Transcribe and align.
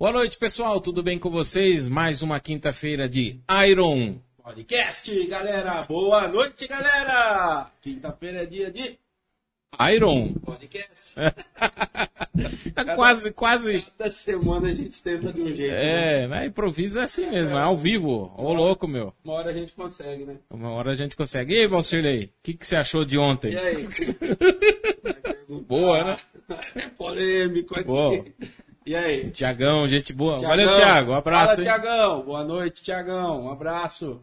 Boa 0.00 0.12
noite, 0.12 0.38
pessoal. 0.38 0.80
Tudo 0.80 1.02
bem 1.02 1.18
com 1.18 1.28
vocês? 1.28 1.86
Mais 1.86 2.22
uma 2.22 2.40
quinta-feira 2.40 3.06
de 3.06 3.38
Iron 3.68 4.18
Podcast, 4.42 5.26
galera. 5.26 5.82
Boa 5.82 6.26
noite, 6.26 6.66
galera. 6.66 7.70
Quinta-feira 7.82 8.44
é 8.44 8.46
dia 8.46 8.70
de 8.70 8.98
Iron. 9.92 10.32
podcast. 10.42 11.14
Tá 12.74 12.94
quase, 12.96 13.32
quase. 13.32 13.82
Cada 13.98 14.10
semana 14.10 14.68
a 14.68 14.74
gente 14.74 15.02
tenta 15.02 15.30
de 15.30 15.42
um 15.42 15.54
jeito. 15.54 15.74
É, 15.74 16.26
né? 16.26 16.46
Improviso 16.46 16.98
é 16.98 17.02
assim 17.02 17.28
mesmo, 17.28 17.50
é 17.50 17.60
ao 17.60 17.76
vivo. 17.76 18.32
Ô 18.38 18.54
louco, 18.54 18.88
meu. 18.88 19.12
Uma 19.22 19.34
hora 19.34 19.50
a 19.50 19.52
gente 19.52 19.74
consegue, 19.74 20.24
né? 20.24 20.36
Uma 20.48 20.70
hora 20.70 20.92
a 20.92 20.94
gente 20.94 21.14
consegue. 21.14 21.52
E 21.52 21.58
aí, 21.58 21.66
Valcirlei, 21.66 22.24
o 22.24 22.30
que, 22.42 22.54
que 22.54 22.66
você 22.66 22.76
achou 22.76 23.04
de 23.04 23.18
ontem? 23.18 23.52
E 23.52 23.58
aí? 23.58 23.88
Boa, 25.68 26.04
né? 26.04 26.18
É 26.74 26.88
polêmico 26.88 27.74
aqui. 27.74 27.84
Boa. 27.84 28.24
E 28.90 28.96
aí? 28.96 29.30
Tiagão, 29.30 29.86
gente 29.86 30.12
boa. 30.12 30.40
Thiagão? 30.40 30.48
Valeu, 30.66 30.76
Thiago. 30.76 31.12
Um 31.12 31.14
abraço. 31.14 31.54
Fala? 31.54 31.62
Tiagão. 31.62 32.22
Boa 32.24 32.42
noite, 32.42 32.82
Tiagão. 32.82 33.44
Um 33.44 33.48
abraço. 33.52 34.20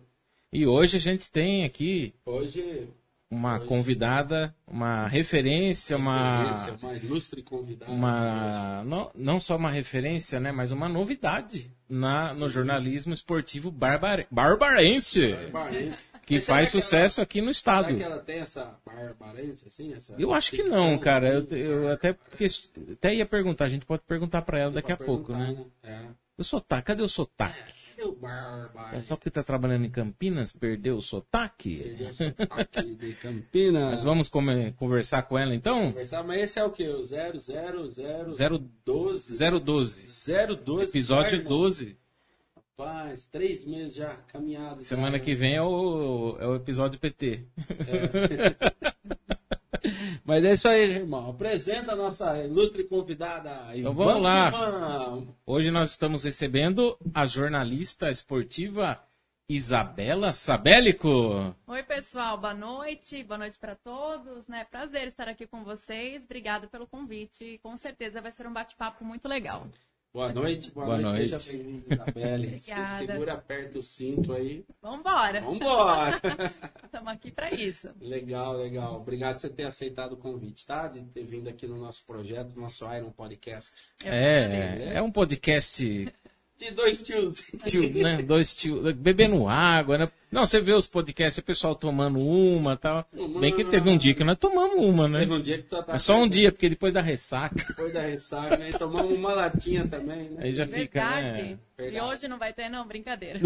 E 0.52 0.67
hoje 0.67 0.98
a 0.98 0.99
gente 0.99 1.31
tem 1.31 1.63
aqui 1.63 2.13
Hoje, 2.25 2.89
uma 3.31 3.59
Hoje. 3.59 3.66
convidada, 3.66 4.53
uma 4.67 5.08
referência, 5.08 5.95
uma. 5.95 6.67
uma 6.81 6.94
ilustre 6.95 7.41
convidada. 7.41 7.89
uma 7.89 8.84
não, 8.84 9.09
não 9.16 9.39
só 9.39 9.55
uma 9.55 9.72
referência, 9.72 10.38
né, 10.38 10.52
mas 10.52 10.73
uma 10.73 10.89
novidade 10.89 11.72
na, 11.88 12.34
no 12.34 12.49
jornalismo 12.49 13.13
esportivo 13.13 13.72
barbar, 13.72 14.25
barbarense, 14.30 15.31
Barbarense. 15.49 16.08
Que 16.28 16.39
faz 16.42 16.73
ela- 16.73 16.81
sucesso 16.81 17.22
aqui 17.22 17.42
no 17.42 17.50
estado. 17.50 17.86
Será 17.86 17.97
que 17.97 18.03
ela 18.03 18.20
tem 18.20 18.39
essa 18.39 18.78
barbarense, 18.86 19.64
assim? 19.67 19.94
Essa 19.94 20.14
Eu 20.20 20.33
acho 20.33 20.52
que 20.52 20.61
não, 20.64 20.97
cara. 21.00 21.30
Eu, 21.30 21.39
assim? 21.39 21.56
eu 21.56 21.89
até, 21.92 22.14
porque- 22.14 22.47
até 22.92 23.16
ia 23.16 23.25
perguntar, 23.25 23.66
a 23.66 23.70
gente 23.70 23.86
pode 23.86 24.03
perguntar 24.03 24.42
pra 24.44 24.59
ela 24.59 24.72
daqui 24.72 24.92
a 24.92 24.98
pouco, 24.98 25.31
né? 25.33 25.48
perguntar, 25.48 25.70
É. 25.83 26.02
O 26.38 26.44
sotaque, 26.44 26.86
cadê 26.86 27.02
o 27.02 27.09
sotaque? 27.09 27.73
Cadê 27.95 28.08
o 28.08 28.11
Barba? 28.16 28.92
É 28.94 29.02
só 29.02 29.16
porque 29.16 29.31
tá 29.31 29.42
trabalhando 29.42 29.86
em 29.86 29.89
Campinas, 29.89 30.52
perdeu 30.52 30.98
o 30.98 31.02
sotaque? 31.02 31.78
Perdeu 31.81 32.09
o 32.09 32.14
sotaque 32.14 32.95
de 32.95 33.14
Campinas. 33.14 33.89
Mas 33.89 34.03
vamos 34.03 34.30
come- 34.30 34.72
conversar 34.73 35.23
com 35.23 35.36
ela 35.36 35.55
então? 35.55 35.88
conversar, 35.94 36.23
mas 36.23 36.42
esse 36.44 36.59
é 36.59 36.64
o 36.64 36.70
quê? 36.70 36.88
O 36.89 37.03
00012? 37.03 38.03
012, 39.36 40.08
012. 40.64 40.89
episódio 40.89 41.38
irmão. 41.39 41.50
12. 41.50 41.98
Rapaz, 42.80 43.25
três 43.25 43.66
meses 43.66 43.95
já 43.95 44.17
caminhado. 44.28 44.83
Semana 44.83 45.17
né? 45.17 45.20
que 45.20 45.33
vem 45.33 45.56
é 45.56 45.61
o, 45.64 46.38
é 46.39 46.45
o 46.45 46.56
episódio 46.56 47.00
PT. 47.00 47.44
Mas 50.23 50.45
é 50.45 50.53
isso 50.53 50.67
aí, 50.67 50.81
irmão. 50.83 51.31
Apresenta 51.31 51.94
a 51.94 51.95
nossa 51.95 52.38
ilustre 52.44 52.83
convidada. 52.83 53.75
Então 53.75 53.95
vamos 53.95 54.22
lá. 54.22 54.52
Vamos. 54.52 55.30
Hoje 55.44 55.72
nós 55.72 55.89
estamos 55.89 56.23
recebendo 56.23 56.95
a 57.16 57.25
jornalista 57.25 58.11
esportiva 58.11 59.03
Isabela 59.50 60.31
Sabélico. 60.33 61.55
Oi, 61.66 61.81
pessoal, 61.81 62.38
boa 62.38 62.53
noite, 62.53 63.23
boa 63.23 63.39
noite 63.39 63.58
para 63.58 63.75
todos, 63.75 64.48
né? 64.48 64.66
Prazer 64.66 65.08
estar 65.08 65.28
aqui 65.28 65.48
com 65.48 65.64
vocês, 65.64 66.25
obrigada 66.25 66.67
pelo 66.67 66.86
convite, 66.86 67.59
com 67.64 67.75
certeza 67.75 68.22
vai 68.22 68.31
ser 68.31 68.45
um 68.45 68.53
bate-papo 68.53 69.03
muito 69.03 69.28
legal. 69.28 69.66
Boa 70.13 70.33
noite, 70.33 70.72
boa, 70.72 70.86
Boa 70.88 70.97
noite. 70.97 71.30
noite. 71.30 71.39
Seja 71.39 71.58
bem-vinda, 71.58 71.94
Isabelle. 71.94 72.59
Se 72.59 72.72
segura, 73.05 73.33
aperta 73.33 73.77
o 73.77 73.83
cinto 73.83 74.33
aí. 74.33 74.66
Vambora, 74.81 75.41
Vambora. 75.41 76.22
estamos 76.83 77.14
aqui 77.14 77.30
para 77.31 77.53
isso. 77.53 77.89
Legal, 78.02 78.58
legal. 78.58 78.95
Obrigado 78.95 79.36
por 79.36 79.42
você 79.42 79.49
ter 79.49 79.65
aceitado 79.65 80.14
o 80.14 80.17
convite, 80.17 80.65
tá? 80.65 80.87
De 80.87 81.02
ter 81.02 81.23
vindo 81.23 81.48
aqui 81.48 81.67
no 81.67 81.77
nosso 81.77 82.04
projeto, 82.05 82.59
nosso 82.59 82.86
Iron 82.95 83.11
Podcast. 83.11 83.71
Agradeço. 84.02 84.83
É, 84.83 84.95
é 84.95 85.02
um 85.02 85.11
podcast 85.11 86.11
De 86.60 86.72
dois 86.72 87.02
tios. 87.02 87.44
tio, 87.68 87.94
né? 87.94 88.22
Dois 88.23 88.56
tio, 88.56 88.82
bebendo 88.95 89.48
água, 89.48 89.98
né? 89.98 90.10
Não, 90.32 90.44
você 90.45 90.60
vê 90.60 90.73
os 90.73 90.88
podcasts, 90.90 91.38
o 91.38 91.44
pessoal 91.44 91.76
tomando 91.76 92.20
uma 92.20 92.73
e 92.73 92.78
tal. 92.78 93.08
Se 93.14 93.40
bem 93.40 93.56
que 93.56 93.64
teve 93.64 93.88
um 93.90 93.98
dia 93.98 94.16
que 94.16 94.23
nós 94.23 94.38
tomamos 94.38 94.84
uma, 94.84 95.08
né? 95.08 95.20
Teve 95.20 95.34
um 95.34 95.42
dia 95.42 95.58
que 95.58 95.64
tu 95.64 95.78
tá 95.78 95.86
Mas 95.94 96.02
só 96.02 96.18
um 96.18 96.28
dia, 96.28 96.52
porque 96.52 96.68
depois 96.68 96.92
da 96.92 97.00
ressaca, 97.02 97.64
Depois 97.68 97.94
da 97.94 98.02
ressaca, 98.02 98.58
né? 98.58 98.72
Tomamos 98.72 99.16
uma 99.16 99.34
latinha 99.34 99.88
também, 99.88 100.32
né? 100.32 100.44
aí 100.44 100.52
já 100.54 100.66
fica, 100.68 101.00
Verdade. 101.00 101.42
né? 101.44 101.60
E 101.78 101.82
Verdade. 101.84 102.06
hoje 102.06 102.28
não 102.28 102.40
vai 102.40 102.52
ter, 102.52 102.70
não? 102.70 102.88
Brincadeira. 102.88 103.39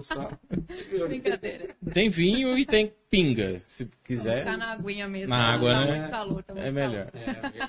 Só? 0.00 0.30
Brincadeira. 1.06 1.68
Tem 1.92 2.08
vinho 2.08 2.56
e 2.56 2.64
tem 2.64 2.90
pinga, 3.10 3.62
se 3.66 3.84
Vamos 3.84 3.98
quiser. 4.02 4.38
ficar 4.40 4.56
na 4.56 4.72
aguinha 4.72 5.06
mesmo. 5.06 5.28
Na 5.28 5.52
água, 5.52 5.72
tá 5.74 5.80
né? 5.84 5.98
muito 5.98 6.10
calor, 6.10 6.42
tá 6.42 6.54
muito 6.54 6.66
É 6.66 6.70
melhor. 6.72 7.10
É, 7.12 7.24
verdade, 7.32 7.58
né? 7.58 7.68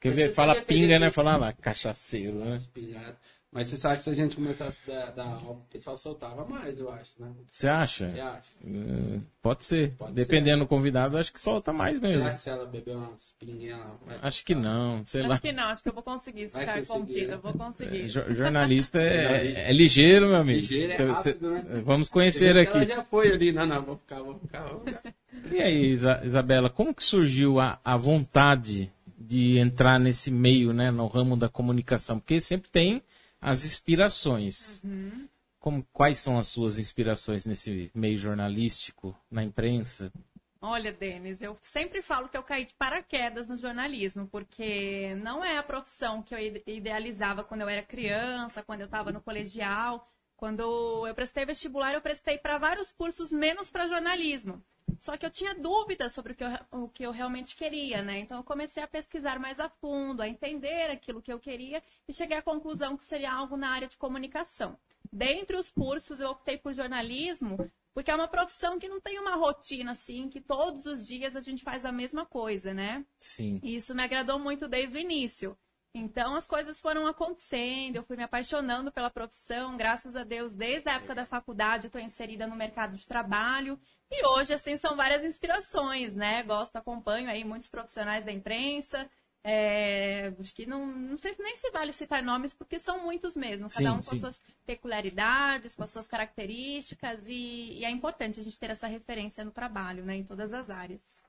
Quer 0.00 0.12
ver? 0.12 0.32
Fala 0.32 0.56
pinga, 0.56 0.98
né? 0.98 1.10
Fala 1.12 1.36
lá, 1.36 1.52
cachaceiro, 1.52 2.34
né? 2.34 2.56
Espinhado. 2.56 3.16
Mas 3.54 3.66
você 3.68 3.76
sabe 3.76 3.98
que 3.98 4.04
se 4.04 4.08
a 4.08 4.14
gente 4.14 4.34
começasse 4.34 4.90
a 4.90 5.10
dar, 5.10 5.10
dar 5.10 5.36
o 5.50 5.56
pessoal 5.70 5.94
soltava 5.94 6.42
mais, 6.46 6.78
eu 6.78 6.90
acho, 6.90 7.10
né? 7.18 7.30
Você 7.46 7.68
acha? 7.68 8.08
Você 8.08 8.18
acha? 8.18 8.48
Hum, 8.64 9.20
Pode 9.42 9.66
ser. 9.66 9.90
Pode 9.98 10.14
Dependendo 10.14 10.64
do 10.64 10.66
convidado, 10.66 11.18
acho 11.18 11.30
que 11.30 11.38
solta 11.38 11.70
mais 11.70 11.98
mesmo. 11.98 12.22
Será 12.22 12.32
que 12.32 12.40
se 12.40 12.48
ela 12.48 12.64
beber 12.64 12.96
umas 12.96 13.34
pinguinhas... 13.38 13.78
vai 14.06 14.16
Acho 14.22 14.42
que 14.42 14.54
não, 14.54 15.04
sei 15.04 15.22
lá. 15.22 15.34
Acho 15.34 15.42
que 15.42 15.52
não, 15.52 15.64
acho 15.64 15.82
que 15.82 15.88
eu 15.90 15.92
vou 15.92 16.02
conseguir 16.02 16.48
ficar 16.48 16.78
conseguir, 16.78 16.86
contida, 16.86 17.26
né? 17.26 17.34
eu 17.34 17.40
vou 17.40 17.52
conseguir. 17.52 18.08
Jo- 18.08 18.34
Jornalista 18.34 18.98
é, 19.02 19.68
é 19.68 19.72
ligeiro, 19.74 20.28
meu 20.28 20.36
amigo. 20.36 20.58
Ligeiro 20.58 20.92
é 20.92 20.96
rápido, 21.10 21.38
cê- 21.38 21.62
né? 21.62 21.82
Vamos 21.84 22.08
conhecer 22.08 22.56
aqui. 22.56 22.74
Ela 22.78 22.86
já 22.86 23.04
foi 23.04 23.32
ali. 23.32 23.52
Não, 23.52 23.66
não, 23.66 23.82
vou 23.82 23.96
ficar, 23.98 24.22
vou 24.22 24.38
ficar, 24.38 24.62
vou 24.68 24.80
ficar. 24.80 25.02
E 25.50 25.60
aí, 25.60 25.90
Isa- 25.90 26.22
Isabela, 26.24 26.70
como 26.70 26.94
que 26.94 27.04
surgiu 27.04 27.60
a, 27.60 27.78
a 27.84 27.98
vontade 27.98 28.90
de 29.18 29.58
entrar 29.58 30.00
nesse 30.00 30.30
meio, 30.30 30.72
né, 30.72 30.90
no 30.90 31.06
ramo 31.06 31.36
da 31.36 31.50
comunicação? 31.50 32.18
Porque 32.18 32.40
sempre 32.40 32.70
tem 32.70 33.02
as 33.42 33.64
inspirações. 33.64 34.80
Uhum. 34.84 35.28
Como, 35.58 35.86
quais 35.92 36.18
são 36.18 36.38
as 36.38 36.46
suas 36.46 36.78
inspirações 36.78 37.44
nesse 37.44 37.90
meio 37.94 38.16
jornalístico, 38.16 39.16
na 39.30 39.42
imprensa? 39.44 40.12
Olha, 40.60 40.92
Denis, 40.92 41.40
eu 41.42 41.58
sempre 41.60 42.02
falo 42.02 42.28
que 42.28 42.36
eu 42.36 42.42
caí 42.42 42.64
de 42.64 42.74
paraquedas 42.74 43.48
no 43.48 43.58
jornalismo, 43.58 44.28
porque 44.28 45.14
não 45.16 45.44
é 45.44 45.58
a 45.58 45.62
profissão 45.62 46.22
que 46.22 46.32
eu 46.32 46.38
ide- 46.38 46.62
idealizava 46.68 47.42
quando 47.42 47.62
eu 47.62 47.68
era 47.68 47.82
criança, 47.82 48.62
quando 48.62 48.80
eu 48.80 48.86
estava 48.86 49.10
no 49.10 49.20
colegial. 49.20 50.08
Quando 50.42 51.06
eu 51.06 51.14
prestei 51.14 51.46
vestibular, 51.46 51.94
eu 51.94 52.00
prestei 52.00 52.36
para 52.36 52.58
vários 52.58 52.90
cursos, 52.90 53.30
menos 53.30 53.70
para 53.70 53.86
jornalismo. 53.86 54.60
Só 54.98 55.16
que 55.16 55.24
eu 55.24 55.30
tinha 55.30 55.54
dúvidas 55.54 56.12
sobre 56.12 56.32
o 56.32 56.34
que, 56.34 56.42
eu, 56.42 56.50
o 56.72 56.88
que 56.88 57.06
eu 57.06 57.12
realmente 57.12 57.54
queria, 57.54 58.02
né? 58.02 58.18
Então 58.18 58.38
eu 58.38 58.42
comecei 58.42 58.82
a 58.82 58.88
pesquisar 58.88 59.38
mais 59.38 59.60
a 59.60 59.68
fundo, 59.68 60.20
a 60.20 60.28
entender 60.28 60.90
aquilo 60.90 61.22
que 61.22 61.32
eu 61.32 61.38
queria 61.38 61.80
e 62.08 62.12
cheguei 62.12 62.36
à 62.36 62.42
conclusão 62.42 62.96
que 62.96 63.06
seria 63.06 63.32
algo 63.32 63.56
na 63.56 63.68
área 63.68 63.86
de 63.86 63.96
comunicação. 63.96 64.76
Dentre 65.12 65.56
os 65.56 65.70
cursos, 65.70 66.18
eu 66.18 66.30
optei 66.30 66.58
por 66.58 66.74
jornalismo, 66.74 67.70
porque 67.94 68.10
é 68.10 68.14
uma 68.16 68.26
profissão 68.26 68.80
que 68.80 68.88
não 68.88 69.00
tem 69.00 69.20
uma 69.20 69.36
rotina 69.36 69.92
assim, 69.92 70.28
que 70.28 70.40
todos 70.40 70.86
os 70.86 71.06
dias 71.06 71.36
a 71.36 71.40
gente 71.40 71.62
faz 71.62 71.84
a 71.84 71.92
mesma 71.92 72.26
coisa, 72.26 72.74
né? 72.74 73.06
Sim. 73.20 73.60
E 73.62 73.76
isso 73.76 73.94
me 73.94 74.02
agradou 74.02 74.40
muito 74.40 74.66
desde 74.66 74.96
o 74.96 75.00
início. 75.00 75.56
Então 75.94 76.34
as 76.34 76.46
coisas 76.46 76.80
foram 76.80 77.06
acontecendo, 77.06 77.96
eu 77.96 78.02
fui 78.02 78.16
me 78.16 78.22
apaixonando 78.22 78.90
pela 78.90 79.10
profissão, 79.10 79.76
graças 79.76 80.16
a 80.16 80.24
Deus, 80.24 80.54
desde 80.54 80.88
a 80.88 80.94
época 80.94 81.14
da 81.14 81.26
faculdade 81.26 81.84
eu 81.84 81.88
estou 81.88 82.00
inserida 82.00 82.46
no 82.46 82.56
mercado 82.56 82.96
de 82.96 83.06
trabalho. 83.06 83.78
E 84.10 84.26
hoje, 84.26 84.54
assim, 84.54 84.76
são 84.76 84.96
várias 84.96 85.22
inspirações, 85.22 86.14
né? 86.14 86.42
Gosto, 86.42 86.76
acompanho 86.76 87.28
aí 87.28 87.44
muitos 87.44 87.68
profissionais 87.68 88.24
da 88.24 88.32
imprensa. 88.32 89.08
É, 89.44 90.32
acho 90.38 90.54
que 90.54 90.66
não, 90.66 90.86
não 90.86 91.18
sei 91.18 91.34
se 91.34 91.42
nem 91.42 91.56
se 91.56 91.70
vale 91.70 91.92
citar 91.92 92.22
nomes, 92.22 92.54
porque 92.54 92.78
são 92.78 93.02
muitos 93.02 93.34
mesmo, 93.34 93.68
cada 93.68 93.90
Sim, 93.90 93.90
um 93.90 93.96
com 93.96 94.02
sim. 94.02 94.14
as 94.14 94.20
suas 94.20 94.42
peculiaridades, 94.64 95.74
com 95.74 95.82
as 95.82 95.90
suas 95.90 96.06
características, 96.06 97.20
e, 97.26 97.78
e 97.80 97.84
é 97.84 97.90
importante 97.90 98.38
a 98.38 98.42
gente 98.42 98.58
ter 98.58 98.70
essa 98.70 98.86
referência 98.86 99.44
no 99.44 99.50
trabalho, 99.50 100.04
né? 100.04 100.16
Em 100.16 100.24
todas 100.24 100.52
as 100.52 100.70
áreas. 100.70 101.21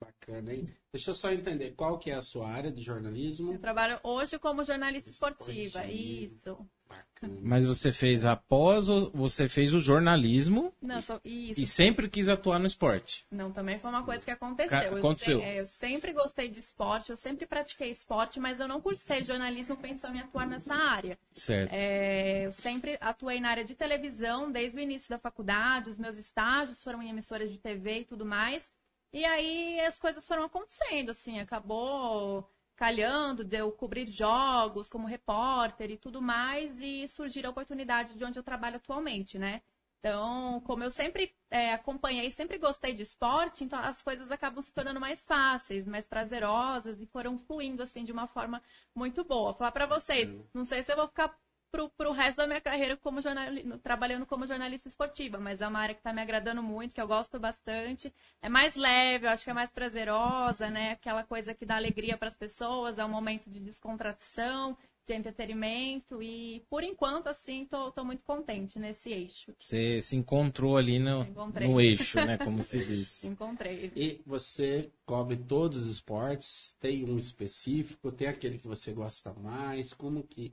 Bacana, 0.00 0.52
hein? 0.52 0.68
Deixa 0.92 1.10
eu 1.10 1.14
só 1.14 1.32
entender 1.32 1.72
qual 1.72 1.98
que 1.98 2.10
é 2.10 2.14
a 2.14 2.22
sua 2.22 2.48
área 2.48 2.70
de 2.70 2.82
jornalismo. 2.82 3.52
Eu 3.54 3.58
trabalho 3.58 3.98
hoje 4.02 4.38
como 4.38 4.62
jornalista 4.64 5.08
esportiva, 5.10 5.80
Esportiva. 5.80 5.86
isso. 5.92 6.66
Bacana. 6.88 7.38
Mas 7.42 7.64
você 7.64 7.90
fez 7.90 8.24
após, 8.24 8.88
o- 8.88 9.10
você 9.10 9.48
fez 9.48 9.74
o 9.74 9.80
jornalismo 9.80 10.72
Não, 10.80 11.02
só, 11.02 11.18
isso. 11.24 11.60
e 11.60 11.66
sempre 11.66 12.08
quis 12.08 12.28
atuar 12.28 12.58
no 12.60 12.66
esporte. 12.66 13.26
Não, 13.30 13.50
também 13.50 13.78
foi 13.80 13.90
uma 13.90 14.04
coisa 14.04 14.24
que 14.24 14.30
aconteceu. 14.30 14.78
Eu 14.78 14.98
aconteceu. 14.98 15.38
se- 15.40 15.44
é, 15.44 15.60
Eu, 15.60 15.66
sempre 15.66 16.12
gostei 16.12 16.48
de 16.48 16.60
esporte, 16.60 17.10
eu 17.10 17.16
sempre 17.16 17.44
pratiquei 17.46 17.90
esporte, 17.90 18.38
mas 18.38 18.60
eu 18.60 18.68
não 18.68 18.80
cursei 18.80 19.24
jornalismo 19.24 19.76
pensando 19.76 20.16
em 20.16 20.20
atuar 20.20 20.46
nessa 20.46 20.74
área. 20.74 21.18
Certo. 21.34 21.72
É, 21.72 22.46
eu 22.46 22.52
sempre 22.52 22.96
atuei 23.00 23.40
na 23.40 23.48
área 23.50 23.64
de 23.64 23.74
televisão 23.74 24.52
desde 24.52 24.78
o 24.78 24.80
início 24.80 25.08
da 25.10 25.18
faculdade, 25.18 25.90
os 25.90 25.98
meus 25.98 26.16
estágios 26.16 26.80
foram 26.82 27.02
em 27.02 27.08
emissoras 27.10 27.50
de 27.50 27.58
TV 27.58 28.00
e 28.00 28.04
tudo 28.04 28.24
mais. 28.24 28.70
E 29.16 29.24
aí 29.24 29.80
as 29.80 29.98
coisas 29.98 30.26
foram 30.26 30.44
acontecendo, 30.44 31.08
assim, 31.08 31.40
acabou 31.40 32.46
calhando 32.76 33.42
de 33.42 33.56
eu 33.56 33.72
cobrir 33.72 34.10
jogos 34.10 34.90
como 34.90 35.06
repórter 35.06 35.90
e 35.90 35.96
tudo 35.96 36.20
mais, 36.20 36.78
e 36.82 37.08
surgir 37.08 37.46
a 37.46 37.48
oportunidade 37.48 38.12
de 38.14 38.22
onde 38.22 38.38
eu 38.38 38.42
trabalho 38.42 38.76
atualmente, 38.76 39.38
né? 39.38 39.62
Então, 40.00 40.60
como 40.66 40.84
eu 40.84 40.90
sempre 40.90 41.34
é, 41.50 41.72
acompanhei, 41.72 42.30
sempre 42.30 42.58
gostei 42.58 42.92
de 42.92 43.00
esporte, 43.00 43.64
então 43.64 43.78
as 43.78 44.02
coisas 44.02 44.30
acabam 44.30 44.60
se 44.60 44.70
tornando 44.70 45.00
mais 45.00 45.24
fáceis, 45.24 45.86
mais 45.86 46.06
prazerosas 46.06 47.00
e 47.00 47.06
foram 47.06 47.38
fluindo 47.38 47.82
assim 47.82 48.04
de 48.04 48.12
uma 48.12 48.26
forma 48.26 48.62
muito 48.94 49.24
boa. 49.24 49.54
Falar 49.54 49.72
para 49.72 49.86
vocês, 49.86 50.30
não 50.52 50.66
sei 50.66 50.82
se 50.82 50.92
eu 50.92 50.96
vou 50.96 51.08
ficar 51.08 51.34
pro, 51.76 51.90
pro 51.90 52.12
resto 52.12 52.38
da 52.38 52.46
minha 52.46 52.60
carreira 52.60 52.96
como 52.96 53.20
jornalista, 53.20 53.78
trabalhando 53.82 54.24
como 54.24 54.46
jornalista 54.46 54.88
esportiva, 54.88 55.38
mas 55.38 55.60
é 55.60 55.68
uma 55.68 55.78
área 55.78 55.94
que 55.94 56.00
está 56.00 56.12
me 56.12 56.22
agradando 56.22 56.62
muito, 56.62 56.94
que 56.94 57.00
eu 57.00 57.06
gosto 57.06 57.38
bastante. 57.38 58.12
É 58.40 58.48
mais 58.48 58.74
leve, 58.74 59.26
eu 59.26 59.30
acho 59.30 59.44
que 59.44 59.50
é 59.50 59.54
mais 59.54 59.70
prazerosa, 59.70 60.70
né? 60.70 60.92
Aquela 60.92 61.22
coisa 61.22 61.52
que 61.52 61.66
dá 61.66 61.76
alegria 61.76 62.16
para 62.16 62.28
as 62.28 62.36
pessoas, 62.36 62.98
é 62.98 63.04
um 63.04 63.10
momento 63.10 63.50
de 63.50 63.60
descontração, 63.60 64.76
de 65.06 65.12
entretenimento 65.12 66.20
e 66.20 66.64
por 66.68 66.82
enquanto 66.82 67.28
assim 67.28 67.64
tô, 67.66 67.92
tô 67.92 68.04
muito 68.04 68.24
contente 68.24 68.78
nesse 68.78 69.12
eixo. 69.12 69.52
Você 69.60 70.00
se 70.02 70.16
encontrou 70.16 70.76
ali 70.76 70.98
no, 70.98 71.24
no 71.24 71.80
eixo, 71.80 72.16
né, 72.16 72.38
como 72.38 72.62
se 72.62 72.84
diz. 72.84 73.22
Encontrei. 73.24 73.92
E 73.94 74.20
você 74.26 74.90
cobre 75.04 75.36
todos 75.36 75.84
os 75.84 75.88
esportes? 75.88 76.74
Tem 76.80 77.04
um 77.08 77.18
específico? 77.18 78.10
Tem 78.10 78.26
aquele 78.26 78.58
que 78.58 78.66
você 78.66 78.92
gosta 78.92 79.32
mais? 79.34 79.92
Como 79.92 80.24
que 80.24 80.52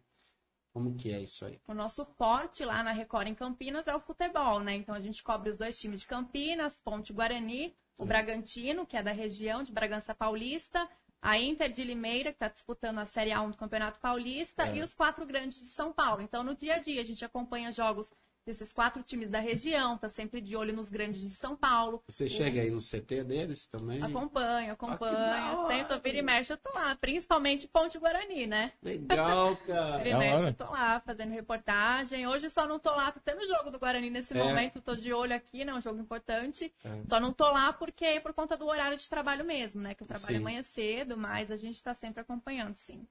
como 0.74 0.96
que 0.96 1.12
é 1.12 1.22
isso 1.22 1.46
aí? 1.46 1.62
O 1.68 1.74
nosso 1.74 2.04
forte 2.04 2.66
lá 2.66 2.81
na 2.81 2.92
Record 2.92 3.28
em 3.28 3.36
Campinas 3.36 3.88
é 3.88 3.96
o 3.96 4.00
futebol, 4.00 4.60
né? 4.60 4.74
Então 4.74 4.96
a 4.96 5.00
gente 5.00 5.24
cobre 5.24 5.52
os 5.52 5.56
dois 5.56 5.80
times 5.80 6.02
de 6.02 6.08
Campinas, 6.08 6.80
Ponte 6.80 7.14
Guarani, 7.14 7.75
o 7.96 8.06
Bragantino, 8.06 8.86
que 8.86 8.98
é 8.98 9.04
da 9.04 9.12
região 9.12 9.62
de 9.62 9.72
Bragança 9.72 10.16
Paulista, 10.16 10.90
a 11.22 11.38
Inter 11.38 11.72
de 11.72 11.84
Limeira, 11.84 12.31
que 12.31 12.38
está 12.38 12.48
disputando 12.48 12.98
a 12.98 13.06
Série 13.06 13.30
A1 13.30 13.52
do 13.52 13.58
Campeonato 13.58 14.00
Paulista, 14.00 14.68
é. 14.68 14.78
e 14.78 14.81
os 14.81 14.96
quatro 14.96 15.25
grandes 15.28 15.60
de 15.60 15.68
São 15.68 15.94
Paulo. 15.94 16.24
Então, 16.24 16.44
no 16.44 16.56
dia 16.56 16.75
a 16.75 16.80
dia, 16.80 17.02
a 17.02 17.06
gente 17.06 17.24
acompanha 17.24 17.72
jogos 17.72 18.12
desses 18.45 18.74
quatro 18.74 19.01
times 19.01 19.30
da 19.30 19.40
região, 19.40 19.98
tá 19.98 20.10
sempre 20.10 20.42
de 20.42 20.56
olho 20.56 20.74
nos 20.74 20.90
grandes 20.90 21.22
de 21.22 21.30
São 21.30 21.56
Paulo. 21.56 22.04
Você 22.07 22.28
chega 22.28 22.62
aí 22.62 22.69
no 22.69 22.80
CT 22.80 23.24
deles 23.24 23.66
também? 23.68 24.01
Acompanho, 24.01 24.74
acompanho. 24.74 25.18
Ah, 25.18 25.66
Tento 25.68 26.00
vir 26.01 26.16
e 26.16 26.22
mexe, 26.22 26.51
eu 26.51 26.57
tô 26.57 26.69
lá. 26.74 26.95
Principalmente 26.95 27.68
Ponte 27.68 27.98
Guarani, 27.98 28.45
né? 28.45 28.74
Legal, 28.81 29.56
cara. 29.66 30.04
Vira 30.04 30.10
e 30.10 30.19
mexe, 30.19 30.48
eu 30.48 30.54
tô 30.54 30.72
lá 30.72 31.00
fazendo 31.00 31.31
reportagem. 31.31 32.28
Hoje 32.28 32.50
só 32.50 32.68
não 32.68 32.80
tô 32.80 32.92
lá, 32.92 33.12
tá 33.12 33.22
tendo 33.24 33.48
jogo 33.48 33.72
do 33.72 33.80
Guarani 33.80 34.10
nesse 34.10 34.34
é. 34.34 34.44
momento, 34.44 34.81
tô 34.81 34.96
de 34.96 35.13
olho 35.13 35.36
aqui, 35.36 35.63
né? 35.63 35.74
Um 35.74 35.81
jogo 35.81 36.00
importante. 36.00 36.74
É. 36.84 37.01
Só 37.07 37.19
não 37.19 37.31
tô 37.31 37.50
lá 37.50 37.72
porque 37.72 38.06
é 38.06 38.19
por 38.19 38.34
conta 38.34 38.57
do 38.57 38.68
horário 38.68 38.98
de 38.98 39.10
trabalho 39.10 39.46
mesmo, 39.46 39.81
né? 39.81 39.94
Que 39.94 40.04
eu 40.04 40.07
trabalho 40.07 40.36
sim. 40.36 40.42
amanhã 40.42 40.63
cedo, 40.63 41.18
mas 41.18 41.50
a 41.50 41.57
gente 41.57 41.81
tá 41.81 41.94
sempre 41.94 42.22
acompanhando, 42.22 42.75
sim. 42.75 43.07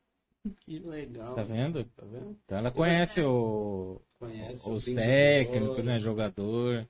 Que 0.61 0.78
legal. 0.81 1.35
Tá 1.35 1.44
vendo? 1.44 1.85
Tá 1.85 2.05
vendo? 2.05 2.37
Então 2.44 2.58
ela 2.58 2.70
conhece 2.70 3.23
o, 3.23 4.00
conhece 4.23 4.69
os 4.69 4.85
técnicos, 4.85 5.85
né? 5.85 5.99
Jogador. 5.99 6.87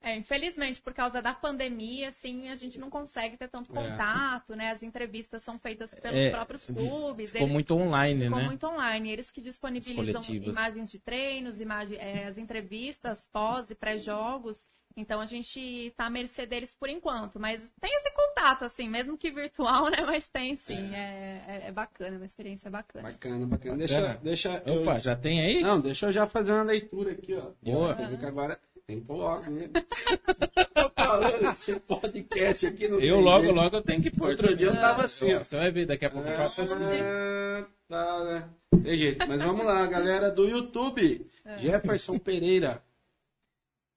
É, 0.00 0.14
infelizmente, 0.14 0.80
por 0.80 0.94
causa 0.94 1.20
da 1.20 1.34
pandemia, 1.34 2.10
assim, 2.10 2.48
a 2.48 2.54
gente 2.54 2.78
não 2.78 2.88
consegue 2.88 3.36
ter 3.36 3.48
tanto 3.48 3.72
é. 3.72 3.74
contato, 3.74 4.52
é. 4.52 4.56
né? 4.56 4.70
As 4.70 4.82
entrevistas 4.82 5.42
são 5.42 5.58
feitas 5.58 5.94
pelos 5.94 6.20
é, 6.20 6.30
próprios 6.30 6.64
clubes. 6.66 7.30
Ficou 7.30 7.46
eles, 7.46 7.52
muito 7.52 7.74
online, 7.74 8.24
ficou 8.24 8.30
né? 8.30 8.36
Ficou 8.36 8.46
muito 8.46 8.66
online. 8.68 9.10
Eles 9.10 9.30
que 9.32 9.40
disponibilizam 9.42 10.22
imagens 10.22 10.90
de 10.92 11.00
treinos, 11.00 11.60
imagem, 11.60 11.98
é, 11.98 12.26
as 12.26 12.38
entrevistas 12.38 13.28
pós 13.32 13.68
e 13.70 13.74
pré-jogos. 13.74 14.64
Então 14.96 15.20
a 15.20 15.26
gente 15.26 15.60
está 15.60 16.06
à 16.06 16.10
mercê 16.10 16.46
deles 16.46 16.74
por 16.74 16.88
enquanto, 16.88 17.38
mas 17.38 17.70
tem 17.78 17.90
esse 17.98 18.10
contato, 18.12 18.64
assim, 18.64 18.88
mesmo 18.88 19.18
que 19.18 19.30
virtual, 19.30 19.90
né? 19.90 19.98
Mas 20.06 20.28
tem 20.28 20.56
sim, 20.56 20.94
é, 20.94 21.42
é, 21.46 21.62
é 21.68 21.72
bacana, 21.72 22.14
é 22.14 22.18
uma 22.18 22.24
experiência 22.24 22.70
bacana. 22.70 23.10
Bacana, 23.10 23.46
bacana. 23.46 23.76
Deixa, 23.76 24.20
deixa 24.22 24.62
Opa, 24.66 24.94
eu... 24.94 25.00
já 25.00 25.14
tem 25.14 25.40
aí? 25.40 25.60
Não, 25.60 25.80
deixa 25.80 26.06
eu 26.06 26.12
já 26.12 26.26
fazer 26.26 26.52
uma 26.52 26.62
leitura 26.62 27.12
aqui, 27.12 27.34
ó. 27.34 27.50
Boa. 27.62 27.94
Você 27.94 28.06
viu 28.06 28.18
que 28.18 28.24
agora 28.24 28.58
tem 28.86 29.04
logo, 29.06 29.50
né? 29.50 29.68
Tô 30.74 30.90
falando 30.94 31.50
esse 31.52 31.78
podcast 31.80 32.66
aqui 32.66 32.88
no 32.88 33.00
Eu 33.00 33.20
logo, 33.20 33.44
jeito. 33.44 33.54
logo 33.54 33.76
eu 33.76 33.82
tenho 33.82 34.00
que 34.00 34.10
pôr. 34.10 34.30
Outro 34.30 34.56
dia 34.56 34.68
eu 34.68 34.74
tava 34.74 35.04
assim, 35.04 35.34
ó. 35.34 35.44
Você 35.44 35.56
vai 35.56 35.70
ver, 35.70 35.86
daqui 35.86 36.06
a 36.06 36.10
pouco 36.10 36.28
eu 36.28 36.36
faço 36.36 36.62
assim. 36.62 36.74
Ah, 36.74 37.64
tá, 37.88 38.24
né? 38.24 38.48
Tem 38.82 38.96
jeito, 38.96 39.28
mas 39.28 39.38
vamos 39.42 39.66
lá, 39.66 39.84
galera 39.86 40.30
do 40.30 40.48
YouTube. 40.48 41.26
É. 41.44 41.58
Jefferson 41.58 42.18
Pereira. 42.18 42.82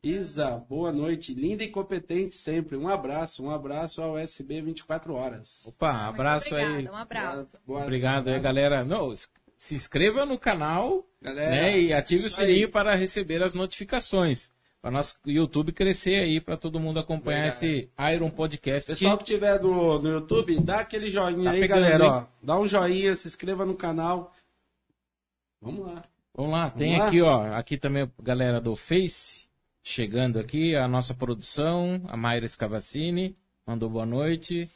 Isa, 0.02 0.52
boa 0.70 0.94
noite. 0.94 1.34
Linda 1.34 1.62
e 1.62 1.68
competente 1.68 2.36
sempre. 2.36 2.78
Um 2.78 2.88
abraço, 2.88 3.44
um 3.44 3.52
abraço 3.52 4.02
ao 4.02 4.18
SB 4.18 4.62
24 4.62 5.14
horas. 5.14 5.66
Opa, 5.66 6.08
abraço 6.08 6.56
aí. 6.56 6.88
Um 6.88 6.96
abraço. 6.96 7.58
Boa, 7.68 7.82
obrigado 7.82 8.30
aí, 8.30 8.40
galera. 8.40 8.86
Não, 8.86 9.14
se 9.58 9.76
inscreva 9.76 10.26
no 10.26 10.40
canal 10.40 11.06
galera, 11.22 11.50
né, 11.50 11.78
e 11.78 11.94
ative 11.94 12.28
o 12.28 12.30
sininho 12.30 12.68
aí. 12.68 12.72
para 12.72 12.96
receber 12.96 13.44
as 13.44 13.54
notificações. 13.54 14.54
Para 14.82 14.92
nosso 14.92 15.20
YouTube 15.26 15.74
crescer 15.74 16.22
aí, 16.22 16.40
para 16.40 16.56
todo 16.56 16.80
mundo 16.80 17.02
acompanhar 17.02 17.50
esse 17.50 17.90
Iron 18.14 18.30
Podcast. 18.30 18.92
Pessoal 18.92 19.18
que, 19.18 19.26
tiver 19.26 19.62
no, 19.62 20.00
no 20.00 20.10
YouTube, 20.10 20.58
dá 20.62 20.80
aquele 20.80 21.12
joinha 21.12 21.44
tá 21.44 21.52
aí, 21.52 21.68
galera. 21.68 22.08
Ó, 22.08 22.26
dá 22.42 22.58
um 22.58 22.66
joinha, 22.66 23.14
se 23.18 23.28
inscreva 23.28 23.66
no 23.66 23.76
canal. 23.76 24.34
Vamos 25.62 25.86
lá. 25.86 26.06
Vamos 26.34 26.54
lá, 26.54 26.70
tem 26.70 26.94
Vamos 26.94 27.08
aqui, 27.08 27.22
lá. 27.22 27.38
ó, 27.38 27.54
aqui 27.58 27.78
também 27.78 28.10
galera 28.24 28.62
do 28.62 28.74
Face 28.78 29.49
chegando 29.84 30.40
aqui, 30.40 30.76
a 30.76 30.88
nossa 30.88 31.14
produção, 31.14 32.02
a 32.08 32.18
Mayra 32.18 32.48
Scavacini, 32.48 33.36
mandou 33.66 33.90
boa 33.90 34.06
noite. 34.06 34.70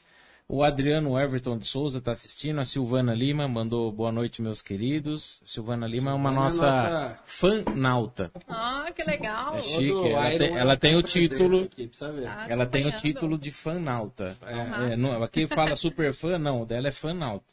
O 0.47 0.61
Adriano 0.61 1.17
Everton 1.17 1.57
de 1.57 1.65
Souza 1.65 1.99
está 1.99 2.11
assistindo, 2.11 2.59
a 2.59 2.65
Silvana 2.65 3.13
Lima 3.13 3.47
mandou 3.47 3.91
boa 3.91 4.11
noite, 4.11 4.41
meus 4.41 4.61
queridos. 4.61 5.41
Silvana 5.43 5.87
Lima 5.87 6.11
é 6.11 6.13
uma 6.13 6.31
nossa, 6.31 6.65
nossa... 6.65 7.19
fanauta. 7.23 8.31
Ah, 8.47 8.85
que 8.93 9.03
legal. 9.03 9.55
É 9.55 9.61
chique, 9.61 10.09
ela, 10.09 10.37
tem, 10.37 10.57
ela 10.57 10.77
tem 10.77 10.95
o 10.95 11.01
título. 11.01 11.63
Aqui, 11.63 11.87
tá 11.87 12.45
ela 12.49 12.65
tem 12.65 12.85
o 12.85 12.91
título 12.91 13.37
de 13.37 13.51
fanauta. 13.51 14.37
É, 14.45 14.93
é, 14.93 14.95
não, 14.97 15.23
aqui 15.23 15.47
fala 15.47 15.75
super 15.75 16.13
fã, 16.13 16.37
não, 16.37 16.61
o 16.61 16.65
dela 16.65 16.89
é 16.89 16.91
fanauta. 16.91 17.52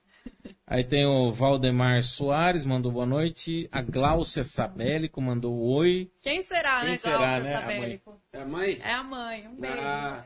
Aí 0.67 0.85
tem 0.85 1.05
o 1.05 1.33
Valdemar 1.33 2.03
Soares, 2.03 2.65
mandou 2.65 2.93
boa 2.93 3.05
noite. 3.05 3.69
A 3.73 3.83
Gláucia 3.83 4.45
Sabélico 4.45 5.21
mandou 5.21 5.59
oi. 5.59 6.09
Quem 6.21 6.43
será, 6.43 6.83
Quem 6.83 6.91
né, 6.91 6.97
será, 6.97 7.17
Gláucia 7.19 7.43
né? 7.43 7.53
Sabélico? 7.53 8.23
É 8.33 8.41
a 8.41 8.47
mãe? 8.47 8.81
É 8.81 8.93
a 8.93 9.03
mãe, 9.03 9.49
um 9.49 9.57
beijo. 9.57 9.81
Ah. 9.81 10.25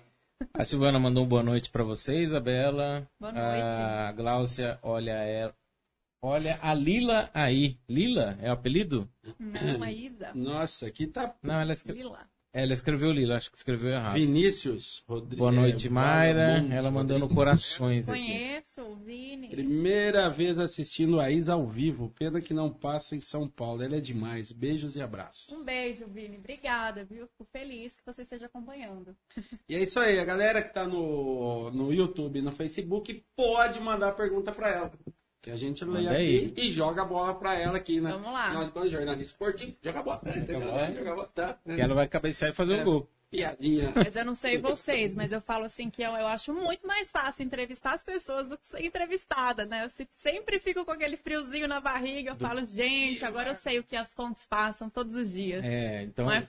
A 0.52 0.64
Silvana 0.64 0.98
mandou 0.98 1.24
boa 1.24 1.42
noite 1.42 1.70
para 1.70 1.82
você, 1.82 2.20
Isabela. 2.20 3.08
Boa 3.18 3.32
noite. 3.32 3.74
A 3.74 4.12
Gláucia, 4.12 4.78
olha 4.82 5.12
ela. 5.12 5.54
Olha 6.20 6.58
a 6.62 6.74
Lila 6.74 7.30
aí. 7.32 7.78
Lila 7.88 8.38
é 8.40 8.50
o 8.50 8.52
apelido? 8.52 9.08
Não, 9.38 9.82
a 9.82 9.92
Isa. 9.92 10.32
Nossa, 10.34 10.86
aqui 10.86 11.06
tá. 11.06 11.34
Não, 11.42 11.60
ela 11.60 11.72
é 11.72 11.92
Lila. 11.92 12.28
Ela 12.56 12.72
escreveu 12.72 13.10
Lila, 13.10 13.34
acho 13.34 13.50
que 13.50 13.56
escreveu 13.56 13.90
errado. 13.90 14.14
Vinícius 14.14 15.02
Rodrigues. 15.08 15.38
Boa 15.38 15.50
noite, 15.50 15.88
Mayra. 15.88 16.64
Ela 16.70 16.88
mandando 16.88 17.28
corações. 17.28 18.06
Conheço, 18.06 18.80
o 18.80 18.94
Vini. 18.94 19.48
Primeira 19.48 20.30
vez 20.30 20.56
assistindo 20.56 21.18
a 21.18 21.28
Isa 21.32 21.54
ao 21.54 21.66
vivo. 21.66 22.14
Pena 22.16 22.40
que 22.40 22.54
não 22.54 22.72
passa 22.72 23.16
em 23.16 23.20
São 23.20 23.48
Paulo. 23.48 23.82
Ela 23.82 23.96
é 23.96 24.00
demais. 24.00 24.52
Beijos 24.52 24.94
e 24.94 25.02
abraços. 25.02 25.48
Um 25.52 25.64
beijo, 25.64 26.06
Vini. 26.06 26.38
Obrigada, 26.38 27.04
viu? 27.04 27.26
Fico 27.26 27.44
feliz 27.50 27.96
que 27.96 28.06
você 28.06 28.22
esteja 28.22 28.46
acompanhando. 28.46 29.16
E 29.68 29.74
é 29.74 29.82
isso 29.82 29.98
aí. 29.98 30.20
A 30.20 30.24
galera 30.24 30.62
que 30.62 30.72
tá 30.72 30.86
no, 30.86 31.72
no 31.72 31.92
YouTube 31.92 32.38
e 32.38 32.42
no 32.42 32.52
Facebook 32.52 33.20
pode 33.34 33.80
mandar 33.80 34.12
pergunta 34.12 34.52
para 34.52 34.70
ela. 34.70 34.92
Que 35.44 35.50
a 35.50 35.56
gente 35.56 35.84
lê 35.84 36.08
aqui 36.08 36.16
aí. 36.16 36.54
e 36.56 36.72
joga 36.72 37.02
a 37.02 37.04
bola 37.04 37.34
pra 37.34 37.54
ela 37.54 37.76
aqui, 37.76 38.00
né? 38.00 38.12
Vamos 38.12 38.32
lá. 38.32 38.50
Nós, 38.54 38.70
quando 38.72 38.88
jornalista 38.88 39.34
esportivo, 39.34 39.76
joga 39.82 40.00
a 40.00 40.02
bola. 40.02 40.20
É, 40.24 40.32
joga, 40.32 40.66
bola, 40.66 40.86
joga 40.86 41.10
a 41.10 41.14
bola, 41.14 41.30
tá? 41.34 41.58
Que 41.66 41.80
ela 41.82 41.94
vai 41.94 42.08
cabecear 42.08 42.50
e 42.50 42.54
fazer 42.54 42.78
é. 42.78 42.80
um 42.80 42.84
gol. 42.84 43.10
Piadinha. 43.30 43.92
Mas 43.94 44.16
eu 44.16 44.24
não 44.24 44.34
sei 44.34 44.56
vocês, 44.56 45.14
mas 45.14 45.32
eu 45.32 45.42
falo 45.42 45.66
assim 45.66 45.90
que 45.90 46.00
eu, 46.00 46.12
eu 46.12 46.26
acho 46.28 46.54
muito 46.54 46.86
mais 46.86 47.12
fácil 47.12 47.44
entrevistar 47.44 47.92
as 47.92 48.02
pessoas 48.02 48.48
do 48.48 48.56
que 48.56 48.66
ser 48.66 48.86
entrevistada, 48.86 49.66
né? 49.66 49.84
Eu 49.84 50.06
sempre 50.16 50.58
fico 50.58 50.82
com 50.82 50.92
aquele 50.92 51.18
friozinho 51.18 51.68
na 51.68 51.78
barriga, 51.78 52.30
eu 52.30 52.36
do 52.36 52.40
falo, 52.40 52.64
gente, 52.64 53.18
dia, 53.18 53.28
agora 53.28 53.50
eu 53.50 53.56
sei 53.56 53.78
o 53.78 53.84
que 53.84 53.96
as 53.96 54.14
fontes 54.14 54.46
passam 54.46 54.88
todos 54.88 55.14
os 55.14 55.30
dias. 55.30 55.62
É, 55.62 56.04
então 56.04 56.30
é... 56.32 56.46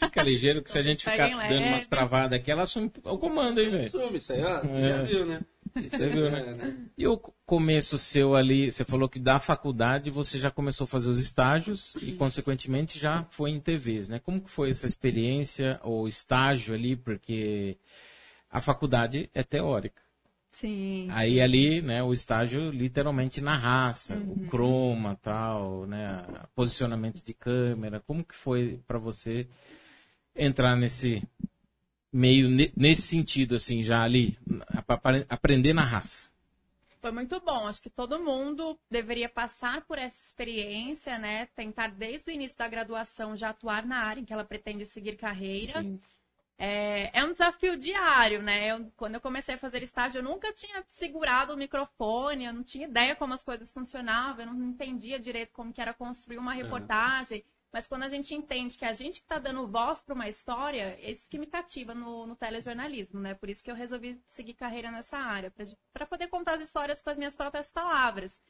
fica 0.00 0.20
ligeiro 0.24 0.64
que 0.64 0.70
se 0.72 0.78
a 0.78 0.82
gente 0.82 1.08
ficar 1.08 1.28
dando 1.28 1.66
umas 1.66 1.86
travadas 1.86 2.40
aqui, 2.40 2.50
ela 2.50 2.64
assume 2.64 2.90
o 3.04 3.18
comando, 3.18 3.60
hein, 3.60 3.70
velho? 3.70 3.86
Assume 3.86 4.18
isso 4.18 4.32
aí, 4.32 4.42
ó. 4.42 4.62
É. 4.64 4.88
Já 4.88 5.02
viu, 5.04 5.26
né? 5.26 5.42
Você 5.74 6.08
viu, 6.08 6.30
né? 6.30 6.76
E 6.96 7.06
o 7.06 7.16
começo 7.46 7.98
seu 7.98 8.34
ali, 8.34 8.70
você 8.70 8.84
falou 8.84 9.08
que 9.08 9.18
da 9.18 9.38
faculdade 9.38 10.10
você 10.10 10.38
já 10.38 10.50
começou 10.50 10.84
a 10.84 10.88
fazer 10.88 11.08
os 11.08 11.20
estágios 11.20 11.96
e, 12.00 12.12
consequentemente, 12.12 12.98
já 12.98 13.24
foi 13.30 13.50
em 13.50 13.60
TVs, 13.60 14.08
né? 14.08 14.18
Como 14.18 14.40
que 14.40 14.50
foi 14.50 14.70
essa 14.70 14.86
experiência 14.86 15.80
ou 15.82 16.06
estágio 16.06 16.74
ali? 16.74 16.96
Porque 16.96 17.76
a 18.50 18.60
faculdade 18.60 19.30
é 19.34 19.42
teórica. 19.42 20.02
Sim. 20.50 21.08
Aí 21.10 21.40
ali, 21.40 21.80
né, 21.80 22.02
o 22.02 22.12
estágio 22.12 22.70
literalmente 22.70 23.40
na 23.40 23.56
raça, 23.56 24.14
uhum. 24.14 24.32
o 24.32 24.48
croma, 24.48 25.18
tal, 25.22 25.86
né, 25.86 26.22
posicionamento 26.54 27.24
de 27.24 27.32
câmera. 27.32 28.00
Como 28.06 28.22
que 28.22 28.36
foi 28.36 28.78
para 28.86 28.98
você 28.98 29.48
entrar 30.36 30.76
nesse 30.76 31.22
meio 32.12 32.48
nesse 32.76 33.02
sentido, 33.02 33.54
assim, 33.54 33.82
já 33.82 34.02
ali, 34.02 34.38
aprender 35.28 35.72
na 35.72 35.82
raça? 35.82 36.30
Foi 37.00 37.10
muito 37.10 37.40
bom. 37.40 37.66
Acho 37.66 37.82
que 37.82 37.90
todo 37.90 38.20
mundo 38.22 38.78
deveria 38.88 39.28
passar 39.28 39.82
por 39.82 39.98
essa 39.98 40.22
experiência, 40.22 41.18
né? 41.18 41.46
Tentar 41.46 41.88
desde 41.88 42.30
o 42.30 42.32
início 42.32 42.56
da 42.56 42.68
graduação 42.68 43.36
já 43.36 43.48
atuar 43.50 43.84
na 43.84 43.96
área 43.98 44.20
em 44.20 44.24
que 44.24 44.32
ela 44.32 44.44
pretende 44.44 44.86
seguir 44.86 45.16
carreira. 45.16 45.82
Sim. 45.82 46.00
É, 46.56 47.10
é 47.18 47.24
um 47.24 47.32
desafio 47.32 47.76
diário, 47.76 48.40
né? 48.40 48.68
Eu- 48.70 48.92
quando 48.96 49.16
eu 49.16 49.20
comecei 49.20 49.56
a 49.56 49.58
fazer 49.58 49.82
estágio, 49.82 50.18
eu 50.18 50.22
nunca 50.22 50.52
tinha 50.52 50.84
segurado 50.86 51.54
o 51.54 51.56
microfone, 51.56 52.44
eu 52.44 52.52
não 52.52 52.62
tinha 52.62 52.86
ideia 52.86 53.16
como 53.16 53.34
as 53.34 53.42
coisas 53.42 53.72
funcionavam, 53.72 54.44
eu 54.44 54.52
não 54.52 54.64
entendia 54.68 55.18
direito 55.18 55.50
como 55.52 55.72
que 55.72 55.80
era 55.80 55.92
construir 55.92 56.38
uma 56.38 56.52
reportagem. 56.52 57.44
Mas 57.72 57.88
quando 57.88 58.02
a 58.02 58.08
gente 58.08 58.34
entende 58.34 58.76
que 58.76 58.84
a 58.84 58.92
gente 58.92 59.20
que 59.20 59.24
está 59.24 59.38
dando 59.38 59.66
voz 59.66 60.02
para 60.02 60.14
uma 60.14 60.28
história, 60.28 60.98
é 61.00 61.10
isso 61.10 61.28
que 61.28 61.38
me 61.38 61.46
cativa 61.46 61.94
no, 61.94 62.26
no 62.26 62.36
telejornalismo, 62.36 63.18
né? 63.18 63.34
Por 63.34 63.48
isso 63.48 63.64
que 63.64 63.70
eu 63.70 63.74
resolvi 63.74 64.20
seguir 64.28 64.54
carreira 64.54 64.90
nessa 64.90 65.16
área, 65.16 65.52
para 65.92 66.06
poder 66.06 66.28
contar 66.28 66.54
as 66.56 66.62
histórias 66.62 67.00
com 67.00 67.08
as 67.10 67.16
minhas 67.16 67.34
próprias 67.34 67.70
palavras. 67.70 68.40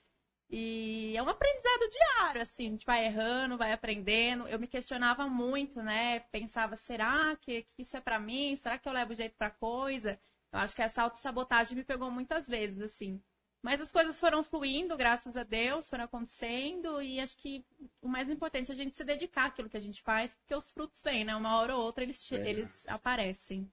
E 0.51 1.15
é 1.17 1.23
um 1.23 1.29
aprendizado 1.29 1.89
diário, 1.89 2.43
assim, 2.43 2.67
a 2.67 2.71
gente 2.71 2.85
vai 2.87 3.07
errando, 3.07 3.57
vai 3.57 3.73
aprendendo. 3.73 4.47
Eu 4.49 4.59
me 4.59 4.67
questionava 4.67 5.27
muito, 5.29 5.83
né? 5.83 6.21
Pensava, 6.31 6.77
será 6.77 7.37
que, 7.37 7.63
que 7.75 7.83
isso 7.83 7.97
é 7.97 8.01
pra 8.01 8.19
mim? 8.19 8.57
Será 8.57 8.79
que 8.79 8.89
eu 8.89 8.93
levo 8.93 9.15
jeito 9.15 9.37
pra 9.37 9.51
coisa? 9.51 10.21
Eu 10.53 10.59
acho 10.59 10.77
que 10.77 10.83
essa 10.83 11.03
autossabotagem 11.03 11.77
me 11.77 11.85
pegou 11.85 12.11
muitas 12.11 12.47
vezes, 12.49 12.81
assim. 12.83 13.23
Mas 13.63 13.81
as 13.81 13.93
coisas 13.93 14.19
foram 14.19 14.43
fluindo, 14.43 14.97
graças 14.97 15.37
a 15.37 15.45
Deus, 15.45 15.89
foram 15.89 16.05
acontecendo, 16.05 17.01
e 17.01 17.21
acho 17.21 17.37
que 17.37 17.65
o 18.01 18.09
mais 18.09 18.29
importante 18.29 18.71
é 18.71 18.75
a 18.75 18.77
gente 18.77 18.97
se 18.97 19.05
dedicar 19.05 19.47
àquilo 19.47 19.69
que 19.71 19.77
a 19.77 19.81
gente 19.81 20.03
faz, 20.03 20.35
porque 20.35 20.55
os 20.55 20.71
frutos 20.73 21.01
vêm, 21.01 21.25
né? 21.25 21.37
Uma 21.37 21.57
hora 21.57 21.77
ou 21.77 21.83
outra 21.83 22.03
eles, 22.03 22.29
Verdade. 22.29 22.51
eles 22.51 22.89
aparecem. 22.89 23.71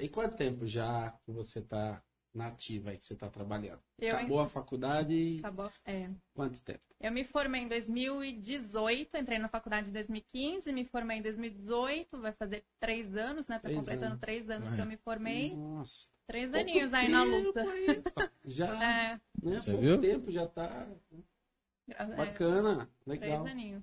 E 0.00 0.08
quanto 0.08 0.36
tempo 0.36 0.64
já 0.64 1.10
que 1.24 1.32
você 1.32 1.60
tá 1.60 2.00
nativa 2.34 2.90
aí, 2.90 2.98
que 2.98 3.04
você 3.04 3.14
tá 3.16 3.28
trabalhando? 3.28 3.80
Eu, 3.98 4.16
Acabou 4.16 4.40
a 4.40 4.48
faculdade 4.48 5.38
Acabou, 5.40 5.70
é. 5.84 6.08
quanto 6.34 6.60
tempo? 6.62 6.80
Eu 7.00 7.10
me 7.12 7.24
formei 7.24 7.62
em 7.62 7.68
2018, 7.68 9.16
entrei 9.16 9.38
na 9.38 9.48
faculdade 9.48 9.88
em 9.88 9.92
2015, 9.92 10.72
me 10.72 10.84
formei 10.84 11.18
em 11.18 11.22
2018, 11.22 12.20
vai 12.20 12.32
fazer 12.32 12.62
três 12.78 13.16
anos, 13.16 13.48
né? 13.48 13.56
Tá 13.56 13.62
Três 13.62 13.78
completando 13.78 14.06
anos. 14.12 14.20
três 14.20 14.50
anos 14.50 14.70
É. 14.70 14.74
que 14.74 14.80
eu 14.80 14.86
me 14.86 14.96
formei. 14.98 15.54
Nossa. 15.56 16.08
Três 16.26 16.50
pouco 16.50 16.60
aninhos 16.70 16.92
aí 16.94 17.08
na 17.08 17.24
luta. 17.24 17.62
aí. 17.62 17.86
Já, 18.44 18.66
É, 18.76 19.14
né? 19.14 19.20
Você 19.58 19.70
pouco 19.72 19.86
viu? 19.86 20.00
tempo 20.00 20.30
já 20.30 20.46
tá 20.46 20.86
é, 21.88 22.04
bacana, 22.16 22.88
três 23.04 23.20
legal. 23.20 23.46
aninhos. 23.46 23.82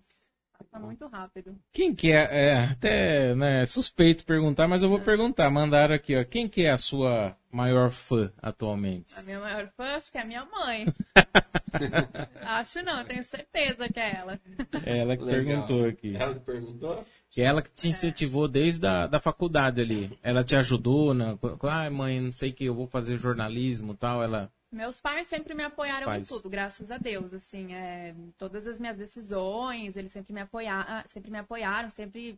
Tá 0.71 0.79
muito 0.79 1.07
rápido. 1.07 1.55
Quem 1.71 1.93
que 1.95 2.11
é, 2.11 2.49
é 2.49 2.55
até 2.65 3.33
né, 3.35 3.65
suspeito 3.65 4.25
perguntar, 4.25 4.67
mas 4.67 4.81
eu 4.83 4.87
É. 4.87 4.89
vou 4.89 4.99
perguntar. 4.99 5.49
Mandaram 5.49 5.95
aqui, 5.95 6.15
ó. 6.15 6.23
Quem 6.23 6.47
que 6.47 6.65
é 6.65 6.71
a 6.71 6.77
sua 6.77 7.35
maior 7.51 7.89
fã 7.89 8.31
atualmente? 8.41 9.17
A 9.17 9.23
minha 9.23 9.39
maior 9.39 9.69
fã 9.75 9.83
acho 9.95 10.11
que 10.11 10.17
é 10.17 10.21
a 10.21 10.25
minha 10.25 10.45
mãe. 10.45 10.85
acho 12.41 12.83
não, 12.83 13.03
tenho 13.05 13.23
certeza 13.23 13.87
que 13.89 13.99
é 13.99 14.15
ela. 14.17 14.39
Ela 14.85 15.17
que 15.17 15.23
Legal. 15.23 15.45
perguntou 15.45 15.85
aqui. 15.85 16.15
Ela 16.15 16.33
que 16.33 16.39
perguntou? 16.41 17.05
Que 17.29 17.41
ela 17.41 17.61
que 17.61 17.69
te 17.71 17.89
incentivou 17.89 18.47
desde 18.47 18.85
a 18.87 19.05
da 19.07 19.19
faculdade 19.19 19.81
ali. 19.81 20.17
Ela 20.23 20.43
te 20.43 20.55
ajudou, 20.55 21.13
né? 21.13 21.37
Ai, 21.63 21.89
mãe, 21.89 22.19
não 22.19 22.31
sei 22.31 22.51
que 22.51 22.65
eu 22.65 22.75
vou 22.75 22.87
fazer 22.87 23.15
jornalismo 23.15 23.93
e 23.93 23.97
tal. 23.97 24.23
Ela. 24.23 24.51
Meus 24.71 24.99
pais 24.99 25.27
sempre 25.27 25.53
me 25.53 25.63
apoiaram 25.63 26.13
em 26.13 26.21
tudo, 26.23 26.49
graças 26.49 26.91
a 26.91 26.97
Deus, 26.97 27.33
assim, 27.33 27.73
é, 27.73 28.13
todas 28.37 28.67
as 28.67 28.79
minhas 28.79 28.97
decisões, 28.97 29.95
eles 29.95 30.11
sempre 30.11 30.33
me 30.33 30.41
apoiaram, 30.41 31.07
sempre 31.07 31.31
me 31.31 31.37
apoiaram, 31.37 31.89
sempre 31.89 32.37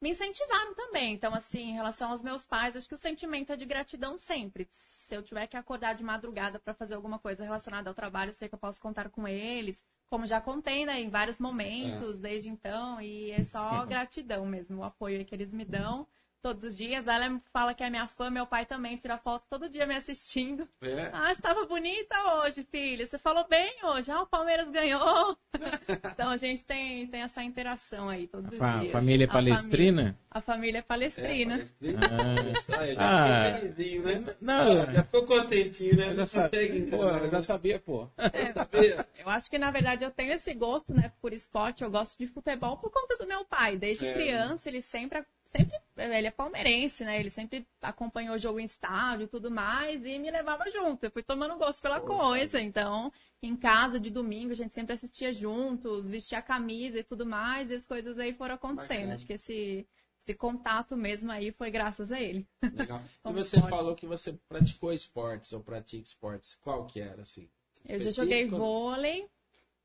me 0.00 0.10
incentivaram 0.10 0.74
também. 0.74 1.12
Então, 1.12 1.34
assim, 1.34 1.70
em 1.70 1.74
relação 1.74 2.10
aos 2.10 2.22
meus 2.22 2.44
pais, 2.44 2.76
acho 2.76 2.88
que 2.88 2.94
o 2.94 2.98
sentimento 2.98 3.52
é 3.52 3.56
de 3.56 3.64
gratidão 3.64 4.18
sempre. 4.18 4.68
Se 4.72 5.14
eu 5.14 5.22
tiver 5.22 5.46
que 5.46 5.56
acordar 5.56 5.94
de 5.94 6.02
madrugada 6.02 6.58
para 6.58 6.74
fazer 6.74 6.94
alguma 6.94 7.18
coisa 7.18 7.44
relacionada 7.44 7.88
ao 7.88 7.94
trabalho, 7.94 8.30
eu 8.30 8.34
sei 8.34 8.48
que 8.48 8.54
eu 8.54 8.58
posso 8.58 8.80
contar 8.80 9.08
com 9.08 9.26
eles, 9.26 9.82
como 10.06 10.26
já 10.26 10.40
contei, 10.40 10.84
né, 10.84 11.00
em 11.00 11.08
vários 11.08 11.38
momentos 11.38 12.18
desde 12.18 12.48
então, 12.48 13.00
e 13.00 13.30
é 13.30 13.44
só 13.44 13.84
gratidão 13.86 14.44
mesmo, 14.46 14.78
o 14.78 14.84
apoio 14.84 15.24
que 15.24 15.34
eles 15.34 15.52
me 15.52 15.64
dão. 15.64 16.06
Todos 16.48 16.64
os 16.64 16.78
dias, 16.78 17.06
ela 17.06 17.38
fala 17.52 17.74
que 17.74 17.82
é 17.82 17.90
minha 17.90 18.06
fã, 18.08 18.30
meu 18.30 18.46
pai 18.46 18.64
também 18.64 18.96
tira 18.96 19.18
foto 19.18 19.44
todo 19.50 19.68
dia 19.68 19.84
me 19.86 19.94
assistindo. 19.94 20.66
É. 20.80 21.10
Ah, 21.12 21.26
você 21.26 21.32
estava 21.32 21.66
bonita 21.66 22.16
hoje, 22.36 22.66
filha. 22.70 23.06
Você 23.06 23.18
falou 23.18 23.46
bem 23.46 23.70
hoje. 23.82 24.10
Ah, 24.10 24.22
o 24.22 24.26
Palmeiras 24.26 24.70
ganhou. 24.70 25.36
então 26.14 26.30
a 26.30 26.38
gente 26.38 26.64
tem, 26.64 27.06
tem 27.06 27.20
essa 27.20 27.42
interação 27.42 28.08
aí 28.08 28.26
todos 28.26 28.50
os 28.50 28.58
Fa- 28.58 28.78
dias. 28.78 28.92
família 28.92 29.26
A 29.26 29.30
palestrina? 29.30 30.00
família- 30.02 30.18
A 30.30 30.40
família 30.40 30.78
é 30.78 30.82
palestrina. 30.82 31.54
palestrina. 31.56 32.00
Ah. 32.06 32.78
Aí, 32.80 32.94
já 32.94 33.00
Ah. 33.02 33.60
né? 33.60 34.36
Não, 34.40 34.86
Já 34.92 35.02
ficou 35.04 35.26
contentinho, 35.26 35.96
né? 35.96 36.10
eu 36.12 36.16
já, 36.16 36.26
sa- 36.26 36.42
consegue 36.44 36.82
pô, 36.90 36.96
eu 37.04 37.30
já 37.30 37.42
sabia, 37.42 37.78
pô. 37.78 38.08
Sabia? 38.54 39.06
Eu 39.18 39.28
acho 39.28 39.50
que, 39.50 39.58
na 39.58 39.70
verdade, 39.70 40.02
eu 40.02 40.10
tenho 40.10 40.32
esse 40.32 40.54
gosto, 40.54 40.94
né, 40.94 41.12
por 41.20 41.34
esporte. 41.34 41.84
Eu 41.84 41.90
gosto 41.90 42.16
de 42.18 42.26
futebol 42.26 42.78
por 42.78 42.90
conta 42.90 43.18
do 43.18 43.26
meu 43.26 43.44
pai. 43.44 43.76
Desde 43.76 44.06
É. 44.06 44.14
criança, 44.14 44.66
ele 44.68 44.80
sempre, 44.80 45.22
sempre, 45.48 45.76
ele 45.96 46.26
é 46.26 46.30
palmeirense, 46.30 47.04
né? 47.04 47.18
Ele 47.18 47.30
sempre 47.30 47.66
acompanhou 47.80 48.34
o 48.36 48.38
jogo 48.38 48.60
em 48.60 48.64
estádio 48.64 49.24
e 49.24 49.28
tudo 49.28 49.50
mais 49.50 50.04
e 50.04 50.18
me 50.18 50.30
levava 50.30 50.70
junto. 50.70 51.04
Eu 51.04 51.10
fui 51.10 51.22
tomando 51.22 51.56
gosto 51.56 51.80
pela 51.80 52.00
coisa. 52.00 52.60
Então, 52.60 53.12
em 53.42 53.56
casa, 53.56 53.98
de 53.98 54.10
domingo, 54.10 54.52
a 54.52 54.56
gente 54.56 54.74
sempre 54.74 54.92
assistia 54.94 55.32
juntos, 55.32 56.08
vestia 56.10 56.38
a 56.38 56.42
camisa 56.42 56.98
e 56.98 57.02
tudo 57.02 57.24
mais. 57.26 57.70
E 57.70 57.74
as 57.74 57.86
coisas 57.86 58.18
aí 58.18 58.32
foram 58.32 58.54
acontecendo. 58.54 58.98
Bacana. 58.98 59.14
Acho 59.14 59.26
que 59.26 59.32
esse, 59.32 59.86
esse 60.20 60.34
contato 60.34 60.96
mesmo 60.96 61.30
aí 61.32 61.50
foi 61.50 61.70
graças 61.70 62.12
a 62.12 62.20
ele. 62.20 62.46
Legal. 62.74 63.02
E 63.28 63.32
você 63.32 63.56
esporte. 63.56 63.70
falou 63.70 63.94
que 63.94 64.06
você 64.06 64.32
praticou 64.48 64.92
esportes 64.92 65.52
ou 65.52 65.60
pratica 65.60 66.02
esportes. 66.02 66.54
Qual 66.56 66.86
que 66.86 67.00
era, 67.00 67.22
assim? 67.22 67.48
Eu 67.86 67.98
já 68.00 68.10
joguei 68.10 68.42
Específico? 68.42 68.58
vôlei 68.58 69.28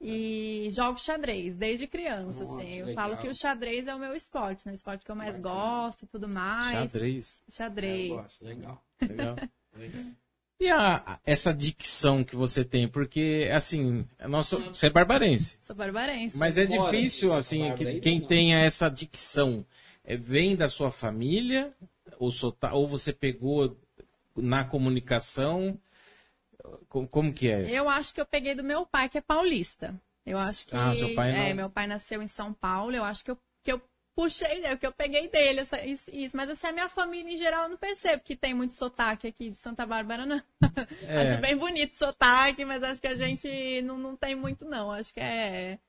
e 0.05 0.67
jogo 0.71 0.99
xadrez 0.99 1.55
desde 1.55 1.87
criança, 1.87 2.41
Nossa, 2.43 2.61
assim. 2.61 2.73
Eu 2.75 2.85
legal. 2.87 3.03
falo 3.09 3.21
que 3.21 3.27
o 3.29 3.33
xadrez 3.35 3.87
é 3.87 3.95
o 3.95 3.99
meu 3.99 4.13
esporte, 4.13 4.65
né? 4.65 4.73
O 4.73 4.75
esporte 4.75 5.05
que 5.05 5.09
eu 5.09 5.15
mais 5.15 5.39
gosto 5.39 6.03
e 6.03 6.07
tudo 6.07 6.27
mais. 6.27 6.91
Xadrez. 6.91 7.41
É, 7.47 7.51
Xadrez. 7.51 8.09
eu 8.09 8.15
gosto. 8.17 8.45
Legal. 8.45 8.83
Legal. 9.01 9.35
Legal. 9.75 10.03
E 10.59 10.69
a, 10.69 11.19
essa 11.25 11.53
dicção 11.53 12.23
que 12.23 12.35
você 12.35 12.63
tem? 12.63 12.87
Porque, 12.87 13.49
assim, 13.51 14.05
nossa, 14.27 14.57
você 14.57 14.87
é 14.87 14.89
barbarense. 14.89 15.57
Sou 15.61 15.75
barbarense. 15.75 16.37
Mas 16.37 16.57
é 16.57 16.65
difícil, 16.65 17.29
você 17.29 17.61
assim, 17.61 17.75
que 17.75 17.99
quem 17.99 18.19
não? 18.19 18.27
tenha 18.27 18.59
essa 18.59 18.89
dicção 18.89 19.65
é, 20.03 20.15
vem 20.15 20.55
da 20.55 20.69
sua 20.69 20.91
família, 20.91 21.73
ou, 22.19 22.31
sota- 22.31 22.73
ou 22.73 22.87
você 22.87 23.11
pegou 23.11 23.77
na 24.35 24.63
comunicação? 24.63 25.77
Como, 26.93 27.07
como 27.07 27.33
que 27.33 27.49
é? 27.49 27.71
Eu 27.71 27.89
acho 27.89 28.13
que 28.13 28.21
eu 28.21 28.25
peguei 28.25 28.53
do 28.53 28.63
meu 28.63 28.85
pai, 28.85 29.09
que 29.09 29.17
é 29.17 29.21
paulista. 29.21 29.99
Eu 30.23 30.37
acho 30.37 30.67
que. 30.67 30.75
Ah, 30.75 30.93
seu 30.93 31.11
pai 31.15 31.31
É, 31.31 31.49
não- 31.49 31.55
meu 31.55 31.69
pai 31.71 31.87
nasceu 31.87 32.21
em 32.21 32.27
São 32.27 32.53
Paulo. 32.53 32.95
Eu 32.95 33.03
acho 33.03 33.25
que 33.25 33.31
eu, 33.31 33.37
que 33.63 33.71
eu 33.71 33.81
puxei, 34.15 34.61
né, 34.61 34.77
que 34.77 34.85
eu 34.85 34.91
peguei 34.91 35.27
dele, 35.27 35.61
essa- 35.61 35.83
isso, 35.83 36.11
isso. 36.13 36.37
Mas 36.37 36.51
assim, 36.51 36.67
a 36.67 36.71
minha 36.71 36.87
família 36.87 37.33
em 37.33 37.35
geral 37.35 37.63
eu 37.63 37.69
não 37.69 37.77
percebo 37.77 38.21
que 38.23 38.35
tem 38.35 38.53
muito 38.53 38.75
sotaque 38.75 39.25
aqui 39.25 39.49
de 39.49 39.55
Santa 39.55 39.87
Bárbara, 39.87 40.23
não. 40.23 40.39
É. 41.07 41.17
Acho 41.33 41.41
bem 41.41 41.57
bonito 41.57 41.93
o 41.93 41.97
sotaque, 41.97 42.63
mas 42.63 42.83
acho 42.83 43.01
que 43.01 43.07
a 43.07 43.15
gente 43.15 43.81
não, 43.81 43.97
não 43.97 44.15
tem 44.15 44.35
muito, 44.35 44.63
não. 44.63 44.91
Acho 44.91 45.11
que 45.11 45.19
é. 45.19 45.79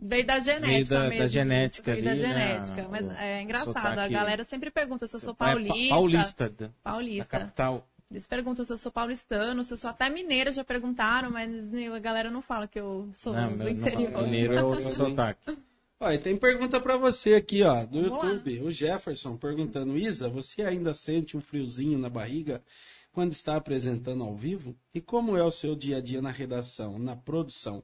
Veio 0.00 0.24
da 0.24 0.38
genética 0.38 0.68
Veio 0.68 0.86
da- 0.86 1.02
da 1.02 1.08
mesmo. 1.08 1.28
genética 1.28 1.90
isso, 1.92 2.00
veio 2.02 2.10
ali, 2.12 2.22
da 2.22 2.28
né, 2.28 2.38
genética. 2.56 2.82
o 2.86 2.90
Mas 2.90 3.08
é 3.18 3.42
engraçado. 3.42 3.76
A 3.76 3.90
sotaque- 3.90 4.14
galera 4.14 4.44
sempre 4.44 4.70
pergunta 4.70 5.06
se 5.08 5.16
eu 5.16 5.20
sou 5.20 5.34
pai 5.34 5.50
é 5.50 5.54
pa- 5.54 5.60
paulista. 5.68 5.94
Paulista, 5.94 6.48
da, 6.48 6.66
da 6.68 6.72
Paulista. 6.84 7.24
capital. 7.26 7.88
Eles 8.12 8.26
perguntam 8.26 8.62
se 8.64 8.70
eu 8.72 8.76
sou 8.78 8.92
paulistano, 8.92 9.64
se 9.64 9.72
eu 9.72 9.78
sou 9.78 9.88
até 9.88 10.10
mineira, 10.10 10.52
já 10.52 10.62
perguntaram, 10.62 11.30
mas 11.30 11.72
a 11.74 11.98
galera 11.98 12.30
não 12.30 12.42
fala 12.42 12.68
que 12.68 12.78
eu 12.78 13.08
sou 13.14 13.32
Não, 13.32 13.56
do 13.56 13.68
interior. 13.68 14.10
não, 14.10 14.22
mineiro 14.24 14.54
é 14.54 14.62
outro 14.62 14.90
sotaque. 14.92 15.56
E 15.98 16.18
tem 16.18 16.36
pergunta 16.36 16.78
pra 16.80 16.96
você 16.96 17.34
aqui, 17.34 17.62
ó, 17.62 17.84
do 17.86 18.02
Vamos 18.02 18.18
lá. 18.24 18.30
YouTube. 18.32 18.60
O 18.64 18.70
Jefferson 18.70 19.36
perguntando, 19.36 19.96
Isa, 19.96 20.28
você 20.28 20.62
ainda 20.62 20.92
sente 20.92 21.36
um 21.36 21.40
friozinho 21.40 21.98
na 21.98 22.10
barriga 22.10 22.62
quando 23.12 23.32
está 23.32 23.56
apresentando 23.56 24.22
ao 24.24 24.36
vivo? 24.36 24.76
E 24.92 25.00
como 25.00 25.36
é 25.36 25.42
o 25.44 25.50
seu 25.50 25.74
dia 25.74 25.96
a 25.98 26.00
dia 26.00 26.20
na 26.20 26.30
redação, 26.30 26.98
na 26.98 27.16
produção? 27.16 27.82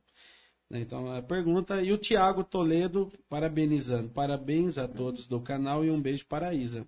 Né, 0.68 0.80
Então, 0.80 1.10
a 1.10 1.22
pergunta. 1.22 1.80
E 1.80 1.90
o 1.92 1.96
Tiago 1.96 2.44
Toledo 2.44 3.10
parabenizando. 3.30 4.10
Parabéns 4.10 4.76
a 4.76 4.86
todos 4.86 5.26
do 5.26 5.40
canal 5.40 5.84
e 5.84 5.90
um 5.90 6.00
beijo 6.02 6.26
para 6.26 6.48
a 6.48 6.54
Isa. 6.54 6.84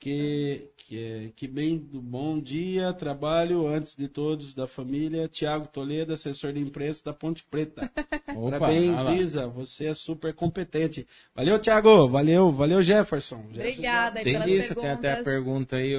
Que, 0.00 0.70
que, 0.78 1.32
que 1.36 1.46
bem 1.46 1.76
do 1.76 2.00
bom 2.00 2.40
dia, 2.40 2.90
trabalho 2.94 3.66
antes 3.68 3.94
de 3.94 4.08
todos 4.08 4.54
da 4.54 4.66
família. 4.66 5.28
Tiago 5.28 5.68
Toledo, 5.68 6.14
assessor 6.14 6.54
de 6.54 6.58
imprensa 6.58 7.04
da 7.04 7.12
Ponte 7.12 7.44
Preta. 7.44 7.92
Opa, 8.34 8.58
Parabéns. 8.58 9.20
Isa. 9.20 9.46
Você 9.48 9.84
é 9.84 9.94
super 9.94 10.32
competente. 10.32 11.06
Valeu, 11.34 11.58
Thiago. 11.58 12.08
Valeu, 12.08 12.50
valeu, 12.50 12.82
Jefferson. 12.82 13.44
Obrigada 13.50 14.20
aí 14.20 14.24
Tem 14.24 14.32
pelas 14.32 14.48
isso, 14.48 14.74
tem 14.74 14.90
até 14.90 15.20
a 15.20 15.22
pergunta 15.22 15.76
aí. 15.76 15.94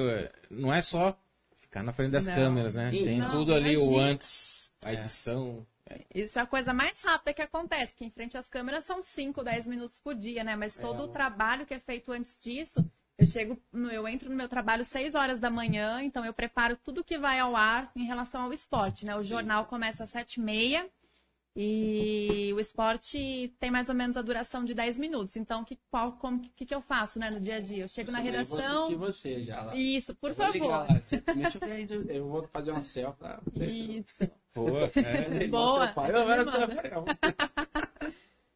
Não 0.50 0.74
é 0.74 0.82
só 0.82 1.16
ficar 1.54 1.84
na 1.84 1.92
frente 1.92 2.10
das 2.10 2.26
Não. 2.26 2.34
câmeras, 2.34 2.74
né? 2.74 2.90
Tem 2.90 3.18
Não, 3.18 3.30
tudo 3.30 3.54
ali, 3.54 3.76
o 3.76 3.82
imagina. 3.82 4.02
antes, 4.02 4.72
a 4.84 4.92
edição. 4.92 5.64
Isso 6.12 6.38
é 6.38 6.42
a 6.42 6.46
coisa 6.46 6.74
mais 6.74 7.00
rápida 7.02 7.32
que 7.32 7.42
acontece, 7.42 7.92
porque 7.92 8.04
em 8.04 8.10
frente 8.10 8.36
às 8.36 8.48
câmeras 8.48 8.84
são 8.84 9.02
5, 9.02 9.44
10 9.44 9.66
minutos 9.68 9.98
por 9.98 10.14
dia, 10.14 10.42
né? 10.42 10.56
Mas 10.56 10.74
todo 10.74 11.04
o 11.04 11.08
trabalho 11.08 11.64
que 11.64 11.74
é 11.74 11.78
feito 11.78 12.10
antes 12.12 12.36
disso, 12.40 12.84
Eu 13.18 13.26
chego, 13.26 13.56
no- 13.72 13.90
eu 13.90 14.08
entro 14.08 14.28
no 14.30 14.36
meu 14.36 14.48
trabalho 14.48 14.84
6 14.84 15.14
horas 15.14 15.38
da 15.38 15.50
manhã, 15.50 16.02
então 16.02 16.24
eu 16.24 16.32
preparo 16.32 16.76
tudo 16.82 17.04
que 17.04 17.18
vai 17.18 17.38
ao 17.38 17.54
ar 17.54 17.90
em 17.94 18.04
relação 18.04 18.42
ao 18.42 18.52
esporte, 18.52 19.04
né? 19.04 19.14
O 19.14 19.20
Sim. 19.20 19.26
jornal 19.26 19.64
começa 19.66 20.04
às 20.04 20.10
7 20.10 20.34
e 20.36 20.40
meia 20.40 20.88
e 21.54 22.50
o 22.54 22.58
esporte 22.58 23.54
tem 23.60 23.70
mais 23.70 23.88
ou 23.90 23.94
menos 23.94 24.16
a 24.16 24.22
duração 24.22 24.64
de 24.64 24.74
10 24.74 24.98
minutos. 24.98 25.36
Então, 25.36 25.62
que, 25.64 25.78
qual, 25.90 26.12
como, 26.12 26.40
que, 26.40 26.64
que 26.64 26.74
eu 26.74 26.80
faço, 26.80 27.18
né, 27.18 27.30
no 27.30 27.38
dia 27.38 27.56
a 27.56 27.60
dia? 27.60 27.84
Eu 27.84 27.88
chego 27.88 28.10
na 28.10 28.18
Eu 28.18 28.44
vou 28.46 28.58
redação. 28.58 28.76
assistir 28.76 28.96
você 28.96 29.44
já 29.44 29.60
lá. 29.62 29.74
Isso, 29.76 30.14
por 30.14 30.30
Eu 30.30 30.34
vou 30.36 30.46
ligar 30.50 30.86
favor. 30.86 30.96
ok, 30.96 31.88
Eu 32.08 32.28
vou 32.28 32.48
fazer 32.48 32.70
uma 32.72 32.82
selfie. 32.82 33.98
Isso. 33.98 34.32
Pô, 34.54 34.68
é. 34.78 35.46
Boa, 35.48 35.92
Eu 36.08 36.30
era 36.30 36.44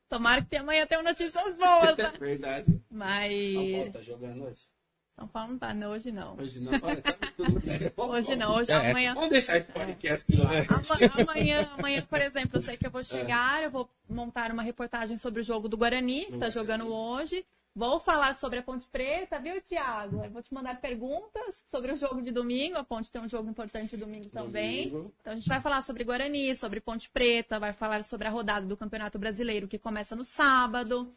Tomara 0.09 0.43
que 0.43 0.57
amanhã 0.57 0.87
tenha 0.87 1.03
notícias 1.03 1.55
boas. 1.57 1.97
né? 1.99 2.13
É 2.15 2.19
verdade. 2.19 2.81
Mas. 2.91 3.53
São 3.53 3.73
Paulo 3.73 3.93
tá 3.93 4.03
jogando 4.03 4.45
hoje? 4.45 4.61
São 5.19 5.29
Paulo 5.29 5.53
não 5.53 5.59
tá, 5.59 5.73
não, 5.75 5.91
hoje 5.93 6.13
não. 6.13 6.37
Hoje 6.37 6.61
não. 6.61 6.73
Olha, 6.73 7.03
sabe 7.03 7.33
tudo. 7.37 7.67
né? 7.67 7.93
Hoje 7.97 8.37
não, 8.37 8.55
hoje 8.55 8.71
É. 8.71 8.91
amanhã. 8.91 9.15
Vamos 9.15 9.31
deixar 9.31 9.57
esse 9.57 9.73
podcast 9.73 10.37
lá. 10.37 10.51
Ama- 10.69 11.23
Amanhã, 11.31 11.69
amanhã, 11.79 12.03
por 12.03 12.21
exemplo, 12.21 12.51
eu 12.59 12.61
sei 12.61 12.77
que 12.77 12.87
eu 12.87 12.91
vou 12.91 13.03
chegar, 13.03 13.63
eu 13.63 13.71
vou 13.71 13.89
montar 14.09 14.51
uma 14.53 14.63
reportagem 14.63 15.17
sobre 15.17 15.41
o 15.41 15.45
jogo 15.45 15.69
do 15.71 15.77
Guarani, 15.79 16.27
que 16.27 16.37
tá 16.39 16.51
jogando 16.51 16.93
hoje. 16.93 17.47
Vou 17.77 18.01
falar 18.01 18.39
sobre 18.39 18.61
a 18.61 18.63
Ponte 18.63 18.87
Preta, 18.87 19.39
viu, 19.39 19.61
Thiago? 19.61 20.25
Eu 20.25 20.31
vou 20.31 20.43
te 20.43 20.55
mandar 20.55 20.81
perguntas 20.81 21.61
sobre 21.67 21.93
o 21.93 21.97
jogo 21.97 22.23
de 22.23 22.31
domingo. 22.33 22.79
A 22.79 22.83
Ponte 22.83 23.13
tem 23.13 23.21
um 23.21 23.29
jogo 23.29 23.51
importante 23.51 23.99
domingo 23.99 24.31
também. 24.31 24.89
Domingo. 24.89 25.13
Então 25.21 25.35
a 25.35 25.37
gente 25.37 25.47
vai 25.47 25.61
falar 25.61 25.83
sobre 25.83 26.03
Guarani, 26.03 26.57
sobre 26.57 26.81
Ponte 26.81 27.11
Preta, 27.11 27.61
vai 27.61 27.75
falar 27.75 28.03
sobre 28.03 28.27
a 28.27 28.31
rodada 28.31 28.65
do 28.65 28.79
Campeonato 28.79 29.19
Brasileiro 29.19 29.69
que 29.69 29.79
começa 29.79 30.17
no 30.17 30.25
sábado. 30.25 31.13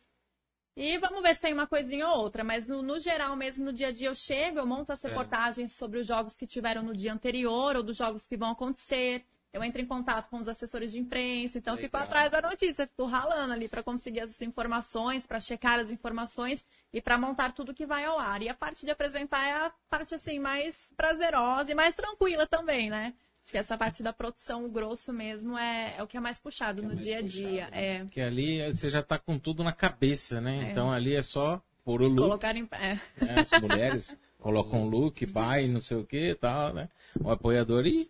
E 0.75 0.97
vamos 0.97 1.21
ver 1.21 1.33
se 1.33 1.39
tem 1.39 1.53
uma 1.53 1.65
coisinha 1.65 2.05
ou 2.09 2.17
outra, 2.17 2.43
mas 2.43 2.67
no, 2.67 2.81
no 2.81 2.99
geral 2.99 3.37
mesmo, 3.37 3.63
no 3.63 3.71
dia 3.71 3.87
a 3.87 3.91
dia 3.93 4.09
eu 4.09 4.15
chego, 4.15 4.59
eu 4.59 4.65
monto 4.67 4.91
as 4.91 5.01
É. 5.05 5.07
reportagens 5.07 5.71
sobre 5.71 5.99
os 5.99 6.05
jogos 6.07 6.35
que 6.35 6.45
tiveram 6.45 6.83
no 6.83 6.93
dia 6.93 7.13
anterior 7.13 7.77
ou 7.77 7.83
dos 7.83 7.95
jogos 7.95 8.27
que 8.27 8.35
vão 8.35 8.51
acontecer. 8.51 9.23
Eu 9.51 9.63
entro 9.63 9.81
em 9.81 9.85
contato 9.85 10.29
com 10.29 10.37
os 10.37 10.47
assessores 10.47 10.91
de 10.91 10.99
imprensa, 10.99 11.57
então 11.57 11.73
eu 11.73 11.79
fico 11.79 11.97
atrás 11.97 12.29
da 12.29 12.39
notícia, 12.39 12.85
fico 12.85 13.05
ralando 13.05 13.51
ali 13.51 13.67
para 13.67 13.81
conseguir 13.81 14.19
as 14.19 14.39
informações, 14.43 15.25
para 15.25 15.39
checar 15.39 15.79
as 15.79 15.89
informações 15.89 16.63
e 16.93 17.01
para 17.01 17.17
montar 17.17 17.51
tudo 17.53 17.73
que 17.73 17.85
vai 17.85 18.05
ao 18.05 18.19
ar. 18.19 18.43
E 18.43 18.49
a 18.49 18.53
parte 18.53 18.85
de 18.85 18.91
apresentar 18.91 19.43
é 19.47 19.53
a 19.53 19.71
parte 19.89 20.13
assim 20.13 20.37
mais 20.37 20.91
prazerosa 20.95 21.71
e 21.71 21.75
mais 21.75 21.95
tranquila 21.95 22.45
também, 22.45 22.91
né? 22.91 23.15
Acho 23.41 23.51
que 23.51 23.57
essa 23.57 23.75
parte 23.75 24.03
da 24.03 24.13
produção, 24.13 24.65
o 24.65 24.69
grosso 24.69 25.11
mesmo, 25.11 25.57
é, 25.57 25.95
é 25.97 26.03
o 26.03 26.07
que 26.07 26.17
é 26.17 26.19
mais 26.19 26.39
puxado 26.39 26.81
é 26.81 26.83
no 26.83 26.93
mais 26.93 27.03
dia 27.03 27.17
a 27.17 27.21
dia. 27.21 27.49
puxado, 27.49 27.71
né? 27.71 27.95
É. 27.95 27.99
Porque 28.03 28.21
ali 28.21 28.67
você 28.71 28.89
já 28.89 29.01
tá 29.01 29.17
com 29.17 29.39
tudo 29.39 29.63
na 29.63 29.73
cabeça, 29.73 30.39
né? 30.39 30.67
É. 30.67 30.71
Então 30.71 30.91
ali 30.91 31.15
é 31.15 31.23
só 31.23 31.59
pôr 31.83 32.03
o 32.03 32.07
look, 32.07 32.21
Colocar 32.21 32.55
em. 32.55 32.67
É. 32.73 32.93
né? 33.25 33.35
As 33.39 33.59
mulheres 33.59 34.17
colocam 34.37 34.83
um 34.83 34.89
look, 34.89 35.25
vai, 35.25 35.67
não 35.67 35.81
sei 35.81 35.97
o 35.97 36.05
que 36.05 36.29
e 36.29 36.35
tal, 36.35 36.71
né? 36.71 36.87
O 37.19 37.31
apoiador 37.31 37.87
e 37.87 38.07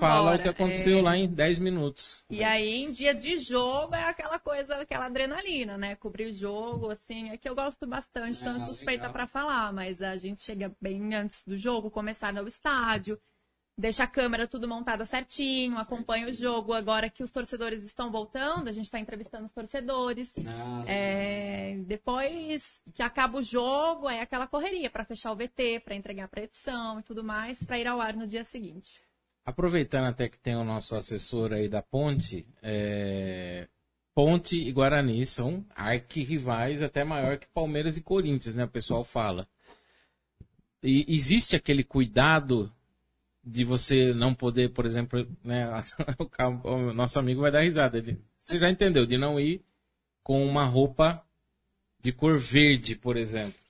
fala 0.00 0.34
o 0.34 0.38
que 0.38 0.48
aconteceu 0.48 0.98
é. 0.98 1.02
lá 1.02 1.16
em 1.16 1.28
10 1.28 1.58
minutos. 1.60 2.24
E 2.28 2.42
aí, 2.42 2.82
em 2.82 2.90
dia 2.90 3.14
de 3.14 3.38
jogo, 3.38 3.94
é 3.94 4.04
aquela 4.04 4.38
coisa, 4.38 4.76
aquela 4.76 5.06
adrenalina, 5.06 5.78
né? 5.78 5.94
Cobrir 5.96 6.26
o 6.26 6.34
jogo, 6.34 6.90
assim, 6.90 7.30
é 7.30 7.36
que 7.36 7.48
eu 7.48 7.54
gosto 7.54 7.86
bastante, 7.86 8.40
então 8.40 8.54
eu 8.54 8.60
suspeita 8.60 9.08
pra 9.08 9.26
falar, 9.26 9.72
mas 9.72 10.02
a 10.02 10.16
gente 10.16 10.42
chega 10.42 10.74
bem 10.80 11.14
antes 11.14 11.44
do 11.44 11.56
jogo, 11.56 11.90
começar 11.90 12.32
no 12.32 12.46
estádio, 12.48 13.20
deixa 13.78 14.04
a 14.04 14.06
câmera 14.06 14.46
tudo 14.46 14.68
montada 14.68 15.04
certinho, 15.04 15.78
acompanha 15.78 16.28
o 16.28 16.32
jogo. 16.32 16.72
Agora 16.72 17.08
que 17.08 17.22
os 17.22 17.30
torcedores 17.30 17.82
estão 17.84 18.10
voltando, 18.10 18.68
a 18.68 18.72
gente 18.72 18.90
tá 18.90 18.98
entrevistando 18.98 19.46
os 19.46 19.52
torcedores. 19.52 20.34
Ah, 20.46 20.84
É, 20.86 21.76
depois 21.86 22.80
que 22.94 23.02
acaba 23.02 23.38
o 23.38 23.42
jogo, 23.42 24.08
é 24.08 24.20
aquela 24.20 24.46
correria 24.46 24.90
pra 24.90 25.04
fechar 25.04 25.32
o 25.32 25.36
VT, 25.36 25.80
pra 25.84 25.94
entregar 25.94 26.28
pra 26.28 26.42
edição 26.42 27.00
e 27.00 27.02
tudo 27.02 27.22
mais, 27.24 27.62
pra 27.62 27.78
ir 27.78 27.86
ao 27.86 28.00
ar 28.00 28.14
no 28.14 28.26
dia 28.26 28.44
seguinte. 28.44 29.00
Aproveitando 29.44 30.06
até 30.06 30.28
que 30.28 30.38
tem 30.38 30.54
o 30.54 30.64
nosso 30.64 30.94
assessor 30.94 31.52
aí 31.52 31.68
da 31.68 31.82
Ponte, 31.82 32.46
é, 32.62 33.66
Ponte 34.14 34.56
e 34.56 34.70
Guarani 34.70 35.26
são 35.26 35.64
arquirrivais 35.74 36.82
até 36.82 37.02
maior 37.02 37.38
que 37.38 37.48
Palmeiras 37.48 37.96
e 37.96 38.02
Corinthians, 38.02 38.54
né? 38.54 38.64
O 38.64 38.68
pessoal 38.68 39.02
fala. 39.02 39.48
E 40.82 41.04
existe 41.08 41.56
aquele 41.56 41.82
cuidado 41.82 42.72
de 43.42 43.64
você 43.64 44.12
não 44.12 44.34
poder, 44.34 44.70
por 44.70 44.84
exemplo, 44.84 45.26
né? 45.42 45.66
o 46.64 46.92
nosso 46.92 47.18
amigo 47.18 47.40
vai 47.40 47.50
dar 47.50 47.62
risada. 47.62 47.98
Ele, 47.98 48.18
você 48.40 48.58
já 48.58 48.70
entendeu? 48.70 49.06
De 49.06 49.16
não 49.16 49.40
ir 49.40 49.64
com 50.22 50.44
uma 50.46 50.64
roupa 50.64 51.24
de 52.00 52.12
cor 52.12 52.38
verde, 52.38 52.94
por 52.94 53.16
exemplo. 53.16 53.61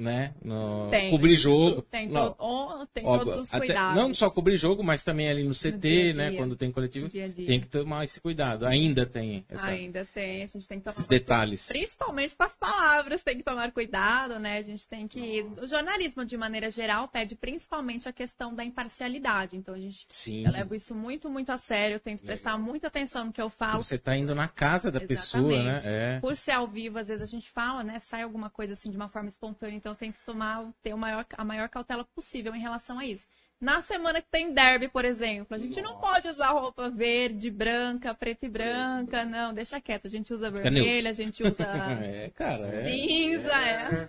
Né? 0.00 0.32
No, 0.42 0.88
Tem. 0.90 1.10
cobrir 1.10 1.36
jogo. 1.36 1.82
Tem, 1.82 2.10
oh, 2.38 2.86
tem 2.86 3.04
todos 3.04 3.36
os 3.36 3.52
até- 3.52 3.66
cuidados. 3.66 3.96
não 4.02 4.14
só 4.14 4.30
cobrir 4.30 4.56
jogo, 4.56 4.82
mas 4.82 5.02
também 5.02 5.28
ali 5.28 5.44
no 5.44 5.54
CT, 5.54 5.78
dia 5.78 6.10
a 6.12 6.14
né? 6.16 6.28
dia. 6.30 6.38
Quando 6.38 6.56
tem 6.56 6.72
coletivo, 6.72 7.04
no 7.04 7.10
dia 7.12 7.28
dia. 7.28 7.46
tem 7.46 7.60
que 7.60 7.66
tomar 7.66 8.02
esse 8.04 8.18
cuidado. 8.18 8.64
Ainda 8.64 9.04
tem 9.04 9.44
essa- 9.46 9.68
Ainda 9.68 10.08
tem, 10.14 10.42
a 10.42 10.46
gente 10.46 10.66
tem 10.66 10.78
que 10.78 10.84
tomar 10.84 10.92
esses 10.94 11.06
detalhes. 11.06 11.68
Principalmente 11.68 12.34
com 12.34 12.42
as 12.44 12.56
palavras, 12.56 13.22
tem 13.22 13.36
que 13.36 13.42
tomar 13.42 13.70
cuidado, 13.72 14.38
né? 14.38 14.56
A 14.56 14.62
gente 14.62 14.88
tem 14.88 15.06
que. 15.06 15.44
O 15.62 15.66
jornalismo, 15.68 16.24
de 16.24 16.36
maneira 16.38 16.70
geral, 16.70 17.06
pede 17.06 17.34
principalmente 17.36 18.08
a 18.08 18.12
questão 18.12 18.54
da 18.54 18.64
imparcialidade. 18.64 19.54
Então, 19.56 19.74
a 19.74 19.78
gente. 19.78 20.06
Sim. 20.08 20.46
Eu 20.46 20.52
levo 20.52 20.74
isso 20.74 20.94
muito, 20.94 21.28
muito 21.28 21.50
a 21.52 21.58
sério. 21.58 21.96
Eu 21.96 22.00
tento 22.00 22.22
prestar 22.22 22.56
muita 22.56 22.86
atenção 22.86 23.26
no 23.26 23.32
que 23.34 23.42
eu 23.42 23.50
falo. 23.50 23.84
Você 23.84 23.98
tá 23.98 24.16
indo 24.16 24.34
na 24.34 24.48
casa 24.48 24.90
da 24.90 25.00
pessoa, 25.00 25.42
né? 25.62 25.72
Exatamente. 25.74 25.88
É. 25.88 26.20
Por 26.20 26.34
ser 26.36 26.52
ao 26.52 26.66
vivo, 26.66 26.98
às 26.98 27.08
vezes 27.08 27.22
a 27.22 27.26
gente 27.26 27.50
fala, 27.50 27.84
né? 27.84 28.00
Sai 28.00 28.22
alguma 28.22 28.48
coisa 28.48 28.72
assim 28.72 28.90
de 28.90 28.96
uma 28.96 29.10
forma 29.10 29.28
espontânea, 29.28 29.76
então 29.76 29.89
eu 29.90 29.94
tento 29.94 30.18
tomar, 30.24 30.66
ter 30.82 30.94
o 30.94 30.98
maior, 30.98 31.24
a 31.36 31.44
maior 31.44 31.68
cautela 31.68 32.04
possível 32.04 32.54
em 32.54 32.60
relação 32.60 32.98
a 32.98 33.04
isso. 33.06 33.26
Na 33.60 33.82
semana 33.82 34.22
que 34.22 34.28
tem 34.30 34.54
derby, 34.54 34.88
por 34.88 35.04
exemplo, 35.04 35.54
a 35.54 35.58
gente 35.58 35.82
não 35.82 35.98
pode 35.98 36.26
usar 36.28 36.48
roupa 36.52 36.88
verde, 36.88 37.50
branca, 37.50 38.14
preta 38.14 38.46
e 38.46 38.48
branca, 38.48 39.22
não, 39.26 39.52
deixa 39.52 39.78
quieto. 39.80 40.06
A 40.06 40.10
gente 40.10 40.32
usa 40.32 40.50
vermelha, 40.50 41.10
a 41.10 41.12
gente 41.12 41.42
usa 41.42 41.64
É, 42.02 42.30
cara, 42.30 42.66
é. 42.68 42.88
cinza, 42.90 43.52
é. 43.52 44.08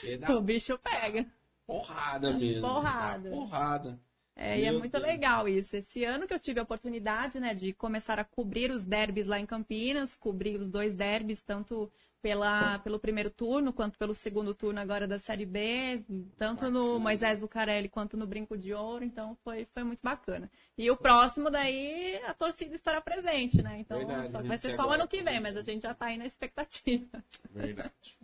que 0.00 0.16
dá 0.18 0.36
O 0.36 0.40
bicho 0.40 0.76
pega. 0.78 1.24
porrada 1.64 2.32
mesmo. 2.32 2.62
Porrada. 2.62 3.30
Dá 3.30 3.36
Porrada. 3.36 4.00
É, 4.34 4.58
e 4.58 4.64
é 4.64 4.70
Meu 4.70 4.80
muito 4.80 4.92
Deus. 4.92 5.04
legal 5.04 5.48
isso. 5.48 5.76
Esse 5.76 6.04
ano 6.04 6.26
que 6.26 6.34
eu 6.34 6.38
tive 6.38 6.58
a 6.60 6.62
oportunidade, 6.64 7.38
né, 7.40 7.54
de 7.54 7.72
começar 7.72 8.18
a 8.20 8.24
cobrir 8.24 8.70
os 8.70 8.84
derbys 8.84 9.26
lá 9.26 9.38
em 9.38 9.46
Campinas, 9.46 10.16
cobrir 10.16 10.60
os 10.60 10.68
dois 10.68 10.94
derbys, 10.94 11.40
tanto 11.40 11.90
pela, 12.20 12.78
pelo 12.80 12.98
primeiro 12.98 13.30
turno 13.30 13.72
quanto 13.72 13.98
pelo 13.98 14.14
segundo 14.14 14.54
turno 14.54 14.80
agora 14.80 15.06
da 15.06 15.18
Série 15.18 15.46
B, 15.46 16.02
tanto 16.36 16.70
no 16.70 16.98
Moisés 16.98 17.40
Lucarelli 17.40 17.88
quanto 17.88 18.16
no 18.16 18.26
Brinco 18.26 18.56
de 18.56 18.72
Ouro, 18.72 19.04
então 19.04 19.36
foi, 19.44 19.66
foi 19.72 19.84
muito 19.84 20.00
bacana. 20.02 20.50
E 20.76 20.90
o 20.90 20.96
próximo 20.96 21.50
daí, 21.50 22.16
a 22.26 22.34
torcida 22.34 22.74
estará 22.74 23.00
presente, 23.00 23.62
né? 23.62 23.78
Então, 23.80 23.98
Verdade, 23.98 24.32
só 24.32 24.42
né? 24.42 24.48
vai 24.48 24.58
ser 24.58 24.72
só 24.72 24.88
o 24.88 24.90
ano 24.90 25.06
que 25.06 25.18
vem, 25.18 25.36
começa. 25.36 25.42
mas 25.42 25.56
a 25.56 25.62
gente 25.62 25.82
já 25.82 25.94
tá 25.94 26.06
aí 26.06 26.18
na 26.18 26.26
expectativa. 26.26 27.24
Verdade. 27.50 28.18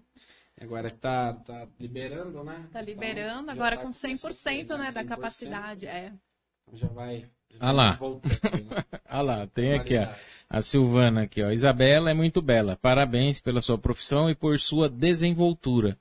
Agora 0.61 0.91
que 0.91 0.99
tá, 0.99 1.33
tá 1.35 1.69
liberando, 1.79 2.45
né? 2.45 2.69
Tá 2.73 2.81
liberando, 2.81 3.43
Então, 3.43 3.55
agora 3.55 3.77
tá 3.77 3.83
com 3.83 3.91
100%, 3.91 4.77
né, 4.79 4.93
da 4.93 5.03
100%, 5.03 5.09
capacidade, 5.09 5.87
é. 5.87 6.13
Já 6.73 6.89
vai. 6.89 7.29
Ah 7.61 7.73
lá. 7.73 7.99
né? 8.01 8.85
Ah 9.09 9.21
lá, 9.23 9.47
tem 9.47 9.75
aqui, 9.75 9.97
ó. 9.97 10.09
A 10.51 10.61
Silvana 10.61 11.23
aqui, 11.23 11.43
ó. 11.43 11.51
Isabela 11.51 12.11
é 12.11 12.15
muito 12.15 12.43
bela. 12.43 12.77
Parabéns 12.81 13.41
pela 13.41 13.61
sua 13.61 13.79
profissão 13.79 14.29
e 14.29 14.35
por 14.35 14.59
sua 14.59 14.89
desenvoltura. 14.89 15.97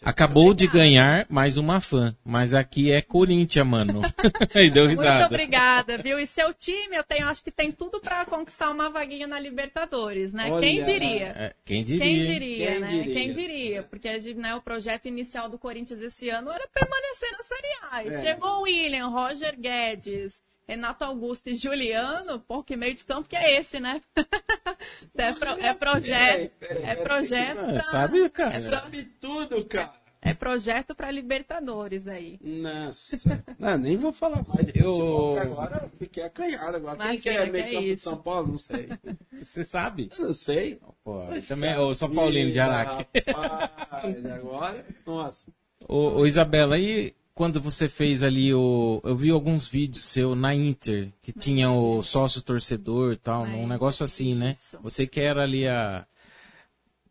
Acabou 0.00 0.54
de 0.54 0.68
ganhar 0.68 1.26
mais 1.28 1.56
uma 1.56 1.80
fã, 1.80 2.16
mas 2.24 2.54
aqui 2.54 2.92
é 2.92 3.02
Corinthians, 3.02 3.66
mano. 3.66 4.00
e 4.54 4.70
deu 4.70 4.86
Muito 4.86 5.00
risada. 5.00 5.26
obrigada, 5.26 5.98
viu? 5.98 6.20
E 6.20 6.26
seu 6.26 6.54
time, 6.54 6.94
eu 6.96 7.02
tenho, 7.02 7.26
acho 7.26 7.42
que 7.42 7.50
tem 7.50 7.72
tudo 7.72 8.00
pra 8.00 8.24
conquistar 8.24 8.70
uma 8.70 8.88
vaguinha 8.88 9.26
na 9.26 9.40
Libertadores, 9.40 10.32
né? 10.32 10.52
Olha, 10.52 10.60
Quem 10.60 10.82
diria? 10.82 11.26
É, 11.36 11.54
quem 11.64 11.82
diria? 11.84 12.04
Quem 12.04 12.22
diria, 12.22 12.66
Quem 12.70 12.78
né? 12.80 12.88
diria? 12.88 13.14
Quem 13.14 13.32
diria? 13.32 13.82
Porque 13.82 14.34
né, 14.34 14.54
o 14.54 14.62
projeto 14.62 15.06
inicial 15.08 15.48
do 15.48 15.58
Corinthians 15.58 16.00
esse 16.00 16.28
ano 16.30 16.50
era 16.52 16.66
permanecer 16.68 17.32
na 17.32 17.42
Série 17.42 17.78
A. 17.90 18.04
E 18.04 18.08
É. 18.14 18.22
Chegou 18.22 18.58
o 18.58 18.62
William, 18.62 19.08
Roger 19.08 19.58
Guedes, 19.58 20.40
Renato 20.68 21.02
Augusto 21.04 21.48
e 21.48 21.56
Juliano, 21.56 22.40
pô, 22.40 22.62
que 22.62 22.76
meio 22.76 22.94
de 22.94 23.02
campo 23.02 23.26
que 23.28 23.34
é 23.36 23.58
esse, 23.58 23.80
né? 23.80 24.02
é, 25.16 25.32
pro- 25.32 25.48
é 25.58 25.72
projeto, 25.74 26.30
Peraí, 26.30 26.48
peraí, 26.60 26.82
é 26.82 26.86
peraí. 26.94 27.04
projeto 27.04 27.56
pra, 27.56 27.80
sabe, 27.80 28.28
cara? 28.28 28.54
É 28.54 28.60
Sabe 28.60 29.02
tudo, 29.20 29.64
cara. 29.64 29.94
é 30.20 30.34
projeto 30.34 30.94
pra 30.94 31.10
Libertadores 31.10 32.06
aí. 32.06 32.38
Nossa. 32.42 33.16
Não, 33.58 33.78
nem 33.78 33.96
vou 33.96 34.12
falar 34.12 34.44
mais 34.46 34.66
de 34.66 34.78
Eu- 34.78 34.92
futebol, 34.94 35.34
porque 35.36 35.46
agora 35.48 35.80
eu 35.84 35.98
fiquei 35.98 36.22
acanhado. 36.24 36.76
Agora, 36.76 36.96
quem 36.98 37.18
que 37.18 37.28
Imagina 37.30 37.46
é 37.46 37.50
meio 37.50 37.64
que 37.64 37.70
é 37.70 37.74
campo 37.74 37.86
de. 37.86 37.96
São 37.96 38.16
Paulo? 38.18 38.48
Não 38.52 38.58
sei. 38.58 38.88
Você 39.42 39.64
sabe? 39.64 40.10
Não 40.18 40.34
sei. 40.34 40.78
Pô, 41.02 41.22
também, 41.48 41.72
eu 41.74 41.94
sou 41.94 42.10
Paulino 42.10 42.50
de 42.52 42.60
Araque. 42.60 43.06
Rapaz, 43.26 44.26
agora, 44.26 44.84
nossa. 45.06 45.50
Ô, 45.88 46.18
ô, 46.20 46.26
Isabela, 46.26 46.74
aí 46.74 47.14
quando 47.38 47.60
você 47.60 47.88
fez 47.88 48.24
ali 48.24 48.52
o. 48.52 49.00
Eu 49.04 49.14
vi 49.14 49.30
alguns 49.30 49.68
vídeos 49.68 50.08
seu 50.08 50.34
na 50.34 50.52
Inter, 50.52 51.12
que 51.22 51.32
tinha 51.32 51.70
o 51.70 52.02
sócio 52.02 52.42
torcedor 52.42 53.12
e 53.12 53.16
tal, 53.16 53.44
Na 53.46 53.50
um 53.52 53.56
Inter, 53.58 53.68
negócio 53.68 54.02
assim, 54.02 54.34
né? 54.34 54.56
isso. 54.60 54.76
Você 54.82 55.06
que 55.06 55.20
era 55.20 55.44
ali 55.44 55.68
a. 55.68 56.04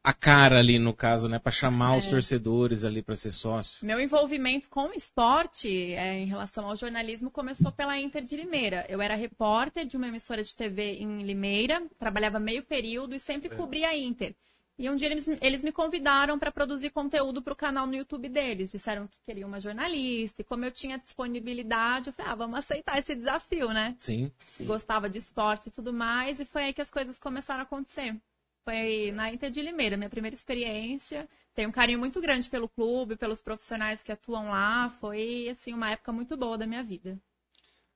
a 0.04 0.14
cara 0.14 0.60
ali 0.60 0.80
no 0.80 0.94
caso, 0.94 1.30
né, 1.30 1.40
para 1.40 1.50
chamar 1.52 1.96
É. 1.96 1.98
os 2.00 2.08
torcedores 2.08 2.84
ali 2.84 3.02
para 3.02 3.16
ser 3.16 3.32
sócio. 3.32 3.86
Meu 3.88 4.02
envolvimento 4.02 4.68
com 4.68 4.90
o 4.90 4.94
esporte 4.94 5.94
é, 5.94 6.20
em 6.20 6.26
relação 6.26 6.68
ao 6.70 6.76
jornalismo 6.76 7.32
começou 7.32 7.72
pela 7.72 7.98
Inter 7.98 8.22
de 8.26 8.36
Limeira. 8.36 8.86
Eu 8.90 9.02
era 9.02 9.16
repórter 9.16 9.86
de 9.86 9.96
uma 9.96 10.10
emissora 10.10 10.44
de 10.44 10.54
TV 10.54 10.96
em 11.00 11.24
Limeira, 11.24 11.82
trabalhava 11.98 12.38
meio 12.38 12.64
período 12.64 13.16
e 13.16 13.20
sempre 13.20 13.48
cobria 13.50 13.88
a 13.88 13.98
Inter. 13.98 14.36
E 14.80 14.88
um 14.90 14.96
dia 14.96 15.10
eles, 15.10 15.28
eles 15.42 15.64
me 15.64 15.72
convidaram 15.72 16.38
para 16.38 16.52
produzir 16.52 16.92
conteúdo 16.92 17.42
para 17.42 17.54
o 17.54 17.56
canal 17.56 17.88
no 17.88 17.96
YouTube 17.96 18.30
deles. 18.30 18.72
Disseram 18.72 19.08
que 19.08 19.18
queriam 19.26 19.48
uma 19.48 19.60
jornalista. 19.60 20.42
E 20.42 20.46
como 20.46 20.66
eu 20.66 20.72
tinha 20.72 21.00
disponibilidade, 21.00 22.08
eu 22.08 22.14
falei, 22.14 22.32
ah, 22.32 22.36
vamos 22.36 22.60
aceitar 22.60 23.00
esse 23.00 23.16
desafio, 23.16 23.70
né? 23.74 23.98
Sim. 24.00 24.32
Gostava 24.62 25.10
de 25.10 25.18
esporte 25.18 25.70
e 25.70 25.72
tudo 25.72 25.92
mais. 25.92 26.40
E 26.40 26.46
foi 26.46 26.66
aí 26.66 26.74
que 26.74 26.82
as 26.82 26.92
coisas 26.92 27.18
começaram 27.18 27.62
a 27.62 27.64
acontecer. 27.64 28.16
Foi 28.64 29.12
na 29.14 29.34
Inter 29.34 29.50
de 29.50 29.62
Limeira, 29.64 29.98
minha 29.98 30.10
primeira 30.10 30.36
experiência. 30.36 31.28
Tenho 31.56 31.70
um 31.70 31.72
carinho 31.72 31.98
muito 31.98 32.22
grande 32.22 32.48
pelo 32.48 32.70
clube, 32.70 33.16
pelos 33.16 33.42
profissionais 33.42 34.04
que 34.04 34.12
atuam 34.12 34.50
lá. 34.50 34.90
Foi, 35.02 35.50
assim, 35.50 35.74
uma 35.74 35.90
época 35.90 36.12
muito 36.12 36.38
boa 36.38 36.56
da 36.56 36.68
minha 36.68 36.84
vida. 36.84 37.18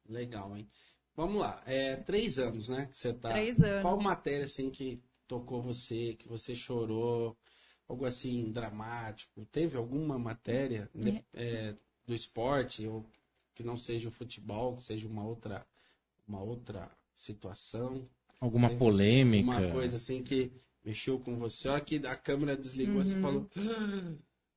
Legal, 0.10 0.58
hein? 0.58 0.68
Vamos 1.16 1.40
lá. 1.40 1.62
É, 1.68 1.98
três 1.98 2.40
anos, 2.40 2.70
né? 2.70 2.88
Que 2.90 2.98
você 2.98 3.14
tá. 3.14 3.30
Três 3.30 3.62
anos. 3.62 3.84
Qual 3.84 4.02
matéria, 4.02 4.46
assim, 4.46 4.72
que 4.72 5.00
tocou 5.32 5.62
você, 5.62 6.14
que 6.20 6.28
você 6.28 6.54
chorou? 6.54 7.38
Algo 7.88 8.06
assim, 8.06 8.52
dramático? 8.52 9.46
Teve 9.46 9.78
alguma 9.78 10.20
matéria 10.20 10.90
né, 10.94 11.24
é, 11.34 11.74
do 12.06 12.14
esporte, 12.14 12.86
ou 12.86 13.06
que 13.56 13.64
não 13.64 13.78
seja 13.78 14.10
o 14.10 14.12
futebol, 14.12 14.76
que 14.76 14.84
seja 14.84 15.08
uma 15.08 15.24
outra, 15.24 15.66
uma 16.28 16.42
outra 16.42 16.92
situação? 17.16 18.10
Alguma 18.42 18.68
Teve 18.68 18.80
polêmica. 18.80 19.50
Uma 19.52 19.72
coisa 19.72 19.96
assim 19.96 20.22
que 20.22 20.52
mexeu 20.84 21.18
com 21.18 21.38
você. 21.38 21.70
Olha 21.70 21.82
que 21.82 22.06
a 22.06 22.16
câmera 22.16 22.58
desligou, 22.58 23.04
você 23.04 23.16
Uhum. 23.16 23.22
falou. 23.22 23.50
"Ah". 23.56 24.14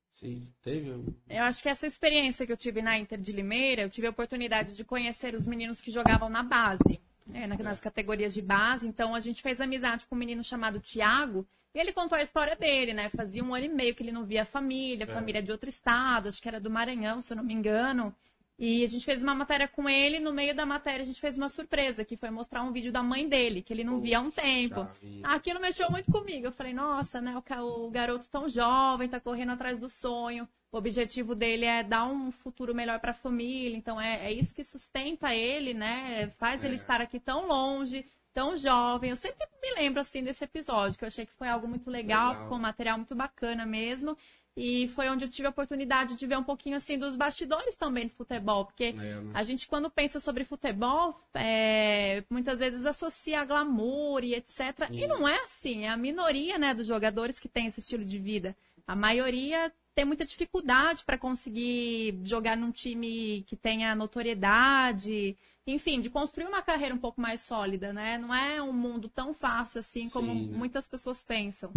Sim, 0.09 0.47
teve. 0.61 0.89
Eu 1.29 1.43
acho 1.43 1.61
que 1.61 1.69
essa 1.69 1.87
experiência 1.87 2.45
que 2.45 2.51
eu 2.51 2.57
tive 2.57 2.81
na 2.81 2.97
Inter 2.97 3.19
de 3.19 3.31
Limeira, 3.31 3.81
eu 3.81 3.89
tive 3.89 4.07
a 4.07 4.11
oportunidade 4.11 4.75
de 4.75 4.83
conhecer 4.83 5.33
os 5.35 5.45
meninos 5.45 5.81
que 5.81 5.91
jogavam 5.91 6.29
na 6.29 6.41
base, 6.43 7.01
na- 7.25 7.57
nas 7.57 7.79
categorias 7.79 8.33
de 8.33 8.41
base. 8.41 8.87
Então 8.87 9.15
a 9.15 9.19
gente 9.19 9.41
fez 9.41 9.59
amizade 9.59 10.05
com 10.05 10.15
um 10.15 10.17
menino 10.17 10.43
chamado 10.43 10.79
Tiago 10.79 11.45
e 11.73 11.79
ele 11.79 11.91
contou 11.91 12.17
a 12.17 12.21
história 12.21 12.55
dele, 12.55 12.93
né? 12.93 13.09
Fazia 13.09 13.43
um 13.43 13.53
ano 13.53 13.65
e 13.65 13.69
meio 13.69 13.93
que 13.95 14.03
ele 14.03 14.11
não 14.11 14.23
via 14.25 14.43
a 14.43 14.45
família, 14.45 15.03
É. 15.03 15.07
família 15.07 15.41
de 15.41 15.51
outro 15.51 15.67
estado, 15.69 16.29
acho 16.29 16.41
que 16.41 16.47
era 16.47 16.59
do 16.59 16.69
Maranhão, 16.69 17.21
se 17.21 17.33
eu 17.33 17.37
não 17.37 17.43
me 17.43 17.53
engano. 17.53 18.15
E 18.57 18.85
a 18.85 18.87
gente 18.87 19.03
fez 19.03 19.21
uma 19.21 19.35
matéria 19.35 19.67
com 19.67 19.89
ele, 19.89 20.17
no 20.19 20.31
meio 20.31 20.55
da 20.55 20.65
matéria 20.65 21.01
a 21.03 21.05
gente 21.05 21.19
fez 21.19 21.35
uma 21.35 21.49
surpresa, 21.49 22.05
que 22.05 22.15
foi 22.15 22.29
mostrar 22.29 22.63
um 22.63 22.71
vídeo 22.71 22.89
da 22.91 23.03
mãe 23.03 23.27
dele, 23.27 23.61
que 23.61 23.73
ele 23.73 23.83
não 23.83 23.99
via 23.99 24.17
há 24.17 24.21
um 24.21 24.31
tempo. 24.31 24.87
Vida. 25.01 25.27
Aquilo 25.27 25.59
mexeu 25.59 25.91
muito 25.91 26.09
comigo. 26.09 26.47
Eu 26.47 26.51
falei, 26.53 26.73
nossa, 26.73 27.19
né? 27.19 27.35
O, 27.61 27.89
garoto 27.89 28.29
tão 28.29 28.47
jovem, 28.47 29.09
tá 29.09 29.19
correndo 29.19 29.51
atrás 29.51 29.77
do 29.77 29.89
sonho. 29.89 30.47
O 30.71 30.77
objetivo 30.77 31.35
dele 31.35 31.65
é 31.65 31.83
dar 31.83 32.05
um 32.05 32.31
futuro 32.31 32.73
melhor 32.73 32.99
para 32.99 33.11
a 33.11 33.13
família. 33.13 33.75
Então 33.77 33.99
é, 33.99 34.27
é 34.27 34.31
isso 34.31 34.55
que 34.55 34.63
sustenta 34.63 35.35
ele, 35.35 35.73
né? 35.73 36.29
Faz 36.37 36.63
ele 36.63 36.73
É. 36.73 36.77
estar 36.77 37.01
aqui 37.01 37.19
tão 37.19 37.47
longe, 37.47 38.05
tão 38.33 38.57
jovem. 38.57 39.09
Eu 39.09 39.17
sempre 39.17 39.45
me 39.61 39.73
lembro 39.75 39.99
assim 39.99 40.23
desse 40.23 40.45
episódio, 40.45 40.97
que 40.97 41.03
eu 41.03 41.07
achei 41.07 41.25
que 41.25 41.33
foi 41.33 41.49
algo 41.49 41.67
muito 41.67 41.89
legal, 41.89 42.29
Legal. 42.29 42.43
ficou 42.43 42.57
um 42.57 42.61
material 42.61 42.97
muito 42.97 43.15
bacana 43.15 43.65
mesmo. 43.65 44.17
E 44.57 44.87
foi 44.89 45.09
onde 45.09 45.25
eu 45.25 45.29
tive 45.29 45.47
a 45.47 45.49
oportunidade 45.49 46.15
de 46.15 46.25
ver 46.25 46.37
um 46.37 46.43
pouquinho 46.43 46.77
assim 46.77 46.97
dos 46.97 47.15
bastidores 47.15 47.75
também 47.75 48.07
do 48.07 48.13
futebol, 48.13 48.65
porque 48.65 48.85
É, 48.85 48.93
né? 48.93 49.31
a 49.33 49.43
gente, 49.43 49.67
quando 49.67 49.89
pensa 49.89 50.19
sobre 50.19 50.45
futebol, 50.45 51.19
é, 51.33 52.23
muitas 52.29 52.59
vezes 52.59 52.85
associa 52.85 53.41
a 53.41 53.45
glamour 53.45 54.23
e 54.23 54.33
etc. 54.33 54.87
E 54.91 55.05
não 55.07 55.27
é 55.27 55.37
assim. 55.43 55.83
É 55.83 55.89
a 55.89 55.97
minoria 55.97 56.57
né, 56.57 56.73
dos 56.73 56.87
jogadores 56.87 57.37
que 57.39 57.49
tem 57.49 57.67
esse 57.67 57.81
estilo 57.81 58.05
de 58.05 58.17
vida. 58.17 58.55
A 58.87 58.95
maioria 58.95 59.73
tem 59.93 60.05
muita 60.05 60.25
dificuldade 60.25 61.03
para 61.03 61.17
conseguir 61.17 62.19
jogar 62.23 62.55
num 62.55 62.71
time 62.71 63.43
que 63.47 63.55
tenha 63.57 63.93
notoriedade. 63.93 65.37
Enfim, 65.67 65.99
de 65.99 66.09
construir 66.09 66.45
uma 66.45 66.61
carreira 66.61 66.93
um 66.93 66.97
pouco 66.99 67.19
mais 67.19 67.41
sólida, 67.41 67.91
né? 67.91 68.17
Não 68.19 68.33
é 68.33 68.61
um 68.61 68.71
mundo 68.71 69.09
tão 69.09 69.33
fácil 69.33 69.79
assim 69.79 70.07
como 70.09 70.31
Sim, 70.31 70.47
né? 70.47 70.57
muitas 70.57 70.87
pessoas 70.87 71.23
pensam. 71.23 71.71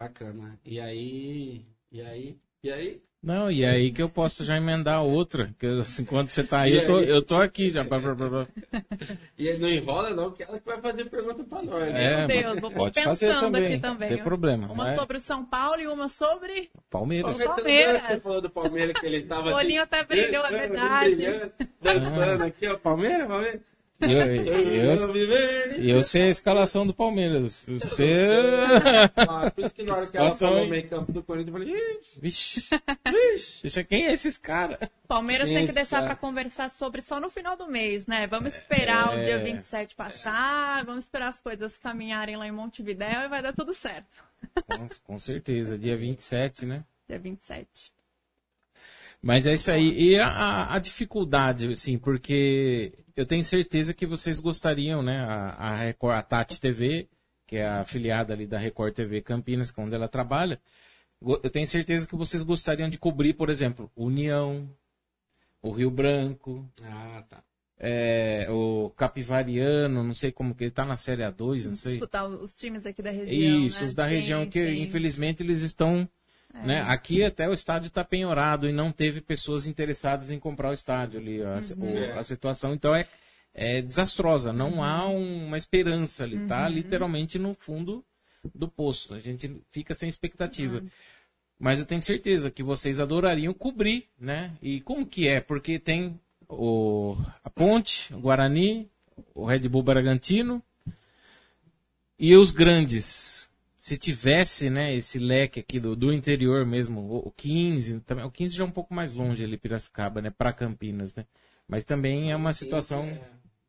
Bacana. 0.00 0.58
E 0.64 0.80
aí. 0.80 1.60
E 1.92 2.00
aí? 2.00 2.38
E 2.64 2.70
aí? 2.72 3.02
Não, 3.22 3.50
e 3.50 3.66
aí 3.66 3.90
que 3.92 4.00
eu 4.00 4.08
posso 4.08 4.44
já 4.44 4.56
emendar 4.56 5.02
outra. 5.02 5.54
Que 5.58 5.66
assim, 5.66 6.02
enquanto 6.02 6.30
você 6.30 6.42
tá 6.42 6.60
aí, 6.60 6.74
eu 6.74 6.86
tô, 6.86 6.96
aí? 6.96 7.08
eu 7.08 7.22
tô 7.22 7.36
aqui 7.36 7.68
já. 7.68 7.84
E 9.36 9.48
aí 9.50 9.58
não 9.58 9.68
enrola, 9.68 10.10
não, 10.10 10.30
que 10.30 10.42
ela 10.42 10.58
que 10.58 10.64
vai 10.64 10.80
fazer 10.80 11.04
pergunta 11.04 11.44
pra 11.44 11.62
nós, 11.62 11.92
né? 11.92 12.04
É, 12.04 12.26
Meu 12.26 12.28
Deus, 12.28 12.60
vou 12.60 12.70
pode 12.70 13.02
fazer 13.02 13.26
pensando 13.28 13.52
também. 13.52 13.66
aqui 13.74 13.78
também. 13.78 14.08
Não 14.08 14.16
tem 14.16 14.24
problema. 14.24 14.66
Uma 14.72 14.84
mas- 14.84 14.98
sobre 14.98 15.16
o 15.18 15.20
São 15.20 15.44
Paulo 15.44 15.80
e 15.82 15.86
uma 15.86 16.08
sobre 16.08 16.70
Palmeiras. 16.88 17.36
Palmeiras. 17.42 17.54
Palmeiras. 17.54 18.02
Você 18.06 18.20
falou 18.20 18.40
do 18.40 18.48
Palmeiras 18.50 18.98
que 18.98 19.06
ele 19.06 19.22
tava 19.22 19.50
O 19.52 19.54
olhinho 19.54 19.82
assim, 19.82 19.94
até 20.00 20.04
brilhou, 20.04 20.46
é 20.46 20.50
verdade. 20.68 21.52
Dançando 21.82 22.44
aqui, 22.44 22.66
ó. 22.68 22.78
Palmeiras, 22.78 23.28
Palmeiras. 23.28 23.60
Eu, 24.00 24.08
eu, 24.96 25.12
Viverde. 25.12 25.90
eu 25.90 26.02
sei 26.04 26.22
a 26.22 26.28
escalação 26.28 26.86
do 26.86 26.94
Palmeiras. 26.94 27.64
Você. 27.68 28.28
Ah, 29.16 29.50
por 29.50 29.64
isso 29.64 29.74
que 29.74 29.82
na 29.82 29.96
hora 29.96 30.06
que 30.06 30.16
ela 30.16 30.36
falou 30.36 30.66
meio 30.66 30.88
campo 30.88 31.12
do 31.12 31.22
Corinthians, 31.22 31.54
eu 31.54 31.60
falei, 31.66 31.74
"Ih, 31.74 32.00
Vixe. 32.18 32.60
vixe. 33.34 33.62
Deixa, 33.62 33.84
quem 33.84 34.06
é 34.06 34.12
esses 34.12 34.38
caras? 34.38 34.78
Palmeiras 35.06 35.48
tem 35.48 35.66
que 35.66 35.72
deixar 35.72 36.02
é. 36.02 36.06
pra 36.06 36.16
conversar 36.16 36.70
sobre 36.70 37.02
só 37.02 37.20
no 37.20 37.30
final 37.30 37.56
do 37.56 37.66
mês, 37.68 38.06
né? 38.06 38.26
Vamos 38.26 38.54
esperar 38.54 39.12
É. 39.12 39.20
o 39.20 39.24
dia 39.24 39.38
27 39.44 39.94
passar, 39.94 40.84
vamos 40.84 41.04
esperar 41.04 41.28
as 41.28 41.40
coisas 41.40 41.76
caminharem 41.78 42.36
lá 42.36 42.46
em 42.46 42.52
Montevidéu 42.52 43.22
e 43.22 43.28
vai 43.28 43.42
dar 43.42 43.52
tudo 43.52 43.74
certo. 43.74 44.22
Com, 44.66 44.88
com 45.04 45.18
certeza, 45.18 45.76
dia 45.76 45.96
27, 45.96 46.64
né? 46.64 46.84
Dia 47.08 47.18
27. 47.18 47.92
Mas 49.22 49.46
é 49.46 49.54
isso 49.54 49.70
aí. 49.70 49.92
E 49.92 50.18
a- 50.18 50.72
a, 50.74 50.78
dificuldade, 50.78 51.68
assim, 51.72 51.98
porque 51.98 52.92
eu 53.14 53.26
tenho 53.26 53.44
certeza 53.44 53.92
que 53.92 54.06
vocês 54.06 54.40
gostariam, 54.40 55.02
né? 55.02 55.20
A, 55.20 55.50
a, 55.50 55.76
Record, 55.76 56.16
a 56.16 56.22
Tati 56.22 56.60
TV, 56.60 57.08
que 57.46 57.56
é 57.56 57.66
a 57.66 57.80
afiliada 57.80 58.32
ali 58.32 58.46
da 58.46 58.58
Record 58.58 58.94
TV 58.94 59.20
Campinas, 59.20 59.70
que 59.70 59.78
é 59.80 59.84
onde 59.84 59.94
ela 59.94 60.08
trabalha, 60.08 60.58
eu 61.20 61.50
tenho 61.50 61.66
certeza 61.66 62.06
que 62.08 62.16
vocês 62.16 62.42
gostariam 62.42 62.88
de 62.88 62.96
cobrir, 62.96 63.34
por 63.34 63.50
exemplo, 63.50 63.90
União, 63.94 64.68
o 65.60 65.70
Rio 65.70 65.90
Branco, 65.90 66.66
Ah, 66.82 67.22
tá. 67.28 67.42
é, 67.78 68.46
o 68.48 68.90
Capivariano, 68.96 70.02
não 70.02 70.14
sei 70.14 70.32
como 70.32 70.54
que 70.54 70.64
ele 70.64 70.70
tá 70.70 70.86
na 70.86 70.96
Série 70.96 71.22
A2, 71.22 71.66
não 71.66 71.76
sei. 71.76 71.92
Disputar 71.92 72.26
os 72.26 72.54
times 72.54 72.86
aqui 72.86 73.02
da 73.02 73.10
região. 73.10 73.66
Isso, 73.66 73.80
né? 73.80 73.86
os 73.86 73.94
da 73.94 74.04
Sim, 74.08 74.14
região 74.14 74.46
que 74.46 74.64
sim. 74.66 74.82
infelizmente 74.82 75.42
eles 75.42 75.60
estão 75.60 76.08
É. 76.52 76.66
né? 76.66 76.80
Aqui 76.82 77.22
até 77.22 77.48
o 77.48 77.52
estádio 77.54 77.88
está 77.88 78.04
penhorado 78.04 78.68
e 78.68 78.72
não 78.72 78.90
teve 78.92 79.20
pessoas 79.20 79.66
interessadas 79.66 80.30
em 80.30 80.38
comprar 80.38 80.70
o 80.70 80.72
estádio 80.72 81.20
ali. 81.20 81.42
A, 81.42 81.58
o- 82.14 82.18
a 82.18 82.22
situação 82.24 82.74
então 82.74 82.94
é, 82.94 83.06
é 83.54 83.80
desastrosa. 83.82 84.52
Não 84.52 84.82
há 84.82 85.06
um- 85.08 85.46
uma 85.46 85.56
esperança 85.56 86.24
ali. 86.24 86.38
Tá 86.46 86.68
literalmente 86.68 87.38
no 87.38 87.54
fundo 87.54 88.04
do 88.54 88.66
poço. 88.68 89.14
A 89.14 89.18
gente 89.18 89.62
fica 89.70 89.94
sem 89.94 90.08
expectativa. 90.08 90.82
Mas 91.58 91.78
eu 91.78 91.84
tenho 91.84 92.00
certeza 92.00 92.50
que 92.50 92.62
vocês 92.62 92.98
adorariam 92.98 93.52
cobrir, 93.52 94.08
né? 94.18 94.52
E 94.62 94.80
como 94.80 95.04
que 95.04 95.28
é? 95.28 95.40
Porque 95.42 95.78
tem 95.78 96.18
o, 96.48 97.16
a 97.44 97.50
Ponte, 97.50 98.12
o 98.14 98.18
Guarani, 98.18 98.88
o 99.34 99.44
Red 99.44 99.68
Bull 99.68 99.82
Bragantino 99.82 100.62
e 102.18 102.34
os 102.34 102.50
grandes. 102.50 103.48
Se 103.90 103.98
tivesse, 103.98 104.70
né, 104.70 104.94
esse 104.94 105.18
leque 105.18 105.58
aqui 105.58 105.80
do, 105.80 105.96
do 105.96 106.12
interior 106.12 106.64
mesmo, 106.64 107.00
o, 107.00 107.26
o 107.26 107.32
15, 107.32 107.98
também, 108.02 108.24
o 108.24 108.30
15 108.30 108.54
já 108.54 108.62
é 108.62 108.66
um 108.68 108.70
pouco 108.70 108.94
mais 108.94 109.14
longe 109.14 109.42
ali, 109.42 109.58
Piracicaba, 109.58 110.22
né, 110.22 110.30
para 110.30 110.52
Campinas, 110.52 111.12
né? 111.12 111.26
Mas 111.66 111.82
também 111.82 112.30
é 112.30 112.36
uma 112.36 112.52
situação... 112.52 113.20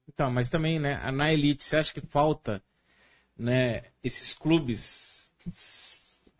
Então, 0.07 0.29
mas 0.29 0.47
também, 0.47 0.77
né, 0.77 1.09
na 1.09 1.33
elite, 1.33 1.63
você 1.63 1.75
acha 1.75 1.91
que 1.91 2.01
falta, 2.01 2.61
né, 3.35 3.85
esses 4.03 4.31
clubes, 4.31 5.33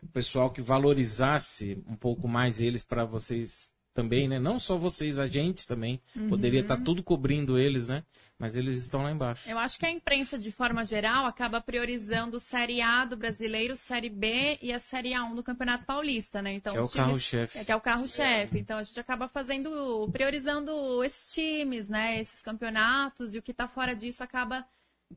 o 0.00 0.06
pessoal 0.12 0.52
que 0.52 0.62
valorizasse 0.62 1.82
um 1.88 1.96
pouco 1.96 2.28
mais 2.28 2.60
eles 2.60 2.84
para 2.84 3.04
vocês 3.04 3.72
também, 3.92 4.28
né? 4.28 4.38
Não 4.38 4.60
só 4.60 4.76
vocês, 4.76 5.18
a 5.18 5.26
gente 5.26 5.66
também. 5.66 6.00
Poderia 6.28 6.60
estar 6.60 6.76
tudo 6.78 7.02
cobrindo 7.02 7.58
eles, 7.58 7.88
né? 7.88 8.04
Mas 8.42 8.56
eles 8.56 8.76
estão 8.76 9.04
lá 9.04 9.12
embaixo. 9.12 9.48
Eu 9.48 9.56
acho 9.56 9.78
que 9.78 9.86
a 9.86 9.90
imprensa, 9.90 10.36
de 10.36 10.50
forma 10.50 10.84
geral, 10.84 11.26
acaba 11.26 11.60
priorizando 11.60 12.40
Série 12.40 12.82
A 12.82 13.04
do 13.04 13.16
brasileiro, 13.16 13.76
Série 13.76 14.10
B 14.10 14.58
e 14.60 14.72
a 14.72 14.80
Série 14.80 15.10
A1 15.12 15.36
do 15.36 15.44
Campeonato 15.44 15.84
Paulista, 15.84 16.42
né? 16.42 16.52
Então, 16.52 16.72
Que 16.72 16.78
é 16.80 16.82
os 16.82 16.88
o 16.88 16.90
times- 16.90 17.06
carro-chefe. 17.06 17.58
É, 17.60 17.64
que 17.64 17.70
é 17.70 17.76
o 17.76 17.80
carro-chefe. 17.80 18.58
Então, 18.58 18.78
a 18.78 18.82
gente 18.82 18.98
acaba 18.98 19.28
fazendo, 19.28 20.08
priorizando 20.12 21.04
esses 21.04 21.32
times, 21.32 21.88
né? 21.88 22.18
Esses 22.18 22.42
campeonatos, 22.42 23.32
e 23.32 23.38
o 23.38 23.42
que 23.42 23.54
tá 23.54 23.68
fora 23.68 23.94
disso 23.94 24.24
acaba 24.24 24.66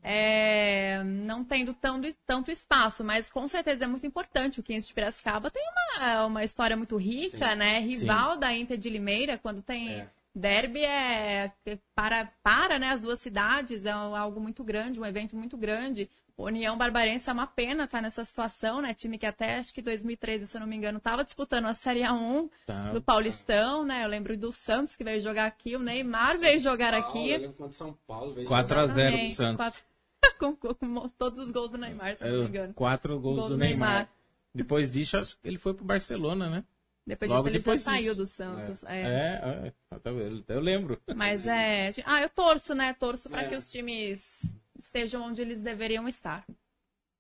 é, 0.04 1.02
não 1.04 1.44
tendo 1.44 1.74
tanto, 1.74 2.14
tanto 2.28 2.52
espaço. 2.52 3.04
Mas, 3.04 3.32
com 3.32 3.48
certeza, 3.48 3.86
é 3.86 3.88
muito 3.88 4.06
importante. 4.06 4.60
O 4.60 4.64
15 4.64 4.86
de 4.86 4.94
Piracicaba 4.94 5.50
tem 5.50 5.64
uma, 6.00 6.26
uma 6.28 6.44
história 6.44 6.78
muito 6.78 6.96
rica, 6.96 7.50
Sim. 7.54 7.56
né? 7.56 7.80
Rival 7.80 8.38
da 8.38 8.54
Inter 8.54 8.78
de 8.78 8.88
Limeira, 8.88 9.36
quando 9.40 9.64
tem... 9.64 9.90
É. 10.02 10.10
Derby 10.36 10.84
é 10.84 11.52
para, 11.96 12.30
para 12.44 12.78
né, 12.78 12.90
as 12.90 13.00
duas 13.00 13.20
cidades, 13.20 13.86
é 13.86 13.92
algo 13.92 14.42
muito 14.42 14.64
grande, 14.64 15.00
um 15.00 15.06
evento 15.06 15.36
muito 15.36 15.56
grande. 15.58 16.10
União 16.38 16.78
Barbarense 16.78 17.30
é 17.30 17.34
uma 17.34 17.48
pena 17.48 17.86
estar 17.86 18.00
tá 18.00 18.02
nessa 18.02 18.26
situação, 18.26 18.82
né? 18.82 18.94
Time 18.94 19.18
que 19.18 19.26
até 19.26 19.58
acho 19.58 19.74
que 19.74 19.82
2013, 19.82 20.46
se 20.46 20.58
eu 20.58 20.60
não 20.60 20.68
me 20.68 20.76
engano, 20.76 20.98
estava 20.98 21.24
disputando 21.24 21.66
a 21.66 21.74
Série 21.74 22.02
A1 22.02 22.50
tá, 22.66 22.92
do 22.92 23.02
Paulistão, 23.02 23.86
né? 23.86 24.04
Eu 24.04 24.10
lembro 24.10 24.38
do 24.38 24.52
Santos 24.52 24.98
que 24.98 25.04
veio 25.06 25.22
jogar 25.22 25.46
aqui, 25.46 25.78
o 25.78 25.80
Neymar 25.80 26.32
São 26.32 26.40
veio 26.42 26.60
jogar 26.60 26.92
Paulo, 26.92 27.08
aqui. 27.08 27.54
São 27.72 27.98
Paulo 28.06 28.34
veio 28.34 28.50
4x0 28.50 29.24
do 29.24 29.32
Santos. 29.32 29.56
4... 29.56 29.84
com, 30.38 30.56
com, 30.58 30.74
com, 30.74 31.10
todos 31.18 31.40
os 31.40 31.50
gols 31.52 31.72
do 31.72 31.78
Neymar, 31.78 32.18
se 32.18 32.26
eu 32.26 32.34
não 32.34 32.44
me 32.44 32.50
engano. 32.50 32.74
Quatro 32.74 33.18
gols 33.18 33.40
Gol 33.40 33.50
do, 33.50 33.54
do 33.54 33.58
Neymar. 33.58 33.90
Neymar. 33.90 34.10
Depois 34.54 34.92
disso, 34.92 35.18
ele 35.42 35.58
foi 35.58 35.74
pro 35.74 35.86
Barcelona, 35.86 36.50
né? 36.50 36.64
Depois 37.06 37.30
Logo 37.30 37.44
disso, 37.44 37.52
ele 37.52 37.60
depois 37.60 37.84
já 37.84 37.92
disso. 37.92 38.04
saiu 38.04 38.16
do 38.16 38.28
Santos. 38.28 38.84
É, 38.84 39.02
é. 39.02 39.68
é, 39.68 39.74
é 39.96 40.44
eu 40.56 40.60
lembro. 40.60 41.00
Mas 41.16 41.46
é. 41.46 41.92
Ah, 42.04 42.22
eu 42.22 42.30
torço, 42.30 42.74
né? 42.74 42.94
Torço 42.94 43.30
para 43.30 43.44
é. 43.44 43.50
que 43.50 43.56
os 43.56 43.70
times 43.70 44.58
estejam 44.78 45.24
onde 45.24 45.42
eles 45.42 45.62
deveriam 45.62 46.08
estar. 46.08 46.46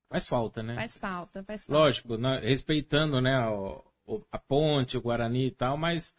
Faz 0.09 0.27
falta, 0.27 0.63
né? 0.63 0.75
Faz 0.75 0.97
falta, 0.97 1.43
faz 1.43 1.65
falta. 1.65 1.79
Lógico, 1.81 2.17
né, 2.17 2.39
respeitando, 2.39 3.19
né, 3.19 3.33
a, 3.35 3.49
a 4.31 4.39
ponte, 4.39 4.97
o 4.97 5.01
Guarani 5.01 5.47
e 5.47 5.51
tal, 5.51 5.77
mas 5.77 6.15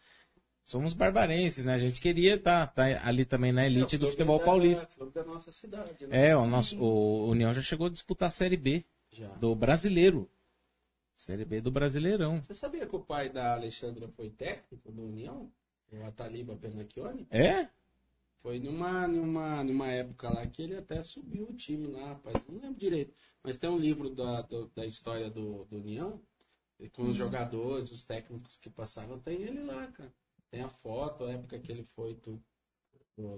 somos 0.64 0.92
barbarenses, 0.92 1.64
né? 1.64 1.74
A 1.74 1.78
gente 1.78 2.00
queria 2.00 2.34
estar 2.34 2.66
tá, 2.66 2.84
tá 2.84 3.08
ali 3.08 3.24
também 3.24 3.52
na 3.52 3.64
elite 3.64 3.96
do 3.96 4.08
futebol 4.08 4.38
da, 4.38 4.44
paulista. 4.44 4.88
da 5.14 5.24
nossa 5.24 5.52
cidade, 5.52 6.06
né? 6.06 6.28
É, 6.28 6.36
o 6.36 6.46
nosso 6.46 6.76
o 6.78 7.28
União 7.30 7.54
já 7.54 7.62
chegou 7.62 7.86
a 7.86 7.90
disputar 7.90 8.28
a 8.28 8.32
Série 8.32 8.56
B 8.56 8.84
já. 9.12 9.28
do 9.28 9.54
brasileiro. 9.54 10.28
Série 11.16 11.46
B 11.46 11.62
do 11.62 11.70
Brasileirão. 11.70 12.42
Você 12.42 12.54
sabia 12.54 12.86
que 12.86 12.94
o 12.94 13.00
pai 13.00 13.30
da 13.30 13.54
Alexandra 13.54 14.06
foi 14.08 14.28
técnico 14.28 14.92
do 14.92 15.02
União? 15.02 15.50
O 15.90 16.04
Ataliba 16.04 16.54
Penacchione? 16.54 17.26
É? 17.30 17.68
Foi 18.42 18.60
numa, 18.60 19.08
numa, 19.08 19.64
numa 19.64 19.88
época 19.88 20.28
lá 20.28 20.46
que 20.46 20.62
ele 20.62 20.76
até 20.76 21.02
subiu 21.02 21.48
o 21.48 21.54
time 21.54 21.88
lá, 21.88 22.08
rapaz. 22.08 22.36
Não 22.46 22.60
lembro 22.60 22.78
direito. 22.78 23.14
Mas 23.42 23.58
tem 23.58 23.70
um 23.70 23.78
livro 23.78 24.10
da, 24.10 24.42
do, 24.42 24.68
da 24.68 24.84
história 24.84 25.30
do, 25.30 25.64
do 25.64 25.78
União, 25.78 26.20
com 26.92 27.02
os 27.02 27.08
uhum. 27.08 27.14
jogadores, 27.14 27.90
os 27.90 28.04
técnicos 28.04 28.58
que 28.58 28.68
passaram, 28.68 29.18
tem 29.18 29.40
ele 29.42 29.62
lá, 29.62 29.86
cara. 29.88 30.12
Tem 30.50 30.60
a 30.60 30.68
foto, 30.68 31.24
a 31.24 31.32
época 31.32 31.58
que 31.58 31.72
ele 31.72 31.82
foi 31.96 32.14
tudo. 32.14 32.42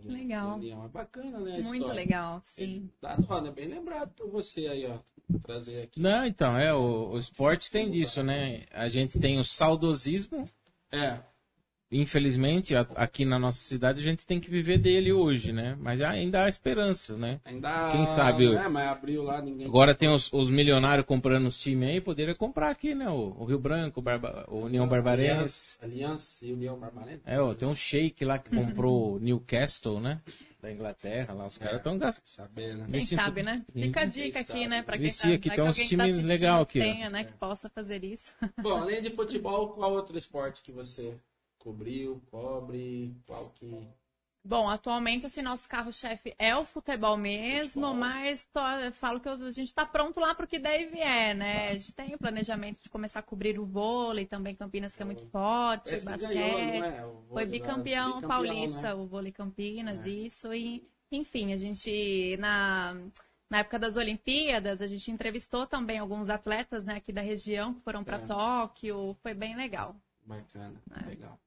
Legal. 0.04 0.60
É 0.62 0.88
bacana, 0.88 1.38
né? 1.38 1.52
Muito 1.62 1.74
história. 1.74 1.94
legal, 1.94 2.40
sim. 2.42 2.90
Tá, 3.00 3.16
é 3.46 3.50
bem 3.50 3.68
lembrado 3.68 4.10
por 4.14 4.28
você 4.28 4.66
aí, 4.66 4.86
ó. 4.86 4.98
Trazer 5.42 5.82
aqui. 5.82 6.00
Não, 6.00 6.24
então, 6.24 6.56
é, 6.56 6.72
o, 6.74 7.10
o 7.10 7.18
esporte 7.18 7.70
tem 7.70 7.90
disso, 7.90 8.22
né? 8.22 8.64
A 8.72 8.88
gente 8.88 9.18
tem 9.18 9.38
o 9.38 9.44
saudosismo. 9.44 10.48
É 10.90 11.20
infelizmente, 11.90 12.74
aqui 12.76 13.24
na 13.24 13.38
nossa 13.38 13.60
cidade, 13.60 14.00
a 14.00 14.04
gente 14.04 14.26
tem 14.26 14.38
que 14.38 14.50
viver 14.50 14.78
dele 14.78 15.12
hoje, 15.12 15.52
né? 15.52 15.76
Mas 15.80 16.00
ainda 16.00 16.44
há 16.44 16.48
esperança, 16.48 17.16
né? 17.16 17.40
Ainda 17.44 17.92
Quem 17.92 18.06
sabe. 18.06 18.54
É, 18.54 18.68
mas 18.68 18.88
abriu 18.88 19.22
lá, 19.22 19.40
ninguém. 19.40 19.66
Agora 19.66 19.94
tem 19.94 20.08
os, 20.08 20.30
os 20.32 20.50
milionários 20.50 21.06
comprando 21.06 21.46
os 21.46 21.58
times 21.58 21.88
aí, 21.88 22.00
poderia 22.00 22.34
comprar 22.34 22.70
aqui, 22.70 22.94
né? 22.94 23.08
O, 23.08 23.34
o 23.38 23.44
Rio 23.44 23.58
Branco, 23.58 24.00
o, 24.00 24.02
Barba, 24.02 24.44
o 24.48 24.58
União 24.60 24.86
Barbarense. 24.86 25.78
Aliança 25.82 26.44
e 26.44 26.52
União 26.52 26.78
Barbarense. 26.78 27.22
É, 27.24 27.40
ó, 27.40 27.54
tem 27.54 27.66
um 27.66 27.74
shake 27.74 28.24
lá 28.24 28.38
que 28.38 28.50
comprou 28.50 29.18
Newcastle, 29.18 30.00
né? 30.00 30.20
Da 30.60 30.72
Inglaterra, 30.72 31.32
lá 31.34 31.46
os 31.46 31.56
caras 31.56 31.76
estão 31.76 31.94
é, 31.94 31.98
gastando. 31.98 32.26
Saber, 32.26 32.76
né? 32.76 32.86
Quem 32.90 33.00
sabe, 33.00 33.42
né? 33.44 33.64
Fica 33.72 34.00
a 34.00 34.04
dica 34.04 34.40
aqui, 34.40 34.66
né? 34.66 34.82
Pra 34.82 34.98
quem 34.98 35.08
tá, 35.08 35.28
aqui 35.28 35.50
tem 35.50 35.62
uns 35.62 35.76
times 35.76 36.16
tá 36.16 36.22
legal 36.22 36.62
aqui. 36.62 36.80
Tenha, 36.80 37.08
né? 37.08 37.22
Que 37.22 37.32
possa 37.34 37.70
fazer 37.70 38.02
isso. 38.02 38.34
Bom, 38.60 38.74
além 38.74 39.00
de 39.00 39.10
futebol, 39.10 39.68
qual 39.68 39.92
outro 39.92 40.18
esporte 40.18 40.60
que 40.60 40.72
você 40.72 41.14
cobriu, 41.68 42.22
cobre, 42.30 43.14
qual 43.26 43.50
que... 43.50 43.86
Bom, 44.42 44.70
atualmente, 44.70 45.26
assim, 45.26 45.42
nosso 45.42 45.68
carro-chefe 45.68 46.34
é 46.38 46.56
o 46.56 46.64
futebol 46.64 47.18
mesmo, 47.18 47.88
futebol. 47.88 47.94
mas 47.94 48.46
tô, 48.50 48.60
falo 48.92 49.20
que 49.20 49.28
a 49.28 49.36
gente 49.50 49.64
está 49.66 49.84
pronto 49.84 50.18
lá 50.18 50.34
para 50.34 50.46
o 50.46 50.48
que 50.48 50.58
deve 50.58 50.98
é, 50.98 51.34
né? 51.34 51.66
Tá. 51.66 51.70
A 51.72 51.74
gente 51.74 51.94
tem 51.94 52.14
o 52.14 52.18
planejamento 52.18 52.80
de 52.80 52.88
começar 52.88 53.20
a 53.20 53.22
cobrir 53.22 53.58
o 53.58 53.66
vôlei, 53.66 54.24
também 54.24 54.54
Campinas, 54.54 54.96
que 54.96 55.02
é 55.02 55.04
muito 55.04 55.26
forte, 55.26 55.92
Esse 55.92 56.04
basquete. 56.06 56.32
Ganhou, 56.32 56.58
é? 56.58 57.04
Foi 57.30 57.44
bicampeão, 57.44 58.20
bicampeão 58.20 58.28
paulista, 58.28 58.80
né? 58.80 58.94
o 58.94 59.06
vôlei 59.06 59.32
Campinas, 59.32 60.06
é. 60.06 60.08
isso. 60.08 60.54
E, 60.54 60.88
enfim, 61.12 61.52
a 61.52 61.58
gente, 61.58 62.38
na, 62.38 62.96
na 63.50 63.58
época 63.58 63.78
das 63.78 63.98
Olimpíadas, 63.98 64.80
a 64.80 64.86
gente 64.86 65.10
entrevistou 65.10 65.66
também 65.66 65.98
alguns 65.98 66.30
atletas 66.30 66.86
né, 66.86 66.94
aqui 66.94 67.12
da 67.12 67.20
região 67.20 67.74
que 67.74 67.82
foram 67.82 68.02
para 68.02 68.16
é. 68.16 68.24
Tóquio, 68.24 69.14
foi 69.20 69.34
bem 69.34 69.54
legal. 69.54 69.94
Bacana, 70.24 70.80
é. 71.02 71.06
legal. 71.06 71.38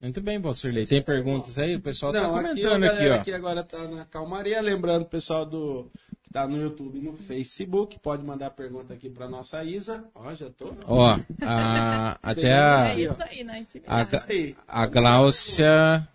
Muito 0.00 0.20
bem, 0.22 0.40
Valcirley. 0.40 0.86
Tem 0.86 1.02
perguntas 1.02 1.58
aí? 1.58 1.76
O 1.76 1.80
pessoal 1.80 2.12
está 2.14 2.26
comentando 2.26 2.84
aqui, 2.84 3.08
ó. 3.08 3.14
aqui 3.14 3.32
agora 3.32 3.62
tá 3.62 3.86
na 3.86 4.06
calmaria. 4.06 4.60
Lembrando, 4.62 5.04
pessoal 5.04 5.44
do 5.44 5.90
que 6.22 6.30
tá 6.32 6.48
no 6.48 6.56
YouTube 6.56 6.98
e 6.98 7.02
no 7.02 7.12
Facebook, 7.12 7.98
pode 7.98 8.24
mandar 8.24 8.50
pergunta 8.50 8.94
aqui 8.94 9.10
para 9.10 9.28
nossa 9.28 9.62
Isa. 9.62 10.04
Ó, 10.14 10.34
já 10.34 10.48
tô. 10.48 10.72
Ó, 10.86 11.18
a, 11.42 12.18
até 12.22 12.54
a, 12.54 12.88
é 12.94 13.00
isso 13.00 13.22
aí, 13.22 13.44
né? 13.44 13.66
a, 13.86 14.82
a 14.82 14.86
Gláucia 14.86 16.08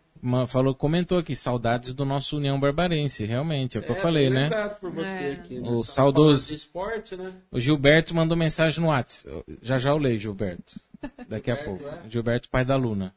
falou, 0.48 0.74
comentou 0.74 1.20
aqui, 1.20 1.36
saudades 1.36 1.94
do 1.94 2.04
nosso 2.04 2.38
União 2.38 2.60
Barbarense, 2.60 3.26
realmente, 3.26 3.78
é 3.78 3.80
o 3.80 3.84
que 3.84 3.92
é, 3.92 3.96
eu 3.96 4.02
falei, 4.02 4.32
né? 4.32 4.50
Por 4.82 4.90
você 4.90 5.10
é. 5.10 5.32
aqui, 5.34 5.60
né? 5.60 5.70
O 5.70 5.84
saudoso. 5.84 6.56
Esporte, 6.56 7.16
né? 7.16 7.34
O 7.52 7.60
Gilberto 7.60 8.16
mandou 8.16 8.36
mensagem 8.36 8.82
no 8.82 8.90
WhatsApp. 8.90 9.44
Já 9.62 9.78
já 9.78 9.92
eu 9.92 9.98
leio, 10.00 10.18
Gilberto. 10.18 10.80
Daqui 11.30 11.52
Gilberto, 11.52 11.52
a 11.52 11.64
pouco. 11.64 11.88
É? 11.88 12.10
Gilberto, 12.10 12.50
pai 12.50 12.66
da 12.66 12.76
Luna. 12.76 13.14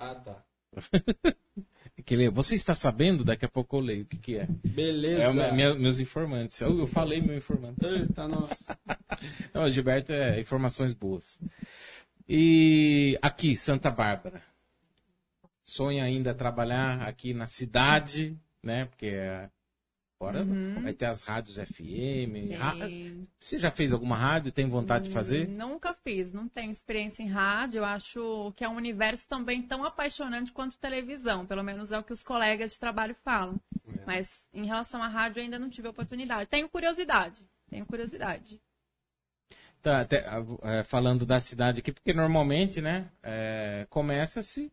Ah, 0.00 0.14
tá. 0.14 0.44
Aquele, 1.98 2.30
você 2.30 2.54
está 2.54 2.74
sabendo? 2.74 3.24
Daqui 3.24 3.44
a 3.44 3.48
pouco 3.48 3.76
eu 3.76 3.80
leio 3.80 4.02
o 4.02 4.06
que, 4.06 4.16
que 4.16 4.36
é. 4.36 4.46
Beleza. 4.64 5.24
É 5.24 5.52
minha, 5.52 5.74
meus 5.74 5.98
informantes. 5.98 6.60
Eu, 6.60 6.78
eu, 6.78 6.86
falei 6.86 7.20
meu 7.20 7.36
informante. 7.36 7.84
Eita, 7.84 8.28
nossa. 8.28 8.78
Não, 9.52 9.68
Gilberto 9.68 10.12
é 10.12 10.40
informações 10.40 10.94
boas. 10.94 11.40
E 12.28 13.18
aqui, 13.20 13.56
Santa 13.56 13.90
Bárbara. 13.90 14.42
Sonha 15.64 16.04
ainda 16.04 16.32
trabalhar 16.32 17.02
aqui 17.02 17.34
na 17.34 17.46
cidade, 17.46 18.38
né? 18.62 18.86
Porque 18.86 19.06
é 19.06 19.50
Agora 20.20 20.42
uhum. 20.42 20.82
vai 20.82 20.92
ter 20.92 21.04
as 21.06 21.22
rádios 21.22 21.58
FM. 21.58 22.50
Você 23.38 23.56
já 23.56 23.70
fez 23.70 23.92
alguma 23.92 24.16
rádio? 24.16 24.50
Tem 24.50 24.68
vontade 24.68 25.04
de 25.04 25.14
fazer? 25.14 25.48
Hum, 25.48 25.56
nunca 25.56 25.94
fiz, 25.94 26.32
não 26.32 26.48
tenho 26.48 26.72
experiência 26.72 27.22
em 27.22 27.28
rádio. 27.28 27.78
Eu 27.78 27.84
acho 27.84 28.52
que 28.56 28.64
é 28.64 28.68
um 28.68 28.74
universo 28.74 29.28
também 29.28 29.62
tão 29.62 29.84
apaixonante 29.84 30.50
quanto 30.50 30.76
televisão. 30.76 31.46
Pelo 31.46 31.62
menos 31.62 31.92
é 31.92 31.98
o 32.00 32.02
que 32.02 32.12
os 32.12 32.24
colegas 32.24 32.72
de 32.72 32.80
trabalho 32.80 33.14
falam. 33.24 33.60
É. 33.86 34.04
Mas 34.04 34.48
em 34.52 34.66
relação 34.66 35.00
à 35.00 35.06
rádio 35.06 35.40
ainda 35.40 35.56
não 35.56 35.70
tive 35.70 35.86
oportunidade. 35.86 36.50
Tenho 36.50 36.68
curiosidade. 36.68 37.40
Tenho 37.70 37.86
curiosidade. 37.86 38.60
Tá, 39.80 40.00
até, 40.00 40.24
é, 40.62 40.82
falando 40.82 41.24
da 41.24 41.38
cidade 41.38 41.78
aqui, 41.78 41.92
porque 41.92 42.12
normalmente, 42.12 42.80
né, 42.80 43.08
é, 43.22 43.86
começa-se 43.88 44.72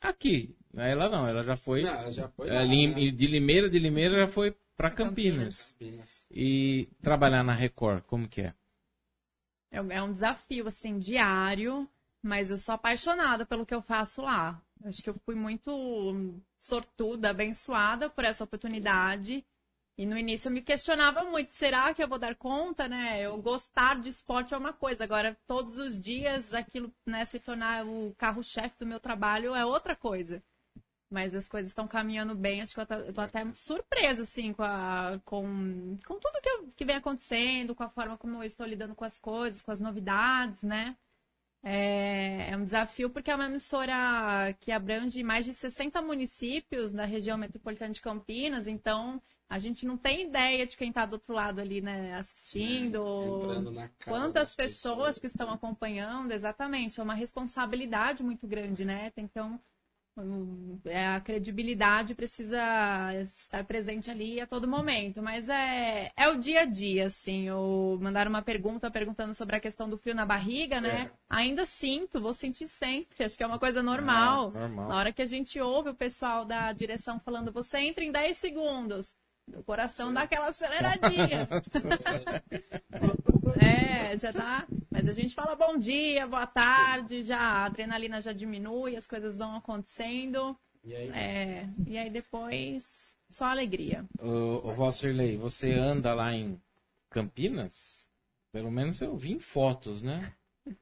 aqui, 0.00 0.55
ela 0.84 1.08
não, 1.08 1.26
ela 1.26 1.42
já 1.42 1.56
foi. 1.56 1.82
Não, 1.82 2.10
já 2.12 2.28
foi 2.28 2.50
lá, 2.50 2.62
Lim, 2.62 2.88
né? 2.88 3.10
De 3.10 3.26
Limeira, 3.26 3.68
de 3.68 3.78
Limeira 3.78 4.26
já 4.26 4.28
foi 4.28 4.56
para 4.76 4.90
Campinas. 4.90 5.72
Campinas. 5.72 6.26
E 6.30 6.88
trabalhar 7.02 7.42
na 7.42 7.52
Record, 7.52 8.02
como 8.04 8.28
que 8.28 8.42
é? 8.42 8.54
é? 9.70 9.78
É 9.78 10.02
um 10.02 10.12
desafio, 10.12 10.68
assim, 10.68 10.98
diário, 10.98 11.88
mas 12.22 12.50
eu 12.50 12.58
sou 12.58 12.74
apaixonada 12.74 13.46
pelo 13.46 13.64
que 13.64 13.74
eu 13.74 13.82
faço 13.82 14.22
lá. 14.22 14.60
Acho 14.84 15.02
que 15.02 15.10
eu 15.10 15.16
fui 15.24 15.34
muito 15.34 16.40
sortuda, 16.60 17.30
abençoada 17.30 18.10
por 18.10 18.24
essa 18.24 18.44
oportunidade. 18.44 19.44
E 19.98 20.04
no 20.04 20.18
início 20.18 20.48
eu 20.48 20.52
me 20.52 20.60
questionava 20.60 21.24
muito, 21.24 21.52
será 21.54 21.94
que 21.94 22.02
eu 22.02 22.08
vou 22.08 22.18
dar 22.18 22.34
conta, 22.34 22.86
né? 22.86 23.22
Eu 23.22 23.40
gostar 23.40 23.98
de 23.98 24.10
esporte 24.10 24.52
é 24.52 24.58
uma 24.58 24.74
coisa, 24.74 25.02
agora 25.02 25.34
todos 25.46 25.78
os 25.78 25.98
dias 25.98 26.52
aquilo, 26.52 26.92
né, 27.06 27.24
se 27.24 27.40
tornar 27.40 27.86
o 27.86 28.14
carro-chefe 28.18 28.78
do 28.78 28.86
meu 28.86 29.00
trabalho 29.00 29.54
é 29.54 29.64
outra 29.64 29.96
coisa. 29.96 30.42
Mas 31.10 31.34
as 31.34 31.48
coisas 31.48 31.70
estão 31.70 31.86
caminhando 31.86 32.34
bem. 32.34 32.60
Acho 32.60 32.74
que 32.74 32.80
eu, 32.80 33.14
tô, 33.14 33.20
até 33.20 33.44
surpresa, 33.54 34.24
assim, 34.24 34.52
com, 34.52 34.62
a, 34.62 35.20
com, 35.24 35.96
com 36.04 36.18
tudo 36.18 36.40
que, 36.42 36.48
eu, 36.48 36.68
que 36.74 36.84
vem 36.84 36.96
acontecendo, 36.96 37.74
com 37.74 37.84
a 37.84 37.88
forma 37.88 38.18
como 38.18 38.38
eu 38.38 38.42
estou 38.42 38.66
lidando 38.66 38.94
com 38.94 39.04
as 39.04 39.18
coisas, 39.18 39.62
com 39.62 39.70
as 39.70 39.80
novidades, 39.80 40.62
né? 40.62 40.96
É, 41.62 42.50
é 42.50 42.56
um 42.56 42.64
desafio 42.64 43.10
porque 43.10 43.30
é 43.30 43.34
uma 43.34 43.46
emissora 43.46 44.52
que 44.60 44.70
abrange 44.70 45.22
mais 45.24 45.44
de 45.44 45.52
60 45.52 46.00
municípios 46.00 46.92
da 46.92 47.04
região 47.04 47.36
metropolitana 47.36 47.92
de 47.92 48.00
Campinas, 48.00 48.68
então 48.68 49.20
a 49.48 49.58
gente 49.58 49.86
não 49.86 49.96
tem 49.96 50.22
ideia 50.22 50.66
de 50.66 50.76
quem 50.76 50.90
está 50.90 51.06
do 51.06 51.14
outro 51.14 51.32
lado 51.32 51.60
ali, 51.60 51.80
né, 51.80 52.14
assistindo. 52.14 53.02
Quantas 54.04 54.54
pessoas, 54.54 55.16
pessoas 55.16 55.18
que 55.18 55.26
estão 55.26 55.50
acompanhando, 55.50 56.32
exatamente. 56.32 56.98
É 56.98 57.02
uma 57.02 57.14
responsabilidade 57.14 58.22
muito 58.22 58.46
grande, 58.46 58.84
né? 58.84 59.12
Então, 59.16 59.54
é, 59.54 59.58
a 61.14 61.20
credibilidade 61.20 62.14
precisa 62.14 62.58
estar 63.22 63.64
presente 63.64 64.10
ali 64.10 64.40
a 64.40 64.46
todo 64.46 64.66
momento, 64.66 65.22
mas 65.22 65.48
é, 65.48 66.10
é 66.16 66.28
o 66.28 66.38
dia 66.38 66.60
a 66.60 66.64
dia, 66.64 67.06
assim. 67.06 67.46
Eu 67.46 67.98
mandar 68.00 68.26
uma 68.26 68.40
pergunta 68.40 68.90
perguntando 68.90 69.34
sobre 69.34 69.56
a 69.56 69.60
questão 69.60 69.88
do 69.88 69.98
frio 69.98 70.14
na 70.14 70.24
barriga, 70.24 70.80
né? 70.80 71.10
É. 71.10 71.10
Ainda 71.28 71.66
sinto, 71.66 72.20
vou 72.20 72.32
sentir 72.32 72.66
sempre. 72.66 73.24
Acho 73.24 73.36
que 73.36 73.42
é 73.42 73.46
uma 73.46 73.58
coisa 73.58 73.82
normal. 73.82 74.52
É, 74.54 74.60
normal. 74.60 74.88
Na 74.88 74.96
hora 74.96 75.12
que 75.12 75.22
a 75.22 75.26
gente 75.26 75.60
ouve 75.60 75.90
o 75.90 75.94
pessoal 75.94 76.44
da 76.46 76.72
direção 76.72 77.20
falando, 77.20 77.52
você 77.52 77.78
entra 77.78 78.02
em 78.02 78.10
10 78.10 78.38
segundos. 78.38 79.14
O 79.54 79.62
coração 79.62 80.12
dá 80.12 80.22
aquela 80.22 80.48
aceleradinha. 80.48 81.48
é, 83.60 84.16
já 84.16 84.32
tá. 84.32 84.66
Mas 84.96 85.10
a 85.10 85.12
gente 85.12 85.34
fala 85.34 85.54
bom 85.54 85.76
dia, 85.76 86.26
boa 86.26 86.46
tarde, 86.46 87.22
já 87.22 87.38
a 87.38 87.64
adrenalina 87.66 88.18
já 88.22 88.32
diminui, 88.32 88.96
as 88.96 89.06
coisas 89.06 89.36
vão 89.36 89.54
acontecendo. 89.54 90.56
E 90.82 90.96
aí? 90.96 91.10
É, 91.10 91.68
e 91.86 91.98
aí 91.98 92.08
depois 92.08 93.14
só 93.28 93.44
alegria. 93.44 94.06
Ô, 94.18 94.70
ô 94.70 94.72
Valserley, 94.72 95.36
você 95.36 95.74
anda 95.74 96.14
lá 96.14 96.32
em 96.32 96.58
Campinas? 97.10 98.08
Pelo 98.50 98.70
menos 98.70 98.98
eu 99.02 99.14
vi 99.14 99.32
em 99.32 99.38
fotos, 99.38 100.00
né? 100.00 100.32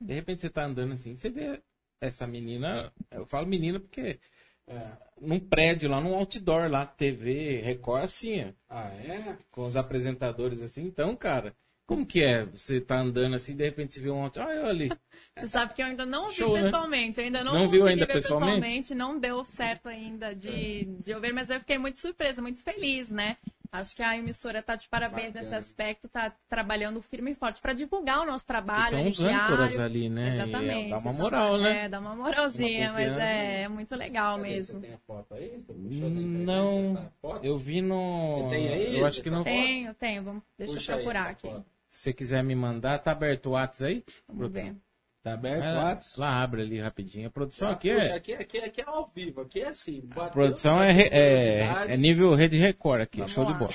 De 0.00 0.14
repente 0.14 0.42
você 0.42 0.48
tá 0.48 0.64
andando 0.64 0.92
assim, 0.92 1.16
você 1.16 1.29
vê 1.29 1.61
essa 2.00 2.24
menina, 2.24 2.92
eu 3.11 3.27
falo 3.27 3.48
menina 3.48 3.81
porque 3.81 4.20
É. 4.68 4.92
num 5.20 5.40
prédio 5.40 5.90
lá, 5.90 6.00
num 6.00 6.14
outdoor 6.14 6.70
lá, 6.70 6.87
TV, 6.87 7.61
Record, 7.62 8.05
assim, 8.05 8.44
ó, 8.44 8.53
Ah, 8.68 8.90
é? 8.94 9.37
com 9.50 9.66
os 9.66 9.74
apresentadores 9.77 10.62
assim. 10.62 10.85
Então, 10.85 11.16
cara, 11.16 11.53
como 11.87 12.07
que 12.07 12.23
é? 12.23 12.44
Você 12.47 12.81
tá 12.81 12.99
andando 13.01 13.35
assim, 13.35 13.55
de 13.55 13.64
repente 13.64 13.94
você 13.94 14.01
vê 14.01 14.11
um 14.11 14.25
ah, 14.25 14.31
olha 14.37 14.66
ali. 14.66 14.88
Você 15.37 15.49
sabe 15.49 15.75
que 15.75 15.83
eu 15.83 15.87
ainda 15.87 16.05
não 16.07 16.29
vi 16.29 16.35
Show, 16.37 16.55
né? 16.57 16.62
pessoalmente, 16.64 17.18
eu 17.20 17.27
ainda 17.27 17.44
não, 17.44 17.55
Não 17.55 17.68
viu 17.68 17.87
ainda 17.87 18.07
ver 18.07 18.12
pessoalmente? 18.14 18.94
Não 18.94 19.18
deu 19.18 19.44
certo 19.44 19.88
ainda 19.88 20.35
de, 20.35 20.85
de 20.85 21.11
eu 21.11 21.20
ver, 21.20 21.33
mas 21.33 21.51
eu 21.51 21.59
fiquei 21.61 21.77
muito 21.79 22.01
surpresa, 22.01 22.40
muito 22.42 22.61
feliz, 22.62 23.11
né? 23.11 23.37
Acho 23.73 23.97
que 23.97 24.03
a 24.05 24.16
emissora 24.16 24.62
tá 24.62 24.77
de 24.77 24.88
parabéns 24.88 25.33
Bacana. 25.33 25.42
nesse 25.51 25.55
aspecto, 25.55 26.09
tá 26.09 26.33
trabalhando 26.49 27.03
firme 27.03 27.33
e 27.33 27.35
forte 27.35 27.61
para 27.61 27.73
divulgar 27.73 28.20
o 28.20 28.25
nosso 28.25 28.44
E 28.44 28.47
trabalho. 28.47 28.90
são 28.90 28.99
ali 29.01 29.11
os 29.11 29.20
âncoras 29.25 29.79
ali, 29.79 30.09
né? 30.09 30.37
Exatamente. 30.37 30.87
E 30.87 30.90
dá 30.90 30.99
uma 30.99 31.12
são- 31.12 31.20
moral, 31.23 31.59
né? 31.59 31.85
É, 31.85 31.88
dá 31.88 31.99
uma 31.99 32.14
moralzinha, 32.14 32.90
Uma 32.90 32.92
mas 33.01 33.16
é, 33.18 33.62
é 33.62 33.68
muito 33.68 33.97
legal 33.97 34.37
Cadê? 34.37 34.49
mesmo. 34.49 34.81
Você 34.81 34.87
tem 34.87 34.94
a 34.94 34.99
foto 34.99 35.35
aí? 35.35 35.64
Não, 35.68 36.70
essa 36.90 37.12
foto? 37.20 37.44
eu 37.44 37.59
vi 37.59 37.81
no. 37.83 38.49
Você 38.49 38.57
tem 38.57 38.68
aí 38.68 38.99
Eu 38.99 39.07
acho 39.07 39.20
que 39.23 39.31
não. 39.31 39.42
Tenho, 39.42 39.94
tenho, 39.94 40.23
vamos, 40.23 40.42
deixa 40.57 40.75
Puxa 40.75 40.92
eu 40.92 40.97
procurar 40.97 41.31
aqui. 41.31 41.49
foto. 41.49 41.73
Se 41.94 42.00
você 42.00 42.12
quiser 42.12 42.42
me 42.42 42.57
mandar, 42.57 42.98
tá 42.98 43.12
aberto 43.12 43.46
o 43.46 43.50
WhatsApp 43.52 43.85
aí? 43.85 44.04
Ver. 44.50 44.74
Tá 45.22 45.35
aberto 45.35 45.62
o 45.62 45.74
lá, 45.76 45.85
WhatsApp? 45.85 46.20
lá 46.20 46.42
abre 46.42 46.62
ali 46.62 46.80
rapidinho. 46.80 47.28
A 47.28 47.30
produção 47.30 47.68
Ah, 47.68 47.70
aqui 47.70 47.94
puxa, 47.94 48.07
é. 48.07 48.12
aqui, 48.14 48.33
aqui, 48.35 48.59
aqui 48.59 48.80
é 48.80 48.85
ao 48.85 49.12
vivo, 49.14 49.42
aqui 49.42 49.61
é 49.61 49.68
assim. 49.68 50.02
A 50.16 50.24
produção 50.24 50.83
é, 50.83 50.90
é, 51.02 51.92
é 51.92 51.96
nível 51.96 52.35
Rede 52.35 52.57
Record 52.57 53.02
aqui, 53.02 53.18
Vamos 53.18 53.33
show 53.33 53.44
de 53.44 53.52
lá. 53.52 53.59
bola. 53.59 53.72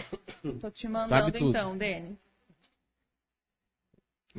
Tô 0.59 0.69
te 0.69 0.89
mandando 0.89 1.07
Sabe 1.07 1.31
tudo. 1.31 1.49
então, 1.51 1.77
Denis. 1.77 2.17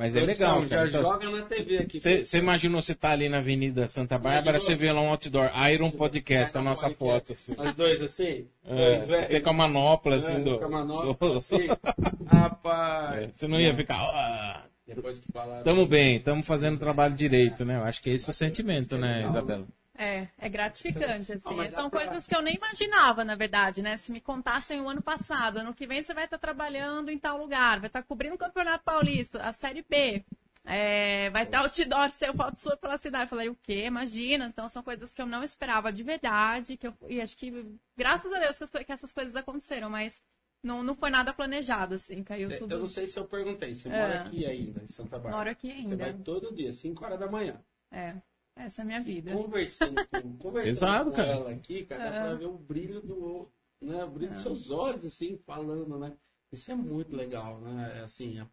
Mas 0.01 0.15
é 0.15 0.21
legal, 0.21 0.65
cara. 0.67 0.89
Já 0.89 0.99
Então, 0.99 1.11
joga 1.11 1.29
na 1.29 1.41
TV 1.43 1.77
aqui. 1.77 1.99
Você 1.99 2.37
imaginou 2.39 2.81
você 2.81 2.95
tá 2.95 3.11
ali 3.11 3.29
na 3.29 3.37
Avenida 3.37 3.87
Santa 3.87 4.17
Bárbara, 4.17 4.59
você 4.59 4.73
vê 4.73 4.91
lá 4.91 4.99
um 4.99 5.09
outdoor, 5.09 5.51
Iron 5.71 5.91
Podcast, 5.91 6.57
a 6.57 6.61
nossa 6.61 6.89
foto, 6.89 7.33
assim. 7.33 7.53
Os 7.55 7.73
dois 7.75 8.01
assim? 8.01 8.47
É. 8.65 9.27
Você 9.27 9.39
com 9.41 9.51
a 9.51 9.53
manopla, 9.53 10.15
assim, 10.15 10.33
É, 10.37 10.39
do... 10.39 10.57
com 10.57 10.65
a 10.65 10.69
manopla, 10.69 11.37
assim. 11.37 11.67
Rapaz. 12.25 13.23
É, 13.25 13.29
Você 13.31 13.47
não 13.47 13.59
ia 13.61 13.75
ficar... 13.75 13.95
"Ah, 13.97 14.63
Depois 14.87 15.19
que 15.19 15.31
falaram. 15.31 15.63
Tamo 15.63 15.85
bem, 15.85 16.19
tamo 16.19 16.41
fazendo 16.41 16.77
o 16.77 16.79
trabalho 16.79 17.13
direito, 17.13 17.63
né? 17.63 17.77
Eu 17.77 17.83
acho 17.83 18.01
que 18.01 18.09
esse 18.09 18.27
é 18.27 18.31
o 18.31 18.33
sentimento, 18.33 18.97
né, 18.97 19.23
Isabela? 19.29 19.67
É, 20.03 20.27
é 20.39 20.49
gratificante, 20.49 21.31
assim. 21.33 21.55
Dá 21.57 21.71
São 21.71 21.89
coisas 21.89 22.25
que 22.25 22.35
eu 22.35 22.41
nem 22.41 22.55
imaginava, 22.55 23.23
na 23.23 23.35
verdade, 23.35 23.81
né? 23.83 23.97
Se 23.97 24.11
me 24.11 24.19
contassem 24.19 24.81
o 24.81 24.89
ano 24.89 25.01
passado, 25.01 25.57
ano 25.57 25.73
que 25.75 25.85
vem 25.85 26.01
você 26.01 26.13
vai 26.13 26.25
estar 26.25 26.39
trabalhando 26.39 27.09
em 27.11 27.19
tal 27.19 27.37
lugar, 27.37 27.79
vai 27.79 27.87
estar 27.87 28.01
cobrindo 28.01 28.33
o 28.33 28.37
Campeonato 28.37 28.83
Paulista, 28.83 29.39
a 29.43 29.53
Série 29.53 29.85
B. 29.87 30.23
é, 30.65 31.29
vai 31.29 31.45
ter 31.45 31.57
outdoor 31.57 32.09
seu 32.13 32.33
foto 32.33 32.59
sua 32.59 32.75
pela 32.77 32.97
cidade. 32.97 33.25
Eu 33.25 33.29
falei, 33.29 33.49
o 33.49 33.55
quê? 33.61 33.85
Imagina. 33.85 34.45
Então 34.47 34.67
são 34.69 34.81
coisas 34.81 35.13
que 35.13 35.21
eu 35.21 35.27
não 35.27 35.43
esperava 35.43 35.91
de 35.93 36.01
verdade. 36.03 36.77
Que 36.77 36.87
eu, 36.87 36.93
e 37.07 37.21
acho 37.21 37.37
que, 37.37 37.65
graças 37.95 38.31
a 38.33 38.39
Deus, 38.39 38.57
que, 38.57 38.83
que 38.85 38.91
essas 38.91 39.13
coisas 39.13 39.35
aconteceram, 39.35 39.89
mas 39.89 40.23
não, 40.63 40.81
não 40.83 40.95
foi 40.95 41.09
nada 41.11 41.31
planejado, 41.31 41.93
assim. 41.95 42.23
Caiu 42.23 42.49
É, 42.51 42.57
tudo. 42.57 42.73
Eu 42.73 42.79
não 42.79 42.87
sei 42.87 43.05
se 43.07 43.17
eu 43.19 43.25
perguntei. 43.25 43.75
Você 43.75 43.87
É. 43.87 43.91
mora 43.91 44.21
aqui 44.21 44.45
ainda, 44.47 44.81
em 44.83 44.87
Santa 44.87 45.11
Bárbara? 45.19 45.35
Moro 45.37 45.49
aqui 45.51 45.67
Você 45.69 45.91
ainda. 45.91 45.95
vai 45.97 46.13
todo 46.13 46.55
dia, 46.55 46.71
5 46.73 47.05
horas 47.05 47.19
da 47.19 47.27
manhã. 47.29 47.59
É, 47.91 48.15
essa 48.55 48.81
é 48.81 48.83
a 48.83 48.85
minha 48.85 49.01
vida. 49.01 49.31
Conversando 49.31 49.95
com, 50.07 50.37
conversando 50.37 51.11
com 51.11 51.15
cara. 51.17 51.27
ela 51.29 51.51
aqui, 51.51 51.85
cara, 51.85 52.03
dá 52.03 52.11
pra 52.11 52.33
ver 52.35 52.45
o 52.45 52.57
brilho 52.57 53.01
do. 53.01 53.47
Né, 53.81 54.03
o 54.03 54.09
brilho 54.11 54.31
dos 54.33 54.41
seus 54.41 54.69
olhos, 54.69 55.03
assim, 55.03 55.37
falando, 55.45 55.97
né? 55.97 56.15
Isso 56.51 56.71
é 56.71 56.75
muito 56.75 57.15
legal, 57.15 57.59
né? 57.61 57.99
É 57.99 58.01
Assim, 58.01 58.39
é- 58.39 58.47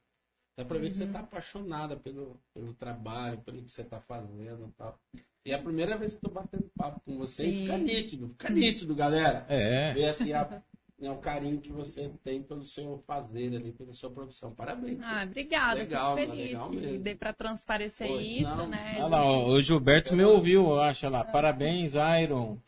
dá 0.57 0.65
pra 0.65 0.79
ver 0.79 0.91
que 0.91 0.97
você 0.97 1.05
Uhum. 1.05 1.13
tá 1.13 1.21
apaixonada 1.21 1.97
pelo, 1.97 2.41
pelo 2.55 2.73
trabalho, 2.75 3.39
pelo 3.43 3.63
que 3.63 3.71
você 3.71 3.85
tá 3.85 4.01
fazendo 4.01 4.69
e 4.69 4.73
tal. 4.73 4.99
E 5.45 5.53
é 5.53 5.55
a 5.55 5.63
primeira 5.63 5.99
vez 5.99 6.13
que 6.13 6.19
eu 6.25 6.31
tô 6.31 6.35
batendo 6.35 6.71
papo 6.77 7.01
com 7.05 7.19
você 7.19 7.47
e 7.47 7.53
Sim. 7.53 7.61
fica 7.63 7.79
nítido, 7.79 8.29
fica 8.29 8.51
nítido, 8.51 8.95
galera. 8.95 9.45
É. 9.49 9.93
Ver 9.93 10.09
assim 10.09 10.33
a- 10.33 10.63
né, 11.01 11.11
o 11.11 11.17
carinho 11.17 11.61
que 11.61 11.71
você 11.71 12.11
tem 12.25 12.43
pelo 12.43 12.65
seu 12.65 13.03
fazer 13.07 13.55
ali, 13.55 13.73
pela 13.73 13.93
sua 13.93 14.11
profissão. 14.11 14.51
Parabéns. 14.53 14.97
Ah, 15.03 15.23
obrigada. 15.25 15.75
Legal, 15.81 16.17
fico 16.17 16.29
né? 16.29 16.35
feliz 16.37 16.51
Legal 16.53 16.71
mesmo. 16.71 16.99
dei 16.99 17.15
pra 17.15 17.33
transparecer 17.33 18.09
Poxa, 18.09 18.21
isso, 18.23 18.55
não. 18.57 18.69
né? 18.69 18.97
Olha 18.99 19.07
lá, 19.09 19.23
ó, 19.25 19.49
o 19.49 19.61
Gilberto 19.63 20.15
me 20.17 20.25
ouviu, 20.25 20.63
eu 20.67 20.81
acho 20.81 21.09
lá. 21.09 21.23
Parabéns, 21.25 21.93
Iron. 22.23 22.59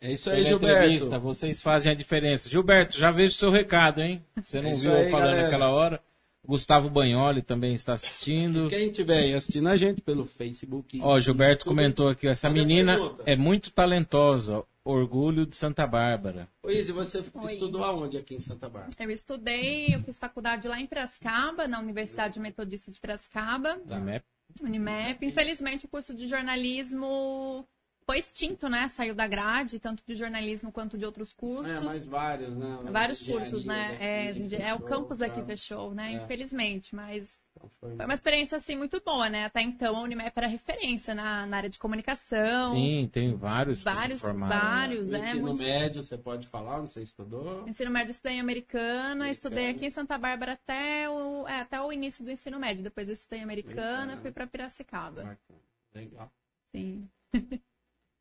É 0.00 0.12
isso 0.12 0.28
Pela 0.30 0.50
entrevista, 0.50 1.18
vocês 1.18 1.62
fazem 1.62 1.90
a 1.92 1.94
diferença. 1.94 2.50
Gilberto, 2.50 2.98
já 2.98 3.10
vejo 3.10 3.30
o 3.30 3.38
seu 3.38 3.50
recado, 3.50 4.02
hein? 4.02 4.22
Você 4.36 4.60
não 4.60 4.70
É 4.70 4.74
viu 4.74 4.90
eu 4.90 4.96
aí, 4.98 5.10
falando 5.10 5.26
galera. 5.28 5.42
naquela 5.44 5.70
hora. 5.70 6.00
Gustavo 6.46 6.90
Banholi 6.90 7.40
também 7.40 7.72
está 7.74 7.94
assistindo. 7.94 8.68
Quem 8.68 8.88
estiver 8.90 9.16
aí 9.20 9.32
assistindo 9.32 9.66
a 9.66 9.78
gente 9.78 10.02
pelo 10.02 10.26
Facebook. 10.26 11.00
Ó, 11.02 11.18
Gilberto 11.18 11.64
comentou 11.64 12.08
aqui, 12.08 12.28
ó, 12.28 12.30
essa 12.30 12.50
menina 12.50 12.96
pergunta? 12.98 13.22
é 13.24 13.34
muito 13.34 13.70
talentosa. 13.70 14.62
Orgulho 14.84 15.46
de 15.46 15.56
Santa 15.56 15.86
Bárbara. 15.86 16.46
Ô, 16.62 16.70
Izzy, 16.70 16.92
você 16.92 17.24
Oi. 17.32 17.52
estudou 17.52 17.82
aonde 17.82 18.18
aqui 18.18 18.34
em 18.34 18.40
Santa 18.40 18.68
Bárbara? 18.68 18.92
Eu 18.98 19.10
estudei, 19.10 19.94
eu 19.94 20.02
fiz 20.02 20.18
faculdade 20.18 20.68
lá 20.68 20.78
em 20.78 20.86
Piracicaba, 20.86 21.66
na 21.66 21.80
Universidade 21.80 22.38
Metodista 22.38 22.90
de 22.90 23.00
Piracicaba, 23.00 23.78
Tá. 23.88 23.98
Né? 23.98 24.22
Unimep. 24.62 25.24
Infelizmente, 25.26 25.86
o 25.86 25.88
curso 25.88 26.14
de 26.14 26.28
jornalismo 26.28 27.66
foi 28.06 28.18
extinto, 28.18 28.68
né? 28.68 28.86
Saiu 28.88 29.14
da 29.14 29.26
grade, 29.26 29.78
tanto 29.78 30.02
de 30.06 30.14
jornalismo 30.14 30.70
quanto 30.70 30.98
de 30.98 31.04
outros 31.04 31.32
cursos. 31.32 31.66
É, 31.66 31.80
mas 31.80 32.04
vários, 32.06 32.54
né? 32.54 32.78
Vários 32.90 33.22
cursos, 33.22 33.64
né? 33.64 33.86
aqui, 33.94 34.54
É, 34.54 34.68
é, 34.68 34.74
o 34.74 34.80
campus 34.80 35.18
daqui 35.18 35.40
tá? 35.40 35.46
fechou, 35.46 35.94
né? 35.94 36.12
É. 36.12 36.16
Infelizmente, 36.16 36.94
mas 36.94 37.38
Então 37.56 37.70
foi- 37.80 37.96
foi 37.96 38.04
uma 38.04 38.14
experiência, 38.14 38.56
assim, 38.58 38.74
muito 38.76 39.00
boa, 39.00 39.30
né? 39.30 39.44
Até 39.44 39.62
então, 39.62 39.96
a 39.96 40.02
Unimep 40.02 40.32
era 40.36 40.46
referência 40.48 41.14
na, 41.14 41.46
na 41.46 41.56
área 41.56 41.70
de 41.70 41.78
comunicação. 41.78 42.74
Sim, 42.74 43.08
tem 43.12 43.34
vários 43.36 43.84
Vários, 43.84 44.22
né? 44.24 44.32
vários, 44.32 45.06
O 45.06 45.14
é, 45.14 45.18
ensino 45.28 45.42
muitos 45.42 45.60
médio, 45.60 46.02
você 46.02 46.18
pode 46.18 46.48
falar 46.48 46.80
onde 46.80 46.92
você 46.92 47.02
estudou? 47.02 47.68
Ensino 47.68 47.90
médio 47.90 48.08
eu 48.08 48.12
estudei 48.12 48.36
em 48.36 48.40
Americana, 48.40 48.84
Americana. 49.12 49.30
estudei 49.30 49.70
aqui 49.70 49.86
em 49.86 49.90
Santa 49.90 50.18
Bárbara 50.18 50.52
até 50.52 51.08
o, 51.08 51.46
é, 51.46 51.60
até 51.60 51.80
o 51.80 51.92
início 51.92 52.24
do 52.24 52.30
ensino 52.30 52.58
médio. 52.58 52.82
Depois 52.82 53.08
eu 53.08 53.14
estudei 53.14 53.38
em 53.40 53.44
Americana, 53.44 53.80
Americana. 54.02 54.22
fui 54.22 54.32
para 54.32 54.46
Piracicaba. 54.46 55.22
Bacana. 55.22 55.60
Legal. 55.94 56.32
Sim. 56.74 57.08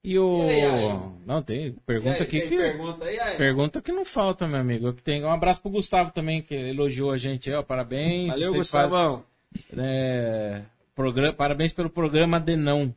E 0.03 0.19
o. 0.19 0.43
E 0.43 0.61
aí? 0.61 0.99
Não, 1.25 1.41
tem 1.41 1.67
E 1.67 1.71
pergunta 1.85 2.17
aí, 2.17 2.21
aqui 2.23 2.39
tem 2.41 2.49
que. 2.49 2.57
pergunta? 2.57 3.05
Pergunta 3.37 3.81
que 3.81 3.91
não 3.93 4.03
falta, 4.03 4.47
meu 4.47 4.59
amigo. 4.59 4.91
Que 4.93 5.01
tem 5.01 5.23
um 5.23 5.31
abraço 5.31 5.61
pro 5.61 5.71
Gustavo 5.71 6.11
também, 6.11 6.41
que 6.41 6.53
elogiou 6.53 7.11
a 7.11 7.17
gente, 7.17 7.49
ó. 7.51 7.63
Parabéns. 7.63 8.29
Valeu, 8.33 8.53
Gustavão. 8.53 9.23
fazem, 9.71 9.85
é, 9.85 10.61
programa, 10.93 11.33
parabéns 11.33 11.71
pelo 11.71 11.89
programa 11.89 12.39
Denão. 12.39 12.93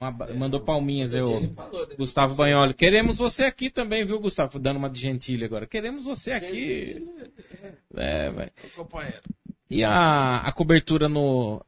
Um 0.00 0.06
abra- 0.06 0.34
Mandou 0.34 0.60
palminhas 0.60 1.14
aí, 1.14 1.22
o 1.22 1.40
né? 1.40 1.50
Gustavo 1.98 2.34
Banholi. 2.36 2.74
Queremos 2.74 3.16
você 3.18 3.44
aqui 3.44 3.68
também, 3.70 4.04
viu, 4.04 4.20
Gustavo? 4.20 4.58
Dando 4.58 4.76
uma 4.76 4.90
de 4.90 5.00
gentilha 5.00 5.46
agora. 5.46 5.66
Queremos 5.66 6.04
você 6.04 6.32
aqui. 6.32 7.04
É, 7.96 8.30
vai. 8.30 8.50
Companheiro. 8.76 9.20
E 9.70 9.82
a, 9.82 10.38
a 10.40 10.52
cobertura 10.52 11.08
no 11.08 11.60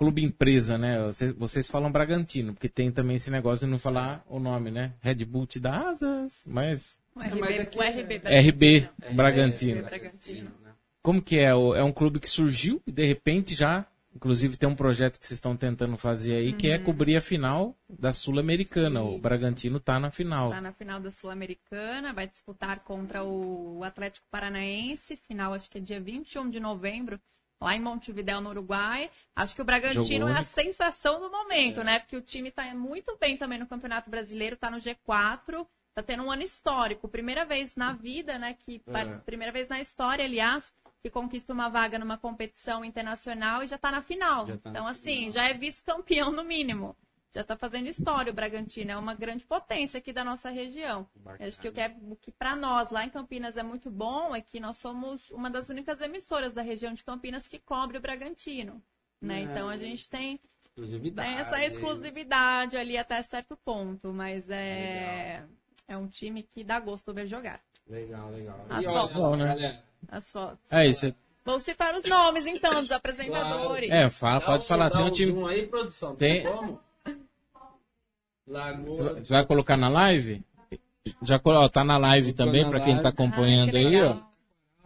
Clube 0.00 0.24
Empresa, 0.24 0.78
né? 0.78 0.98
Vocês, 1.04 1.30
vocês 1.32 1.68
falam 1.68 1.92
Bragantino, 1.92 2.54
porque 2.54 2.70
tem 2.70 2.90
também 2.90 3.16
esse 3.16 3.30
negócio 3.30 3.66
de 3.66 3.70
não 3.70 3.76
falar 3.76 4.24
o 4.30 4.38
nome, 4.40 4.70
né? 4.70 4.94
Red 5.02 5.26
Bull 5.26 5.46
te 5.46 5.60
dá 5.60 5.90
asas, 5.90 6.46
mas 6.48 6.98
O 7.14 7.20
RB, 7.20 7.38
mas 7.38 7.60
aqui 7.60 7.78
o 7.78 7.82
é- 7.82 7.90
RB 7.90 8.14
RB 8.14 8.88
Bragantino. 9.12 9.12
Bragantino. 9.14 9.82
Bragantino. 9.82 10.50
né? 10.64 10.72
Como 11.02 11.20
que 11.20 11.38
é? 11.38 11.48
É 11.50 11.84
um 11.84 11.92
clube 11.92 12.18
que 12.18 12.30
surgiu 12.30 12.80
e 12.86 12.90
de 12.90 13.04
repente 13.04 13.54
já, 13.54 13.86
inclusive 14.16 14.56
tem 14.56 14.66
um 14.66 14.74
projeto 14.74 15.20
que 15.20 15.26
vocês 15.26 15.36
estão 15.36 15.54
tentando 15.54 15.98
fazer 15.98 16.32
aí, 16.34 16.54
que 16.54 16.70
é 16.70 16.78
cobrir 16.78 17.16
a 17.16 17.20
final 17.20 17.76
da 17.86 18.10
Sul-Americana. 18.10 19.02
O. 19.02 19.18
Bragantino 19.18 19.78
tá 19.78 20.00
na 20.00 20.10
final. 20.10 20.48
Tá 20.48 20.62
na 20.62 20.72
final 20.72 20.98
da 20.98 21.10
Sul-Americana, 21.10 22.14
vai 22.14 22.26
disputar 22.26 22.80
contra 22.80 23.22
o 23.22 23.84
Atlético 23.84 24.26
Paranaense, 24.30 25.14
final 25.14 25.52
acho 25.52 25.68
que 25.68 25.76
é 25.76 25.80
dia 25.82 26.00
21 26.00 26.48
de 26.48 26.58
novembro, 26.58 27.20
lá 27.60 27.76
em 27.76 27.80
Montevidéu, 27.80 28.40
no 28.40 28.50
Uruguai. 28.50 29.10
Acho 29.36 29.54
que 29.54 29.62
o 29.62 29.64
Bragantino 29.64 30.02
Jogo 30.02 30.28
é 30.28 30.32
a 30.32 30.36
único. 30.36 30.44
sensação 30.44 31.20
do 31.20 31.30
momento, 31.30 31.84
né? 31.84 31.98
Porque 31.98 32.16
o 32.16 32.22
time 32.22 32.50
tá 32.50 32.64
muito 32.74 33.16
bem 33.20 33.36
também 33.36 33.58
no 33.58 33.66
Campeonato 33.66 34.08
Brasileiro, 34.08 34.56
tá 34.56 34.70
no 34.70 34.78
G4, 34.78 35.66
tá 35.94 36.02
tendo 36.02 36.22
um 36.22 36.30
ano 36.30 36.42
histórico. 36.42 37.08
Primeira 37.08 37.44
vez 37.44 37.76
na 37.76 37.92
vida, 37.92 38.38
né? 38.38 38.54
Que, 38.54 38.82
É. 38.86 39.04
Primeira 39.18 39.52
vez 39.52 39.68
na 39.68 39.80
história, 39.80 40.24
aliás, 40.24 40.74
que 41.02 41.10
conquista 41.10 41.52
uma 41.52 41.68
vaga 41.68 41.98
numa 41.98 42.16
competição 42.16 42.84
internacional 42.84 43.62
e 43.62 43.66
já 43.66 43.76
tá 43.76 43.90
na 43.90 44.02
final. 44.02 44.46
Tá 44.46 44.52
na 44.64 44.70
então, 44.70 44.86
assim, 44.86 45.16
final. 45.16 45.30
já 45.32 45.44
é 45.44 45.54
vice-campeão 45.54 46.32
no 46.32 46.44
mínimo. 46.44 46.96
Já 47.32 47.42
está 47.42 47.56
fazendo 47.56 47.88
história. 47.88 48.30
O 48.30 48.34
Bragantino 48.34 48.90
é 48.90 48.96
uma 48.96 49.14
grande 49.14 49.44
potência 49.44 49.98
aqui 49.98 50.12
da 50.12 50.24
nossa 50.24 50.50
região. 50.50 51.06
Bacana. 51.14 51.48
Acho 51.48 51.60
que 51.60 51.68
o 51.68 51.72
que, 51.72 51.80
é, 51.80 51.94
que 52.20 52.30
para 52.32 52.56
nós 52.56 52.90
lá 52.90 53.04
em 53.04 53.10
Campinas 53.10 53.56
é 53.56 53.62
muito 53.62 53.90
bom 53.90 54.34
é 54.34 54.40
que 54.40 54.58
nós 54.58 54.78
somos 54.78 55.30
uma 55.30 55.48
das 55.48 55.68
únicas 55.68 56.00
emissoras 56.00 56.52
da 56.52 56.62
região 56.62 56.92
de 56.92 57.04
Campinas 57.04 57.46
que 57.46 57.58
cobre 57.58 57.98
o 57.98 58.00
Bragantino. 58.00 58.82
Né? 59.20 59.40
É. 59.40 59.42
Então 59.44 59.68
a 59.68 59.76
gente 59.76 60.08
tem, 60.08 60.40
tem 61.14 61.34
essa 61.36 61.62
exclusividade 61.64 62.76
ali 62.76 62.96
até 62.96 63.22
certo 63.22 63.56
ponto, 63.64 64.12
mas 64.12 64.48
é, 64.50 65.44
é 65.86 65.96
um 65.96 66.08
time 66.08 66.42
que 66.42 66.64
dá 66.64 66.80
gosto 66.80 67.12
ver 67.14 67.26
jogar. 67.26 67.60
Legal, 67.86 68.30
legal. 68.30 68.66
As 68.68 68.84
E 68.84 68.88
fotos. 68.88 69.16
Bom, 69.16 69.36
né? 69.36 69.82
As 70.08 70.32
fotos. 70.32 70.72
É 70.72 70.86
isso. 70.86 71.14
Vou 71.44 71.58
citar 71.58 71.94
os 71.94 72.04
nomes 72.04 72.46
então 72.46 72.82
dos 72.82 72.92
apresentadores. 72.92 73.90
É, 73.90 74.08
fala, 74.10 74.40
pode 74.40 74.66
falar. 74.66 74.88
dá 74.88 74.98
Tem 74.98 75.06
um 75.06 75.10
time. 75.10 75.48
aí, 75.48 75.66
produção. 75.66 76.14
Tem- 76.14 76.42
Tem 76.42 76.52
como? 76.52 76.80
Lagoa. 78.50 79.14
Você 79.14 79.32
vai 79.32 79.46
colocar 79.46 79.76
na 79.76 79.88
live? 79.88 80.44
Já 81.22 81.40
ó, 81.44 81.68
tá 81.68 81.84
na 81.84 81.96
live 81.96 82.32
também, 82.32 82.68
para 82.68 82.80
quem 82.80 82.96
tá 82.96 83.02
live. 83.04 83.08
acompanhando 83.08 83.76
Ah, 83.76 83.78
aí, 83.78 84.02
ó. 84.02 84.16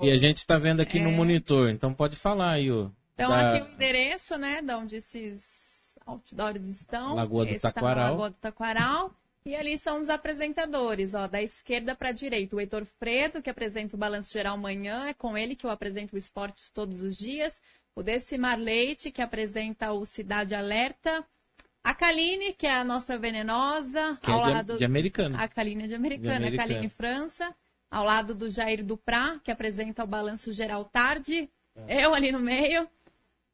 E 0.01 0.11
a 0.11 0.17
gente 0.19 0.47
tá 0.47 0.59
vendo 0.59 0.81
aqui 0.81 1.01
no 1.01 1.09
É. 1.09 1.13
monitor. 1.13 1.71
Então 1.71 1.93
pode 1.95 2.15
falar 2.17 2.53
aí, 2.53 2.71
ó. 2.71 2.91
Então, 3.15 3.31
da- 3.31 3.55
aqui 3.57 3.71
o 3.71 3.75
endereço, 3.75 4.37
né, 4.37 4.61
de 4.61 4.73
onde 4.75 4.97
esses 4.97 5.97
outdoors 6.05 6.65
estão. 6.65 7.15
Lagoa 7.15 7.47
do 7.47 7.55
tá 7.55 7.73
Taquaral. 7.73 8.11
Lagoa 8.11 8.31
do 8.31 8.37
Taquaral. 8.37 9.13
E 9.47 9.55
ali 9.55 9.79
são 9.79 10.01
os 10.01 10.09
apresentadores, 10.09 11.13
ó, 11.15 11.27
da 11.29 11.43
esquerda 11.43 11.95
para 11.95 12.09
a 12.09 12.13
direita. 12.13 12.57
O 12.57 12.61
Heitor 12.61 12.85
Fredo, 12.87 13.43
que 13.43 13.51
apresenta 13.51 13.95
o 13.95 13.99
Balanço 13.99 14.33
Geral 14.33 14.57
Manhã, 14.57 15.07
é 15.07 15.15
com 15.15 15.37
ele 15.37 15.55
que 15.55 15.67
eu 15.67 15.71
apresento 15.71 16.15
o 16.15 16.19
esporte 16.19 16.71
todos 16.73 17.03
os 17.03 17.17
dias. 17.17 17.61
O 17.95 18.03
Decimar 18.03 18.59
Leite, 18.59 19.11
que 19.11 19.21
apresenta 19.23 19.93
o 19.93 20.05
Cidade 20.07 20.55
Alerta. 20.55 21.25
A 21.85 21.95
Kaline, 21.95 22.55
que 22.55 22.67
é 22.67 22.75
a 22.75 22.83
nossa 22.85 23.19
venenosa, 23.19 24.19
que 24.23 24.31
ao 24.31 24.41
é 24.43 24.47
de- 24.47 24.53
lado 24.53 24.77
de, 24.79 24.85
americano. 24.85 25.37
a 25.39 25.47
Kaline 25.47 25.85
é 25.85 25.87
de 25.87 25.95
Americana, 25.95 26.31
De 26.31 26.35
a 26.35 26.37
Americana. 26.49 26.69
Kaline 26.69 26.89
França, 26.89 27.55
ao 27.91 28.05
lado 28.05 28.35
do 28.35 28.51
Jair 28.51 28.83
Duprá, 28.83 29.39
que 29.45 29.51
apresenta 29.51 30.03
o 30.03 30.07
Balanço 30.07 30.51
Geral 30.53 30.85
Tarde, 30.87 31.49
É. 31.87 32.05
eu 32.07 32.15
ali 32.15 32.33
no 32.33 32.41
meio, 32.41 32.89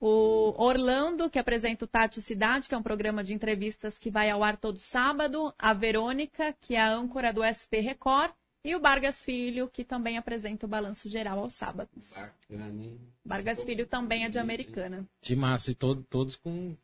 o 0.01 0.55
Orlando, 0.57 1.29
que 1.29 1.39
apresenta 1.39 1.85
o 1.85 1.89
Tati 1.89 2.23
Cidade, 2.23 2.69
que 2.69 2.75
é 2.75 2.79
um 2.79 2.83
programa 2.83 3.23
de 3.25 3.35
entrevistas 3.35 3.99
que 3.99 4.11
vai 4.11 4.31
ao 4.31 4.43
ar 4.43 4.57
todo 4.57 4.79
sábado, 4.79 5.53
a 5.59 5.75
Verônica, 5.75 6.55
que 6.61 6.75
é 6.75 6.81
a 6.81 6.91
âncora 6.93 7.33
do 7.33 7.43
SP 7.45 7.81
Record, 7.81 8.33
e 8.65 8.77
o 8.77 8.81
Vargas 8.81 9.25
Filho, 9.25 9.69
que 9.73 9.83
também 9.85 10.17
apresenta 10.19 10.67
o 10.67 10.69
Balanço 10.69 11.09
Geral 11.09 11.39
aos 11.41 11.55
sábados. 11.55 12.15
Bacana, 12.49 12.85
hein? 12.85 13.01
Vargas 13.25 13.65
Filho 13.65 13.87
também 13.87 14.25
é 14.25 14.29
de 14.29 14.39
Americana. 14.39 15.05
De 15.21 15.35
massa 15.35 15.71
e 15.71 15.75
todo, 15.75 16.05
todos 16.09 16.37
com. 16.37 16.77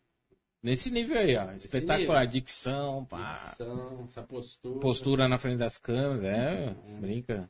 Nesse 0.67 0.91
nível 0.91 1.17
aí, 1.17 1.37
ó. 1.37 1.53
Espetacular. 1.53 2.27
Dicção, 2.27 3.05
pá. 3.05 3.35
Dicção, 3.51 4.05
essa 4.09 4.21
postura. 4.25 4.81
Postura 4.81 5.29
na 5.29 5.39
frente 5.39 5.59
das 5.59 5.79
câmeras. 5.79 6.25
É, 6.25 6.75
brinca. 7.01 7.49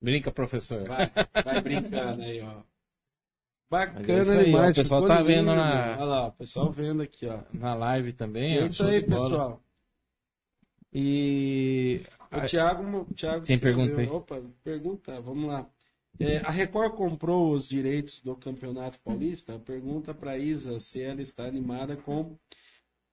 Brinca, 0.00 0.30
professor. 0.30 0.86
Vai, 0.86 1.10
vai 1.44 1.60
brincando 1.60 2.22
aí, 2.22 2.40
ó. 2.40 2.52
É 2.52 2.62
Bacana 3.68 4.40
aí, 4.40 4.54
ó, 4.54 4.70
o 4.70 4.74
pessoal 4.74 5.06
tá 5.08 5.20
vendo 5.20 5.50
lindo. 5.50 5.56
na- 5.56 5.96
Olha 5.96 6.04
lá, 6.04 6.26
o 6.28 6.32
pessoal 6.32 6.70
vendo 6.70 7.02
aqui, 7.02 7.26
ó. 7.26 7.40
Na 7.52 7.74
live 7.74 8.12
também, 8.12 8.58
É 8.58 8.66
isso 8.66 8.84
aí, 8.84 9.02
pessoal. 9.02 9.60
E. 10.94 12.02
O 12.30 12.40
Thiago, 12.46 12.84
o 13.00 13.14
Thiago 13.14 13.44
Tem 13.46 13.58
pergunta 13.58 14.00
aí? 14.00 14.08
Opa, 14.08 14.40
pergunta, 14.62 15.20
vamos 15.20 15.48
lá. 15.50 15.66
É, 16.20 16.38
a 16.38 16.50
Record 16.50 16.94
comprou 16.94 17.52
os 17.52 17.68
direitos 17.68 18.20
do 18.20 18.34
Campeonato 18.34 18.98
Paulista? 19.00 19.58
Pergunta 19.58 20.12
para 20.12 20.36
Isa 20.36 20.78
se 20.80 21.00
ela 21.00 21.22
está 21.22 21.44
animada 21.44 21.96
com, 21.96 22.36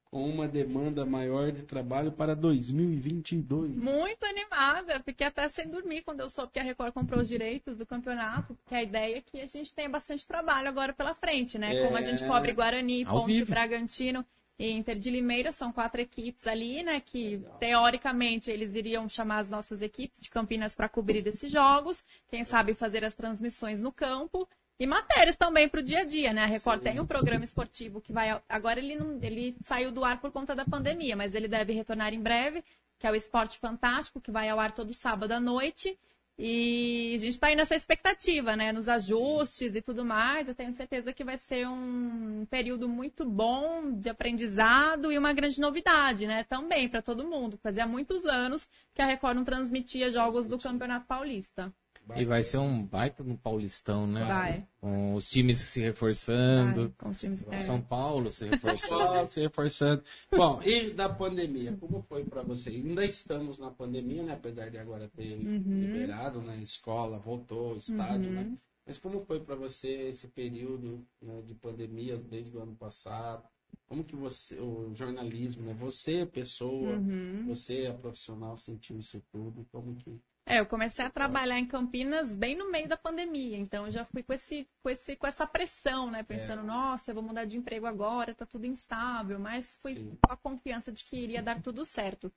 com 0.06 0.28
uma 0.28 0.48
demanda 0.48 1.06
maior 1.06 1.52
de 1.52 1.62
trabalho 1.62 2.12
para 2.12 2.36
2022. 2.36 3.76
Muito 3.76 4.24
animada, 4.26 5.00
fiquei 5.04 5.28
até 5.28 5.48
sem 5.50 5.68
dormir 5.70 6.02
quando 6.02 6.22
eu 6.22 6.30
soube 6.30 6.52
que 6.52 6.60
a 6.60 6.64
Record 6.64 6.94
comprou 6.94 7.22
os 7.22 7.28
direitos 7.28 7.78
do 7.78 7.86
campeonato, 7.86 8.56
porque 8.56 8.74
a 8.74 8.82
ideia 8.82 9.18
é 9.18 9.22
que 9.22 9.40
a 9.40 9.46
gente 9.46 9.74
tenha 9.76 9.90
bastante 9.90 10.28
trabalho 10.28 10.68
agora 10.68 10.92
pela 10.94 11.14
frente, 11.14 11.60
né? 11.60 11.84
Como 11.86 11.96
a 11.98 12.02
gente 12.02 12.24
É. 12.24 12.28
cobre 12.28 12.54
Guarani, 12.54 13.04
Ao 13.06 13.20
Ponte 13.22 13.34
vivo. 13.34 13.52
Bragantino 13.52 14.26
Inter 14.58 14.98
de 14.98 15.10
Limeira, 15.12 15.52
são 15.52 15.72
quatro 15.72 16.00
equipes 16.00 16.48
ali, 16.48 16.82
né? 16.82 17.02
Que 17.02 17.44
teoricamente 17.60 18.50
eles 18.50 18.76
iriam 18.76 19.08
chamar 19.10 19.40
as 19.40 19.50
nossas 19.50 19.82
equipes 19.82 20.22
de 20.22 20.30
Campinas 20.30 20.76
para 20.76 20.88
cobrir 20.88 21.26
esses 21.28 21.52
jogos, 21.52 22.06
quem 22.28 22.46
sabe 22.46 22.74
fazer 22.74 23.04
as 23.04 23.14
transmissões 23.14 23.82
no 23.82 23.92
campo. 23.92 24.48
E 24.78 24.86
matérias 24.86 25.38
também 25.38 25.70
para 25.70 25.80
o 25.80 25.84
dia 25.84 26.02
a 26.02 26.04
dia, 26.04 26.34
né? 26.34 26.44
A 26.44 26.48
Record 26.48 26.82
tem 26.82 27.00
um 27.00 27.06
programa 27.06 27.46
esportivo 27.46 28.02
que 28.02 28.12
vai. 28.12 28.42
Agora 28.50 28.80
ele 28.80 28.96
não, 28.96 29.18
ele 29.22 29.56
saiu 29.64 29.92
do 29.92 30.04
ar 30.04 30.20
por 30.20 30.32
conta 30.32 30.54
da 30.54 30.66
pandemia, 30.66 31.16
mas 31.16 31.34
ele 31.34 31.48
deve 31.48 31.72
retornar 31.72 32.14
em 32.14 32.20
breve, 32.20 32.62
que 33.00 33.08
é 33.08 33.12
o 33.12 33.16
Esporte 33.16 33.58
Fantástico, 33.58 34.20
que 34.20 34.32
vai 34.32 34.50
ao 34.50 34.60
ar 34.60 34.74
todo 34.74 34.94
sábado 34.94 35.32
à 35.32 35.40
noite. 35.40 35.98
E 36.38 37.14
a 37.16 37.18
gente 37.18 37.34
está 37.34 37.48
aí 37.48 37.56
nessa 37.56 37.76
expectativa, 37.76 38.58
né? 38.58 38.74
Nos 38.74 38.90
ajustes 38.90 39.74
e 39.74 39.82
tudo 39.82 40.04
mais. 40.04 40.48
Eu 40.48 40.56
tenho 40.56 40.74
certeza 40.74 41.14
que 41.14 41.24
vai 41.24 41.38
ser 41.38 41.66
um 41.68 42.46
período 42.50 42.90
muito 42.90 43.24
bom 43.24 43.94
de 43.94 44.10
aprendizado 44.10 45.12
e 45.12 45.18
uma 45.18 45.32
grande 45.32 45.62
novidade, 45.62 46.28
né? 46.28 46.44
Também 46.44 46.90
para 46.90 47.02
todo 47.02 47.28
mundo. 47.28 47.58
Fazia 47.64 47.88
muitos 47.88 48.26
anos 48.26 48.68
que 48.94 49.02
a 49.02 49.06
Record 49.06 49.38
não 49.38 49.46
transmitia 49.46 50.12
jogos 50.12 50.46
do 50.46 50.60
Campeonato 50.60 51.06
Paulista. 51.06 51.74
E 52.16 52.26
vai 52.26 52.44
ser 52.44 52.58
um 52.60 52.84
baita 52.86 53.24
no 53.24 53.38
Paulistão, 53.38 54.06
né? 54.06 54.24
Vai. 54.24 54.68
Com 54.80 55.16
os 55.16 55.30
times 55.30 55.58
se 55.58 55.80
reforçando. 55.82 56.82
Vai, 56.82 56.92
com 56.98 57.10
os 57.10 57.20
times. 57.20 57.46
é. 57.50 57.60
São 57.60 57.82
Paulo 57.82 58.32
se 58.32 58.48
reforçando. 58.48 59.32
Se 59.34 59.40
reforçando. 59.40 60.04
Bom, 60.32 60.62
e 60.64 60.92
da 60.92 61.10
pandemia? 61.10 61.76
Como 61.80 62.02
foi 62.08 62.24
para 62.24 62.42
você? 62.44 62.70
Ainda 62.70 63.04
estamos 63.06 63.60
na 63.60 63.72
pandemia, 63.72 64.24
né? 64.24 64.34
Apesar 64.34 64.70
de 64.70 64.78
agora 64.78 65.10
ter 65.16 65.34
Uhum. 65.36 65.80
liberado, 65.80 66.42
né? 66.42 66.58
Escola, 66.62 67.18
voltou, 67.18 67.76
estádio, 67.78 68.32
né? 68.32 68.56
Mas 68.86 68.98
como 69.00 69.26
foi 69.26 69.40
para 69.40 69.56
você 69.56 70.10
esse 70.10 70.28
período 70.28 71.04
né, 71.20 71.42
de 71.42 71.56
pandemia 71.56 72.18
desde 72.18 72.56
o 72.56 72.62
ano 72.62 72.76
passado? 72.76 73.44
Como 73.88 74.04
que 74.04 74.16
você, 74.16 74.60
o 74.60 74.92
jornalismo, 74.96 75.64
né? 75.64 75.74
Você, 75.80 76.26
pessoa, 76.26 76.96
Uhum. 76.98 77.46
você, 77.48 77.88
a 77.88 77.94
profissional, 77.94 78.56
sentiu 78.58 78.98
isso 79.00 79.22
tudo? 79.32 79.66
Como 79.72 79.96
que... 79.96 80.20
É, 80.48 80.60
eu 80.60 80.66
comecei 80.68 81.04
a 81.04 81.10
trabalhar 81.10 81.58
em 81.58 81.66
Campinas 81.66 82.36
bem 82.36 82.56
no 82.56 82.70
meio 82.70 82.88
da 82.88 82.96
pandemia, 82.96 83.58
então 83.58 83.88
eu 83.88 83.92
já 83.92 84.06
fui 84.06 84.22
com, 84.22 84.32
esse, 84.32 84.68
com, 84.84 84.90
esse, 84.92 85.16
com 85.16 85.26
essa 85.26 85.48
pressão, 85.48 86.12
né? 86.12 86.22
Pensando, 86.22 86.62
nossa, 86.62 87.10
eu 87.10 87.16
vou 87.16 87.24
mudar 87.24 87.46
de 87.46 87.58
emprego 87.58 87.88
agora, 87.88 88.36
tá 88.36 88.46
tudo 88.46 88.68
instável, 88.68 89.40
mas 89.40 89.76
fui 89.78 89.96
Sim. 89.96 90.18
com 90.22 90.32
a 90.32 90.38
confiança 90.38 90.92
de 90.92 91.04
que 91.04 91.18
iria 91.18 91.42
dar 91.42 91.60
tudo 91.64 91.84
certo. 91.84 92.32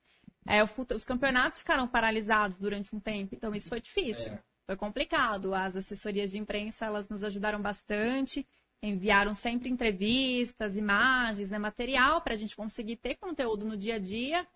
É, 0.47 0.65
os 0.65 1.05
campeonatos 1.05 1.59
ficaram 1.59 1.87
paralisados 1.87 2.57
durante 2.57 2.97
um 2.97 3.01
tempo, 3.01 3.35
então 3.35 3.55
isso 3.55 3.69
foi 3.69 3.81
difícil, 3.81 4.33
É. 4.33 4.43
foi 4.65 4.77
complicado. 4.77 5.55
As 5.55 5.77
assessorias 5.77 6.31
de 6.31 6.39
imprensa, 6.39 6.87
elas 6.87 7.11
nos 7.11 7.23
ajudaram 7.23 7.61
bastante, 7.61 8.47
enviaram 8.83 9.35
sempre 9.35 9.69
entrevistas, 9.69 10.77
imagens, 10.77 11.51
né, 11.51 11.59
material 11.59 12.23
para 12.23 12.33
a 12.33 12.37
gente 12.37 12.57
conseguir 12.57 12.97
ter 12.97 13.17
conteúdo 13.17 13.67
no 13.67 13.77
dia 13.77 13.97
a 13.97 13.99
dia. 13.99 14.47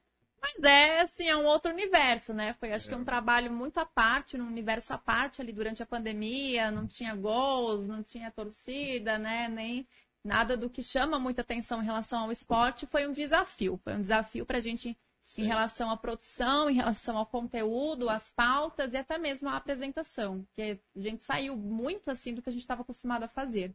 Mas 0.42 0.64
é, 0.64 1.00
assim, 1.00 1.28
é 1.28 1.36
um 1.36 1.44
outro 1.44 1.70
universo, 1.70 2.34
né? 2.34 2.54
Foi, 2.54 2.72
acho 2.72 2.88
que 2.88 2.94
um 2.94 3.04
trabalho 3.04 3.50
muito 3.52 3.78
à 3.78 3.86
parte, 3.86 4.36
num 4.36 4.48
universo 4.48 4.92
à 4.92 4.98
parte 4.98 5.40
ali 5.40 5.52
durante 5.52 5.82
a 5.82 5.86
pandemia, 5.86 6.70
não 6.70 6.86
tinha 6.86 7.14
gols, 7.14 7.86
não 7.86 8.02
tinha 8.02 8.30
torcida, 8.30 9.18
né? 9.18 9.48
Nem 9.48 9.86
nada 10.24 10.56
do 10.56 10.68
que 10.68 10.82
chama 10.82 11.18
muita 11.18 11.42
atenção 11.42 11.80
em 11.80 11.84
relação 11.84 12.24
ao 12.24 12.32
esporte. 12.32 12.86
Foi 12.86 13.06
um 13.06 13.12
desafio, 13.12 13.80
foi 13.84 13.94
um 13.94 14.02
desafio 14.02 14.44
para 14.44 14.58
a 14.58 14.60
gente 14.60 14.98
em 15.38 15.44
relação 15.44 15.88
à 15.88 15.96
produção, 15.96 16.68
em 16.68 16.74
relação 16.74 17.16
ao 17.16 17.24
conteúdo, 17.24 18.10
às 18.10 18.32
pautas 18.32 18.92
e 18.92 18.96
até 18.96 19.18
mesmo 19.18 19.48
à 19.48 19.56
apresentação, 19.56 20.46
que 20.52 20.78
a 20.94 21.00
gente 21.00 21.24
saiu 21.24 21.56
muito 21.56 22.10
assim 22.10 22.34
do 22.34 22.42
que 22.42 22.48
a 22.48 22.52
gente 22.52 22.60
estava 22.62 22.82
acostumado 22.82 23.22
a 23.22 23.28
fazer. 23.28 23.74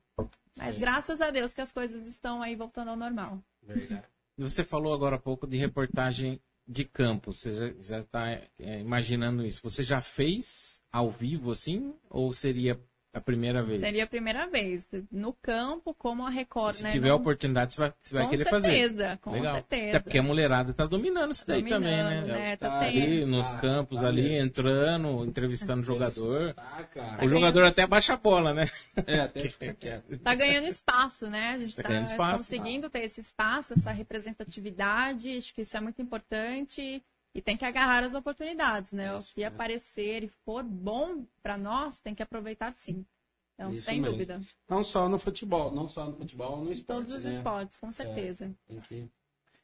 Mas 0.56 0.76
Sim. 0.76 0.82
graças 0.82 1.22
a 1.22 1.32
Deus 1.32 1.54
que 1.54 1.62
as 1.62 1.72
coisas 1.72 2.06
estão 2.06 2.42
aí 2.42 2.56
voltando 2.56 2.90
ao 2.90 2.96
normal. 2.96 3.42
Verdade. 3.64 4.04
Você 4.38 4.64
falou 4.64 4.94
agora 4.94 5.16
há 5.16 5.20
pouco 5.20 5.48
de 5.48 5.58
reportagem 5.58 6.40
de 6.68 6.84
campo. 6.84 7.32
Você 7.32 7.76
já 7.80 8.00
está 8.00 8.42
imaginando 8.60 9.46
isso. 9.46 9.62
Você 9.64 9.84
já 9.84 10.02
fez 10.02 10.82
ao 10.92 11.10
vivo 11.10 11.52
assim? 11.52 11.94
Ou 12.10 12.34
seria 12.34 12.80
a 13.18 13.22
primeira 13.22 13.62
vez? 13.62 13.82
Seria 13.82 14.04
a 14.04 14.08
primeira 14.08 14.48
vez. 14.48 14.88
No 15.12 15.34
campo, 15.34 15.94
como 15.94 16.26
a 16.26 16.30
Record, 16.30 16.76
Se 16.76 16.84
né? 16.84 16.92
tiver 16.92 17.10
não- 17.10 17.16
oportunidade, 17.18 17.74
você 17.74 17.80
vai, 17.82 17.94
você 18.02 18.14
vai 18.14 18.24
com 18.24 18.30
querer 18.30 18.46
fazer. 18.50 18.72
certeza, 18.72 19.20
com 19.22 19.32
certeza. 19.42 19.58
Até 19.90 20.00
porque 20.00 20.18
a 20.18 20.24
mulherada 20.24 20.74
tá 20.74 20.86
dominando 20.86 21.32
isso 21.32 21.46
daí 21.48 21.62
Dominando, 21.62 21.84
também, 21.84 22.22
né? 22.22 22.22
né? 22.40 22.56
Tá 22.58 22.70
Tá. 22.70 22.80
Ali 22.80 23.26
nos 23.26 23.52
Ah, 23.52 23.58
campos 23.60 24.00
tá 24.02 24.08
ali, 24.08 24.22
mesmo. 24.24 24.46
entrando, 24.48 25.26
entrevistando 25.26 25.82
o 25.82 25.84
jogador. 25.84 26.54
Tá, 26.54 26.84
cara. 26.94 27.26
O 27.26 27.30
jogador 27.30 27.64
até 27.66 27.86
baixa 27.88 28.14
a 28.14 28.18
bola, 28.18 28.54
né? 28.54 28.70
É, 29.06 29.20
até 29.22 29.40
fica 29.50 29.74
quieto. 29.74 30.18
Tá 30.20 30.36
ganhando 30.36 30.68
espaço, 30.68 31.28
né? 31.28 31.52
A 31.52 31.58
gente 31.58 31.76
Tá 31.76 31.84
tá, 31.84 32.02
espaço. 32.02 32.38
conseguindo 32.38 32.90
ter 32.90 33.04
esse 33.04 33.20
espaço, 33.22 33.74
essa 33.74 33.92
representatividade. 33.92 35.38
Acho 35.38 35.54
que 35.54 35.62
isso 35.62 35.76
é 35.78 35.82
muito 35.82 36.02
importante. 36.02 37.04
E 37.34 37.42
tem 37.42 37.56
que 37.56 37.66
agarrar 37.66 38.04
as 38.04 38.14
oportunidades, 38.14 38.94
né? 38.94 39.14
O 39.16 39.20
Isso, 39.20 39.34
que 39.34 39.42
né? 39.42 39.48
aparecer 39.48 40.24
e 40.24 40.28
for 40.28 40.64
bom 40.64 41.26
para 41.42 41.58
nós, 41.58 42.00
tem 42.00 42.16
que 42.16 42.24
aproveitar 42.24 42.74
sim. 42.76 43.06
Então, 43.54 43.74
Isso 43.74 43.86
sem 43.86 44.00
mesmo. 44.00 44.14
dúvida. 44.14 44.42
Não 44.70 44.84
só 44.84 45.10
no 45.10 45.18
futebol, 45.18 45.72
não 45.72 45.88
só 45.88 46.06
no 46.06 46.16
futebol, 46.16 46.58
no 46.58 46.70
Em 46.70 46.74
esporte, 46.74 46.86
todos 47.00 47.12
os 47.12 47.26
né? 47.26 47.32
esportes, 47.32 47.80
com 47.80 47.92
certeza. 47.92 48.54
Tem 48.68 48.80
que... 48.82 49.10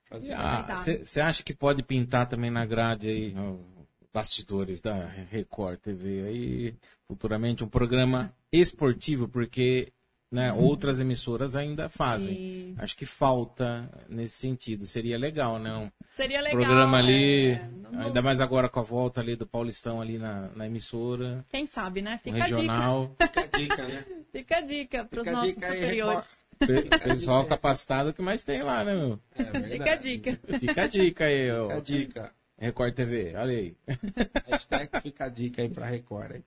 fazer. 0.09 0.33
Ah, 0.33 0.75
Você 0.75 1.21
acha 1.21 1.43
que 1.43 1.53
pode 1.53 1.83
pintar 1.83 2.27
também 2.27 2.49
na 2.49 2.65
grade 2.65 3.07
aí, 3.07 3.35
ó, 3.37 3.55
bastidores 4.11 4.81
da 4.81 5.05
Record 5.05 5.79
TV 5.79 6.25
aí, 6.25 6.75
futuramente 7.07 7.63
um 7.63 7.67
programa 7.69 8.33
esportivo, 8.51 9.27
porque 9.27 9.92
né, 10.33 10.51
outras 10.51 10.99
emissoras 10.99 11.55
ainda 11.55 11.87
fazem. 11.89 12.35
Sim. 12.35 12.75
Acho 12.79 12.97
que 12.97 13.05
falta 13.05 13.87
nesse 14.09 14.35
sentido. 14.37 14.83
Seria 14.87 15.15
legal, 15.17 15.59
né? 15.59 15.71
Um 15.75 15.91
Seria 16.15 16.41
legal. 16.41 16.59
programa 16.59 16.97
ali, 16.97 17.51
é, 17.51 17.67
no- 17.91 17.99
ainda 18.01 18.21
mais 18.21 18.41
agora 18.41 18.67
com 18.67 18.79
a 18.79 18.83
volta 18.83 19.21
ali 19.21 19.35
do 19.35 19.45
Paulistão 19.45 20.01
ali 20.01 20.17
na, 20.17 20.49
na 20.55 20.65
emissora, 20.65 21.45
Quem 21.49 21.67
sabe, 21.67 22.01
né? 22.01 22.15
um 22.15 22.31
Fica 22.31 22.37
a 22.43 22.47
dica. 22.47 22.55
regional. 22.57 23.15
Fica 23.21 23.41
a 23.41 23.57
dica, 23.59 23.87
né? 23.87 24.05
Fica 24.31 24.57
a 24.57 24.61
dica 24.61 25.05
para 25.05 25.21
os 25.21 25.27
nossos 25.27 25.53
dica 25.53 25.67
aí, 25.67 25.79
superiores. 25.81 26.47
Pe- 26.57 26.81
Pessoal 26.99 27.45
capacitado 27.45 28.11
que 28.11 28.21
mais 28.21 28.43
tem 28.43 28.63
lá, 28.63 28.83
né, 28.83 28.95
meu? 28.95 29.19
É 29.35 29.43
verdade. 29.43 29.71
Fica 29.71 29.91
a 29.91 29.95
dica. 29.95 30.39
Fica 30.59 30.81
a 30.83 30.87
dica 30.87 31.25
aí, 31.25 31.51
ó. 31.51 31.63
Fica 31.67 31.77
a 31.77 31.81
dica. 31.81 32.31
Record 32.57 32.93
TV, 32.95 33.33
olha 33.35 33.51
aí. 33.57 33.75
Hashtag 34.47 34.89
fica 35.01 35.25
a 35.25 35.29
dica 35.29 35.61
aí 35.61 35.69
pra 35.69 35.85
Record. 35.85 36.35
Hein? 36.35 36.43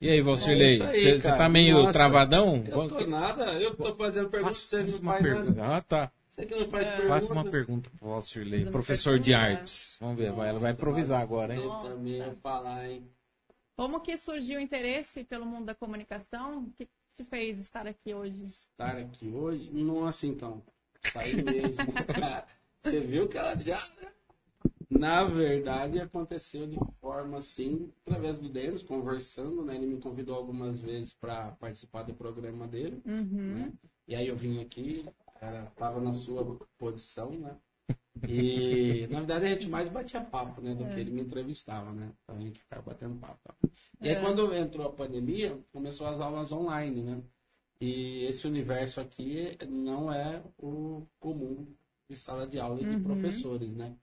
E 0.00 0.08
aí, 0.08 0.20
Valcirlei, 0.22 0.80
É 0.80 0.92
você 0.92 1.18
cara. 1.20 1.36
tá 1.36 1.48
meio 1.48 1.74
Nossa, 1.78 1.92
travadão? 1.92 2.64
Eu 2.66 2.88
tô 2.88 3.06
nada, 3.06 3.52
eu 3.60 3.74
tô 3.74 3.94
fazendo 3.94 4.30
pergunta, 4.30 4.54
Faça, 4.54 4.66
você 4.66 4.98
não 5.00 5.04
faz 5.10 5.22
pergunta. 5.22 5.50
nada. 5.60 5.76
Ah, 5.76 5.82
tá. 5.82 6.12
Você 6.30 6.46
que 6.46 6.54
não 6.54 6.68
faz 6.70 6.86
pergunta. 6.86 7.08
Faça 7.08 7.32
uma 7.34 7.44
pergunta 7.44 7.90
pro 7.98 8.08
Valcirlei, 8.08 8.64
professor 8.66 9.18
de 9.18 9.34
artes. 9.34 9.98
Vamos 10.00 10.16
ver, 10.16 10.32
vai, 10.32 10.48
ela 10.48 10.58
vai 10.58 10.72
improvisar 10.72 11.20
agora, 11.20 11.54
hein? 11.54 11.62
Eu 11.62 11.70
também 11.70 12.16
ia 12.16 12.34
falar, 12.42 12.88
hein? 12.88 13.06
Como 13.76 14.00
que 14.00 14.16
surgiu 14.16 14.58
o 14.58 14.62
interesse 14.62 15.22
pelo 15.24 15.44
mundo 15.44 15.66
da 15.66 15.74
comunicação? 15.74 16.60
O 16.64 16.70
que 16.72 16.88
te 17.14 17.24
fez 17.24 17.58
estar 17.58 17.86
aqui 17.86 18.14
hoje? 18.14 18.42
Estar 18.42 18.96
aqui 18.96 19.28
hoje, 19.28 19.70
nossa, 19.70 20.26
então. 20.26 20.62
Saí 21.12 21.42
mesmo. 21.42 21.84
Você 22.82 23.00
viu 23.00 23.28
que 23.28 23.36
ela 23.36 23.54
já. 23.58 23.82
Na 24.90 25.24
verdade, 25.24 26.00
aconteceu 26.00 26.66
de 26.66 26.76
forma 27.00 27.38
assim, 27.38 27.92
através 28.04 28.36
do 28.36 28.48
Denis, 28.48 28.82
conversando, 28.82 29.64
né? 29.64 29.76
Ele 29.76 29.86
me 29.86 30.00
convidou 30.00 30.34
algumas 30.34 30.80
vezes 30.80 31.12
para 31.14 31.52
participar 31.52 32.02
do 32.02 32.12
programa 32.14 32.66
dele, 32.66 33.00
Uhum. 33.06 33.54
né? 33.54 33.72
E 34.08 34.14
aí 34.16 34.26
eu 34.26 34.36
vim 34.36 34.60
aqui, 34.60 35.06
era, 35.40 35.66
tava 35.76 36.00
na 36.00 36.12
sua 36.12 36.58
posição, 36.76 37.30
né? 37.30 37.56
E 38.28 39.06
na 39.08 39.20
verdade 39.20 39.46
a 39.46 39.48
gente 39.48 39.68
mais 39.68 39.88
batia 39.88 40.20
papo, 40.22 40.60
né? 40.60 40.74
Do 40.74 40.84
que 40.92 41.00
ele 41.00 41.10
me 41.10 41.20
entrevistava, 41.22 41.92
né? 41.92 42.12
Então 42.24 42.36
a 42.36 42.40
gente 42.40 42.58
ficava 42.58 42.82
batendo 42.82 43.14
papo. 43.20 43.38
tá? 43.44 43.54
E 44.02 44.08
aí 44.08 44.16
É. 44.16 44.20
quando 44.20 44.52
entrou 44.54 44.86
a 44.86 44.92
pandemia, 44.92 45.58
começou 45.72 46.06
as 46.06 46.20
aulas 46.20 46.50
online, 46.52 47.02
né? 47.02 47.22
E 47.80 48.24
esse 48.24 48.46
universo 48.46 49.00
aqui 49.00 49.56
não 49.68 50.12
é 50.12 50.42
o 50.58 51.06
comum 51.18 51.66
de 52.08 52.16
sala 52.16 52.46
de 52.46 52.58
aula 52.58 52.80
e 52.80 52.84
de 52.84 52.94
Uhum. 52.96 53.02
professores, 53.02 53.72
né? 53.74 53.96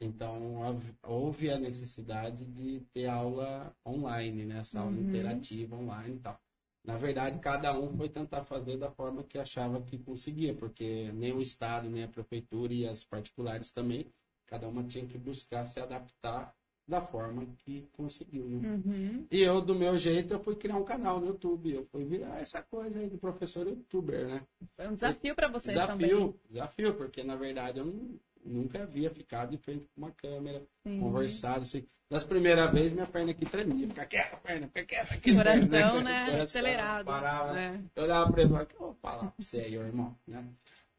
Então 0.00 0.60
houve 1.02 1.50
a 1.50 1.58
necessidade 1.58 2.44
de 2.44 2.80
ter 2.92 3.06
aula 3.06 3.74
online, 3.86 4.44
né? 4.44 4.58
Essa 4.58 4.80
aula 4.80 4.92
Uhum. 4.92 5.00
interativa 5.02 5.76
online 5.76 6.16
e 6.16 6.20
tal. 6.20 6.38
Na 6.84 6.98
verdade, 6.98 7.38
cada 7.38 7.78
um 7.78 7.96
foi 7.96 8.08
tentar 8.10 8.44
fazer 8.44 8.76
da 8.76 8.90
forma 8.90 9.22
que 9.24 9.38
achava 9.38 9.80
que 9.80 9.96
conseguia, 9.98 10.52
porque 10.52 11.10
nem 11.12 11.32
o 11.32 11.40
Estado, 11.40 11.88
nem 11.88 12.02
a 12.04 12.08
Prefeitura 12.08 12.74
e 12.74 12.86
as 12.86 13.02
particulares 13.02 13.70
também, 13.70 14.06
cada 14.46 14.68
uma 14.68 14.84
tinha 14.84 15.06
que 15.06 15.16
buscar 15.16 15.64
se 15.64 15.80
adaptar 15.80 16.54
da 16.86 17.00
forma 17.00 17.46
que 17.64 17.88
conseguiu. 17.92 18.44
Né? 18.44 18.68
Uhum. 18.68 19.26
E 19.30 19.40
eu, 19.40 19.62
do 19.62 19.74
meu 19.74 19.98
jeito, 19.98 20.34
eu 20.34 20.38
fui 20.44 20.54
criar 20.54 20.76
um 20.76 20.84
canal 20.84 21.18
no 21.18 21.28
YouTube. 21.28 21.72
Eu 21.72 21.86
fui 21.86 22.04
virar 22.04 22.38
essa 22.38 22.60
coisa 22.62 22.98
aí 22.98 23.08
do 23.08 23.16
professor 23.16 23.66
youtuber, 23.66 24.28
né? 24.28 24.46
Foi 24.76 24.88
um 24.88 24.94
desafio 24.94 25.34
para 25.34 25.48
vocês 25.48 25.74
desafio, 25.74 26.18
também. 26.18 26.40
desafio, 26.50 26.94
porque 26.94 27.22
na 27.22 27.36
verdade 27.36 27.78
eu 27.78 27.86
não- 27.86 28.20
nunca 28.44 28.82
havia 28.82 29.10
ficado 29.10 29.54
em 29.54 29.58
frente 29.58 29.86
com 29.94 30.02
uma 30.02 30.12
câmera, 30.12 30.62
Sim. 30.86 31.00
conversado 31.00 31.62
assim. 31.62 31.86
Das 32.10 32.22
primeiras 32.22 32.70
vezes, 32.70 32.92
minha 32.92 33.06
perna 33.06 33.30
aqui 33.30 33.46
tremia. 33.46 33.88
Fica 33.88 34.06
quieta, 34.06 34.36
perna, 34.36 34.66
fica 34.68 34.84
quieta. 34.84 35.14
Aqui, 35.14 35.34
Coração, 35.34 35.68
perna, 35.68 36.00
né? 36.02 36.24
Coração 36.26 36.44
Acelerado. 36.44 37.06
Parava. 37.06 37.58
É. 37.58 37.80
Eu 37.96 38.04
olhava 38.04 38.32
pra 38.32 38.42
ele 38.42 38.54
e 38.54 38.66
que 38.66 38.74
eu 38.74 38.80
vou 38.80 38.94
falar 38.94 39.30
pra 39.30 39.44
você 39.44 39.58
aí, 39.58 39.74
irmão? 39.74 40.16
Né? 40.26 40.44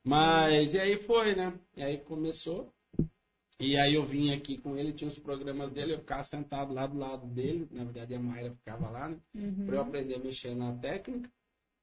Mas, 0.04 0.74
e 0.74 0.80
aí 0.80 0.98
foi, 0.98 1.36
né? 1.36 1.54
E 1.76 1.84
aí 1.84 1.98
começou. 2.00 2.74
E 3.60 3.78
aí 3.78 3.93
eu 3.93 4.06
vim 4.06 4.34
aqui 4.34 4.58
com 4.58 4.76
ele, 4.78 4.91
tinha 4.91 5.08
os 5.08 5.18
programas 5.18 5.72
dele, 5.72 5.93
eu 5.93 6.00
ficava 6.00 6.24
sentado 6.26 6.74
lá 6.74 6.86
do 6.86 6.98
lado 6.98 7.26
dele. 7.28 7.68
Na 7.72 7.86
verdade, 7.86 8.14
a 8.14 8.20
Mayra 8.20 8.52
ficava 8.52 8.89
lá, 8.89 9.08
né? 9.08 9.18
Uhum. 9.34 9.66
Pra 9.66 9.78
eu 9.78 9.82
aprender 9.82 10.16
a 10.16 10.20
mexer 10.20 10.54
na 10.56 10.74
técnica. 10.74 11.30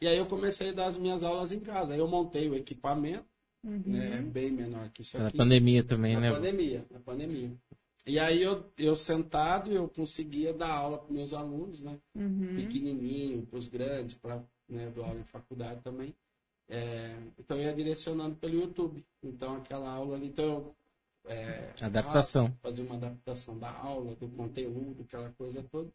E 0.01 0.07
aí 0.07 0.19
eu 0.19 0.27
comecei 0.27 0.71
a 0.71 0.73
dar 0.73 0.87
as 0.87 0.99
minhas 0.99 1.23
aulas 1.23 1.53
em 1.53 1.61
casa. 1.61 1.95
Aí 1.95 1.99
eu 1.99 2.09
montei 2.09 2.49
o 2.51 2.55
equipamento, 2.55 3.25
Uhum. 3.65 3.83
né? 3.87 4.21
Bem 4.23 4.51
menor 4.51 4.89
que 4.91 5.03
isso 5.03 5.17
Na 5.19 5.29
aqui. 5.29 5.37
pandemia 5.37 5.85
também, 5.85 6.15
Na 6.15 6.21
né? 6.21 6.33
pandemia, 6.33 6.85
na 6.91 6.99
pandemia. 7.01 7.51
E 8.05 8.19
aí 8.19 8.43
eu, 8.43 8.65
eu 8.77 8.97
sentado, 8.97 9.71
eu 9.71 9.89
conseguia 9.89 10.53
dar 10.53 10.73
aula 10.73 10.99
para 10.99 11.13
meus 11.15 11.33
alunos, 11.33 11.81
né? 11.81 11.97
Uhum. 12.17 12.57
Pequenininho, 12.57 13.47
para 13.47 13.59
os 13.59 13.69
grandes, 13.69 14.17
para 14.17 14.43
né, 14.69 14.91
dou 14.93 15.05
aula 15.05 15.21
em 15.21 15.25
faculdade 15.25 15.81
também. 15.83 16.13
É, 16.69 17.17
então 17.39 17.57
eu 17.57 17.65
ia 17.65 17.73
direcionando 17.75 18.35
pelo 18.37 18.55
YouTube. 18.55 19.05
Então 19.23 19.57
aquela 19.57 19.89
aula 19.91 20.17
ali, 20.17 20.27
então 20.27 20.45
eu, 20.45 20.77
é, 21.31 21.73
Adaptação. 21.81 22.53
fazer 22.61 22.83
uma 22.83 22.97
adaptação 22.97 23.57
da 23.59 23.71
aula, 23.71 24.17
do 24.17 24.29
conteúdo, 24.31 25.03
aquela 25.03 25.31
coisa 25.39 25.63
toda. 25.71 25.89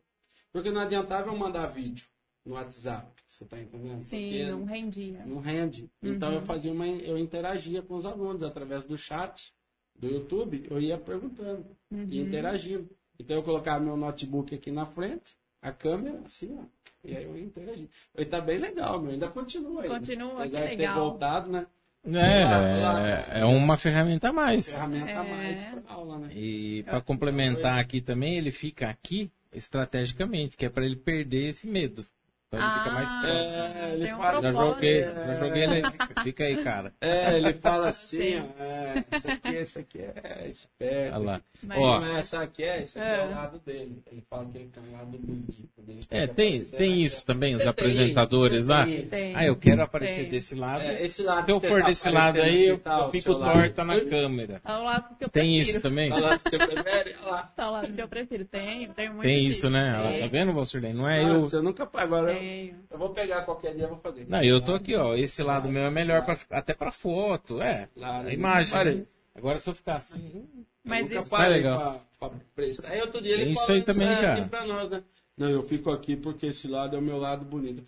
Porque 0.53 0.71
não 0.71 0.79
adiantava 0.79 1.29
eu 1.29 1.35
mandar 1.35 1.67
vídeo 1.67 2.05
no 2.47 2.53
WhatsApp, 2.55 3.07
você 3.27 3.45
tá 3.45 3.59
entendendo? 3.59 4.01
Sim, 4.01 4.21
Porque 4.21 4.45
não 4.45 4.63
rendia. 4.65 5.25
não 5.25 5.39
rende. 5.39 5.89
Então 6.01 6.29
Uhum. 6.29 6.35
eu 6.35 6.41
fazia 6.43 6.71
uma, 6.71 6.87
eu 6.87 7.17
interagia 7.17 7.81
com 7.81 7.95
os 7.95 8.05
alunos 8.05 8.41
através 8.41 8.85
do 8.85 8.97
chat 8.97 9.53
do 9.99 10.07
YouTube, 10.07 10.65
eu 10.69 10.79
ia 10.79 10.97
perguntando 10.97 11.65
Uhum. 11.91 12.07
e 12.09 12.19
interagindo. 12.19 12.89
Então 13.19 13.35
eu 13.37 13.43
colocava 13.43 13.83
meu 13.83 13.97
notebook 13.97 14.53
aqui 14.55 14.71
na 14.71 14.85
frente, 14.85 15.35
a 15.61 15.71
câmera 15.71 16.21
assim, 16.25 16.57
ó, 16.59 16.63
e 17.03 17.15
aí 17.15 17.23
eu 17.25 17.35
ia 17.37 17.43
interagir. 17.43 17.89
E 18.17 18.23
tá 18.25 18.39
bem 18.39 18.59
legal, 18.59 19.01
meu, 19.01 19.11
ainda 19.11 19.27
continua 19.27 19.83
aí. 19.83 19.89
Continua, 19.89 20.35
que 20.35 20.41
Apesar 20.41 20.61
de 20.61 20.69
ter 20.69 20.77
legal. 20.77 20.95
voltado, 21.09 21.51
né? 21.51 21.67
É, 22.05 22.45
Lá, 22.45 22.61
lá. 22.93 23.07
é, 23.35 23.39
é 23.41 23.45
uma 23.45 23.75
ferramenta 23.75 24.29
a 24.29 24.33
mais. 24.33 24.69
Ferramenta 24.71 25.19
a 25.19 25.25
É. 25.25 25.29
mais 25.29 25.61
pra 25.63 25.81
aula, 25.93 26.19
né? 26.19 26.29
E 26.33 26.83
para 26.83 27.01
complementar 27.01 27.79
aqui 27.79 27.99
também, 27.99 28.37
ele 28.37 28.51
fica 28.51 28.87
aqui 28.87 29.29
estrategicamente, 29.51 30.55
que 30.55 30.65
é 30.65 30.69
para 30.69 30.85
ele 30.85 30.95
perder 30.95 31.49
esse 31.49 31.67
medo. 31.67 32.05
Então 32.49 32.59
ele 32.61 32.77
fica 32.79 32.91
mais 32.91 33.11
Ah, 33.11 33.19
próximo. 33.21 33.51
É, 33.51 33.93
ele 33.93 34.05
tem 34.05 34.13
um 34.13 34.17
faz- 34.19 34.41
Já 34.41 34.51
joguei, 34.53 35.01
já 35.03 35.33
joguei 35.39 35.63
ele. 35.63 35.81
Fica, 36.23 36.43
aí, 36.45 36.63
cara. 36.63 36.93
É, 37.01 37.37
ele 37.37 37.53
fala 37.55 37.89
assim, 37.89 38.21
Sim. 38.21 38.43
ó, 38.57 38.63
é, 38.63 39.03
esse 39.11 39.29
aqui, 39.31 39.47
esse 39.55 39.79
aqui 39.79 39.99
é 39.99 40.47
esperto. 40.49 41.15
Olha 41.15 41.25
lá. 41.25 41.41
Mas- 41.61 41.77
Ó, 41.79 41.99
Não 41.99 42.07
é 42.15 42.19
essa 42.21 42.39
aqui, 42.41 42.63
é, 42.63 42.83
esse 42.83 42.97
aqui 42.99 43.07
é. 43.09 43.15
É. 43.19 43.25
o 43.25 43.31
lado 43.31 43.59
dele. 43.65 44.01
Ele 44.11 44.23
fala 44.29 44.45
que 44.45 44.57
ele 44.59 44.69
tem 44.73 44.83
um 44.83 44.91
lado 44.97 45.11
lúdico 45.17 45.81
dele. 45.81 45.99
é, 46.09 46.27
tem, 46.27 46.61
tem 46.61 47.01
isso 47.01 47.25
também, 47.25 47.53
os 47.55 47.61
tem 47.63 47.69
apresentadores 47.69 48.59
isso, 48.59 48.69
lá. 48.69 48.85
tem 48.85 48.93
isso. 48.95 49.07
Tem. 49.07 49.35
Ah, 49.35 49.45
eu 49.45 49.55
quero 49.57 49.81
aparecer 49.81 50.21
Tem. 50.21 50.29
desse 50.29 50.55
lado. 50.55 50.83
É, 50.83 51.01
esse 51.03 51.23
lado 51.23 51.45
Se 51.45 51.51
eu 51.51 51.59
for 51.59 51.81
tá 51.81 51.87
desse 51.87 52.09
lado 52.09 52.39
aí, 52.41 52.67
eu, 52.67 52.77
tá, 52.77 52.99
eu 52.99 53.11
fico 53.11 53.23
seu 53.23 53.37
lado. 53.37 53.59
torta 53.59 53.83
na 53.83 53.99
câmera. 54.01 54.61
Tá 54.63 54.77
lá 54.77 55.01
porque 55.01 55.25
eu 55.25 55.29
Tem 55.29 55.43
prefiro. 55.55 55.69
isso 55.69 55.81
também? 55.81 56.09
Tá 56.11 56.19
lá 56.19 56.37
que 56.37 56.43
você 56.49 56.57
prefere, 56.57 57.15
olha 57.23 57.31
lá. 57.31 57.43
Tá 57.55 57.69
lá 57.71 57.81
porque 57.81 58.01
eu 58.01 58.07
prefiro. 58.07 58.45
Tem, 58.45 58.87
tem 58.89 59.09
muito 59.09 59.23
Tem 59.23 59.45
isso, 59.45 59.69
né? 59.69 59.95
Ela- 59.97 60.11
Tem. 60.11 60.19
Tá 60.21 60.27
vendo, 60.27 60.53
Valsirlei? 60.53 60.93
Não 60.93 61.09
é 61.09 61.23
eu. 61.23 61.41
Nossa, 61.41 61.55
eu 61.57 61.63
nunca 61.63 61.89
agora 61.95 62.36
eu, 62.37 62.41
Tenho. 62.41 62.75
eu 62.91 62.97
vou 62.97 63.09
pegar 63.09 63.41
qualquer 63.43 63.73
dia 63.75 63.83
e 63.85 63.87
vou 63.87 63.97
fazer. 63.99 64.25
Não, 64.27 64.41
eu 64.43 64.61
tô 64.61 64.73
aqui, 64.73 64.95
ó. 64.95 65.15
Esse 65.15 65.41
lado 65.43 65.69
meu 65.69 65.83
é 65.83 65.89
melhor 65.89 66.23
pra, 66.25 66.37
até 66.51 66.73
pra 66.73 66.91
foto. 66.91 67.61
É, 67.61 67.87
Claro, 67.95 68.27
a 68.27 68.33
imagem. 68.33 68.71
parei. 68.73 69.07
Agora 69.35 69.59
se 69.59 69.69
eu 69.69 69.75
ficar 69.75 69.95
assim. 69.97 70.45
Mas 70.83 71.11
eu 71.11 71.17
nunca 71.17 71.19
isso- 71.19 71.29
Tá 71.29 71.47
legal. 71.47 72.01
pra, 72.19 72.29
pra 72.29 72.37
prestar. 72.55 72.87
Aí 72.89 73.01
outro 73.01 73.21
dia 73.21 73.33
ele 73.33 73.51
isso 73.51 73.71
aí 73.71 73.81
também, 73.81 74.07
aqui 74.07 74.21
cara. 74.21 74.41
pra 74.47 74.65
nós, 74.65 74.89
né? 74.89 75.03
Não, 75.37 75.49
eu 75.49 75.67
fico 75.67 75.91
aqui 75.91 76.15
porque 76.15 76.47
esse 76.47 76.67
lado 76.67 76.95
é 76.95 76.99
o 76.99 77.01
meu 77.01 77.17
lado 77.17 77.45
bonito. 77.45 77.83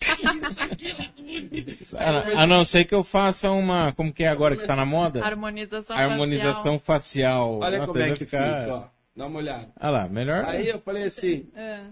Isso 0.00 0.60
aqui 0.62 0.88
é 0.90 0.94
lado 0.94 1.12
bonito? 1.22 1.96
A, 1.96 2.42
a 2.42 2.46
não 2.46 2.64
ser 2.64 2.84
que 2.84 2.94
eu 2.94 3.04
faça 3.04 3.50
uma. 3.52 3.92
Como 3.92 4.12
que 4.12 4.24
é 4.24 4.28
agora 4.28 4.56
que 4.56 4.66
tá 4.66 4.74
na 4.74 4.84
moda? 4.84 5.24
Harmonização 5.24 5.96
Harmonização 5.96 6.78
facial. 6.78 7.60
Olha 7.60 7.78
Nossa, 7.78 7.92
como 7.92 8.02
é 8.04 8.10
que 8.10 8.16
ficar- 8.24 8.60
fica, 8.62 8.74
ó. 8.74 8.84
Dá 9.14 9.26
uma 9.26 9.38
olhada. 9.38 9.68
Olha 9.80 9.90
lá, 9.90 10.08
melhor. 10.08 10.44
Aí 10.46 10.68
eu 10.68 10.80
falei 10.80 11.04
assim, 11.04 11.44
facial. 11.52 11.64
É. 11.64 11.82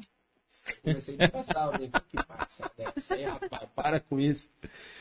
comecei 0.83 1.17
a 1.19 1.29
passar, 1.29 1.69
o 1.69 1.79
que 1.79 2.25
passa 2.27 2.71
dessa 2.77 3.15
aí, 3.15 3.25
rapaz, 3.25 3.63
para 3.75 4.01
com 4.01 4.19
isso. 4.21 4.49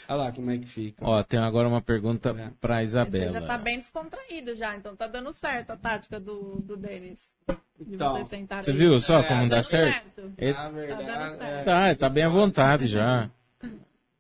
Olha 0.07 0.17
lá 0.23 0.31
como 0.31 0.49
é 0.51 0.57
que 0.57 0.65
fica. 0.65 1.05
Ó, 1.05 1.21
tem 1.23 1.39
agora 1.39 1.67
uma 1.67 1.81
pergunta 1.81 2.29
É. 2.37 2.49
pra 2.59 2.77
Você 2.77 2.83
Isabela. 2.83 3.31
já 3.31 3.41
tá 3.41 3.57
bem 3.57 3.77
descontraído 3.79 4.55
já, 4.55 4.75
então 4.75 4.95
tá 4.95 5.07
dando 5.07 5.31
certo 5.31 5.71
a 5.71 5.77
tática 5.77 6.19
do, 6.19 6.59
do 6.61 6.75
Denis. 6.75 7.29
De 7.79 7.95
Então, 7.95 8.13
você 8.17 8.25
sentar 8.25 8.63
Você 8.63 8.73
viu 8.73 8.99
só 8.99 9.19
É, 9.19 9.23
como 9.23 9.41
Tá 9.43 9.47
dá 9.47 9.55
dando 9.57 9.63
certo? 9.63 10.33
Ele- 10.37 10.53
Na 10.53 10.69
verdade, 10.69 11.29
certo. 11.37 11.43
é, 11.43 11.63
Tá, 11.63 11.95
tá 11.95 12.09
bem 12.09 12.23
à 12.23 12.29
vontade 12.29 12.87
já. 12.87 13.29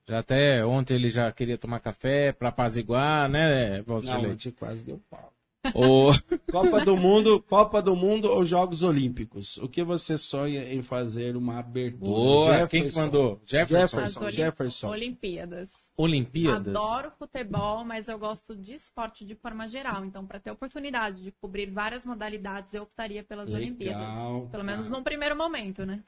Já 0.07 0.19
até 0.19 0.65
ontem 0.65 0.95
ele 0.95 1.09
já 1.11 1.31
queria 1.31 1.57
tomar 1.57 1.79
café 1.79 2.31
pra 2.31 2.49
apaziguar, 2.49 3.29
né, 3.29 3.77
não, 3.79 3.83
Valsirlei? 3.85 4.31
ontem 4.31 4.51
quase 4.51 4.83
deu 4.83 4.99
pau. 5.09 5.31
O... 5.73 6.11
Copa 6.51 6.83
do 6.83 6.97
Mundo, 6.97 7.41
Copa 7.41 7.81
do 7.81 7.95
Mundo 7.95 8.25
ou 8.29 8.45
Jogos 8.45 8.81
Olímpicos? 8.81 9.57
O 9.57 9.67
que 9.67 9.83
você 9.83 10.17
sonha 10.17 10.73
em 10.73 10.81
fazer 10.81 11.35
uma 11.35 11.59
abertura? 11.59 12.11
Boa, 12.11 12.67
quem 12.67 12.89
que 12.89 12.95
mandou? 12.95 13.41
Jefferson. 13.45 13.97
Jefferson. 13.97 14.25
Olim- 14.25 14.35
Jefferson. 14.35 14.89
Olimpíadas. 14.89 15.69
Olimpíadas? 15.95 16.75
Adoro 16.75 17.11
futebol, 17.19 17.83
mas 17.83 18.07
eu 18.07 18.17
gosto 18.17 18.55
de 18.55 18.73
esporte 18.73 19.25
de 19.25 19.35
forma 19.35 19.67
geral. 19.67 20.05
Então, 20.05 20.25
para 20.25 20.39
ter 20.39 20.51
oportunidade 20.51 21.21
de 21.21 21.31
cobrir 21.31 21.69
várias 21.69 22.03
modalidades, 22.03 22.73
eu 22.73 22.83
optaria 22.83 23.23
pelas 23.23 23.51
Olimpíadas. 23.53 24.01
Legal. 24.01 24.47
Pelo 24.51 24.63
menos 24.63 24.89
num 24.89 25.03
primeiro 25.03 25.35
momento, 25.35 25.85
né? 25.85 26.03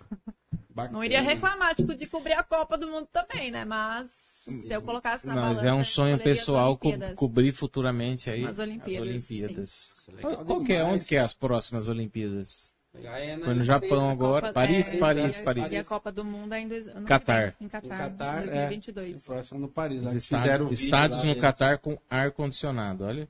bacana. 0.74 0.94
Não 0.98 1.04
iria 1.04 1.22
reclamar 1.22 1.76
tipo, 1.76 1.94
de 1.94 2.08
cobrir 2.08 2.34
a 2.34 2.44
Copa 2.44 2.78
do 2.78 2.88
Mundo 2.88 3.08
também, 3.12 3.52
né? 3.52 3.66
Mas 3.66 4.31
se 4.42 4.72
eu 4.74 4.82
colocasse 4.82 5.26
na 5.28 5.36
Mas 5.36 5.44
balança, 5.44 5.68
é 5.68 5.74
um 5.74 5.84
sonho 5.84 6.18
pessoal 6.20 6.78
co 6.78 6.88
Olimpíadas. 6.90 7.16
cobrir 7.16 7.52
futuramente 7.52 8.30
aí 8.30 8.46
As 8.46 8.60
Olimpíadas, 8.60 8.94
as 8.96 9.02
Olimpíadas. 9.02 9.94
É 10.08 10.12
legal 10.16 10.46
Qual, 10.46 10.64
que 10.64 10.74
é? 10.74 10.84
Onde 10.84 11.06
que 11.06 11.16
é 11.16 11.20
as 11.20 11.34
próximas 11.34 11.88
Olimpíadas? 11.90 12.74
É 12.94 13.36
na- 13.38 13.46
Foi 13.46 13.54
no 13.56 13.64
Japão 13.64 13.90
Paris. 13.90 14.12
agora. 14.12 14.42
Copa- 14.48 14.54
Paris, 14.54 14.94
é, 14.94 14.98
Paris, 14.98 15.40
a- 15.40 15.44
Paris. 15.44 15.72
E 15.72 15.78
a 15.78 15.84
Copa 15.86 16.12
do 16.12 16.26
Mundo 16.26 16.52
ainda 16.52 16.76
ano 16.76 17.02
que 17.02 17.06
Catar. 17.06 17.56
vem, 17.58 17.68
Em 17.68 17.70
Catar. 17.70 17.86
Em 17.86 17.90
Catar, 17.98 18.38
é. 18.44 18.68
2022. 18.68 19.26
Próximo 19.26 19.60
no 19.62 19.68
Paris. 19.70 20.04
Lá 20.04 20.14
Estádio- 20.14 20.72
estádios 20.74 21.20
lá 21.20 21.24
no 21.26 21.30
deles. 21.30 21.42
Catar 21.42 21.78
com 21.78 21.98
ar-condicionado, 22.10 23.06
olha. 23.06 23.30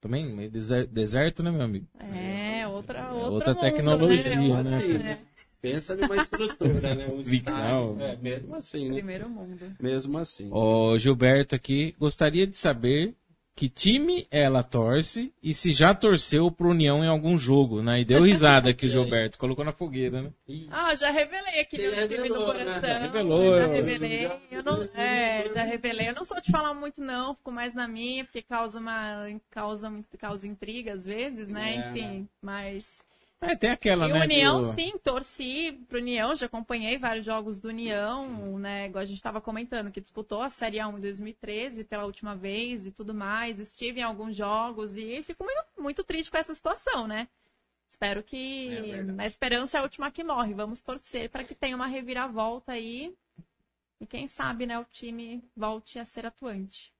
Também, 0.00 0.34
meio 0.34 0.50
deserto, 0.50 1.42
né, 1.42 1.50
meu 1.50 1.60
amigo? 1.60 1.86
É, 1.98 2.66
outra, 2.68 3.12
outro 3.12 3.32
outra 3.34 3.52
mundo, 3.52 3.60
tecnologia, 3.60 4.36
né? 4.62 4.78
né? 4.98 5.18
Pensa 5.60 5.94
numa 5.94 6.16
estrutura, 6.16 6.94
né? 6.94 7.06
Um 7.08 7.18
Legal. 7.18 7.96
estádio. 7.96 8.02
É, 8.02 8.16
mesmo 8.16 8.54
assim, 8.54 8.88
né? 8.88 8.94
primeiro 8.94 9.28
mundo. 9.28 9.76
Mesmo 9.80 10.18
assim. 10.18 10.48
O 10.50 10.98
Gilberto 10.98 11.54
aqui 11.54 11.94
gostaria 11.98 12.46
de 12.46 12.56
saber 12.56 13.14
que 13.54 13.68
time 13.68 14.26
ela 14.30 14.62
torce 14.62 15.34
e 15.42 15.52
se 15.52 15.70
já 15.70 15.94
torceu 15.94 16.50
pro 16.50 16.70
União 16.70 17.04
em 17.04 17.08
algum 17.08 17.36
jogo, 17.36 17.82
né? 17.82 18.00
E 18.00 18.06
deu 18.06 18.22
risada 18.22 18.70
aqui 18.70 18.86
o 18.86 18.88
Gilberto, 18.88 19.38
colocou 19.38 19.62
na 19.62 19.72
fogueira, 19.72 20.22
né? 20.22 20.30
Ah, 20.70 20.94
já 20.94 21.10
revelei 21.10 21.60
aqui 21.60 21.76
Você 21.76 21.90
meu 21.90 22.08
time 22.08 22.16
revelou, 22.16 22.46
no 22.46 22.54
né? 22.54 22.64
coração. 22.64 23.02
Revelou, 23.02 23.58
Já 23.58 23.66
revelei. 23.66 24.30
Eu 24.50 24.62
não, 24.62 24.82
é, 24.94 25.50
já 25.52 25.62
revelei. 25.62 26.08
Eu 26.08 26.14
não 26.14 26.24
sou 26.24 26.40
de 26.40 26.50
falar 26.50 26.72
muito, 26.72 27.02
não. 27.02 27.34
Fico 27.34 27.52
mais 27.52 27.74
na 27.74 27.86
minha, 27.86 28.24
porque 28.24 28.40
causa 28.40 28.78
uma. 28.78 29.26
causa, 29.50 29.92
causa 30.18 30.48
intriga 30.48 30.94
às 30.94 31.04
vezes, 31.04 31.46
né? 31.50 31.74
É, 31.74 31.90
Enfim. 31.90 32.28
Mas. 32.40 33.04
É, 33.42 33.56
tem 33.56 33.70
aquela, 33.70 34.06
E 34.06 34.12
né? 34.12 34.20
o 34.20 34.22
União, 34.24 34.60
do- 34.60 34.74
sim, 34.74 34.98
torci 34.98 35.72
pro 35.88 35.98
União, 35.98 36.36
já 36.36 36.44
acompanhei 36.44 36.98
vários 36.98 37.24
jogos 37.24 37.58
do 37.58 37.68
União, 37.68 38.58
né? 38.58 38.86
Igual 38.86 39.00
a 39.02 39.06
gente 39.06 39.16
estava 39.16 39.40
comentando, 39.40 39.90
que 39.90 40.00
disputou 40.00 40.42
a 40.42 40.50
Série 40.50 40.76
A1 40.76 40.98
em 40.98 41.00
2013 41.00 41.84
pela 41.84 42.04
última 42.04 42.36
vez 42.36 42.86
e 42.86 42.90
tudo 42.92 43.14
mais. 43.14 43.58
Estive 43.58 44.00
em 44.00 44.02
alguns 44.02 44.36
jogos 44.36 44.94
e 44.94 45.22
fico 45.22 45.42
muito, 45.42 45.64
muito 45.78 46.04
triste 46.04 46.30
com 46.30 46.36
essa 46.36 46.54
situação, 46.54 47.06
né? 47.06 47.28
Espero 47.88 48.22
que. 48.22 48.92
É 48.92 49.22
a 49.22 49.26
esperança 49.26 49.78
é 49.78 49.80
a 49.80 49.84
última 49.84 50.10
que 50.10 50.22
morre. 50.22 50.52
Vamos 50.52 50.82
torcer 50.82 51.30
para 51.30 51.42
que 51.42 51.54
tenha 51.54 51.74
uma 51.76 51.86
reviravolta 51.86 52.72
aí. 52.72 53.14
E 53.98 54.06
quem 54.06 54.26
sabe, 54.26 54.66
né, 54.66 54.78
o 54.78 54.84
time 54.84 55.42
volte 55.56 55.98
a 55.98 56.04
ser 56.04 56.26
atuante. 56.26 56.92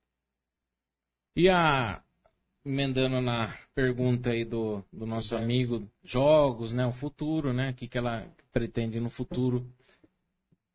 E 1.37 1.49
a. 1.49 2.03
Emendando 2.65 3.21
na 3.23 3.57
pergunta 3.75 4.31
aí 4.31 4.45
do, 4.45 4.85
do 4.93 5.07
nosso 5.07 5.35
amigo, 5.35 5.89
jogos, 6.03 6.73
né? 6.73 6.87
O 6.87 6.93
futuro, 6.93 7.53
né? 7.53 7.71
O 7.71 7.75
que, 7.75 7.89
que 7.89 7.97
ela 7.97 8.27
pretende 8.53 9.01
no 9.01 9.09
futuro. 9.09 9.67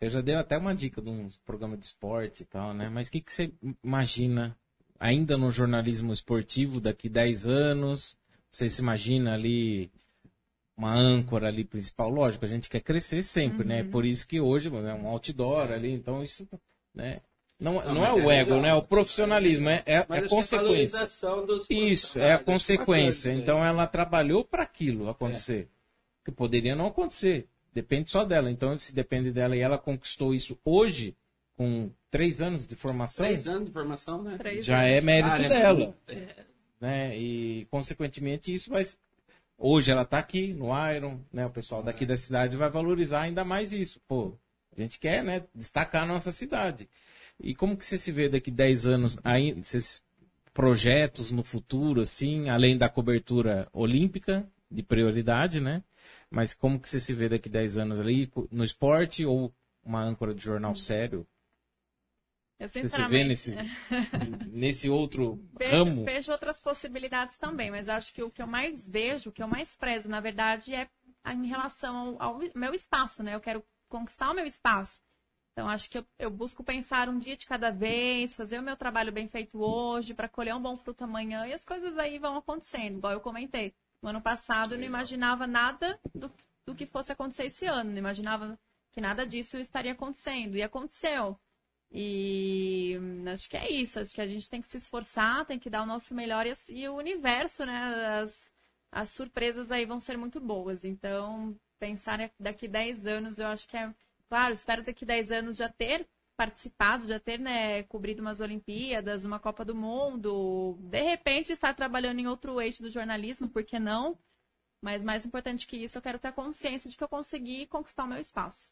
Eu 0.02 0.10
já 0.10 0.22
dei 0.22 0.36
até 0.36 0.58
uma 0.58 0.74
dica 0.74 1.02
de 1.02 1.10
uns 1.10 1.38
programas 1.38 1.80
de 1.80 1.86
esporte 1.86 2.44
e 2.44 2.46
tal, 2.46 2.74
né? 2.74 2.90
Mas 2.90 3.08
o 3.08 3.12
que, 3.12 3.22
que 3.22 3.32
você 3.32 3.54
imagina 3.84 4.58
ainda 5.00 5.38
no 5.38 5.52
jornalismo 5.52 6.12
esportivo 6.12 6.82
daqui 6.82 7.08
10 7.08 7.46
anos? 7.46 8.18
Você 8.52 8.70
se 8.70 8.82
imagina 8.82 9.34
ali 9.34 9.92
uma 10.78 10.94
âncora 10.94 11.48
ali 11.48 11.64
principal? 11.64 12.10
Lógico, 12.10 12.46
a 12.46 12.48
gente 12.48 12.70
quer 12.70 12.82
crescer 12.82 13.24
sempre, 13.24 13.66
né? 13.66 13.84
Por 13.84 14.06
isso 14.06 14.28
que 14.28 14.42
hoje 14.42 14.70
é 14.70 14.94
um 14.94 15.08
outdoor 15.08 15.72
ali, 15.72 15.92
então 15.92 16.24
isso, 16.24 16.48
né? 16.94 17.22
Não, 17.60 17.74
não, 17.74 18.06
é 18.06 18.12
mas 18.12 18.24
o 18.24 18.32
é 18.32 18.39
ego, 18.39 18.49
legal. 18.49 18.62
né? 18.62 18.70
É 18.70 18.74
o 18.74 18.82
profissionalismo, 18.82 19.70
é, 19.70 19.82
é, 19.86 19.95
é 19.97 20.22
consequência. 20.24 20.58
valorização 20.58 21.45
dos 21.45 21.66
Isso, 21.70 22.20
é 22.20 22.34
a 22.34 22.39
consequência. 22.39 23.32
Então 23.32 23.64
ela 23.64 23.88
trabalhou 23.88 24.43
para 24.43 24.64
aquilo 24.64 25.10
acontecer. 25.10 25.70
Que 26.24 26.32
poderia 26.32 26.76
não 26.76 26.88
acontecer. 26.88 27.47
Depende 27.74 28.10
só 28.10 28.24
dela. 28.24 28.49
Então, 28.49 28.78
se 28.78 28.95
depende 28.95 29.32
dela 29.32 29.56
e 29.56 29.60
ela 29.60 29.78
conquistou 29.78 30.34
isso 30.34 30.58
hoje, 30.64 31.16
com 31.58 31.91
três 32.10 32.41
anos 32.41 32.66
de 32.66 32.76
formação, 32.76 33.26
Três 33.26 33.47
anos 33.47 33.66
de 33.66 33.72
formação, 33.72 34.24
né? 34.24 34.38
Três 34.38 34.66
já 34.66 34.80
anos. 34.80 34.91
é 34.91 35.01
mérito 35.01 35.36
é 35.36 35.49
dela. 35.49 35.97
é, 36.08 36.45
Né? 36.80 37.18
E, 37.18 37.68
consequentemente, 37.70 38.53
isso 38.53 38.70
vai. 38.70 38.84
Hoje 39.58 39.91
ela 39.91 40.03
está 40.03 40.20
aqui 40.20 40.53
no 40.53 40.70
Iron, 40.89 41.20
né? 41.32 41.45
O 41.45 41.49
pessoal 41.49 41.84
daqui 41.84 42.06
da 42.06 42.16
cidade 42.16 42.56
vai 42.56 42.70
valorizar 42.70 43.22
ainda 43.22 43.43
mais 43.43 43.74
isso. 43.74 44.01
Pô, 44.08 44.34
a 44.76 44.82
gente 44.82 44.97
quer, 44.97 45.24
né? 45.24 45.43
Destacar 45.53 46.03
a 46.03 46.08
nossa 46.08 46.32
cidade. 46.32 46.89
E 47.40 47.54
como 47.54 47.76
que 47.78 47.86
você 47.86 47.98
se 47.98 48.12
vê 48.12 48.30
daqui 48.30 48.50
10 48.50 48.86
anos 48.86 49.20
aí, 49.24 49.50
esses 49.60 50.02
projetos 50.54 51.32
no 51.32 51.44
futuro, 51.44 52.02
assim, 52.02 52.50
além 52.50 52.78
da 52.78 52.88
cobertura 52.88 53.68
olímpica, 53.74 54.50
de 54.72 54.82
prioridade, 54.82 55.60
né? 55.60 55.84
Mas 56.30 56.54
como 56.54 56.80
que 56.80 56.90
você 56.90 57.00
se 57.00 57.14
vê 57.14 57.30
daqui 57.30 57.50
10 57.50 57.78
anos 57.78 58.00
ali, 58.00 58.32
no 58.52 58.64
esporte 58.64 59.26
ou 59.26 59.54
uma 59.84 60.02
âncora 60.02 60.34
de 60.34 60.44
jornal 60.44 60.76
sério? 60.76 61.28
Eu, 62.58 62.70
Você 62.70 62.80
se 62.80 62.84
vê 62.84 62.90
sinceramente, 62.90 63.28
nesse, 63.28 63.56
nesse 64.48 64.90
outro 64.90 65.38
Vejo, 65.60 65.76
ramo? 65.76 66.06
vejo 66.06 66.32
outras 66.32 66.62
possibilidades 66.62 67.38
também, 67.38 67.70
mas 67.70 67.90
acho 67.90 68.14
que 68.14 68.24
o 68.24 68.32
que 68.32 68.42
eu 68.42 68.48
mais 68.48 68.88
vejo, 68.88 69.30
o 69.30 69.34
que 69.34 69.44
eu 69.44 69.48
mais 69.48 69.76
prezo, 69.76 70.10
na 70.10 70.22
verdade, 70.22 70.74
é 70.74 70.90
em 71.34 71.48
relação 71.48 72.16
ao, 72.20 72.36
ao 72.36 72.42
meu 72.56 72.74
espaço, 72.74 73.22
né? 73.22 73.36
Eu 73.36 73.42
quero 73.42 73.64
conquistar 73.90 74.32
o 74.32 74.34
meu 74.34 74.46
espaço. 74.46 75.02
Então, 75.56 75.70
acho 75.70 75.89
que 75.89 75.97
eu, 75.97 76.06
eu 76.20 76.30
busco 76.30 76.62
pensar 76.66 77.08
um 77.08 77.18
dia 77.18 77.38
de 77.38 77.45
cada 77.45 77.72
vez, 77.72 78.36
fazer 78.36 78.60
o 78.60 78.62
meu 78.62 78.76
trabalho 78.76 79.10
bem 79.10 79.26
feito 79.30 79.58
hoje, 79.64 80.14
para 80.14 80.28
colher 80.28 80.53
um 80.53 80.62
bom 80.62 80.76
fruto 80.76 81.06
amanhã, 81.06 81.47
e 81.47 81.53
as 81.53 81.64
coisas 81.64 81.97
aí 81.97 82.20
vão 82.20 82.36
acontecendo, 82.36 82.97
igual 82.97 83.14
eu 83.14 83.22
comentei. 83.22 83.74
No 84.01 84.10
ano 84.10 84.22
passado, 84.22 84.74
eu 84.74 84.78
não 84.78 84.86
imaginava 84.86 85.47
nada 85.47 85.97
do, 86.14 86.30
do 86.66 86.76
que 86.76 86.86
fosse 86.86 87.14
acontecer 87.14 87.45
esse 87.45 87.66
ano, 87.66 87.89
não 87.91 87.97
imaginava 87.97 88.60
que 88.91 88.99
nada 88.99 89.26
disso 89.26 89.58
estaria 89.58 89.93
acontecendo, 89.93 90.58
e 90.58 90.62
aconteceu. 90.62 91.39
E 91.89 92.99
acho 93.32 93.49
que 93.49 93.56
é 93.56 93.72
isso. 93.72 93.99
Acho 93.99 94.14
que 94.14 94.20
a 94.20 94.28
gente 94.28 94.49
tem 94.49 94.62
que 94.62 94.68
se 94.68 94.76
esforçar, 94.76 95.45
tem 95.45 95.58
que 95.58 95.70
dar 95.70 95.84
o 95.84 95.86
nosso 95.86 96.14
melhor 96.14 96.45
e, 96.45 96.53
e 96.72 96.89
o 96.89 96.97
universo, 96.97 97.66
né? 97.66 98.20
As, 98.22 98.51
as 98.91 99.12
surpresas 99.12 99.72
aí 99.72 99.86
vão 99.86 100.01
ser 100.01 100.18
muito 100.18 100.41
boas. 100.41 100.84
Então, 100.84 101.56
pensar 101.80 102.30
daqui 102.38 102.68
10 102.68 103.06
anos, 103.06 103.39
eu 103.39 103.47
acho 103.47 103.68
que 103.68 103.78
é. 103.78 103.93
Claro, 104.36 104.54
espero 104.54 104.84
daqui 104.84 105.06
10 105.06 105.32
anos 105.32 105.56
já 105.56 105.70
ter 105.70 106.06
participado, 106.36 107.08
já 107.08 107.18
ter 107.18 107.40
né, 107.40 107.84
cobrido 107.84 108.22
umas 108.22 108.42
Olimpíadas, 108.42 109.24
uma 109.24 109.40
Copa 109.40 109.64
do 109.64 109.74
Mundo. 109.74 110.78
De 110.78 111.02
repente, 111.02 111.54
estar 111.54 111.74
trabalhando 111.74 112.20
em 112.20 112.28
outro 112.28 112.60
eixo 112.60 112.84
do 112.84 112.90
jornalismo, 112.90 113.48
por 113.48 113.64
que 113.64 113.80
não? 113.80 114.20
Mas 114.84 115.06
mais 115.06 115.26
importante 115.26 115.66
que 115.66 115.78
isso, 115.78 115.98
eu 115.98 116.02
quero 116.02 116.20
ter 116.20 116.28
a 116.28 116.34
consciência 116.34 116.90
de 116.90 116.98
que 116.98 117.04
eu 117.06 117.08
consegui 117.08 117.66
conquistar 117.68 118.04
o 118.04 118.08
meu 118.10 118.20
espaço. 118.20 118.70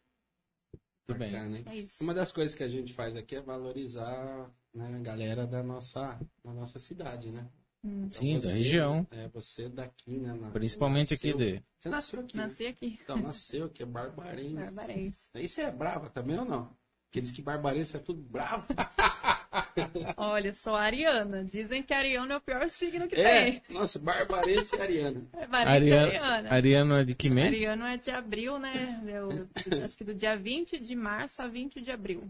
Tudo 1.08 1.20
bem. 1.20 1.32
bacana, 1.32 1.58
hein? 1.58 1.64
É 1.66 1.78
isso. 1.78 2.04
Uma 2.04 2.14
das 2.14 2.34
coisas 2.34 2.54
que 2.54 2.64
a 2.64 2.68
gente 2.68 2.94
faz 2.94 3.16
aqui 3.16 3.38
é 3.38 3.42
valorizar 3.42 4.52
né, 4.74 4.98
a 4.98 5.00
galera 5.00 5.48
da 5.48 5.64
nossa, 5.64 6.20
da 6.44 6.52
nossa 6.52 6.78
cidade, 6.78 7.32
né? 7.32 7.50
Então 7.86 8.12
Sim, 8.12 8.36
da 8.36 8.42
você- 8.42 8.54
região. 8.54 9.08
É, 9.12 9.28
você 9.28 9.68
daqui, 9.68 10.12
né? 10.18 10.34
na- 10.34 10.50
Principalmente 10.52 11.14
aqui 11.14 11.34
nasceu- 11.34 11.38
de. 11.54 11.64
Você 11.80 11.90
nasceu 11.90 12.20
aqui. 12.22 12.38
né? 12.38 12.44
Nasci 12.44 12.66
aqui. 12.68 13.00
Então, 13.04 13.18
nasceu 13.18 13.66
aqui, 13.66 13.84
é 13.84 13.86
Barbarense. 13.86 14.56
Barbarense. 14.56 15.30
Aí 15.34 15.48
você 15.48 15.62
é 15.64 15.72
brava 15.72 16.10
também 16.10 16.40
ou 16.40 16.46
não? 16.46 16.72
Porque 17.06 17.20
diz 17.22 17.32
que 17.32 17.42
Barbarense 17.42 17.96
é 17.98 18.00
tudo 18.00 18.22
bravo. 18.22 18.66
Olha, 20.18 20.54
sou 20.54 20.76
ariana. 20.76 21.44
Dizem 21.44 21.84
que 21.84 21.94
ariano 21.94 22.32
é 22.34 22.38
o 22.38 22.42
pior 22.42 22.70
signo 22.70 23.08
que 23.08 23.16
É, 23.16 23.44
tem. 23.44 23.62
nossa, 23.70 24.00
Barbarense 24.00 24.76
e 24.76 24.82
Ariana. 24.82 25.22
É 25.34 25.46
Barbarense 25.48 25.88
e 25.90 25.94
Ariano, 25.94 26.26
ariana. 26.26 26.50
Ariano 26.54 26.96
é 26.96 27.04
de 27.04 27.16
que 27.16 27.30
mês? 27.30 27.56
Ariano 27.56 27.86
é 27.86 27.98
de 27.98 28.10
abril, 28.12 28.58
né? 28.60 29.04
Eu, 29.06 29.48
acho 29.84 29.98
que 29.98 30.04
do 30.04 30.16
dia 30.16 30.36
20 30.38 30.80
de 30.80 30.96
março 30.96 31.42
a 31.42 31.48
20 31.48 31.82
de 31.82 31.92
abril. 31.92 32.28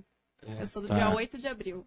Eu 0.60 0.68
sou 0.68 0.82
do 0.82 0.88
Tá. 0.90 0.96
dia 0.96 1.10
8 1.12 1.38
de 1.38 1.48
abril. 1.48 1.86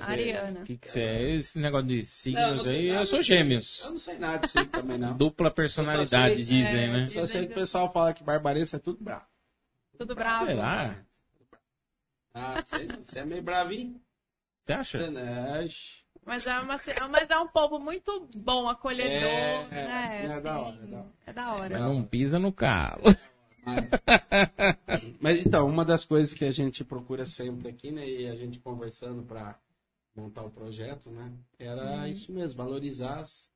Ariana. 0.00 0.60
O 0.60 0.64
que, 0.64 0.76
que 0.76 0.88
você 0.88 1.00
é? 1.00 1.30
Esse 1.30 1.58
negócio 1.58 1.86
de 1.86 2.04
signos 2.04 2.64
não 2.64 2.72
aí, 2.72 2.88
nada 2.88 3.00
eu 3.02 3.06
sou 3.06 3.22
gêmeos. 3.22 3.82
Eu 3.84 3.92
não 3.92 3.98
sei 3.98 4.18
nada 4.18 4.38
disso 4.46 4.66
também, 4.66 4.98
não. 4.98 5.14
Dupla 5.14 5.50
personalidade, 5.50 6.36
sei- 6.36 6.44
dizem, 6.44 6.84
é, 6.84 6.88
né? 6.88 7.06
Só 7.06 7.26
sei 7.26 7.46
que 7.46 7.52
o 7.52 7.54
pessoal 7.54 7.92
fala 7.92 8.12
que 8.12 8.22
Barbarense 8.22 8.76
é 8.76 8.78
tudo 8.78 9.02
bravo. 9.02 9.26
Tudo 9.98 10.14
bravo. 10.14 10.46
Será? 10.46 10.96
Ah, 12.34 12.62
sei 12.64 12.86
não. 12.86 13.04
Você 13.04 13.18
é 13.18 13.24
meio 13.24 13.42
bravinho. 13.42 14.00
Você 14.62 14.72
acha? 14.72 14.98
Você 14.98 15.18
é... 15.18 15.92
Mas 16.24 16.46
é, 16.46 16.60
uma, 16.60 16.76
mas 17.10 17.30
é 17.30 17.38
um 17.38 17.48
povo 17.48 17.80
muito 17.80 18.28
bom, 18.36 18.68
acolhedor. 18.68 19.28
É, 19.28 19.66
né? 19.70 20.24
é 20.24 20.40
da 20.40 20.54
assim, 20.54 20.62
hora, 20.62 20.78
é 20.82 20.86
da 20.86 20.98
hora. 20.98 21.12
É 21.26 21.32
da 21.32 21.52
hora. 21.52 21.78
Mas 21.78 21.88
não 21.88 22.04
pisa 22.04 22.38
no 22.38 22.52
calo. 22.52 23.02
Mas 25.20 25.46
então, 25.46 25.68
uma 25.68 25.84
das 25.84 26.04
coisas 26.04 26.34
que 26.34 26.44
a 26.44 26.52
gente 26.52 26.84
procura 26.84 27.26
sempre 27.26 27.68
aqui, 27.68 27.90
né, 27.92 28.08
e 28.08 28.28
a 28.28 28.36
gente 28.36 28.58
conversando 28.58 29.22
para 29.22 29.58
montar 30.14 30.42
o 30.42 30.50
projeto, 30.50 31.10
né, 31.10 31.32
era 31.58 32.08
isso 32.08 32.32
mesmo, 32.32 32.56
valorizar 32.56 33.20
as, 33.20 33.50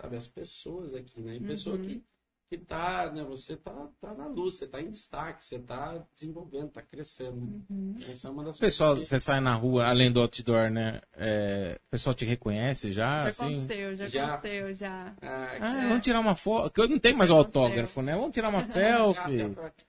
sabe, 0.00 0.16
as 0.16 0.26
pessoas 0.26 0.94
aqui, 0.94 1.20
né? 1.20 1.36
E 1.36 1.40
pessoa 1.40 1.78
que, 1.78 2.02
que 2.50 2.58
tá, 2.58 3.08
né? 3.12 3.22
Você 3.22 3.56
tá, 3.56 3.72
tá 4.00 4.12
na 4.12 4.26
luz, 4.26 4.56
você 4.56 4.66
tá 4.66 4.80
em 4.82 4.90
destaque, 4.90 5.44
você 5.44 5.56
tá 5.60 6.04
desenvolvendo, 6.12 6.68
tá 6.70 6.82
crescendo. 6.82 7.64
Essa 8.10 8.26
é 8.26 8.30
uma 8.32 8.42
das 8.42 8.58
Pessoal, 8.58 8.90
coisas 8.94 9.06
você 9.06 9.20
sai 9.20 9.38
na 9.38 9.54
rua, 9.54 9.86
além 9.86 10.10
do 10.10 10.20
outdoor, 10.20 10.68
né? 10.68 11.00
É, 11.14 11.78
o 11.86 11.90
pessoal 11.92 12.12
te 12.12 12.24
reconhece 12.24 12.90
já, 12.90 13.20
Já 13.20 13.28
assim? 13.28 13.56
aconteceu, 13.58 13.94
já, 13.94 14.08
Já. 14.08 14.34
aconteceu, 14.34 14.74
já. 14.74 15.14
Ah, 15.22 15.56
Ah, 15.60 15.80
vamos 15.86 16.00
tirar 16.04 16.18
uma 16.18 16.34
foto. 16.34 16.72
que 16.72 16.80
Eu 16.80 16.88
não 16.88 16.98
tenho 16.98 17.16
mais 17.16 17.30
o 17.30 17.36
autógrafo, 17.36 18.02
né? 18.02 18.16
Vamos 18.16 18.32
tirar 18.32 18.48
uma 18.48 18.64
selfie. 18.68 19.42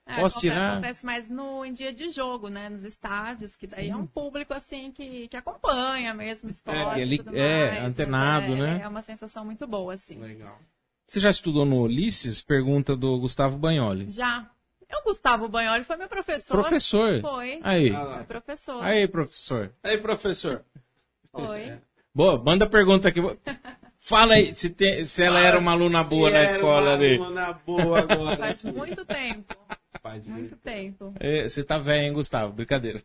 É, 0.06 0.14
Posso 0.14 0.36
acontece, 0.36 0.38
tirar? 0.38 0.72
Acontece 0.74 1.04
mais 1.04 1.28
no, 1.28 1.64
em 1.64 1.72
dia 1.72 1.92
de 1.92 2.10
jogo, 2.10 2.46
né? 2.48 2.68
Nos 2.68 2.84
estádios, 2.84 3.56
que 3.56 3.66
daí 3.66 3.90
é 3.90 3.96
um 3.96 4.06
público, 4.06 4.54
assim, 4.54 4.92
que, 4.92 5.26
que 5.26 5.36
acompanha 5.36 6.14
mesmo 6.14 6.46
o 6.46 6.50
esporte 6.52 7.00
É, 7.00 7.02
ele- 7.02 7.18
tudo 7.18 7.36
é, 7.36 7.70
mais, 7.70 7.82
mas 7.82 7.92
antenado, 7.92 8.52
é, 8.52 8.56
né? 8.56 8.80
É 8.82 8.86
uma 8.88 9.02
sensação 9.02 9.44
muito 9.44 9.66
boa, 9.66 9.94
assim. 9.94 10.16
Legal. 10.20 10.60
Você 11.12 11.20
já 11.20 11.28
estudou 11.28 11.66
no 11.66 11.82
Ulisses? 11.82 12.40
Pergunta 12.40 12.96
do 12.96 13.18
Gustavo 13.18 13.58
Banholi. 13.58 14.10
Já. 14.10 14.48
O 14.90 15.04
Gustavo 15.04 15.46
Banholi 15.46 15.84
foi 15.84 15.96
meu 15.98 16.08
professor. 16.08 16.54
Professor. 16.54 17.20
Foi. 17.20 17.60
Aí. 17.62 17.90
Ah. 17.94 18.14
Foi 18.16 18.24
professor. 18.24 18.82
Aí, 18.82 19.06
professor. 19.06 19.70
Aí, 19.82 19.98
professor. 19.98 20.64
Foi. 21.30 21.74
Boa, 22.14 22.42
manda 22.42 22.66
pergunta 22.66 23.08
aqui. 23.08 23.20
Fala 23.98 24.34
aí 24.36 24.56
se, 24.56 24.70
tem- 24.70 25.04
se 25.04 25.22
ela 25.22 25.38
era 25.40 25.58
uma 25.58 25.72
aluna 25.72 26.02
boa 26.02 26.28
Se 26.28 26.32
na 26.32 26.38
era 26.40 26.50
escola 26.56 26.80
uma 26.82 26.92
ali. 26.94 27.14
aluna 27.16 27.52
boa 27.66 27.98
agora. 27.98 28.36
Faz 28.38 28.64
muito 28.64 29.04
tempo. 29.04 29.54
Faz 30.02 30.26
Muito 30.26 30.56
tempo. 30.56 31.12
É, 31.20 31.46
Você 31.46 31.62
tá 31.62 31.76
velho, 31.76 32.06
hein, 32.06 32.12
Gustavo? 32.14 32.54
Brincadeira. 32.54 33.02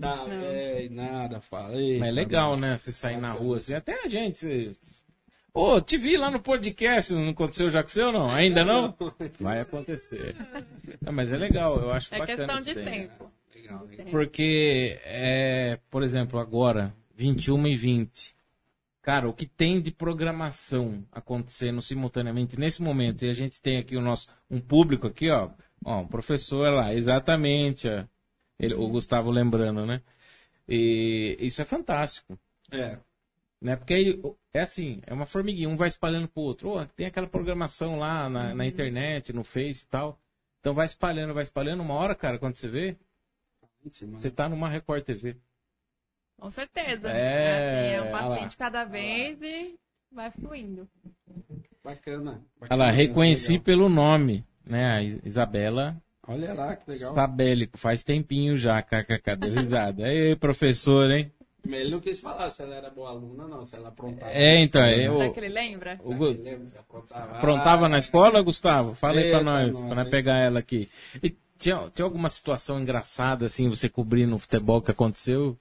Tá, 0.00 0.24
é, 0.30 0.88
nada, 0.90 1.42
falei. 1.42 1.98
Mas 1.98 2.08
é 2.08 2.12
legal, 2.12 2.56
né? 2.56 2.74
Você 2.78 2.90
sair 2.90 3.18
na 3.18 3.32
rua 3.32 3.58
assim. 3.58 3.74
Até 3.74 4.02
a 4.02 4.08
gente. 4.08 4.72
Você... 5.56 5.76
Ô, 5.76 5.80
te 5.80 5.96
vi 5.96 6.16
lá 6.16 6.30
no 6.30 6.40
podcast, 6.40 7.12
não 7.12 7.30
aconteceu 7.30 7.70
já 7.70 7.82
com 7.82 7.88
você 7.88 8.02
ou 8.02 8.12
não? 8.12 8.30
Ainda 8.30 8.64
não? 8.64 8.94
Vai 9.40 9.60
acontecer. 9.60 10.36
Não, 11.00 11.12
mas 11.12 11.32
é 11.32 11.36
legal, 11.36 11.78
eu 11.80 11.90
acho 11.92 12.14
É 12.14 12.18
bacana 12.18 12.36
questão 12.46 12.56
isso 12.60 12.74
de 12.74 12.84
tempo. 12.84 13.32
Legal, 13.54 13.84
legal. 13.86 14.06
Porque, 14.10 15.00
é, 15.04 15.78
por 15.90 16.02
exemplo, 16.02 16.38
agora, 16.38 16.94
21 17.14 17.66
e 17.68 17.76
20. 17.76 18.36
Cara, 19.00 19.28
o 19.28 19.32
que 19.32 19.46
tem 19.46 19.80
de 19.80 19.90
programação 19.92 21.04
acontecendo 21.12 21.80
simultaneamente 21.80 22.58
nesse 22.58 22.82
momento, 22.82 23.24
e 23.24 23.30
a 23.30 23.32
gente 23.32 23.62
tem 23.62 23.78
aqui 23.78 23.96
o 23.96 24.00
nosso, 24.00 24.28
um 24.50 24.60
público 24.60 25.06
aqui, 25.06 25.30
ó, 25.30 25.50
ó, 25.84 26.00
um 26.00 26.06
professor 26.06 26.72
lá, 26.72 26.92
exatamente, 26.92 27.88
ó, 27.88 28.04
ele- 28.58 28.74
o 28.74 28.88
Gustavo 28.88 29.30
lembrando, 29.30 29.86
né? 29.86 30.02
E 30.68 31.36
isso 31.40 31.62
é 31.62 31.64
fantástico, 31.64 32.36
É. 32.72 32.98
né? 33.60 33.76
Porque 33.76 33.94
aí, 33.94 34.22
é 34.52 34.60
assim, 34.60 35.00
é 35.06 35.12
uma 35.12 35.26
formiguinha, 35.26 35.68
um 35.68 35.76
vai 35.76 35.88
espalhando 35.88 36.28
pro 36.28 36.42
outro. 36.42 36.70
Ó, 36.70 36.84
tem 36.84 37.06
aquela 37.06 37.26
programação 37.26 37.98
lá 37.98 38.28
na, 38.28 38.54
na 38.54 38.66
internet, 38.66 39.32
no 39.32 39.44
Face 39.44 39.84
e 39.84 39.88
tal. 39.88 40.18
Então 40.60 40.74
vai 40.74 40.86
espalhando, 40.86 41.34
vai 41.34 41.42
espalhando. 41.42 41.82
Uma 41.82 41.94
hora, 41.94 42.14
cara, 42.14 42.38
quando 42.38 42.56
você 42.56 42.68
vê, 42.68 42.96
você 44.12 44.30
tá 44.30 44.48
numa 44.48 44.68
Record 44.68 45.04
TV. 45.04 45.36
Com 46.38 46.50
certeza. 46.50 47.08
É, 47.08 47.96
assim, 47.96 48.08
é 48.08 48.12
um 48.12 48.30
olha 48.30 48.48
de 48.48 48.56
cada 48.56 48.84
vez 48.84 49.40
e 49.40 49.78
vai 50.12 50.30
fluindo. 50.30 50.88
Bacana. 51.82 52.32
Olha 52.32 52.40
bacana 52.60 52.84
lá, 52.84 52.90
reconheci 52.90 53.52
legal. 53.52 53.64
pelo 53.64 53.88
nome, 53.88 54.44
né? 54.64 54.86
A 54.86 55.02
Is- 55.02 55.20
Isabela 55.24 55.96
Olha 56.28 56.52
lá, 56.52 56.74
que 56.74 56.90
legal. 56.90 57.14
Sabélico, 57.14 57.78
faz 57.78 58.02
tempinho 58.02 58.56
já, 58.56 58.82
kkk, 58.82 59.36
deu 59.36 59.54
risada. 59.54 60.08
Ei, 60.12 60.34
professor, 60.34 61.08
hein? 61.10 61.32
Ele 61.68 61.90
não 61.90 62.00
quis 62.00 62.20
falar 62.20 62.50
se 62.50 62.62
ela 62.62 62.74
era 62.74 62.90
boa 62.90 63.10
aluna, 63.10 63.46
não. 63.46 63.64
Se 63.66 63.74
ela 63.76 63.88
aprontava. 63.88 64.30
É, 64.32 64.60
então, 64.60 64.86
eu 64.86 65.18
Será 65.18 65.30
que 65.30 65.40
ele 65.40 65.48
lembra? 65.48 66.00
o 66.04 66.14
Gu- 66.14 66.36
Lembra 66.42 66.68
se 66.68 66.78
aprontava? 66.78 67.32
aprontava 67.32 67.88
na 67.88 67.98
escola, 67.98 68.40
Gustavo? 68.42 68.94
Fala 68.94 69.18
aí 69.20 69.30
pra 69.30 69.42
nós, 69.42 69.72
nossa, 69.74 69.86
pra 69.86 69.94
nós 69.96 70.08
pegar 70.08 70.38
ela 70.38 70.58
aqui. 70.58 70.88
E 71.22 71.34
tinha, 71.58 71.90
tinha 71.94 72.04
alguma 72.04 72.28
situação 72.28 72.80
engraçada, 72.80 73.46
assim, 73.46 73.68
você 73.68 73.88
cobrir 73.88 74.26
no 74.26 74.38
futebol 74.38 74.80
que 74.82 74.90
aconteceu? 74.90 75.56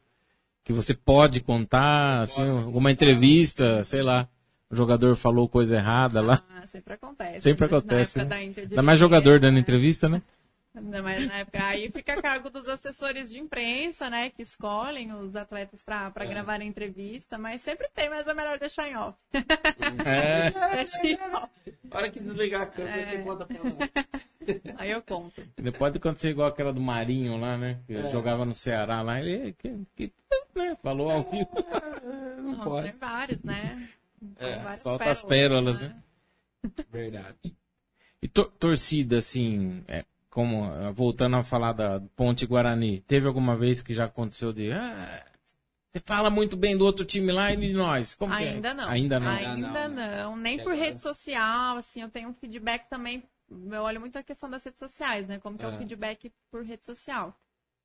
Que 0.63 0.73
você 0.73 0.93
pode 0.93 1.41
contar, 1.41 2.21
assim, 2.21 2.41
alguma 2.63 2.91
entrevista, 2.91 3.83
sei 3.83 4.01
lá. 4.01 4.27
O 4.69 4.75
jogador 4.75 5.15
falou 5.15 5.47
coisa 5.47 5.75
errada 5.75 6.21
lá. 6.21 6.43
Ah, 6.49 6.65
sempre 6.65 6.95
acontece. 6.95 7.41
Sempre 7.41 7.67
Na 7.69 7.77
acontece, 7.77 8.19
época 8.19 8.23
né? 8.23 8.29
da 8.41 8.43
Inter 8.43 8.65
de 8.65 8.73
Ainda 8.73 8.81
mais 8.81 8.97
jogador 8.97 9.39
dando 9.39 9.53
né? 9.53 9.59
entrevista, 9.59 10.09
né? 10.09 10.21
Ainda 10.75 11.01
mais 11.01 11.25
na 11.27 11.37
época. 11.37 11.65
Aí 11.65 11.89
fica 11.89 12.13
a 12.13 12.21
cargo 12.21 12.49
dos 12.49 12.67
assessores 12.67 13.29
de 13.29 13.39
imprensa, 13.39 14.09
né? 14.09 14.29
Que 14.29 14.41
escolhem 14.41 15.13
os 15.13 15.35
atletas 15.35 15.81
pra, 15.81 16.11
pra 16.11 16.25
É. 16.25 16.27
gravar 16.27 16.59
a 16.59 16.65
entrevista, 16.65 17.37
mas 17.37 17.61
sempre 17.61 17.87
tem, 17.93 18.09
mas 18.09 18.27
é 18.27 18.33
melhor 18.33 18.59
deixar 18.59 18.89
em 18.89 18.95
off. 18.95 19.17
É. 19.33 20.51
Deixa 20.75 21.05
em 21.07 21.15
off. 21.33 21.49
Hora 21.91 22.09
que 22.09 22.19
desligar 22.19 22.63
a 22.63 22.65
câmera, 22.65 23.01
É. 23.01 23.05
você 23.05 23.17
conta 23.19 23.45
pra 23.45 23.57
lá. 23.63 23.69
Aí 24.77 24.91
eu 24.91 25.01
conto. 25.01 25.41
Depois 25.55 25.95
acontecer 25.95 26.29
igual 26.29 26.49
aquela 26.49 26.73
do 26.73 26.81
Marinho 26.81 27.37
lá, 27.39 27.57
né? 27.57 27.79
Que 27.87 27.95
É. 27.95 28.11
jogava 28.11 28.43
no 28.45 28.53
Ceará 28.53 29.01
lá. 29.01 29.19
Ele 29.19 29.53
que, 29.53 29.73
que- 29.95 30.13
né? 30.53 30.75
falou 30.83 31.09
ao 31.09 31.21
vivo. 31.23 31.49
Não 32.37 32.51
Não, 32.53 32.63
pode. 32.63 32.89
tem 32.91 32.99
vários, 32.99 33.43
né? 33.43 33.89
Tem 34.37 34.47
É, 34.49 34.59
várias 34.59 34.79
solta 34.79 35.09
as 35.09 35.21
pérolas, 35.23 35.79
né? 35.79 35.95
Verdade. 36.91 37.55
E 38.21 38.27
tor- 38.27 38.51
torcida, 38.59 39.17
assim, 39.19 39.83
é, 39.87 40.03
como 40.35 40.65
eh, 40.65 40.91
voltando 40.91 41.37
a 41.37 41.43
falar 41.43 41.71
da 41.71 42.01
Ponte 42.13 42.45
Guarani, 42.45 42.99
teve 43.07 43.25
alguma 43.25 43.55
vez 43.55 43.81
que 43.81 43.93
já 43.93 44.03
aconteceu 44.03 44.51
de. 44.51 44.69
Ah, 44.69 45.25
você 45.93 46.01
fala 46.05 46.29
muito 46.29 46.57
bem 46.57 46.77
do 46.77 46.83
outro 46.83 47.05
time 47.05 47.31
lá 47.31 47.53
e 47.53 47.55
de 47.55 47.71
nós. 47.71 48.13
Como 48.15 48.35
que 48.35 48.43
é? 48.43 48.49
Ainda 48.49 48.73
não. 48.73 48.89
Ainda 48.89 49.17
não. 49.17 49.31
Ainda 49.31 49.87
não. 49.87 49.95
não, 49.95 50.35
Nem 50.35 50.59
É 50.59 50.63
por 50.63 50.73
agora. 50.73 50.85
rede 50.87 51.01
social, 51.01 51.77
assim, 51.77 52.01
eu 52.01 52.09
tenho 52.09 52.27
um 52.27 52.33
feedback 52.33 52.89
também. 52.89 53.23
Eu 53.49 53.81
olho 53.83 54.01
muito 54.01 54.17
a 54.17 54.23
questão 54.23 54.49
das 54.49 54.61
redes 54.65 54.77
sociais, 54.79 55.25
né? 55.25 55.39
Como 55.39 55.57
que 55.57 55.63
é, 55.63 55.69
É. 55.69 55.73
o 55.73 55.77
feedback 55.77 56.29
por 56.51 56.65
rede 56.65 56.83
social. 56.83 57.33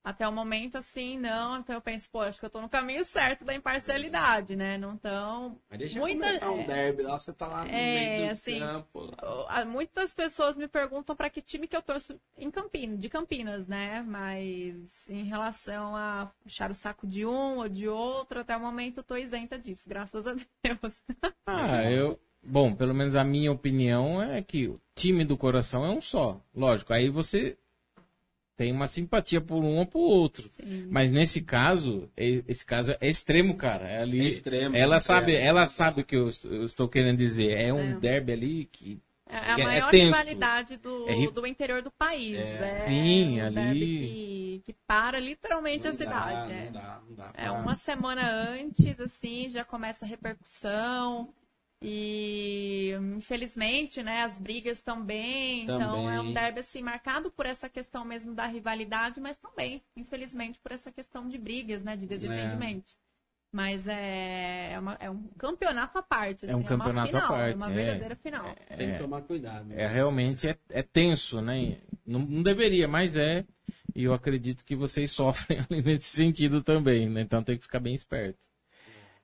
Até 0.03 0.27
o 0.27 0.33
momento, 0.33 0.79
assim, 0.79 1.19
não. 1.19 1.59
Então 1.59 1.75
eu 1.75 1.81
penso, 1.83 2.09
pô, 2.11 2.21
acho 2.23 2.41
que 2.41 2.47
eu 2.47 2.51
tô 2.51 2.59
no 2.61 2.71
caminho 2.71 3.05
certo 3.05 3.45
da 3.45 3.55
imparcialidade, 3.55 4.57
né? 4.57 4.79
Não 4.79 4.97
tão. 4.97 5.59
Mas 5.69 5.79
deixa 5.79 5.99
Muita- 5.99 6.27
começar 6.27 6.51
um 6.51 6.61
é. 6.61 6.65
derby 6.65 7.03
lá, 7.03 7.19
você 7.19 7.33
tá 7.35 7.47
lá 7.47 7.65
no 7.65 7.71
É, 7.71 7.93
meio 7.93 8.27
do 8.27 8.33
assim, 8.33 8.59
campo. 8.59 9.13
lá. 9.23 9.65
Muitas 9.67 10.15
pessoas 10.15 10.57
me 10.57 10.67
perguntam 10.67 11.15
para 11.15 11.29
que 11.29 11.43
time 11.43 11.67
que 11.69 11.77
eu 11.77 11.83
torço 11.83 12.19
em 12.39 12.51
Campinas, 12.51 12.99
de 12.99 13.09
Campinas, 13.11 13.67
né? 13.67 14.03
Mas 14.07 15.09
em 15.11 15.25
relação 15.25 15.95
a 15.95 16.31
puxar 16.43 16.71
o 16.71 16.75
saco 16.75 17.07
de 17.07 17.27
um 17.27 17.59
ou 17.59 17.69
de 17.69 17.87
outro, 17.87 18.41
até 18.41 18.57
o 18.57 18.61
momento 18.61 18.99
eu 18.99 19.05
tô 19.05 19.17
isenta 19.17 19.59
disso, 19.59 19.87
graças 19.89 20.27
a 20.27 20.33
Deus. 20.33 21.03
Ah, 21.47 21.83
eu. 21.91 22.19
Bom, 22.43 22.75
pelo 22.75 22.95
menos 22.95 23.15
a 23.17 23.23
minha 23.25 23.53
opinião 23.53 24.23
é 24.23 24.41
que 24.41 24.67
o 24.69 24.81
time 24.95 25.25
do 25.27 25.37
coração 25.37 25.85
é 25.85 25.91
um 25.91 26.01
só. 26.01 26.41
Lógico, 26.55 26.93
aí 26.95 27.11
você 27.11 27.59
tem 28.61 28.73
uma 28.73 28.87
simpatia 28.87 29.41
por 29.41 29.65
um 29.65 29.79
ou 29.79 29.87
por 29.87 30.01
outro. 30.01 30.47
Sim. 30.51 30.87
Mas 30.91 31.11
nesse 31.11 31.41
caso, 31.41 32.11
esse 32.15 32.67
caso 32.67 32.95
é 33.01 33.09
extremo, 33.09 33.55
cara. 33.55 33.89
É 33.89 34.03
ali, 34.03 34.21
É 34.21 34.25
extremo, 34.25 34.77
ela 34.77 34.99
extremo. 34.99 35.21
sabe, 35.21 35.35
ela 35.35 35.67
sabe 35.67 36.03
o 36.03 36.05
que 36.05 36.15
eu, 36.15 36.29
est- 36.29 36.45
eu 36.45 36.63
estou 36.65 36.87
querendo 36.87 37.17
dizer. 37.17 37.53
É 37.59 37.73
um 37.73 37.93
É. 37.93 37.95
derby 37.95 38.33
ali 38.33 38.65
que 38.71 39.01
É 39.27 39.37
a 39.39 39.55
que 39.55 39.61
é 39.63 39.65
maior 39.65 39.91
tenso. 39.91 40.05
rivalidade 40.19 40.77
do, 40.77 41.09
É 41.09 41.15
ri- 41.15 41.31
do 41.31 41.47
interior 41.47 41.81
do 41.81 41.91
país. 41.91 42.37
É, 42.39 42.85
Sim, 42.87 43.41
um 43.41 43.47
ali- 43.47 43.55
derby 43.55 43.81
Que, 43.81 44.63
que 44.67 44.79
para 44.87 45.19
literalmente 45.19 45.87
a 45.89 45.91
Não 45.91 45.99
dá, 45.99 46.05
cidade. 46.05 46.53
é. 46.53 46.65
Não 46.67 46.73
dá, 46.73 47.01
não 47.09 47.15
dá. 47.17 47.31
É 47.35 47.45
pra- 47.45 47.53
uma 47.53 47.77
semana 47.77 48.31
antes, 48.31 49.01
assim, 49.01 49.49
já 49.49 49.65
começa 49.65 50.05
a 50.05 50.09
repercussão. 50.09 51.33
E 51.83 52.93
infelizmente, 53.17 54.03
né, 54.03 54.23
as 54.23 54.39
brigas 54.39 54.81
também. 54.81 55.63
Então 55.65 56.11
é 56.11 56.15
um 56.15 56.19
Também. 56.19 56.35
derby 56.35 56.61
assim 56.61 56.83
marcado 56.83 57.31
por 57.31 57.47
essa 57.47 57.69
questão 57.69 58.05
mesmo 58.05 58.35
da 58.35 58.47
rivalidade, 58.47 59.19
mas 59.21 59.37
também, 59.37 59.83
infelizmente, 59.97 60.59
por 60.61 60.73
essa 60.73 60.93
questão 60.93 61.27
de 61.29 61.39
brigas, 61.39 61.83
né, 61.83 61.97
de 61.97 62.07
desentendimentos. 62.07 62.99
Mas 63.53 63.89
é, 63.89 64.73
é, 64.75 64.79
uma- 64.79 64.97
é 65.01 65.11
um 65.11 65.25
campeonato 65.37 65.99
à 65.99 66.03
parte. 66.03 66.47
É 66.47 66.55
um 66.55 66.61
assim, 66.61 66.69
campeonato 66.69 67.17
uma 67.17 67.19
à 67.19 67.23
final, 67.23 67.29
parte, 67.29 67.53
É 67.53 67.57
uma 67.57 67.71
é. 67.73 67.75
verdadeira 67.75 68.17
final. 68.17 68.45
Tem 68.77 68.89
é, 68.91 68.93
que 68.93 68.99
tomar 68.99 69.23
cuidado. 69.23 69.65
né? 69.65 69.83
é 69.83 69.89
realmente 69.89 70.47
é, 70.49 70.57
é 70.69 70.83
tenso, 70.83 71.41
né? 71.41 71.79
Não, 72.07 72.21
não 72.21 72.43
deveria, 72.43 72.87
mas 72.87 73.17
é. 73.17 73.45
E 73.95 74.05
eu 74.05 74.15
acredito 74.15 74.65
que 74.65 74.77
vocês 74.77 75.11
sofrem 75.51 75.61
ali 75.69 75.83
nesse 75.83 76.09
sentido 76.09 76.63
também, 76.63 77.09
né? 77.09 77.23
Então 77.23 77.43
tem 77.43 77.57
que 77.57 77.63
ficar 77.65 77.81
bem 77.81 77.95
esperto. 77.95 78.39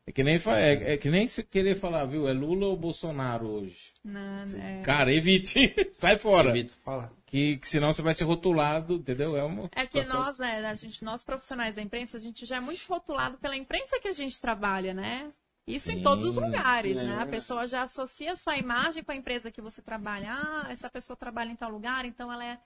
É 0.08 0.12
que 0.12 0.22
nem, 0.22 0.36
é, 0.36 0.92
é 0.92 0.96
que 0.96 1.10
nem 1.10 1.26
se 1.26 1.42
querer 1.42 1.74
falar, 1.74 2.04
viu? 2.04 2.28
É 2.28 2.32
Lula 2.32 2.66
ou 2.68 2.76
Bolsonaro 2.76 3.46
hoje? 3.48 3.92
Não, 4.04 4.44
é... 4.56 4.80
Cara, 4.82 5.12
evite. 5.12 5.74
Sai 5.98 6.16
fora. 6.16 6.50
Evita 6.50 6.72
falar. 6.84 7.12
Que, 7.26 7.56
que 7.56 7.68
senão 7.68 7.92
você 7.92 8.02
vai 8.02 8.14
ser 8.14 8.22
rotulado, 8.22 8.94
entendeu? 8.94 9.36
É 9.36 9.42
uma 9.42 9.68
É 9.74 9.84
que 9.84 10.00
nós, 10.06 10.38
né, 10.38 10.64
a 10.64 10.74
gente, 10.74 11.02
nós 11.04 11.24
profissionais 11.24 11.74
da 11.74 11.82
imprensa, 11.82 12.16
a 12.16 12.20
gente 12.20 12.46
já 12.46 12.56
é 12.56 12.60
muito 12.60 12.84
rotulado 12.88 13.36
pela 13.38 13.56
imprensa 13.56 13.98
que 14.00 14.06
a 14.06 14.12
gente 14.12 14.40
trabalha, 14.40 14.94
né? 14.94 15.28
Isso 15.66 15.90
Sim. 15.90 15.98
em 15.98 16.02
todos 16.02 16.24
os 16.24 16.36
lugares, 16.36 16.96
É 16.96 17.02
né? 17.02 17.18
A 17.20 17.26
pessoa 17.26 17.66
já 17.66 17.82
associa 17.82 18.32
a 18.32 18.36
sua 18.36 18.56
imagem 18.56 19.02
com 19.02 19.10
a 19.10 19.16
empresa 19.16 19.50
que 19.50 19.60
você 19.60 19.82
trabalha. 19.82 20.28
Ah, 20.30 20.68
essa 20.70 20.88
pessoa 20.88 21.16
trabalha 21.16 21.50
em 21.50 21.56
tal 21.56 21.68
lugar, 21.72 22.04
então 22.04 22.32
ela 22.32 22.46
é, 22.46 22.60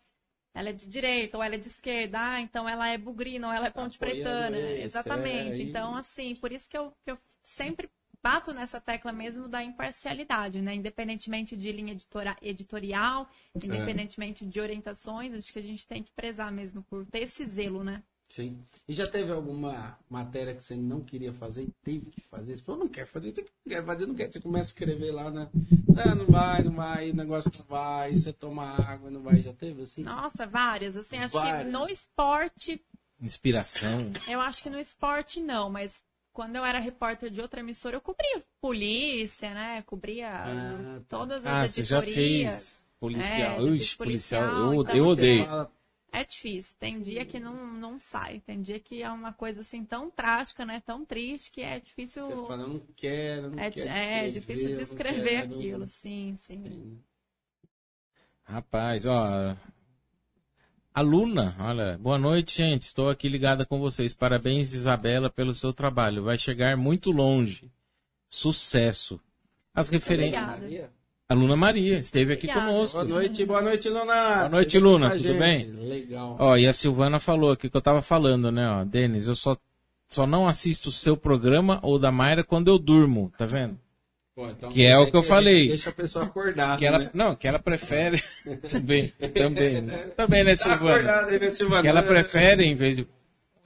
ela 0.54 0.68
é 0.68 0.72
de 0.74 0.86
direita 0.86 1.38
ou 1.38 1.42
ela 1.42 1.54
é 1.54 1.58
de 1.58 1.68
esquerda. 1.68 2.18
Ah, 2.20 2.40
então 2.42 2.68
ela 2.68 2.86
é 2.86 2.98
bugrina 2.98 3.48
ou 3.48 3.54
ela 3.54 3.68
é 3.68 3.70
ponte 3.70 3.96
Apoiando 3.96 4.22
pretana. 4.22 4.58
esse, 4.58 4.82
Exatamente. 4.82 5.52
é, 5.52 5.64
e- 5.64 5.70
Então, 5.70 5.96
assim, 5.96 6.34
por 6.34 6.52
isso 6.52 6.68
que 6.68 6.76
eu, 6.76 6.92
que 7.02 7.12
eu 7.12 7.18
sempre 7.42 7.88
bato 8.22 8.52
nessa 8.52 8.80
tecla 8.80 9.12
mesmo 9.12 9.48
da 9.48 9.62
imparcialidade, 9.64 10.60
né? 10.60 10.74
Independentemente 10.74 11.56
de 11.56 11.72
linha 11.72 11.92
editora- 11.92 12.36
editorial, 12.42 13.28
independentemente 13.54 14.44
de 14.44 14.60
orientações, 14.60 15.32
acho 15.32 15.52
que 15.52 15.58
a 15.58 15.62
gente 15.62 15.86
tem 15.86 16.02
que 16.02 16.12
prezar 16.12 16.52
mesmo 16.52 16.82
por 16.82 17.06
ter 17.06 17.20
esse 17.20 17.46
zelo, 17.46 17.82
né? 17.82 18.02
Sim. 18.28 18.64
E 18.86 18.94
já 18.94 19.08
teve 19.08 19.32
alguma 19.32 19.98
matéria 20.08 20.54
que 20.54 20.62
você 20.62 20.76
não 20.76 21.00
queria 21.00 21.32
fazer 21.32 21.64
e 21.64 21.72
teve 21.82 22.10
que 22.12 22.20
fazer? 22.20 22.56
Você 22.56 22.62
falou, 22.62 22.82
não 22.82 22.88
quer 22.88 23.04
fazer, 23.04 23.32
você 23.34 23.40
não 23.42 23.72
quer 23.72 23.84
fazer, 23.84 24.06
não 24.06 24.14
quer. 24.14 24.32
Você 24.32 24.40
começa 24.40 24.66
a 24.66 24.72
escrever 24.72 25.10
lá, 25.10 25.30
né? 25.32 25.48
Não, 25.88 26.14
não 26.14 26.26
vai, 26.26 26.62
não 26.62 26.72
vai, 26.72 27.10
o 27.10 27.14
negócio 27.14 27.50
não 27.58 27.64
vai, 27.64 28.14
você 28.14 28.32
toma 28.32 28.64
água, 28.86 29.10
não 29.10 29.20
vai. 29.20 29.40
Já 29.42 29.52
teve 29.52 29.82
assim? 29.82 30.04
Nossa, 30.04 30.46
várias. 30.46 30.94
Assim, 30.94 31.16
acho 31.16 31.34
Várias. 31.34 31.66
que 31.66 31.72
no 31.72 31.88
esporte 31.88 32.80
Inspiração. 33.22 34.12
Eu 34.26 34.40
acho 34.40 34.62
que 34.62 34.70
no 34.70 34.78
esporte 34.78 35.40
não, 35.40 35.68
mas 35.68 36.04
quando 36.32 36.56
eu 36.56 36.64
era 36.64 36.78
repórter 36.78 37.30
de 37.30 37.40
outra 37.40 37.60
emissora, 37.60 37.96
eu 37.96 38.00
cobria 38.00 38.42
polícia, 38.60 39.52
né? 39.54 39.82
Cobria 39.82 40.28
Ah, 40.30 41.00
tá. 41.08 41.18
todas 41.18 41.44
Ah, 41.44 41.62
as 41.62 41.76
você 41.76 41.82
já 41.82 41.98
editorias. 41.98 42.14
fez 42.14 42.84
policial. 42.98 43.58
É, 43.58 43.60
Ux, 43.62 43.94
policial. 43.94 43.96
policial, 43.96 44.74
Eu, 44.74 44.74
então 44.74 44.96
eu 44.96 45.04
você 45.04 45.12
odeio. 45.12 45.46
É 46.12 46.24
difícil. 46.24 46.76
Tem 46.78 47.00
dia 47.00 47.24
que 47.24 47.38
não, 47.40 47.66
não 47.72 48.00
sai. 48.00 48.40
Tem 48.40 48.60
dia 48.60 48.80
que 48.80 49.02
é 49.02 49.10
uma 49.10 49.32
coisa 49.32 49.60
assim 49.60 49.84
tão 49.84 50.10
trágica, 50.10 50.64
né? 50.64 50.80
Tão 50.80 51.04
triste 51.04 51.50
que 51.50 51.62
é 51.62 51.80
difícil. 51.80 52.22
Você 52.26 52.46
fala, 52.46 52.66
não 52.66 52.80
quero, 52.96 53.50
não 53.50 53.58
é, 53.58 53.70
quero 53.70 53.88
é 53.88 54.28
escrever, 54.28 54.32
difícil 54.40 54.76
descrever 54.76 55.36
quero. 55.36 55.54
aquilo. 55.54 55.86
Sim, 55.86 56.36
sim. 56.36 56.62
Sim. 56.64 57.02
Rapaz, 58.44 59.06
ó. 59.06 59.56
Aluna, 60.92 61.54
olha, 61.60 61.96
boa 61.98 62.18
noite, 62.18 62.56
gente. 62.58 62.82
Estou 62.82 63.08
aqui 63.08 63.28
ligada 63.28 63.64
com 63.64 63.78
vocês. 63.78 64.14
Parabéns, 64.14 64.74
Isabela, 64.74 65.30
pelo 65.30 65.54
seu 65.54 65.72
trabalho. 65.72 66.24
Vai 66.24 66.36
chegar 66.36 66.76
muito 66.76 67.12
longe. 67.12 67.70
Sucesso. 68.28 69.20
As 69.72 69.88
referências. 69.88 70.42
Obrigada. 70.42 70.62
Maria? 70.62 70.90
Aluna 71.28 71.54
Maria 71.54 71.98
esteve 72.00 72.32
aqui 72.32 72.48
Obrigada. 72.48 72.72
conosco. 72.72 72.98
Boa 72.98 73.08
noite, 73.08 73.46
boa 73.46 73.62
noite, 73.62 73.88
Luna. 73.88 74.04
Boa 74.04 74.48
noite, 74.48 74.66
Esteja 74.66 74.84
Luna, 74.84 75.06
com 75.06 75.12
a 75.14 75.16
tudo 75.16 75.28
gente. 75.28 75.38
bem? 75.38 75.66
Legal. 75.88 76.36
Ó, 76.40 76.56
e 76.56 76.66
a 76.66 76.72
Silvana 76.72 77.20
falou 77.20 77.52
aqui 77.52 77.70
que 77.70 77.76
eu 77.76 77.80
tava 77.80 78.02
falando, 78.02 78.50
né, 78.50 78.68
ó. 78.68 78.84
Denis, 78.84 79.28
eu 79.28 79.36
só, 79.36 79.56
só 80.08 80.26
não 80.26 80.48
assisto 80.48 80.88
o 80.88 80.92
seu 80.92 81.16
programa 81.16 81.78
ou 81.82 82.00
da 82.00 82.10
Mayra 82.10 82.42
quando 82.42 82.66
eu 82.66 82.80
durmo, 82.80 83.32
tá 83.38 83.46
vendo? 83.46 83.78
Então 84.36 84.70
que 84.70 84.86
é 84.86 84.96
o 84.98 85.10
que 85.10 85.16
eu 85.16 85.20
a 85.20 85.22
gente 85.22 85.28
falei. 85.28 85.68
Deixa 85.68 85.90
a 85.90 85.92
pessoa 85.92 86.24
acordar. 86.24 86.78
Que 86.78 86.86
ela, 86.86 86.98
né? 86.98 87.10
Não, 87.12 87.34
que 87.36 87.46
ela 87.46 87.58
prefere. 87.58 88.22
também, 88.70 89.08
também. 89.34 89.82
né? 89.82 89.96
Também, 90.16 90.44
né, 90.44 90.52
Tá 90.52 90.56
Silvana? 90.56 91.22
né, 91.26 91.50
Silvana? 91.50 91.82
Que 91.82 91.88
ela 91.88 92.02
prefere, 92.02 92.64
em 92.64 92.74
vez 92.74 92.96
de 92.96 93.06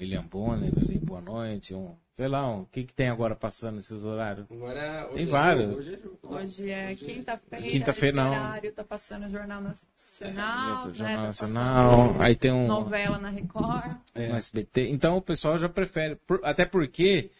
William 0.00 0.22
Bonner, 0.24 0.72
ali, 0.76 0.98
boa 0.98 1.20
noite, 1.20 1.72
um, 1.74 1.94
sei 2.12 2.26
lá, 2.26 2.48
um, 2.50 2.62
o 2.62 2.66
que 2.66 2.82
que 2.82 2.92
tem 2.92 3.08
agora 3.08 3.36
passando 3.36 3.76
nesses 3.76 4.02
horários? 4.04 4.46
Agora, 4.50 5.06
hoje 5.06 5.14
Tem 5.16 5.24
é 5.26 5.28
vários. 5.30 5.76
Hoje 5.78 5.94
é 5.94 5.98
jogo. 5.98 6.18
Hoje 6.24 6.70
é 6.70 6.94
quinta-feira. 6.96 7.66
Quinta-feira, 7.68 8.16
não. 8.16 8.30
horário 8.30 8.72
tá 8.72 8.82
passando 8.84 9.26
o 9.26 9.30
Jornal 9.30 9.60
Nacional. 9.62 10.86
né? 10.88 10.92
Jornal 10.94 11.16
Tá 11.16 11.22
Nacional, 11.22 12.16
aí 12.18 12.34
tem 12.34 12.50
um 12.52 12.66
Novela 12.66 13.18
na 13.18 13.28
Record. 13.30 13.92
no 14.16 14.34
SBT. 14.34 14.88
Então 14.90 15.16
o 15.16 15.22
pessoal 15.22 15.56
já 15.56 15.68
prefere. 15.68 16.16
Por- 16.26 16.40
até 16.42 16.66
porque 16.66 17.30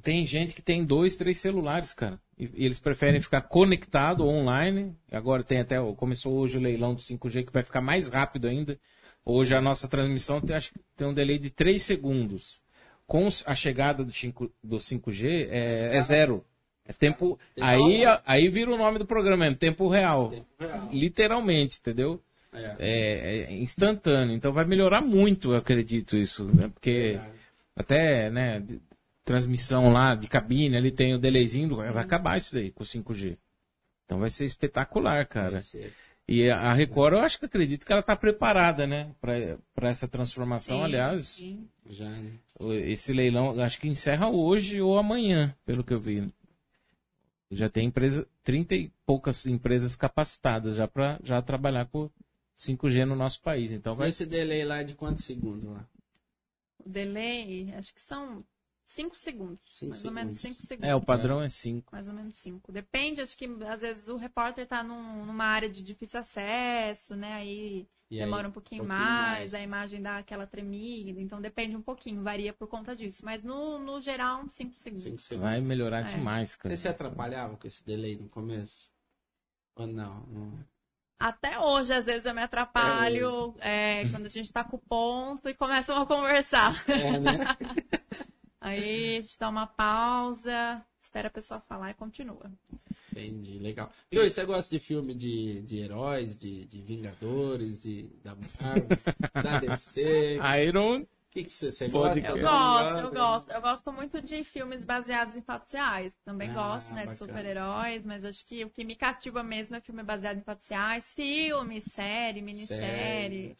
tem 0.00 0.24
gente 0.24 0.54
que 0.54 0.62
tem 0.62 0.84
dois, 0.84 1.16
três 1.16 1.38
celulares, 1.38 1.92
cara. 1.92 2.18
E, 2.38 2.50
e 2.54 2.64
eles 2.64 2.80
preferem 2.80 3.20
ficar 3.20 3.42
conectado 3.42 4.26
online. 4.26 4.96
Agora 5.10 5.42
tem 5.42 5.60
até. 5.60 5.76
Começou 5.96 6.34
hoje 6.34 6.56
o 6.56 6.60
leilão 6.60 6.94
do 6.94 7.02
5G 7.02 7.46
que 7.46 7.52
vai 7.52 7.62
ficar 7.62 7.80
mais 7.80 8.08
rápido 8.08 8.48
ainda. 8.48 8.78
Hoje 9.24 9.54
a 9.54 9.60
nossa 9.60 9.86
transmissão 9.86 10.40
tem, 10.40 10.56
acho 10.56 10.72
tem 10.96 11.06
um 11.06 11.14
delay 11.14 11.38
de 11.38 11.50
3 11.50 11.80
segundos. 11.80 12.62
Com 13.06 13.28
a 13.46 13.54
chegada 13.54 14.04
do 14.04 14.12
5, 14.12 14.50
do 14.62 14.76
5G 14.76 15.48
é, 15.50 15.96
é 15.96 16.02
zero. 16.02 16.44
É 16.84 16.92
tempo. 16.92 17.38
Aí, 17.60 18.02
aí 18.26 18.48
vira 18.48 18.72
o 18.72 18.78
nome 18.78 18.98
do 18.98 19.06
programa, 19.06 19.46
é 19.46 19.54
tempo 19.54 19.86
real. 19.86 20.30
Tempo 20.30 20.46
real. 20.58 20.88
Literalmente, 20.90 21.78
entendeu? 21.78 22.20
É. 22.52 22.76
É, 22.78 23.38
é 23.50 23.54
instantâneo. 23.54 24.34
Então 24.34 24.52
vai 24.52 24.64
melhorar 24.64 25.00
muito, 25.00 25.52
eu 25.52 25.56
acredito, 25.56 26.16
isso. 26.16 26.44
Né? 26.44 26.68
Porque 26.72 27.20
até, 27.76 28.30
né, 28.30 28.62
transmissão 29.24 29.92
lá 29.92 30.14
de 30.14 30.28
cabine, 30.28 30.76
ali 30.76 30.90
tem 30.90 31.14
o 31.14 31.18
delayzinho, 31.18 31.76
vai 31.76 31.88
acabar 31.88 32.36
isso 32.36 32.54
daí 32.54 32.70
com 32.70 32.82
o 32.82 32.86
5G. 32.86 33.36
Então 34.04 34.18
vai 34.18 34.30
ser 34.30 34.44
espetacular, 34.44 35.26
cara. 35.26 35.60
Ser. 35.60 35.92
E 36.28 36.48
a 36.50 36.72
Record, 36.72 37.14
eu 37.14 37.20
acho 37.20 37.38
que 37.38 37.46
acredito 37.46 37.84
que 37.84 37.92
ela 37.92 38.00
está 38.00 38.16
preparada, 38.16 38.86
né, 38.86 39.14
para 39.20 39.88
essa 39.88 40.06
transformação. 40.06 40.78
Sim, 40.78 40.84
Aliás, 40.84 41.26
sim. 41.26 41.68
Já, 41.86 42.08
né? 42.08 42.32
esse 42.86 43.12
leilão, 43.12 43.58
acho 43.60 43.80
que 43.80 43.88
encerra 43.88 44.28
hoje 44.28 44.80
ou 44.80 44.96
amanhã, 44.98 45.54
pelo 45.64 45.82
que 45.82 45.92
eu 45.92 46.00
vi. 46.00 46.32
Já 47.50 47.68
tem 47.68 47.88
empresa, 47.88 48.26
30 48.44 48.74
e 48.74 48.92
poucas 49.04 49.46
empresas 49.46 49.94
capacitadas 49.94 50.76
já 50.76 50.88
para 50.88 51.18
já 51.22 51.42
trabalhar 51.42 51.86
com 51.86 52.08
5G 52.56 53.04
no 53.04 53.16
nosso 53.16 53.42
país. 53.42 53.72
Então 53.72 53.94
vai 53.94 54.08
Esse 54.08 54.24
delay 54.24 54.64
lá 54.64 54.80
é 54.80 54.84
de 54.84 54.94
quantos 54.94 55.24
segundos 55.24 55.68
lá? 55.70 55.86
O 56.78 56.88
delay, 56.88 57.74
acho 57.76 57.94
que 57.94 58.00
são 58.00 58.42
5 58.92 59.18
segundos. 59.18 59.60
Cinco 59.68 59.90
mais 59.90 60.04
ou 60.04 60.12
menos 60.12 60.38
segundos. 60.38 60.58
5 60.58 60.66
segundos. 60.68 60.88
É, 60.90 60.94
o 60.94 61.00
padrão 61.00 61.42
é 61.42 61.48
5. 61.48 61.92
Mais 61.92 62.08
ou 62.08 62.14
menos 62.14 62.38
5. 62.38 62.70
Depende, 62.72 63.20
acho 63.20 63.36
que 63.36 63.46
às 63.68 63.80
vezes 63.80 64.08
o 64.08 64.16
repórter 64.16 64.66
tá 64.66 64.82
num- 64.82 65.24
numa 65.26 65.44
área 65.44 65.68
de 65.68 65.82
difícil 65.82 66.20
acesso, 66.20 67.14
né? 67.16 67.32
Aí 67.34 67.86
E 68.10 68.18
aí, 68.18 68.24
demora 68.24 68.48
um 68.48 68.52
pouquinho, 68.52 68.84
um 68.84 68.86
pouquinho 68.86 69.08
mais, 69.08 69.38
mais. 69.38 69.54
a 69.54 69.60
imagem 69.60 70.02
dá 70.02 70.18
aquela 70.18 70.46
tremida. 70.46 71.20
Então 71.20 71.40
depende 71.40 71.74
um 71.76 71.82
pouquinho, 71.82 72.22
varia 72.22 72.52
por 72.52 72.68
conta 72.68 72.94
disso. 72.94 73.24
Mas 73.24 73.42
no, 73.42 73.78
no 73.78 74.00
geral, 74.00 74.48
5 74.50 74.74
segundos. 74.78 75.04
Cinco 75.04 75.18
segundos. 75.18 75.50
Vai 75.50 75.60
melhorar 75.60 76.00
É. 76.10 76.14
demais, 76.14 76.54
cara. 76.54 76.74
Você 76.76 76.82
se 76.82 76.88
atrapalhava 76.88 77.56
com 77.56 77.66
esse 77.66 77.84
delay 77.84 78.16
no 78.16 78.28
começo? 78.28 78.90
Ou 79.76 79.86
não? 79.86 80.26
não? 80.26 80.64
Até 81.18 81.56
hoje, 81.58 81.92
às 81.94 82.04
vezes, 82.06 82.26
eu 82.26 82.34
me 82.34 82.42
atrapalho 82.42 83.54
é, 83.60 84.08
quando 84.10 84.26
a 84.26 84.28
gente 84.28 84.52
tá 84.52 84.64
com 84.64 84.76
o 84.76 84.80
ponto 84.80 85.48
e 85.48 85.54
começam 85.54 85.96
a 86.02 86.04
conversar. 86.04 86.74
É, 86.90 87.18
né? 87.18 87.38
Aí 88.62 89.16
a 89.18 89.20
gente 89.20 89.38
dá 89.38 89.48
uma 89.48 89.66
pausa, 89.66 90.84
espera 91.00 91.28
a 91.28 91.30
pessoa 91.30 91.60
falar 91.60 91.90
e 91.90 91.94
continua. 91.94 92.50
Entendi, 93.10 93.58
legal. 93.58 93.92
E 94.10 94.18
hoje, 94.18 94.30
você 94.30 94.44
gosta 94.44 94.74
de 94.78 94.82
filme 94.82 95.14
de, 95.14 95.60
de 95.62 95.78
heróis, 95.78 96.38
de, 96.38 96.64
de 96.66 96.80
Vingadores, 96.80 97.82
de, 97.82 98.04
da 98.24 98.34
Marvel, 98.34 98.88
da 99.42 99.58
DC? 99.60 100.38
O 100.40 100.56
Iron. 100.56 101.06
que, 101.30 101.44
que 101.44 101.50
você, 101.50 101.72
você 101.72 101.88
gosta? 101.88 102.20
Eu 102.20 102.36
Eu 102.36 102.42
gosto, 102.42 102.98
eu 102.98 103.10
gosto. 103.12 103.50
Eu 103.50 103.60
gosto 103.60 103.92
muito 103.92 104.22
de 104.22 104.44
filmes 104.44 104.84
baseados 104.84 105.36
em 105.36 105.42
fatos 105.42 105.72
reais. 105.74 106.14
Também 106.24 106.50
Ah, 106.50 106.54
gosto, 106.54 106.88
né, 106.94 107.06
bacana. 107.06 107.12
de 107.12 107.18
super-heróis, 107.18 108.04
mas 108.06 108.24
acho 108.24 108.46
que 108.46 108.64
o 108.64 108.70
que 108.70 108.84
me 108.84 108.94
cativa 108.94 109.42
mesmo 109.42 109.76
é 109.76 109.80
filme 109.80 110.02
baseado 110.02 110.38
em 110.38 110.42
fatos 110.42 110.68
reais. 110.68 111.12
Filme, 111.12 111.80
série, 111.80 112.40
minissérie. 112.42 113.56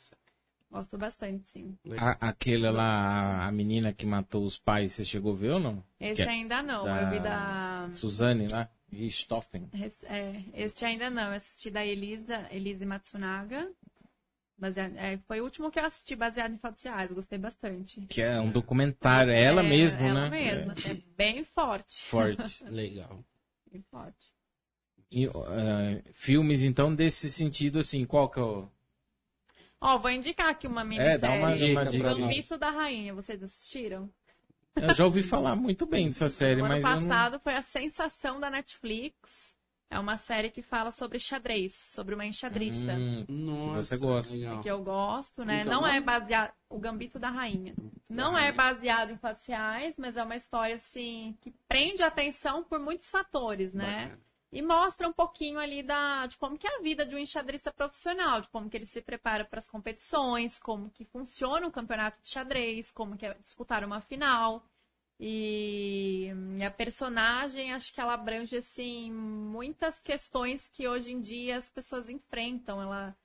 Gosto 0.73 0.97
bastante, 0.97 1.51
sim. 1.51 1.77
A, 1.99 2.29
aquele 2.31 2.70
lá, 2.70 3.47
a 3.47 3.53
menina 3.53 3.93
que 3.93 4.07
matou 4.07 4.43
os 4.43 4.59
pais, 4.59 4.95
você 4.95 5.05
chegou 5.05 5.35
a 5.35 5.37
ver 5.37 5.51
ou 5.51 5.61
não? 5.61 5.85
Esse 6.01 6.23
Que 6.23 6.29
é 6.29 6.33
ainda 6.33 6.62
não. 6.62 6.85
da- 6.85 7.03
Eu 7.03 7.11
vi 7.11 7.20
da. 7.20 7.91
Suzane 7.93 8.49
lá, 8.49 8.70
Richthofen. 8.91 9.68
Esse- 9.75 10.07
É, 10.07 10.43
este 10.55 10.87
ainda 10.87 11.11
não. 11.11 11.25
Eu 11.25 11.33
assisti 11.33 11.70
da 11.70 11.85
Elisa, 11.85 12.49
Elise 12.51 12.87
Matsunaga. 12.87 13.70
Baseado, 14.57 14.97
é, 14.97 15.18
foi 15.27 15.41
o 15.43 15.45
último 15.45 15.70
que 15.70 15.79
eu 15.79 15.85
assisti 15.85 16.16
baseado 16.16 16.55
em 16.55 16.59
fatos 16.59 16.83
reais. 16.85 17.12
Gostei 17.12 17.39
bastante. 17.39 18.01
Que 18.07 18.23
é 18.23 18.41
um 18.41 18.51
documentário, 18.51 19.31
é 19.31 19.43
ela 19.43 19.61
É, 19.62 19.68
mesmo, 19.68 20.01
ela 20.01 20.20
né? 20.23 20.31
mesma, 20.31 20.73
É, 20.73 20.73
assim, 20.73 20.89
é 20.89 20.95
bem 20.95 21.45
forte. 21.45 22.05
forte. 22.07 22.64
Legal. 22.64 23.23
Bem 23.70 23.83
forte. 23.91 24.33
E, 25.11 25.27
eh, 25.27 26.03
filmes, 26.14 26.62
então, 26.62 26.95
desse 26.95 27.29
sentido, 27.31 27.79
assim, 27.79 28.07
qual 28.07 28.31
que 28.31 28.39
é 28.39 28.43
o... 28.43 28.70
Ó, 29.83 29.99
vou 29.99 30.12
indicar 30.12 30.49
aqui 30.49 30.68
uma 30.68 30.85
minissérie. 30.85 31.14
É, 31.14 31.18
dá 31.18 31.33
uma, 31.33 31.49
uma 31.49 31.85
dica. 31.85 32.14
Gambito 32.14 32.57
da 32.57 32.70
Rainha, 32.70 33.12
vocês 33.12 33.43
assistiram? 33.43 34.09
Eu 34.76 34.95
já 34.95 35.05
ouvi 35.05 35.24
falar 35.24 35.57
muito 35.57 35.85
bem 35.85 36.07
dessa 36.07 36.28
série, 36.28 36.61
No 36.61 36.66
ano 36.66 36.74
mas 36.74 36.85
eu 36.85 36.91
não... 37.01 37.09
passado 37.09 37.41
foi 37.41 37.55
a 37.55 37.62
sensação 37.62 38.39
da 38.39 38.49
Netflix. 38.49 39.57
É 39.91 39.99
uma 39.99 40.16
série 40.16 40.51
que 40.51 40.62
fala 40.62 40.91
sobre 40.91 41.18
xadrez, 41.18 41.74
sobre 41.74 42.14
uma 42.14 42.24
enxadrista. 42.24 42.95
Hum, 42.95 43.26
Nossa, 43.28 43.83
você 43.83 43.97
gosta. 43.99 44.33
legal. 44.33 44.61
Que 44.62 44.70
eu 44.70 44.83
gosto, 44.83 45.45
né? 45.45 45.62
Então, 45.62 45.83
não 45.83 45.87
é 45.87 46.01
baseado. 46.01 46.53
O 46.70 46.78
Gambito 46.78 47.18
da 47.18 47.28
Rainha. 47.28 47.74
Não 48.09 48.39
é 48.39 48.53
baseado 48.53 49.11
em 49.11 49.18
fatos 49.18 49.45
reais, 49.45 49.97
mas 49.99 50.16
é 50.16 50.22
uma 50.22 50.37
história, 50.37 50.76
assim, 50.76 51.37
que 51.43 51.53
prende 51.68 52.03
a 52.03 52.07
atenção 52.07 52.64
por 52.64 52.78
muitos 52.78 53.11
fatores, 53.11 53.74
né? 53.74 54.05
Bacana. 54.05 54.20
E 54.53 54.61
mostra 54.61 55.09
um 55.09 55.13
pouquinho 55.13 55.59
ali 55.59 55.83
da, 55.83 56.27
de 56.27 56.37
como 56.37 56.59
que 56.59 56.67
é 56.67 56.77
a 56.77 56.83
vida 56.83 57.07
de 57.07 57.15
um 57.15 57.19
enxadrista 57.19 57.73
profissional, 57.73 58.43
de 58.43 58.51
como 58.51 58.69
que 58.69 58.77
ele 58.77 58.85
se 58.87 59.01
prepara 59.01 59.47
para 59.47 59.59
as 59.59 59.67
competições, 59.67 60.61
como 60.61 60.91
que 60.91 61.07
funciona 61.07 61.67
um 61.67 61.71
campeonato 61.71 62.21
de 62.23 62.29
xadrez, 62.29 62.93
como 62.93 63.17
que 63.17 63.25
é 63.25 63.35
disputar 63.35 63.83
uma 63.83 64.01
final. 64.03 64.63
E, 65.19 66.31
e 66.59 66.65
a 66.65 66.71
personagem, 66.71 67.73
acho 67.73 67.95
que 67.95 68.01
ela 68.01 68.15
abrange, 68.15 68.57
assim, 68.57 69.11
muitas 69.11 70.03
questões 70.03 70.69
que 70.69 70.87
hoje 70.87 71.13
em 71.13 71.21
dia 71.21 71.57
as 71.57 71.71
pessoas 71.71 72.11
enfrentam. 72.11 72.83
Ela 72.83 73.17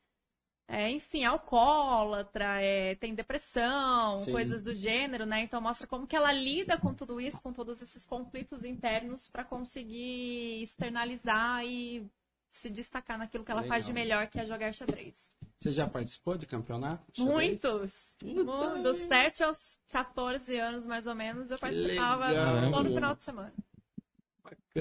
é, 0.68 0.91
enfim, 0.91 1.24
alcoólatra, 1.24 2.61
é, 2.61 2.95
tem 2.95 3.15
depressão, 3.15 4.18
Sim. 4.18 4.32
coisas 4.32 4.61
do 4.61 4.74
gênero, 4.74 5.26
né? 5.26 5.41
Então 5.41 5.61
mostra 5.61 5.88
como 5.88 6.05
que 6.05 6.15
ela 6.15 6.32
lida 6.32 6.78
com 6.78 6.93
tudo 6.93 7.22
isso, 7.22 7.41
com 7.41 7.53
todos 7.53 7.82
esses 7.82 8.05
conflitos 8.05 8.65
internos 8.65 9.30
para 9.30 9.45
conseguir 9.45 10.61
externalizar 10.61 11.65
e 11.65 12.05
se 12.49 12.70
destacar 12.70 13.18
naquilo 13.18 13.45
que 13.45 13.51
ela 13.51 13.63
faz 13.63 13.86
de 13.86 13.93
Legal. 13.93 14.07
melhor, 14.07 14.28
que 14.28 14.39
é 14.39 14.45
jogar 14.45 14.74
xadrez. 14.74 15.32
Você 15.57 15.72
já 15.72 15.88
participou 15.88 16.38
de 16.38 16.45
campeonato? 16.45 17.03
de? 17.13 17.24
Muitos! 17.24 18.15
Puta 18.20 18.82
Dos 18.82 18.97
7 18.99 19.43
aos 19.43 19.80
14 19.91 20.57
anos, 20.57 20.86
mais 20.86 21.07
ou 21.07 21.15
menos, 21.15 21.49
eu 21.49 21.57
participava 21.57 22.28
legal. 22.28 22.72
todo 22.72 22.93
final 22.93 23.15
de 23.15 23.24
semana. 23.24 23.53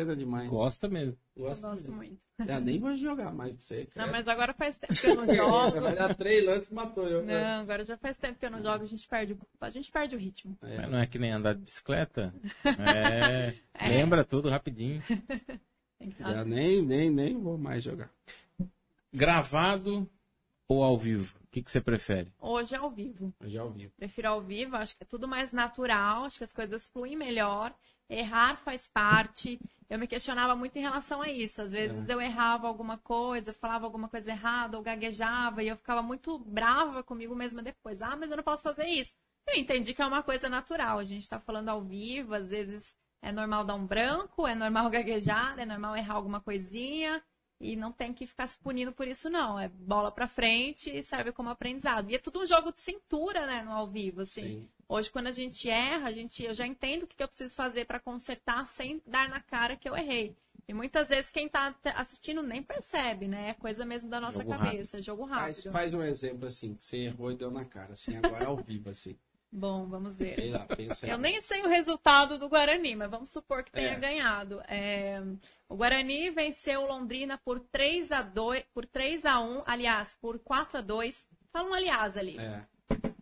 Bacana 0.01 0.17
demais. 0.17 0.51
Gosta 0.51 0.89
mesmo. 0.89 1.17
Eu 1.37 1.45
Gosto 1.45 1.67
mesmo. 1.69 1.93
muito. 1.97 2.19
Já 2.47 2.61
nem 2.61 2.79
vou 2.79 2.95
jogar 2.97 3.33
mais 3.33 3.53
com 3.53 3.61
você. 3.61 3.89
Não, 3.97 4.09
mas 4.11 4.29
agora 4.29 4.53
faz 4.55 4.77
tempo 4.77 4.95
que 4.95 5.07
eu 5.07 5.15
não 5.17 5.35
jogo. 5.35 5.81
Vai 5.81 5.95
dar 5.95 6.15
três 6.15 6.45
lances 6.45 6.71
e 6.71 6.75
matou 6.75 7.09
eu. 7.09 7.25
Não, 7.25 7.61
agora 7.61 7.85
já 7.85 7.97
faz 7.97 8.17
tempo 8.17 8.39
que 8.39 8.47
eu 8.47 8.51
não 8.51 8.63
jogo, 8.63 8.83
a 8.85 8.87
gente 8.87 9.07
perde, 9.09 9.33
o- 9.33 9.39
a 9.61 9.71
gente 9.71 9.91
perde 9.91 10.15
o 10.15 10.19
ritmo. 10.19 10.57
É. 10.63 10.77
Mas 10.79 10.91
não 10.91 10.99
é 10.99 11.07
que 11.07 11.19
nem 11.19 11.33
andar 11.33 11.55
de 11.55 11.63
bicicleta? 11.63 12.35
É. 12.65 13.55
É. 13.75 13.89
Lembra 13.89 14.25
tudo 14.25 14.49
rapidinho. 14.51 15.03
Que- 15.99 16.15
Já 16.23 16.45
nem, 16.45 16.83
nem, 16.83 17.11
nem 17.11 17.37
vou 17.41 17.57
mais 17.59 17.83
jogar. 17.83 18.11
Gravado 19.13 20.09
ou 20.69 20.83
ao 20.83 20.97
vivo? 20.99 21.35
O 21.45 21.49
que, 21.51 21.63
que 21.63 21.71
você 21.71 21.81
prefere? 21.81 22.31
Hoje 22.39 22.75
é 22.75 22.79
ao 22.79 22.91
vivo. 22.91 23.33
Eu 23.41 23.49
já 23.49 23.65
ouvi. 23.65 23.89
Prefiro 23.97 24.29
ao 24.29 24.43
vivo, 24.43 24.77
acho 24.77 24.95
que 24.97 25.03
é 25.05 25.07
tudo 25.07 25.27
mais 25.27 25.53
natural, 25.53 26.25
acho 26.25 26.37
que 26.39 26.45
as 26.45 26.53
coisas 26.53 26.87
fluem 26.87 27.17
melhor. 27.17 27.75
Errar 28.09 28.57
faz 28.57 28.89
parte. 28.89 29.59
Eu 29.89 29.99
me 29.99 30.07
questionava 30.07 30.57
muito 30.57 30.77
em 30.77 30.83
relação 30.83 31.23
a 31.23 31.29
isso. 31.29 31.63
Às 31.63 31.73
vezes 31.73 32.09
eu 32.09 32.21
errava 32.21 32.67
alguma 32.67 32.99
coisa, 32.99 33.53
falava 33.53 33.85
alguma 33.85 34.09
coisa 34.09 34.31
errada, 34.31 34.77
ou 34.77 34.83
gaguejava, 34.83 35.63
e 35.63 35.69
eu 35.69 35.77
ficava 35.77 36.03
muito 36.03 36.39
brava 36.39 37.03
comigo 37.03 37.35
mesma 37.35 37.63
depois. 37.63 38.03
Ah, 38.03 38.17
mas 38.17 38.31
eu 38.31 38.37
não 38.37 38.45
posso 38.45 38.63
fazer 38.63 38.87
isso. 38.87 39.13
Eu 39.49 39.61
entendi 39.61 39.95
que 39.95 40.03
é 40.03 40.07
uma 40.07 40.23
coisa 40.23 40.49
natural. 40.49 40.99
A 40.99 41.05
gente 41.05 41.23
está 41.23 41.39
falando 41.39 41.69
ao 41.69 41.83
vivo, 41.83 42.35
às 42.35 42.51
vezes 42.51 42.97
é 43.23 43.31
normal 43.31 43.65
dar 43.65 43.75
um 43.75 43.87
branco, 43.87 44.47
é 44.47 44.55
normal 44.55 44.91
gaguejar, 44.91 45.59
é 45.59 45.67
normal 45.67 45.97
errar 45.97 46.15
alguma 46.15 46.41
coisinha. 46.41 47.23
E 47.59 47.75
não 47.75 47.91
tem 47.91 48.13
que 48.13 48.27
ficar 48.27 48.47
se 48.49 48.59
punindo 48.59 48.93
por 48.93 49.09
isso, 49.09 49.31
não. 49.31 49.59
É 49.59 49.69
bola 49.69 50.13
pra 50.13 50.29
frente 50.29 50.95
e 50.95 51.03
serve 51.03 51.33
como 51.33 51.49
aprendizado. 51.49 52.11
E 52.11 52.15
é 52.15 52.19
tudo 52.19 52.41
um 52.41 52.47
jogo 52.47 52.71
de 52.71 52.83
cintura, 52.83 53.47
né, 53.47 53.63
no 53.63 53.73
ao 53.73 53.89
vivo, 53.89 54.23
assim. 54.23 54.43
Sim. 54.43 54.69
Hoje, 54.89 55.11
quando 55.11 55.27
a 55.27 55.33
gente 55.33 55.69
erra, 55.69 56.09
a 56.09 56.13
gente, 56.13 56.45
eu 56.45 56.55
já 56.55 56.67
entendo 56.67 57.03
o 57.03 57.07
que 57.07 57.21
eu 57.23 57.27
preciso 57.29 57.55
fazer 57.57 57.85
para 57.87 57.99
consertar 57.99 58.67
sem 58.69 59.03
dar 59.07 59.29
na 59.29 59.41
cara 59.41 59.77
que 59.77 59.89
eu 59.89 59.97
errei. 59.97 60.37
E 60.69 60.75
muitas 60.75 61.09
vezes 61.09 61.31
quem 61.31 61.49
tá 61.49 61.73
te- 61.73 61.89
assistindo 61.91 62.43
nem 62.43 62.63
percebe, 62.63 63.27
né? 63.29 63.51
É 63.51 63.55
coisa 63.55 63.85
mesmo 63.85 64.09
da 64.11 64.21
nossa 64.21 64.39
Jogo 64.43 64.51
cabeça, 64.51 64.99
é 64.99 65.03
jogo 65.03 65.27
Faz, 65.27 65.59
rápido. 65.59 65.73
faz 65.73 65.95
um 65.95 66.03
exemplo 66.03 66.47
assim, 66.49 66.75
que 66.75 66.85
você 66.85 66.97
errou 66.99 67.31
e 67.33 67.37
deu 67.37 67.51
na 67.51 67.65
cara. 67.65 67.93
Assim, 67.95 68.17
agora 68.17 68.47
ao 68.47 68.57
vivo, 68.57 68.91
assim. 68.91 69.17
Bom, 69.51 69.87
vamos 69.87 70.19
ver. 70.19 70.35
Sei 70.35 70.51
lá, 70.51 70.67
pensa 70.67 71.07
aí. 71.07 71.11
Eu 71.13 71.19
nem 71.19 71.41
sei 71.41 71.63
o 71.63 71.69
resultado 71.69 72.37
do 72.39 72.49
Guarani, 72.49 72.95
mas 72.97 73.11
vamos 73.11 73.31
supor 73.31 73.63
que 73.63 73.71
tenha 73.73 73.93
É. 73.93 73.97
ganhado. 73.99 74.61
É, 74.69 75.21
o 75.69 75.77
Guarani 75.77 76.31
venceu 76.31 76.83
o 76.83 76.87
Londrina 76.87 77.39
por 77.39 77.61
3 77.61 78.11
a 78.13 78.23
2, 78.23 78.65
por 78.75 78.85
3 78.87 79.25
a 79.25 79.41
1, 79.41 79.63
aliás, 79.65 80.17
por 80.21 80.39
4 80.41 80.79
a 80.79 80.81
2. 80.81 81.27
Fala 81.53 81.71
um 81.71 81.75
aliás 81.75 82.17
ali. 82.17 82.37
É. 82.39 82.65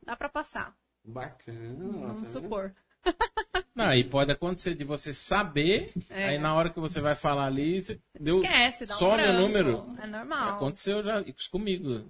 Dá 0.02 0.16
pra 0.16 0.28
passar. 0.30 0.74
Bacana. 1.04 1.74
Vamos 1.76 2.00
tá 2.00 2.12
vendo? 2.14 2.28
supor. 2.30 2.74
Não, 3.74 3.92
e 3.92 4.04
pode 4.04 4.30
acontecer 4.32 4.74
de 4.74 4.84
você 4.84 5.12
saber, 5.12 5.92
É. 6.08 6.28
aí 6.30 6.38
na 6.38 6.54
hora 6.54 6.70
que 6.70 6.78
você 6.80 7.00
vai 7.00 7.14
falar 7.14 7.46
ali, 7.46 7.82
você 7.82 8.00
deu. 8.18 8.42
Esquece, 8.42 8.86
dá 8.86 8.94
um 8.98 9.04
o 9.12 9.16
branco. 9.16 9.40
número. 9.40 9.96
É 10.00 10.06
normal. 10.06 10.56
Aconteceu 10.56 11.02
já 11.02 11.20
isso 11.22 11.50
comigo. 11.50 12.08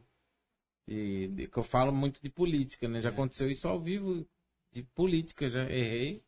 E, 0.86 1.28
de- 1.28 1.48
que 1.48 1.56
eu 1.56 1.62
falo 1.64 1.90
muito 1.92 2.20
de 2.22 2.28
política, 2.28 2.86
né? 2.86 3.00
Já 3.00 3.08
É. 3.08 3.12
aconteceu 3.12 3.50
isso 3.50 3.66
ao 3.66 3.80
vivo 3.80 4.26
de 4.70 4.82
política, 4.94 5.48
já 5.48 5.62
errei. 5.64 6.22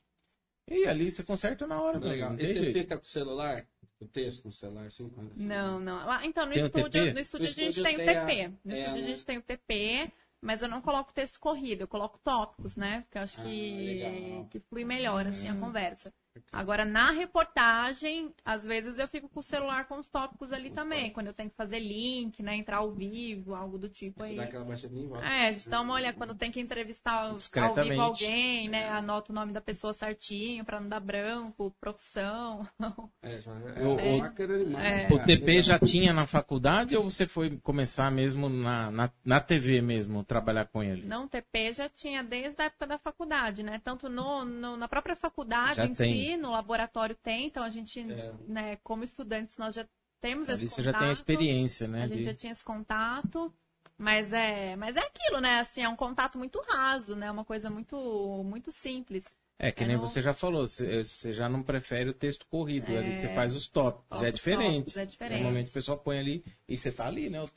E 0.69 0.87
ali 0.87 1.11
você 1.11 1.23
conserta 1.23 1.67
na 1.67 1.81
hora, 1.81 1.99
Legal. 1.99 2.35
Esse 2.39 2.57
jeito. 2.57 2.79
fica 2.81 2.97
com 2.97 3.05
o 3.05 3.09
celular? 3.09 3.65
O 4.01 4.07
texto 4.07 4.45
no 4.47 4.53
celular, 4.53 4.87
assim? 4.87 5.09
quando- 5.11 5.33
Não, 5.37 5.79
não. 5.79 6.05
Lá- 6.05 6.25
então, 6.27 6.45
no 6.47 6.53
Tem 6.53 6.63
o 6.63 6.67
estúdio, 6.67 6.91
TP? 6.91 7.13
no 7.13 7.21
estúdio 7.21 7.45
No 7.45 7.51
a 7.51 7.55
gente 7.55 7.69
estúdio 7.69 7.85
tem 7.85 7.95
o 7.95 7.99
tem 7.99 8.09
a- 8.17 8.27
TP. 8.27 8.49
No 8.65 8.73
é 8.75 8.79
estúdio 8.79 9.01
a- 9.01 9.05
a 9.05 9.07
gente 9.09 9.27
tem 9.27 9.39
o 9.39 9.43
TP, 9.43 10.13
mas 10.47 10.63
eu 10.63 10.69
não 10.69 10.81
coloco 10.83 11.13
texto 11.13 11.41
corrido, 11.41 11.83
eu 11.83 11.89
coloco 11.89 12.19
tópicos, 12.21 12.77
né? 12.77 13.03
Porque 13.03 13.19
eu 13.19 13.23
acho 13.23 13.39
Ah, 13.41 13.43
que, 13.43 13.87
legal. 13.87 14.49
que 14.51 14.61
flui 14.61 14.85
melhor, 14.85 15.27
assim, 15.27 15.49
a 15.49 15.55
Hum. 15.55 15.61
conversa. 15.61 16.13
Agora, 16.53 16.85
na 16.85 17.11
reportagem, 17.11 18.33
às 18.45 18.65
vezes 18.65 18.99
eu 18.99 19.09
fico 19.09 19.29
com 19.29 19.41
o 19.41 19.43
celular 19.43 19.87
com 19.87 19.99
os 19.99 20.09
tópicos 20.09 20.53
ali 20.53 20.69
Os 20.69 20.75
também, 20.75 20.99
tópicos. 20.99 21.15
quando 21.15 21.27
eu 21.29 21.35
tenho 21.35 21.51
que 21.51 21.57
fazer 21.57 21.79
link, 21.79 22.43
né? 22.43 22.57
Entrar 22.57 22.79
ao 22.79 22.91
vivo, 22.93 23.55
algo 23.55 23.79
do 23.79 23.89
tipo 23.89 24.23
Você 24.23 24.31
aí. 24.31 24.37
dá 24.37 24.43
aquela 24.45 24.65
baixadinha 24.65 25.07
volta. 25.09 25.27
É, 25.27 25.49
a 25.49 25.53
gente 25.53 25.69
dá 25.69 25.81
uma 25.81 25.95
olhada 25.95 26.17
quando 26.17 26.35
tem 26.35 26.51
que 26.51 26.61
entrevistar 26.61 27.13
ao- 27.13 27.37
vivo 27.85 28.01
alguém, 28.01 28.69
né? 28.69 28.89
Anota 28.89 29.33
o 29.33 29.35
nome 29.35 29.53
da 29.53 29.61
pessoa 29.61 29.93
certinho 29.93 30.65
pra 30.65 30.81
não 30.81 30.89
dar 30.89 31.01
branco, 31.01 31.75
profissão. 31.81 32.67
É, 33.23 33.41
já- 33.41 33.53
O- 33.53 33.99
é, 34.01 34.15
o- 34.15 34.21
bacana 34.21 34.59
demais. 34.59 34.85
É. 34.85 35.09
O. 35.15 35.19
TP 35.25 35.61
já 35.63 35.79
tinha 35.79 36.13
na 36.13 36.27
faculdade 36.27 36.97
ou 36.97 37.05
você 37.05 37.27
foi 37.27 37.59
começar 37.63 38.11
mesmo 38.11 38.49
na, 38.49 38.91
na, 38.91 39.11
na 39.25 39.41
TV 39.41 39.81
mesmo, 39.81 40.23
trabalhar 40.25 40.67
com 40.67 40.83
ele? 40.83 41.03
Não, 41.07 41.27
TP 41.27 41.73
já 41.73 41.89
tinha 41.89 42.23
desde 42.23 42.61
a 42.63 42.67
época 42.67 42.87
da 42.87 42.99
faculdade, 42.99 43.63
né? 43.63 43.81
Tanto 43.83 44.09
no, 44.09 44.45
no- 44.45 44.77
na 44.77 44.89
própria 44.89 45.17
faculdade 45.17 45.75
Já 45.77 45.87
em 45.87 45.95
tem. 45.95 46.15
si, 46.15 46.26
no 46.35 46.51
laboratório 46.51 47.15
tem, 47.15 47.47
então 47.47 47.63
a 47.63 47.69
gente, 47.69 48.01
É. 48.01 48.33
né, 48.49 48.77
como 48.83 49.05
estudantes, 49.05 49.59
nós 49.59 49.75
já 49.75 49.87
temos 50.19 50.49
Ali 50.49 50.65
esse 50.65 50.71
você 50.71 50.77
contato. 50.83 50.93
já 50.95 50.99
tem 51.01 51.09
a 51.11 51.13
experiência, 51.13 51.87
né? 51.87 52.05
A 52.05 52.07
gente 52.07 52.19
de- 52.21 52.25
já 52.25 52.33
tinha 52.35 52.53
esse 52.53 52.65
contato. 52.65 53.53
Mas 53.99 54.31
é, 54.33 54.77
mas 54.77 54.95
é 54.97 55.01
aquilo, 55.01 55.41
né? 55.41 55.59
Assim, 55.61 55.83
é 55.83 55.89
um 55.89 55.97
contato 55.97 56.37
muito 56.37 56.61
raso, 56.69 57.17
né? 57.17 57.31
Uma 57.31 57.45
coisa 57.47 57.71
muito, 57.71 57.97
muito 58.45 58.71
simples. 58.73 59.25
É, 59.59 59.73
que 59.73 59.85
É 59.85 59.87
nem 59.87 59.97
no- 59.97 60.07
você 60.07 60.21
já 60.21 60.35
falou, 60.35 60.67
você, 60.69 61.03
você 61.03 61.33
já 61.33 61.49
não 61.49 61.63
prefere 61.63 62.11
o 62.11 62.13
texto 62.13 62.47
corrido, 62.47 62.93
É. 62.93 62.99
ali 62.99 63.15
você 63.17 63.33
faz 63.35 63.55
os 63.55 63.67
tópicos, 63.69 64.07
é 64.21 64.31
Tópicos, 64.31 64.35
diferente. 64.39 64.99
é 64.99 65.07
diferente. 65.07 65.39
Normalmente 65.39 65.71
o 65.71 65.73
pessoal 65.73 65.97
põe 65.99 66.19
ali 66.19 66.45
e 66.69 66.77
você 66.77 66.93
tá 66.93 67.07
ali, 67.07 67.31
né? 67.31 67.41
O. 67.43 67.49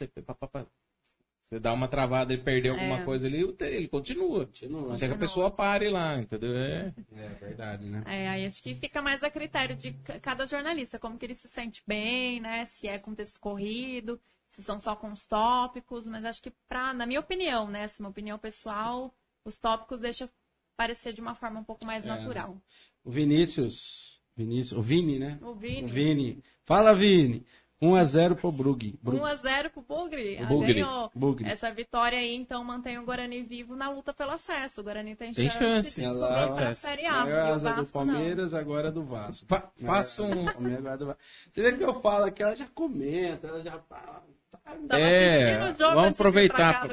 Você 1.51 1.59
dá 1.59 1.73
uma 1.73 1.87
travada 1.87 2.31
e 2.31 2.37
perder 2.37 2.69
alguma 2.69 2.99
É. 2.99 3.03
coisa 3.03 3.25
ali, 3.25 3.43
o 3.43 3.55
ele 3.61 3.87
continua. 3.87 4.45
Continua. 4.45 4.89
Não 4.89 4.97
sei 4.97 5.07
que 5.07 5.15
a 5.15 5.17
pessoa 5.17 5.49
pare 5.49 5.89
lá, 5.89 6.15
entendeu? 6.19 6.55
É. 6.55 6.93
É 7.15 7.29
verdade, 7.29 7.85
né? 7.85 8.03
É, 8.05 8.29
aí 8.29 8.45
acho 8.45 8.61
que 8.61 8.75
fica 8.75 9.01
mais 9.01 9.23
a 9.23 9.31
critério 9.31 9.75
de 9.75 9.93
ca- 9.93 10.19
cada 10.19 10.45
jornalista, 10.45 10.99
como 10.99 11.17
que 11.17 11.25
ele 11.25 11.33
se 11.33 11.49
sente 11.49 11.81
bem, 11.87 12.39
né? 12.39 12.67
Se 12.67 12.87
é 12.87 12.99
com 12.99 13.15
texto 13.15 13.39
corrido, 13.39 14.21
se 14.47 14.61
são 14.61 14.79
só 14.79 14.95
com 14.95 15.11
os 15.11 15.25
tópicos, 15.25 16.05
mas 16.05 16.23
acho 16.23 16.39
que 16.43 16.51
pra, 16.67 16.93
na 16.93 17.07
minha 17.07 17.19
opinião, 17.19 17.67
né? 17.67 17.81
Essa 17.81 17.99
é 17.99 18.03
uma 18.03 18.11
opinião 18.11 18.37
pessoal, 18.37 19.11
os 19.43 19.57
tópicos 19.57 19.99
deixam 19.99 20.29
parecer 20.77 21.13
de 21.13 21.19
uma 21.21 21.33
forma 21.33 21.59
um 21.59 21.63
pouco 21.63 21.83
mais 21.83 22.05
É. 22.05 22.07
natural. 22.07 22.61
O 23.03 23.09
Vinícius. 23.09 24.19
Vinícius. 24.37 24.77
O 24.79 24.83
Vini, 24.83 25.17
né? 25.17 25.39
O 25.41 25.47
O 25.47 25.55
Vini, 25.55 25.91
Vini. 25.91 26.43
Fala, 26.63 26.93
Vini. 26.93 27.43
1x0 27.81 28.35
pro 28.35 28.51
Brug. 28.51 28.99
Brug. 29.01 29.19
1x0 29.21 29.69
pro 29.69 29.81
Bugre. 29.81 30.37
Ah, 30.37 30.45
Bugre. 30.45 30.73
Ganhou. 30.73 31.11
Bugre. 31.15 31.47
Essa 31.49 31.71
vitória 31.73 32.17
aí, 32.17 32.35
então, 32.35 32.63
mantém 32.63 32.97
o 32.99 33.05
Guarani 33.05 33.41
vivo 33.41 33.75
na 33.75 33.89
luta 33.89 34.13
pelo 34.13 34.31
acesso. 34.31 34.81
O 34.81 34.83
Guarani 34.83 35.15
tem 35.15 35.31
Tem 35.33 35.49
chance, 35.49 35.57
chance. 35.59 36.01
de 36.01 36.07
subir 36.09 36.19
lá, 36.19 36.47
pra. 36.49 36.75
Série 36.75 37.05
A. 37.05 37.25
E 37.27 37.31
o 37.31 37.37
asa 37.53 37.69
do 37.69 37.75
Vasco 37.77 37.99
não. 38.05 38.13
Palmeiras, 38.13 38.53
agora 38.53 38.91
do 38.91 39.03
Vasco. 39.03 39.45
Fa- 39.47 39.69
faça 39.85 40.23
um. 40.23 40.45
Palmeiras, 40.45 40.79
agora 40.79 40.97
do 40.97 41.05
Vasco. 41.07 41.21
Você 41.51 41.61
vê 41.61 41.71
que 41.73 41.83
eu 41.83 42.01
falo 42.01 42.25
aqui, 42.25 42.43
ela 42.43 42.55
já 42.55 42.65
comenta, 42.73 43.47
ela 43.47 43.63
já 43.63 43.79
fala. 43.87 44.23
tá- 44.51 44.59
Tava 44.87 45.01
É, 45.01 45.71
vamos 45.71 46.09
aproveitar 46.11 46.87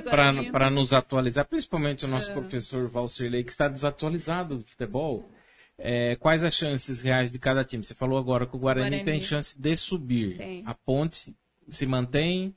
para 0.51 0.71
nos 0.71 0.93
atualizar, 0.95 1.45
principalmente 1.45 2.05
o 2.05 2.09
É. 2.09 2.11
nosso 2.11 2.33
professor 2.33 2.89
Valcirley, 2.89 3.45
que 3.45 3.51
está 3.51 3.69
desatualizado 3.69 4.57
do 4.59 4.65
futebol. 4.65 5.29
É, 5.79 6.17
quais 6.17 6.43
as 6.43 6.55
chances 6.55 7.03
reais 7.03 7.31
de 7.31 7.39
cada 7.39 7.65
time? 7.65 7.85
Você 7.85 7.95
falou 7.95 8.19
agora 8.19 8.47
que 8.47 8.57
o 8.57 8.59
Guarani, 8.59 8.89
Guarani. 8.91 9.05
tem 9.05 9.21
chance 9.21 9.61
de 9.61 9.77
subir. 9.77 10.39
Tem. 10.39 10.63
A 10.67 10.75
ponte 10.75 11.37
se 11.69 11.87
mantém. 11.87 12.55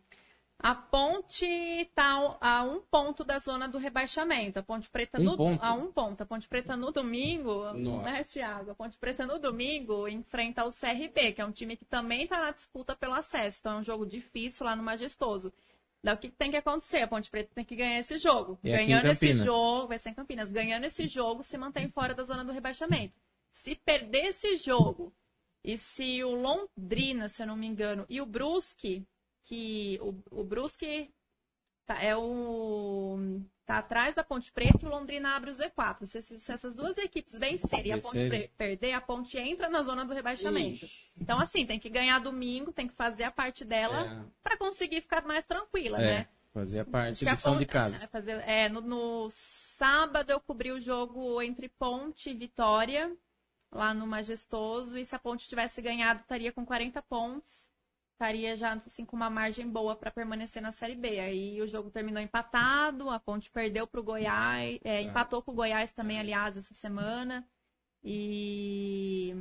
A 0.61 0.75
ponte 0.75 1.45
está 1.45 2.37
a 2.41 2.63
um 2.63 2.81
ponto 2.81 3.23
da 3.23 3.39
zona 3.39 3.65
do 3.65 3.77
rebaixamento. 3.77 4.59
A 4.59 4.63
Ponte 4.63 4.89
Preta 4.89 5.17
Um 5.17 5.23
no, 5.23 5.37
ponto? 5.37 5.63
a 5.63 5.73
um 5.73 5.89
ponto. 5.89 6.21
A 6.21 6.25
Ponte 6.25 6.49
Preta 6.49 6.75
no 6.75 6.91
domingo, 6.91 7.71
Nossa. 7.73 8.11
né, 8.11 8.23
Thiago? 8.25 8.71
A 8.71 8.75
Ponte 8.75 8.97
Preta 8.97 9.25
no 9.25 9.39
domingo 9.39 10.05
enfrenta 10.09 10.65
o 10.65 10.69
CRB, 10.69 11.31
que 11.31 11.39
é 11.39 11.45
um 11.45 11.51
time 11.53 11.77
que 11.77 11.85
também 11.85 12.23
está 12.23 12.39
na 12.41 12.51
disputa 12.51 12.93
pelo 12.93 13.13
acesso. 13.13 13.59
Então 13.61 13.77
é 13.77 13.79
um 13.79 13.83
jogo 13.83 14.05
difícil 14.05 14.65
lá 14.65 14.75
no 14.75 14.83
Majestoso. 14.83 15.53
Daí 16.03 16.15
o 16.15 16.17
que, 16.17 16.29
tem 16.29 16.49
que 16.49 16.57
acontecer? 16.57 17.01
A 17.01 17.07
Ponte 17.07 17.29
Preta 17.29 17.53
tem 17.53 17.65
que 17.65 17.75
ganhar 17.75 17.99
esse 17.99 18.17
jogo. 18.17 18.57
E 18.63 18.71
Ganhando 18.71 19.07
esse 19.07 19.33
jogo, 19.33 19.89
vai 19.89 19.99
ser 19.99 20.09
em 20.09 20.13
Campinas. 20.13 20.49
Ganhando 20.49 20.85
esse 20.85 21.07
jogo, 21.07 21.43
se 21.43 21.57
mantém 21.57 21.89
fora 21.89 22.13
da 22.13 22.23
zona 22.23 22.43
do 22.43 22.51
rebaixamento. 22.51 23.13
Se 23.51 23.75
perder 23.75 24.27
esse 24.27 24.55
jogo, 24.55 25.13
e 25.63 25.77
se 25.77 26.23
o 26.23 26.31
Londrina, 26.31 27.27
se 27.27 27.43
eu 27.43 27.47
não 27.47 27.57
me 27.57 27.67
engano, 27.67 28.05
e 28.07 28.21
o 28.21 28.25
Brusque, 28.25 29.05
que 29.43 29.99
o, 30.01 30.39
o 30.39 30.43
Brusque 30.43 31.11
tá, 31.93 32.03
é 32.03 32.15
o 32.15 33.41
tá 33.65 33.79
atrás 33.79 34.13
da 34.15 34.23
Ponte 34.23 34.51
Preta 34.51 34.79
e 34.83 34.87
o 34.87 34.89
Londrina 34.91 35.35
abre 35.35 35.51
o 35.51 35.53
Z4. 35.53 36.05
Se, 36.05 36.21
se- 36.21 36.37
se 36.39 36.51
essas 36.51 36.73
duas 36.75 36.97
equipes 36.97 37.37
vencerem 37.37 37.87
e 37.87 37.91
a 37.91 37.97
Ponte. 37.99 38.27
Pre- 38.27 38.51
perder, 38.57 38.93
a 38.93 39.01
Ponte 39.01 39.37
entra 39.37 39.69
na 39.69 39.81
zona 39.83 40.05
do 40.05 40.13
rebaixamento. 40.13 40.85
Ixi. 40.85 41.11
Então 41.19 41.39
assim, 41.39 41.65
tem 41.65 41.79
que 41.79 41.89
ganhar 41.89 42.19
domingo, 42.19 42.71
tem 42.71 42.87
que 42.87 42.93
fazer 42.95 43.23
a 43.23 43.31
parte 43.31 43.63
dela 43.65 44.25
É. 44.25 44.31
para 44.43 44.57
conseguir 44.57 45.01
ficar 45.01 45.23
mais 45.25 45.45
tranquila, 45.45 45.97
É. 45.99 46.01
né? 46.19 46.27
Fazia 46.53 46.83
parte, 46.83 47.27
a 47.27 47.31
lição 47.31 47.53
de 47.57 47.65
Ponte- 47.65 47.73
casa. 47.73 48.05
é, 48.05 48.07
fazer- 48.07 48.43
é, 48.47 48.69
no, 48.69 48.81
no 48.81 49.29
sábado 49.31 50.31
eu 50.31 50.39
cobri 50.39 50.71
o 50.71 50.79
jogo 50.79 51.41
entre 51.41 51.69
Ponte 51.69 52.31
e 52.31 52.33
Vitória, 52.33 53.15
lá 53.71 53.93
no 53.93 54.07
Majestoso, 54.07 54.97
e 54.97 55.05
se 55.05 55.13
a 55.15 55.19
Ponte 55.19 55.47
tivesse 55.47 55.79
ganhado, 55.81 56.21
estaria 56.21 56.51
com 56.51 56.65
40 56.65 57.01
pontos. 57.03 57.69
Estaria 58.19 58.53
já 58.53 58.73
assim, 58.73 59.05
com 59.05 59.15
uma 59.15 59.29
margem 59.29 59.65
boa 59.65 59.95
para 59.95 60.11
permanecer 60.11 60.61
na 60.61 60.73
Série 60.73 60.93
B. 60.93 61.21
Aí 61.21 61.61
o 61.61 61.67
jogo 61.67 61.89
terminou 61.89 62.21
empatado, 62.21 63.09
a 63.09 63.17
Ponte 63.17 63.49
perdeu 63.49 63.87
para 63.87 64.01
o 64.01 64.03
Goiás, 64.03 64.77
é, 64.83 65.01
empatou 65.01 65.41
com 65.41 65.51
o 65.51 65.55
Goiás 65.55 65.93
também, 65.93 66.19
aliás, 66.19 66.57
essa 66.57 66.73
semana. 66.73 67.47
E 68.03 69.33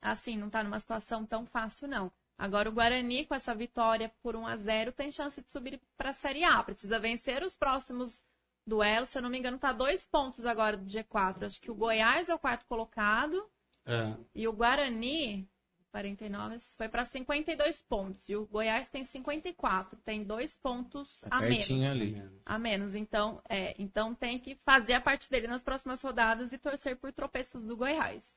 assim, 0.00 0.38
não 0.38 0.48
tá 0.48 0.64
numa 0.64 0.80
situação 0.80 1.26
tão 1.26 1.44
fácil, 1.44 1.86
não. 1.86 2.10
Agora 2.38 2.70
o 2.70 2.72
Guarani, 2.72 3.26
com 3.26 3.34
essa 3.34 3.54
vitória 3.54 4.10
por 4.22 4.34
1 4.34 4.46
a 4.46 4.56
0 4.56 4.92
tem 4.92 5.12
chance 5.12 5.38
de 5.42 5.50
subir 5.50 5.78
para 5.98 6.10
a 6.10 6.14
Série 6.14 6.42
A. 6.42 6.62
Precisa 6.62 6.98
vencer 6.98 7.42
os 7.42 7.54
próximos 7.54 8.24
duelos. 8.66 9.10
Se 9.10 9.18
eu 9.18 9.22
não 9.22 9.28
me 9.28 9.38
engano, 9.38 9.58
tá 9.58 9.72
dois 9.72 10.06
pontos 10.06 10.46
agora 10.46 10.78
do 10.78 10.86
G4. 10.88 11.44
Acho 11.44 11.60
que 11.60 11.70
o 11.70 11.74
Goiás 11.74 12.30
é 12.30 12.34
o 12.34 12.38
quarto 12.38 12.64
colocado 12.64 13.46
É. 13.84 14.16
e 14.34 14.48
o 14.48 14.52
Guarani, 14.54 15.46
49, 15.92 16.58
foi 16.76 16.88
para 16.88 17.04
52 17.04 17.82
pontos. 17.82 18.26
E 18.28 18.34
o 18.34 18.46
Goiás 18.46 18.88
tem 18.88 19.04
54. 19.04 19.98
Tem 20.04 20.24
dois 20.24 20.56
pontos 20.56 21.20
Tá 21.20 21.36
a 21.36 21.40
menos 21.42 21.70
ali. 21.70 22.22
a 22.46 22.58
menos. 22.58 22.94
Então, 22.94 23.40
é, 23.48 23.74
então 23.78 24.14
tem 24.14 24.38
que 24.38 24.56
fazer 24.64 24.94
a 24.94 25.00
parte 25.00 25.30
dele 25.30 25.46
nas 25.46 25.62
próximas 25.62 26.00
rodadas 26.02 26.50
e 26.52 26.58
torcer 26.58 26.96
por 26.96 27.12
tropeços 27.12 27.62
do 27.62 27.76
Goiás. 27.76 28.34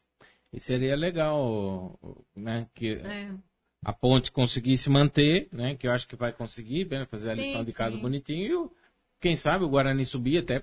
E 0.52 0.60
seria 0.60 0.96
legal, 0.98 1.98
né, 2.36 2.68
que 2.74 2.94
É. 2.96 3.32
a 3.84 3.94
ponte 3.94 4.32
conseguisse 4.32 4.90
manter, 4.90 5.48
né, 5.52 5.76
que 5.76 5.88
eu 5.88 5.92
acho 5.92 6.08
que 6.08 6.16
vai 6.16 6.32
conseguir, 6.34 6.86
né, 6.90 7.06
fazer 7.06 7.32
a 7.32 7.36
Sim, 7.36 7.42
lição 7.42 7.64
de 7.64 7.72
casa 7.74 7.96
sim. 7.96 8.02
bonitinho. 8.02 8.46
E 8.46 8.54
o, 8.56 8.72
quem 9.20 9.36
sabe 9.38 9.64
o 9.64 9.70
Guarani 9.70 10.06
subir 10.06 10.40
até 10.40 10.62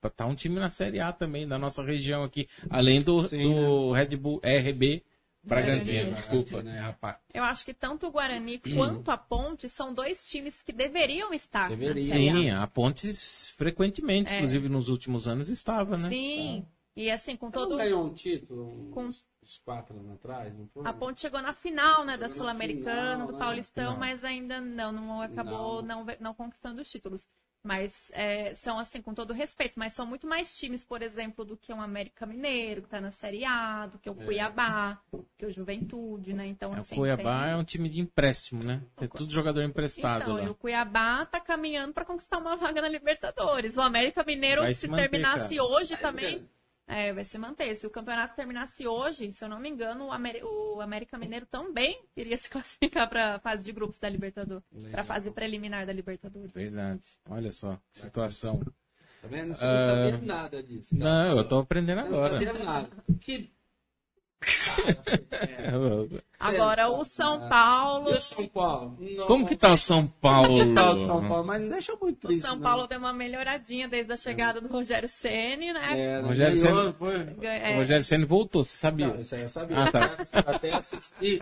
pra 0.00 0.08
estar 0.08 0.26
um 0.26 0.34
time 0.34 0.56
na 0.60 0.68
Série 0.68 1.00
A 1.00 1.10
também, 1.10 1.48
da 1.48 1.58
nossa 1.58 1.82
região 1.82 2.22
aqui. 2.22 2.46
Além 2.68 3.00
do, 3.00 3.26
Sim, 3.26 3.42
do 3.54 3.92
Red 3.92 4.14
Bull 4.16 4.40
RB 4.44 5.02
Bragantino, 5.44 6.10
Bragantino. 6.10 6.16
desculpa. 6.16 6.62
Né, 6.62 6.78
rapaz? 6.80 7.16
Eu 7.32 7.44
acho 7.44 7.64
que 7.64 7.74
tanto 7.74 8.06
o 8.06 8.10
Guarani 8.10 8.60
Hum. 8.66 8.76
quanto 8.76 9.10
a 9.10 9.16
Ponte 9.16 9.68
são 9.68 9.92
dois 9.92 10.26
times 10.26 10.62
que 10.62 10.72
deveriam 10.72 11.32
estar 11.34 11.68
Deveriam. 11.68 12.06
na 12.06 12.12
Série 12.12 12.28
A. 12.28 12.32
Sim, 12.34 12.50
a 12.50 12.66
ponte 12.66 13.12
frequentemente, 13.56 14.32
É. 14.32 14.36
inclusive 14.36 14.68
nos 14.68 14.88
últimos 14.88 15.28
anos, 15.28 15.48
estava, 15.48 15.96
né? 15.96 16.08
Sim. 16.08 16.66
E 16.96 17.10
assim, 17.10 17.36
com 17.36 17.50
Todo... 17.50 17.76
ganhou 17.76 18.04
um 18.04 18.14
título 18.14 18.90
Com- 18.92 19.06
uns, 19.06 19.24
uns 19.42 19.58
quatro 19.58 19.98
anos 19.98 20.12
atrás, 20.12 20.56
não 20.56 20.68
foi? 20.68 20.86
A 20.86 20.92
Ponte 20.92 21.20
chegou 21.20 21.42
na 21.42 21.52
final, 21.52 22.04
né, 22.04 22.16
da 22.16 22.28
Chegou 22.28 22.44
Sul-Americana, 22.44 23.26
do 23.26 23.32
né, 23.32 23.38
Paulistão, 23.38 23.94
final. 23.94 23.98
mas 23.98 24.22
ainda 24.24 24.60
não, 24.60 24.92
não 24.92 25.20
acabou 25.20 25.82
não. 25.82 26.06
não 26.20 26.32
conquistando 26.34 26.80
os 26.80 26.88
títulos. 26.88 27.26
Mas 27.66 28.10
é, 28.12 28.54
são 28.54 28.78
assim, 28.78 29.00
com 29.00 29.14
todo 29.14 29.32
respeito, 29.32 29.78
mas 29.78 29.94
são 29.94 30.04
muito 30.04 30.26
mais 30.26 30.54
times, 30.54 30.84
por 30.84 31.00
exemplo, 31.00 31.46
do 31.46 31.56
que 31.56 31.72
o 31.72 31.80
América 31.80 32.26
Mineiro, 32.26 32.82
que 32.82 32.88
tá 32.90 33.00
na 33.00 33.10
Série 33.10 33.42
A, 33.42 33.86
do 33.86 33.98
que 33.98 34.10
o 34.10 34.16
É. 34.20 34.24
Cuiabá, 34.26 35.00
do 35.10 35.26
que 35.38 35.46
o 35.46 35.50
Juventude, 35.50 36.34
né? 36.34 36.46
Então, 36.46 36.74
É, 36.74 36.78
assim. 36.80 36.94
o 36.94 36.98
Cuiabá 36.98 37.44
tem- 37.44 37.52
é 37.52 37.56
um 37.56 37.64
time 37.64 37.88
de 37.88 38.02
empréstimo, 38.02 38.62
né? 38.62 38.82
É 38.98 39.08
tudo 39.08 39.32
jogador 39.32 39.62
emprestado 39.62 40.22
Então, 40.24 40.34
lá. 40.36 40.42
e 40.44 40.48
o 40.50 40.54
Cuiabá 40.54 41.24
tá 41.24 41.40
caminhando 41.40 41.94
para 41.94 42.04
conquistar 42.04 42.36
uma 42.36 42.54
vaga 42.54 42.82
na 42.82 42.88
Libertadores. 42.88 43.78
O 43.78 43.80
América 43.80 44.22
Mineiro, 44.22 44.60
Vai 44.60 44.74
se, 44.74 44.80
se 44.82 44.88
manter, 44.88 45.08
terminasse 45.08 45.56
cara. 45.56 45.64
hoje 45.68 45.96
também, 45.96 46.46
é, 46.86 47.12
vai 47.12 47.24
se 47.24 47.38
manter. 47.38 47.74
Se 47.76 47.86
o 47.86 47.90
campeonato 47.90 48.34
terminasse 48.36 48.86
hoje, 48.86 49.32
se 49.32 49.44
eu 49.44 49.48
não 49.48 49.58
me 49.58 49.68
engano, 49.68 50.06
o, 50.06 50.12
Ameri- 50.12 50.42
o 50.42 50.80
América 50.80 51.16
Mineiro 51.18 51.46
também 51.46 52.02
iria 52.16 52.36
se 52.36 52.48
classificar 52.50 53.08
para 53.08 53.38
fase 53.40 53.64
de 53.64 53.72
grupos 53.72 53.98
da 53.98 54.08
Libertadores, 54.08 54.64
para 54.90 55.04
fase 55.04 55.30
preliminar 55.30 55.86
da 55.86 55.92
Libertadores. 55.92 56.52
Verdade. 56.52 57.02
Olha 57.28 57.50
só, 57.52 57.76
que 57.92 58.00
situação. 58.00 58.60
Tá 59.22 59.28
vendo? 59.28 59.54
Você 59.54 59.64
Ah, 59.64 59.68
não 59.72 60.10
sabia 60.12 60.26
nada 60.34 60.62
disso. 60.62 60.98
cara. 60.98 61.04
Não, 61.30 61.38
eu 61.38 61.48
tô 61.48 61.58
aprendendo 61.58 62.02
Você 62.02 62.08
não 62.08 62.18
agora. 62.18 62.32
sabia 62.44 62.64
nada. 62.64 62.90
Que. 63.20 63.50
É. 65.32 65.68
Agora 66.38 66.88
o 66.88 67.04
São 67.04 67.48
Paulo, 67.48 68.10
E 68.10 68.14
o 68.14 68.20
São 68.20 68.46
Paulo? 68.48 68.96
Não. 69.00 69.26
Como 69.26 69.46
que 69.46 69.56
tá 69.56 69.72
o 69.72 69.76
São 69.78 70.06
Paulo? 70.06 70.48
Como 70.58 70.68
que 70.68 70.74
tá 70.74 70.92
o 70.92 71.06
São 71.06 71.28
Paulo? 71.28 71.44
Mas 71.46 71.60
não 71.62 71.68
deixa 71.70 71.96
muito 71.96 72.24
o 72.24 72.28
triste. 72.28 72.42
São 72.42 72.56
não. 72.56 72.62
Paulo 72.62 72.86
deu 72.86 72.98
uma 72.98 73.12
melhoradinha 73.12 73.88
desde 73.88 74.12
a 74.12 74.16
chegada 74.16 74.60
do 74.60 74.68
Rogério 74.68 75.08
Ceni, 75.08 75.72
né? 75.72 75.98
É, 76.00 76.20
O 76.20 76.26
Rogério 76.26 76.56
Ceni- 76.56 76.92
foi. 76.98 77.24
Ganha- 77.24 77.62
O 77.62 77.66
é, 77.66 77.76
Rogério 77.76 78.04
Senna 78.04 78.26
voltou, 78.26 78.62
você 78.62 78.76
sabia? 78.76 79.08
Não, 79.08 79.20
isso 79.20 79.34
aí 79.34 79.42
eu 79.42 79.48
sabia. 79.48 79.76
Ah, 79.78 79.90
tá. 79.90 80.16
Até- 80.46 80.74
assisti. 80.74 81.40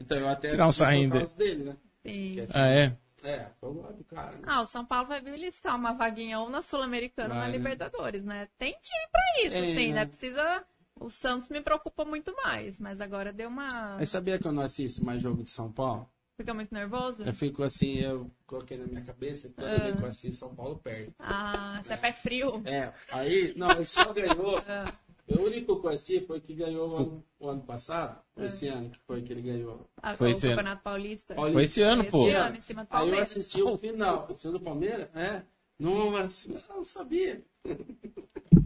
Então 0.00 0.18
eu 0.18 0.28
até 0.28 0.48
Tirar 0.48 0.66
um 0.66 0.72
por 0.72 1.18
causa 1.18 1.36
dele, 1.36 1.64
né? 1.64 1.76
sim. 2.04 2.40
É 2.40 2.42
assim, 2.42 2.52
Ah, 2.56 2.68
é? 2.68 2.96
É, 3.22 3.46
do 3.62 4.04
cara. 4.08 4.30
né? 4.32 4.38
Ah, 4.46 4.62
o 4.62 4.66
São 4.66 4.82
Paulo 4.84 5.06
vai 5.08 5.20
beliscar 5.20 5.76
uma 5.76 5.92
vaguinha 5.92 6.40
ou 6.40 6.48
na 6.48 6.62
Sul-Americana 6.62 7.34
ou 7.34 7.40
na 7.40 7.46
né? 7.46 7.52
Libertadores, 7.52 8.24
né? 8.24 8.48
Tem 8.58 8.72
time 8.82 9.06
pra 9.12 9.46
isso, 9.46 9.56
É, 9.58 9.60
assim, 9.60 9.88
né? 9.88 9.94
né? 10.00 10.06
Precisa. 10.06 10.64
O 11.00 11.08
Santos 11.10 11.48
me 11.48 11.60
preocupa 11.62 12.04
muito 12.04 12.32
mais, 12.44 12.78
mas 12.78 13.00
agora 13.00 13.32
deu 13.32 13.48
uma. 13.48 13.96
Mas 13.98 14.10
sabia 14.10 14.38
que 14.38 14.46
eu 14.46 14.52
não 14.52 14.62
assisto 14.62 15.02
mais 15.02 15.22
jogo 15.22 15.42
de 15.42 15.50
São 15.50 15.72
Paulo? 15.72 16.06
Fica 16.36 16.52
muito 16.54 16.72
nervoso? 16.74 17.22
Eu 17.22 17.32
fico 17.34 17.62
assim, 17.62 17.98
eu 17.98 18.30
coloquei 18.46 18.76
na 18.76 18.86
minha 18.86 19.02
cabeça 19.02 19.48
que 19.48 19.54
toda 19.54 19.78
vez 19.78 19.96
que 19.96 20.02
eu 20.02 20.06
assisto 20.08 20.36
São 20.36 20.54
Paulo 20.54 20.76
perde. 20.78 21.12
Ah, 21.18 21.80
você 21.82 21.94
é 21.94 21.96
pé 21.96 22.12
frio. 22.12 22.62
É, 22.66 22.92
aí, 23.10 23.52
não, 23.56 23.70
ele 23.72 23.84
só 23.84 24.12
ganhou. 24.12 24.60
Ah, 24.68 24.92
O 25.36 25.42
único 25.46 25.80
que 25.80 25.86
eu 25.86 25.90
assisti 25.90 26.20
foi 26.26 26.40
que 26.40 26.54
ganhou 26.54 26.88
o 26.90 26.96
ano, 26.96 27.24
o 27.38 27.48
ano 27.48 27.62
passado, 27.62 28.20
ou 28.34 28.44
esse 28.44 28.66
ano 28.68 28.90
que 28.90 28.98
foi 29.06 29.22
que 29.22 29.32
ele 29.32 29.42
ganhou. 29.42 29.88
ah, 30.02 30.16
Foi 30.16 30.32
o 30.32 30.36
esse 30.36 30.46
ano. 30.48 30.56
Campeonato 30.56 30.82
Paulista. 30.82 31.34
Paulista. 31.34 31.54
Foi 31.54 31.62
esse 31.64 31.82
ano, 31.82 32.02
Esse 32.02 32.10
pô. 32.10 32.26
ano, 32.28 32.56
em 32.56 32.60
cima 32.60 32.82
do 32.84 32.88
Aí 32.90 32.96
eu 32.96 32.98
Palmeiras. 33.04 33.30
assisti 33.30 33.62
o 33.62 33.78
final. 33.78 34.26
Você 34.26 34.50
do 34.50 34.58
Palmeiras? 34.60 35.08
É. 35.14 35.42
Não, 35.78 36.10
mas 36.10 36.46
eu 36.46 36.60
não 36.74 36.84
sabia. 36.84 37.42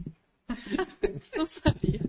Não 1.35 1.45
sabia. 1.45 1.99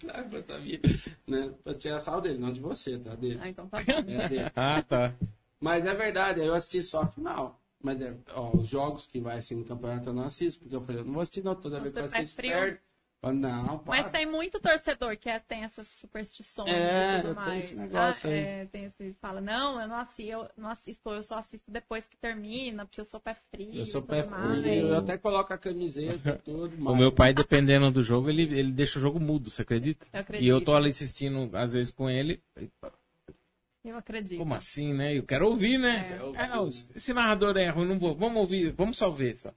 Claro 0.00 0.28
que 0.28 0.36
eu 0.36 0.42
sabia. 0.42 0.80
Né? 1.26 1.52
Pra 1.62 1.74
tirar 1.74 2.00
sal 2.00 2.20
dele, 2.20 2.38
não 2.38 2.52
de 2.52 2.60
você, 2.60 2.98
tá? 2.98 3.14
Dele. 3.14 3.38
Ah, 3.42 3.48
então 3.48 3.68
tá 3.68 3.78
bom. 3.78 3.92
É 3.92 4.28
dele. 4.28 4.52
Ah, 4.56 4.82
tá. 4.82 5.14
Mas 5.60 5.84
é 5.84 5.94
verdade, 5.94 6.40
aí 6.40 6.46
eu 6.46 6.54
assisti 6.54 6.82
só 6.82 7.02
a 7.02 7.06
final. 7.06 7.60
Mas 7.82 8.00
é, 8.02 8.14
ó, 8.34 8.56
os 8.56 8.68
jogos 8.68 9.06
que 9.06 9.20
vai 9.20 9.38
assim 9.38 9.54
no 9.54 9.64
campeonato 9.64 10.08
eu 10.08 10.12
não 10.12 10.24
assisto, 10.24 10.60
porque 10.60 10.76
eu 10.76 10.82
falei, 10.82 11.00
eu 11.00 11.04
não 11.04 11.14
vou 11.14 11.22
assistir 11.22 11.42
não, 11.42 11.54
toda 11.54 11.80
vez 11.80 11.92
que 11.92 11.98
eu 11.98 12.08
Você 12.08 12.16
assisto 12.16 12.36
perde. 12.36 12.78
Não, 13.22 13.78
para. 13.80 14.02
Mas 14.02 14.08
tem 14.10 14.24
muito 14.24 14.58
torcedor 14.58 15.14
que 15.16 15.28
é- 15.28 15.38
tem 15.38 15.64
essas 15.64 15.88
superstições 15.88 16.70
É, 16.72 17.18
e 17.18 17.22
tudo 17.22 17.28
tem 17.28 17.34
mais. 17.34 17.64
esse 17.66 17.74
negócio 17.76 18.30
Ah, 18.30 18.32
aí. 18.32 18.38
é, 18.40 18.66
tem 18.66 18.84
esse 18.86 19.12
fala, 19.20 19.42
não, 19.42 19.78
eu 19.78 19.86
não 19.86 19.96
assisto, 19.96 20.30
eu 20.32 20.50
não 20.56 20.70
assisto, 20.70 21.10
eu 21.10 21.22
só 21.22 21.34
assisto 21.36 21.70
depois 21.70 22.08
que 22.08 22.16
termina, 22.16 22.86
porque 22.86 22.98
eu 23.00 23.04
sou 23.04 23.20
pé 23.20 23.34
frio. 23.50 23.74
Eu 23.74 23.84
sou 23.84 24.00
e 24.00 24.04
pé 24.04 24.24
mais. 24.24 24.62
frio, 24.62 24.72
eu 24.88 24.98
até 24.98 25.18
coloco 25.18 25.52
a 25.52 25.58
camiseta, 25.58 26.40
tudo. 26.44 26.88
O 26.88 26.96
meu 26.96 27.12
pai, 27.12 27.34
dependendo 27.34 27.90
do 27.90 28.02
jogo, 28.02 28.30
ele, 28.30 28.42
ele 28.58 28.72
deixa 28.72 28.98
o 28.98 29.02
jogo 29.02 29.20
mudo, 29.20 29.50
você 29.50 29.60
acredita? 29.62 30.06
Eu 30.14 30.20
acredito. 30.20 30.46
E 30.46 30.48
eu 30.48 30.60
tô 30.64 30.74
ali 30.74 30.88
assistindo, 30.88 31.54
às 31.54 31.72
vezes, 31.72 31.92
com 31.92 32.08
ele. 32.08 32.42
Eu 33.84 33.96
acredito. 33.96 34.38
Como 34.38 34.54
assim, 34.54 34.94
né? 34.94 35.16
Eu 35.16 35.24
quero 35.24 35.46
ouvir, 35.46 35.78
né? 35.78 36.18
É. 36.34 36.42
É, 36.44 36.48
não, 36.48 36.68
esse 36.68 37.12
narrador 37.12 37.56
é 37.56 37.68
ruim, 37.68 37.86
não 37.86 37.98
vou. 37.98 38.14
Vamos 38.14 38.36
ouvir, 38.38 38.72
vamos 38.72 38.96
só 38.96 39.10
ver. 39.10 39.36
Só. 39.36 39.52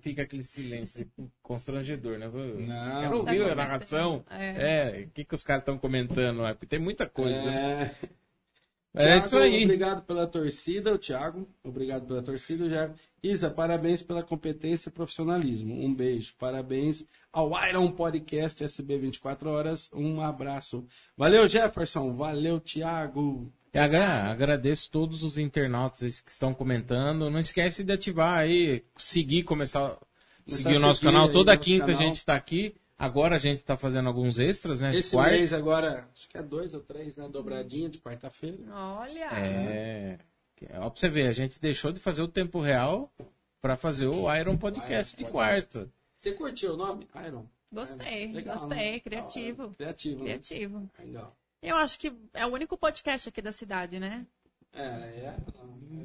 Fica 0.00 0.22
aquele 0.22 0.42
silêncio 0.42 1.08
constrangedor, 1.42 2.18
né? 2.18 2.26
Eu 2.26 2.32
Não. 2.60 3.00
quero 3.00 3.10
Tá 3.10 3.16
ouvir 3.16 3.20
a 3.20 3.24
comentando. 3.34 3.56
narração. 3.56 4.24
É. 4.28 5.00
É, 5.00 5.04
o 5.04 5.10
que, 5.10 5.24
que 5.24 5.34
os 5.34 5.44
caras 5.44 5.62
estão 5.62 5.78
comentando 5.78 6.42
lá? 6.42 6.52
Porque 6.52 6.66
tem 6.66 6.78
muita 6.80 7.06
coisa. 7.08 7.36
É. 7.36 7.94
É, 8.96 8.98
Thiago, 9.06 9.18
isso 9.18 9.36
aí. 9.38 9.64
Obrigado 9.64 10.02
pela 10.04 10.26
torcida, 10.26 10.92
o 10.94 10.98
Thiago. 10.98 11.48
Obrigado 11.64 12.06
pela 12.06 12.22
torcida, 12.22 12.68
já. 12.68 12.90
Isa, 13.22 13.50
parabéns 13.50 14.02
pela 14.02 14.22
competência 14.22 14.88
e 14.88 14.92
profissionalismo. 14.92 15.74
Um 15.84 15.92
beijo. 15.94 16.34
Parabéns 16.38 17.04
ao 17.32 17.50
Iron 17.68 17.90
Podcast 17.90 18.62
SB 18.62 18.98
24 18.98 19.50
horas. 19.50 19.90
Um 19.92 20.20
abraço. 20.20 20.86
Valeu, 21.16 21.48
Jefferson. 21.48 22.14
Valeu, 22.14 22.60
Thiago. 22.60 23.52
Agra- 23.78 24.30
agradeço 24.30 24.90
todos 24.90 25.22
os 25.22 25.36
internautas 25.38 26.20
que 26.20 26.30
estão 26.30 26.54
comentando. 26.54 27.28
Não 27.30 27.38
esquece 27.38 27.82
de 27.82 27.92
ativar 27.92 28.38
aí, 28.38 28.84
seguir, 28.96 29.42
começar 29.44 29.80
a 29.84 29.88
Começar 29.90 30.62
seguir 30.62 30.74
a 30.76 30.78
o 30.78 30.80
nosso 30.80 31.00
seguir 31.00 31.12
canal. 31.12 31.28
Toda 31.30 31.56
quinta 31.56 31.84
a 31.84 31.86
canal. 31.88 32.02
gente 32.02 32.14
está 32.16 32.34
aqui. 32.34 32.74
Agora 32.96 33.34
a 33.34 33.38
gente 33.38 33.58
está 33.60 33.76
fazendo 33.76 34.06
alguns 34.06 34.38
extras, 34.38 34.80
né? 34.80 34.92
de 34.92 34.98
Esse 34.98 35.16
quarta. 35.16 35.32
mês 35.32 35.52
agora, 35.52 36.08
acho 36.14 36.28
que 36.28 36.38
é 36.38 36.42
dois 36.42 36.72
ou 36.74 36.80
três, 36.80 37.16
né? 37.16 37.28
Dobradinha 37.28 37.88
de 37.88 37.98
quarta-feira. 37.98 38.58
Olha. 38.72 39.28
É. 39.32 40.18
Ó, 40.74 40.88
pra 40.88 40.90
você 40.94 41.08
ver, 41.08 41.26
a 41.26 41.32
gente 41.32 41.60
deixou 41.60 41.92
de 41.92 41.98
fazer 42.00 42.22
o 42.22 42.28
tempo 42.28 42.60
real 42.60 43.12
para 43.60 43.76
fazer 43.76 44.06
o 44.06 44.32
Iron 44.34 44.56
Podcast 44.56 45.16
de 45.16 45.24
Iron 45.24 45.32
quarta. 45.32 45.88
Você 46.20 46.32
curtiu 46.32 46.74
o 46.74 46.76
nome? 46.76 47.06
Iron. 47.26 47.44
Gostei, 47.72 48.32
Legal, 48.32 48.58
gostei. 48.60 48.92
né? 48.92 49.00
Criativo. 49.00 49.74
Criativo, 49.76 50.18
né? 50.20 50.24
Criativo. 50.24 50.90
Legal. 50.98 51.36
Eu 51.64 51.76
acho 51.76 51.98
que 51.98 52.12
é 52.34 52.44
o 52.46 52.50
único 52.50 52.76
podcast 52.76 53.28
aqui 53.28 53.40
da 53.42 53.52
cidade, 53.52 53.98
né? 53.98 54.26
É, 54.72 54.82
é. 54.82 55.34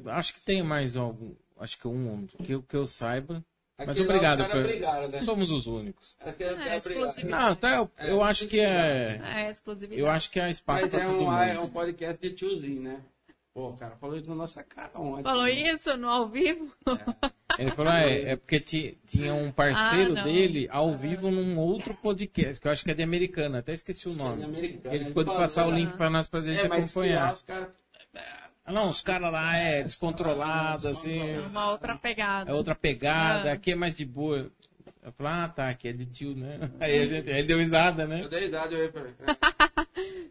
Acho 0.06 0.34
que 0.34 0.40
tem 0.40 0.62
mais 0.62 0.96
algum. 0.96 1.34
Acho 1.58 1.78
que 1.78 1.86
um 1.88 2.26
que, 2.26 2.52
eu- 2.52 2.62
que 2.62 2.76
eu 2.76 2.86
saiba. 2.86 3.44
Mas 3.76 3.88
Aqui 3.90 4.00
lá 4.00 4.04
obrigado. 4.04 4.50
Por- 4.50 4.62
brigaram, 4.62 5.08
né? 5.08 5.20
Somos 5.24 5.50
os 5.50 5.66
únicos. 5.66 6.14
Aqui, 6.20 6.44
É, 6.44 6.68
é, 6.68 6.76
exclusivo. 6.76 7.28
Não, 7.28 7.56
tá, 7.56 7.76
eu, 7.76 7.90
É, 7.96 8.10
eu 8.10 8.22
acho 8.22 8.46
que 8.46 8.60
é. 8.60 9.20
É 9.24 9.50
exclusividade. 9.50 10.00
Eu 10.00 10.08
acho 10.10 10.30
que 10.30 10.38
há 10.38 10.50
espaço 10.50 10.82
Mas 10.82 10.90
para 10.92 11.02
é 11.02 11.06
todo 11.06 11.16
um, 11.16 11.24
mundo. 11.24 11.42
é 11.42 11.58
um 11.60 11.68
podcast 11.70 12.20
de 12.20 12.34
tiozinho, 12.34 12.82
né? 12.82 13.00
Pô, 13.52 13.72
cara, 13.72 13.96
falou 13.96 14.16
isso 14.16 14.28
na 14.28 14.34
nossa 14.36 14.62
cara 14.62 14.92
ontem. 14.94 15.24
Falou 15.24 15.42
né? 15.44 15.50
isso 15.52 15.96
no 15.96 16.08
ao 16.08 16.28
vivo? 16.28 16.70
Ele 17.58 17.70
falou, 17.72 17.92
ah, 17.92 18.00
é, 18.02 18.30
é 18.30 18.36
porque 18.36 18.60
ti- 18.60 18.96
tinha 19.08 19.34
um 19.34 19.50
parceiro 19.50 20.16
Ah, 20.16 20.22
dele 20.22 20.68
ao 20.70 20.96
vivo 20.96 21.30
num 21.32 21.58
outro 21.58 21.92
podcast, 21.94 22.60
que 22.60 22.68
eu 22.68 22.72
acho 22.72 22.84
que 22.84 22.92
é 22.92 22.94
de 22.94 23.02
americana, 23.02 23.58
até 23.58 23.72
esqueci 23.72 24.08
o 24.08 24.12
É 24.12 24.14
nome. 24.14 24.44
americano. 24.44 24.94
Ele 24.94 25.04
ficou 25.06 25.24
de 25.24 25.30
passar 25.30 25.66
o 25.66 25.70
link 25.72 25.92
pra 25.96 26.08
nós 26.08 26.28
pra 26.28 26.40
gente 26.40 26.60
É, 26.64 26.68
mas 26.68 26.84
diz 26.84 26.92
que 26.92 26.98
lá 27.00 27.04
acompanhar. 27.06 27.34
os 27.34 27.42
caras... 27.42 27.68
Ah, 28.64 28.72
não, 28.72 28.88
os 28.88 29.00
caras 29.02 29.32
lá 29.32 29.56
é 29.56 29.82
descontrolado, 29.82 30.86
assim, 30.86 31.18
É 31.30 31.40
Uma 31.40 31.72
outra 31.72 31.96
pegada. 31.96 32.50
é 32.50 32.54
outra 32.54 32.74
pegada, 32.76 33.50
Ah. 33.50 33.54
aqui 33.54 33.72
é 33.72 33.74
mais 33.74 33.96
de 33.96 34.04
boa. 34.04 34.48
Eu 35.02 35.10
falei, 35.12 35.32
ah, 35.32 35.48
tá, 35.48 35.68
aqui 35.70 35.88
é 35.88 35.92
de 35.92 36.06
tio, 36.06 36.36
né? 36.36 36.70
Aí 36.78 37.00
a 37.00 37.06
gente, 37.06 37.28
aí 37.30 37.38
ele 37.38 37.48
deu 37.48 37.58
risada, 37.58 38.06
né? 38.06 38.22
Eu 38.22 38.28
dei 38.28 38.44
idade, 38.44 38.74
eu 38.74 38.84
ia 38.84 38.92
pra... 38.92 39.02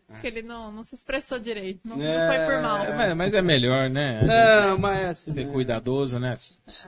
Acho 0.10 0.22
que 0.22 0.28
ele 0.28 0.42
não, 0.42 0.72
não 0.72 0.84
se 0.84 0.96
expressou 0.96 1.38
direito. 1.40 1.82
Não, 1.88 1.96
não 1.98 2.04
É. 2.06 2.28
foi 2.48 2.56
por 2.56 2.62
mal. 2.64 2.78
É, 2.80 2.94
mas, 2.96 3.16
mas 3.16 3.34
é 3.34 3.42
melhor, 3.42 3.90
né? 3.90 4.22
Não, 4.24 4.78
mas 4.80 5.00
é 5.00 5.06
assim. 5.10 5.34
ser 5.34 5.46
né? 5.46 5.52
cuidadoso, 5.52 6.20
né? 6.20 6.36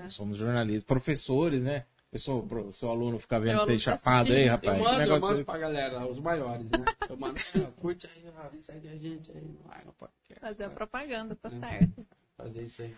Somos 0.08 0.38
jornalistas, 0.40 0.84
professores, 0.84 1.62
né? 1.62 1.86
Pessoal, 2.12 2.42
pro- 2.44 2.74
seu 2.74 2.90
aluno 2.90 3.18
fica 3.20 3.40
vendo 3.40 3.60
você 3.60 3.80
chapado 3.80 4.34
aí, 4.34 4.46
rapaz. 4.48 4.78
Eu 4.78 4.84
mando, 4.84 5.02
eu 5.04 5.20
mando 5.22 5.40
é- 5.42 5.44
pra 5.46 5.58
galera, 5.58 6.06
os 6.08 6.20
maiores, 6.20 6.70
né? 6.72 6.84
Eu 7.10 7.16
mando, 7.18 7.40
curte 7.80 8.06
aí, 8.14 8.62
segue 8.62 8.90
a 8.90 8.96
gente 8.98 9.32
aí, 9.32 9.56
vai 9.66 9.82
no 9.86 9.94
podcast. 9.94 10.42
Fazer 10.42 10.64
a 10.66 10.70
propaganda, 10.70 11.36
tá 11.36 11.48
Uhum. 11.50 11.60
certo. 11.60 12.06
Fazer 12.38 12.64
isso 12.64 12.82
aí. 12.82 12.94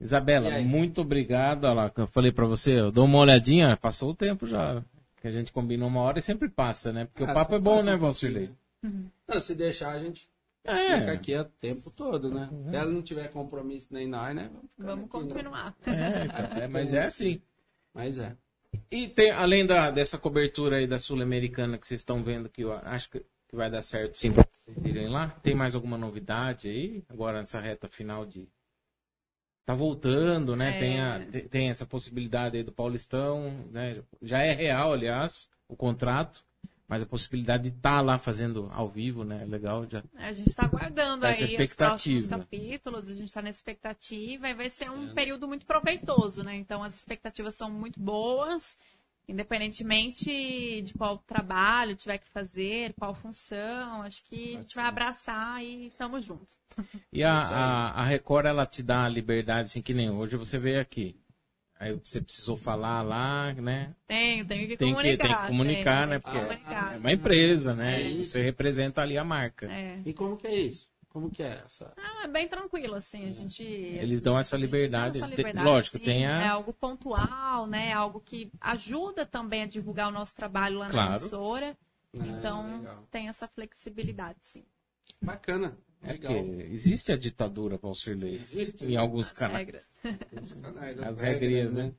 Isabela, 0.00 0.48
aí? 0.48 0.64
muito 0.64 1.02
obrigado. 1.02 1.64
Olha 1.64 1.74
lá, 1.74 1.90
que 1.90 2.00
eu 2.00 2.06
falei 2.06 2.32
pra 2.32 2.46
você, 2.46 2.80
eu 2.80 2.90
dou 2.90 3.04
uma 3.04 3.18
olhadinha, 3.18 3.76
passou 3.76 4.10
o 4.10 4.14
tempo 4.14 4.46
já. 4.46 4.82
Que 5.20 5.28
a 5.28 5.30
gente 5.30 5.52
combinou 5.52 5.86
uma 5.86 6.00
hora 6.00 6.18
e 6.18 6.22
sempre 6.22 6.48
passa, 6.48 6.90
né? 6.92 7.04
Porque 7.04 7.22
Ah, 7.22 7.30
o 7.30 7.34
papo 7.34 7.54
é 7.54 7.58
bom, 7.60 7.82
né, 7.82 7.94
Valcirlei? 7.96 8.50
Não, 9.30 9.40
se 9.40 9.54
deixar, 9.54 9.92
a 9.92 9.98
gente 9.98 10.22
fica 10.62 10.72
É, 10.72 11.10
aqui 11.10 11.36
o 11.36 11.44
tempo 11.44 11.90
todo, 11.90 12.30
né? 12.32 12.48
Se 12.70 12.76
ela 12.76 12.90
não 12.90 13.02
tiver 13.02 13.28
compromisso 13.28 13.88
nem 13.90 14.06
nós, 14.06 14.34
né? 14.34 14.50
ficar 14.76 14.88
Vamos 14.88 15.04
aqui, 15.06 15.18
né? 15.18 15.32
continuar. 15.32 15.76
é, 15.86 16.28
cara, 16.28 16.64
é, 16.64 16.68
mas 16.68 16.92
é 16.92 17.04
assim. 17.04 17.40
Mas 17.94 18.18
é. 18.18 18.36
E 18.90 19.08
tem, 19.08 19.30
além 19.32 19.66
da, 19.66 19.90
dessa 19.90 20.16
cobertura 20.18 20.76
aí 20.76 20.86
da 20.86 20.98
Sul-Americana 20.98 21.76
que 21.78 21.86
vocês 21.86 22.00
estão 22.00 22.22
vendo 22.22 22.48
que 22.48 22.62
eu 22.62 22.72
acho 22.72 23.10
que, 23.10 23.20
que 23.48 23.56
vai 23.56 23.68
dar 23.70 23.82
certo 23.82 24.16
sim 24.16 24.32
pra 24.32 24.44
vocês 24.52 24.76
irem 24.84 25.08
lá, 25.08 25.28
tem 25.42 25.54
mais 25.54 25.74
alguma 25.74 25.98
novidade 25.98 26.68
aí? 26.68 27.02
Agora 27.08 27.40
nessa 27.40 27.58
reta 27.60 27.88
final 27.88 28.24
de. 28.26 28.48
Tá 29.64 29.74
voltando, 29.74 30.56
né? 30.56 30.76
É. 30.76 30.80
Tem, 30.80 31.00
a- 31.00 31.26
tem- 31.30 31.48
tem 31.48 31.70
essa 31.70 31.86
possibilidade 31.86 32.56
aí 32.56 32.62
do 32.62 32.72
Paulistão, 32.72 33.50
né? 33.70 34.02
Já 34.22 34.38
é 34.40 34.52
real, 34.52 34.92
aliás, 34.92 35.48
o 35.68 35.76
contrato, 35.76 36.44
mas 36.90 37.02
a 37.02 37.06
possibilidade 37.06 37.70
de 37.70 37.76
estar 37.76 38.00
lá 38.00 38.18
fazendo 38.18 38.68
ao 38.72 38.88
vivo, 38.88 39.22
né? 39.22 39.44
Legal, 39.44 39.86
já. 39.88 40.02
A 40.16 40.32
gente 40.32 40.48
está 40.48 40.64
aguardando 40.64 41.24
Essa 41.24 41.38
aí 41.38 41.44
os 41.44 41.50
expectativa. 41.52 41.90
próximos 41.90 42.26
capítulos, 42.26 43.08
a 43.08 43.14
gente 43.14 43.28
está 43.28 43.40
na 43.40 43.48
expectativa 43.48 44.48
e 44.48 44.54
vai 44.54 44.68
ser 44.68 44.90
um 44.90 45.14
período 45.14 45.46
muito 45.46 45.64
proveitoso, 45.64 46.42
né? 46.42 46.56
Então 46.56 46.82
as 46.82 46.96
expectativas 46.96 47.54
são 47.54 47.70
muito 47.70 48.00
boas, 48.00 48.76
independentemente 49.28 50.82
de 50.82 50.92
qual 50.94 51.18
trabalho 51.18 51.94
tiver 51.94 52.18
que 52.18 52.28
fazer, 52.28 52.92
qual 52.94 53.14
função, 53.14 54.02
acho 54.02 54.24
que 54.24 54.56
a 54.56 54.58
gente 54.58 54.74
vai 54.74 54.86
abraçar 54.86 55.62
e 55.62 55.86
estamos 55.86 56.24
juntos. 56.24 56.58
E 57.12 57.22
a, 57.22 57.36
a, 57.36 57.90
a 58.00 58.04
Record, 58.04 58.46
ela 58.46 58.66
te 58.66 58.82
dá 58.82 59.04
a 59.04 59.08
liberdade, 59.08 59.66
assim, 59.66 59.80
que 59.80 59.94
nem 59.94 60.10
hoje 60.10 60.36
você 60.36 60.58
veio 60.58 60.80
aqui. 60.80 61.19
Aí 61.80 61.94
você 62.04 62.20
precisou 62.20 62.56
falar 62.58 63.00
lá, 63.00 63.54
né? 63.54 63.94
Tenho, 64.06 64.44
tenho 64.46 64.68
que 64.68 64.76
Tem 64.76 64.88
que, 64.88 64.94
comunicar. 64.94 65.26
tem 65.26 65.36
que 65.36 65.46
comunicar, 65.46 66.06
né? 66.06 66.18
tem 66.18 66.20
que 66.20 66.24
Porque 66.38 66.38
comunicar. 66.54 66.94
é 66.94 66.98
uma 66.98 67.10
empresa, 67.10 67.74
né? 67.74 68.02
É 68.02 68.10
E 68.10 68.22
você 68.24 68.42
representa 68.42 69.00
ali 69.00 69.16
a 69.16 69.24
marca. 69.24 69.64
É. 69.72 69.98
E 70.04 70.12
como 70.12 70.36
que 70.36 70.46
é 70.46 70.54
isso? 70.54 70.90
Como 71.08 71.30
que 71.30 71.42
é 71.42 71.62
essa? 71.64 71.90
Ah, 71.96 72.24
é 72.24 72.28
bem 72.28 72.46
tranquilo, 72.46 72.94
assim, 72.94 73.24
a 73.28 73.32
gente... 73.32 73.62
Eles 73.64 74.20
dão 74.20 74.38
essa 74.38 74.58
liberdade. 74.58 75.16
essa 75.16 75.26
liberdade, 75.26 75.66
lógico, 75.66 75.96
sim. 75.98 76.04
tem 76.04 76.26
a- 76.26 76.42
É 76.42 76.48
algo 76.48 76.72
pontual, 76.74 77.66
né? 77.66 77.92
Algo 77.94 78.20
que 78.20 78.52
ajuda 78.60 79.24
também 79.24 79.62
a 79.62 79.66
divulgar 79.66 80.08
o 80.08 80.12
nosso 80.12 80.36
trabalho 80.36 80.78
lá 80.78 80.90
Claro. 80.90 81.10
na 81.12 81.16
emissora. 81.16 81.76
Ah, 82.14 82.26
Então, 82.26 82.76
legal. 82.78 83.08
tem 83.10 83.28
essa 83.28 83.48
flexibilidade, 83.48 84.38
sim. 84.42 84.64
Bacana. 85.20 85.76
É 86.02 86.12
Legal. 86.12 86.32
porque 86.32 86.62
existe 86.72 87.12
a 87.12 87.16
ditadura, 87.16 87.76
Valcirlei, 87.76 88.34
Existe, 88.34 88.86
em 88.86 88.92
né? 88.92 88.96
alguns 88.96 89.26
As 89.26 89.32
canais. 89.32 89.58
regras. 89.58 89.88
Os 90.40 90.52
canais, 90.54 90.98
As 90.98 91.08
as 91.08 91.18
regrinhas, 91.18 91.72
né? 91.72 91.92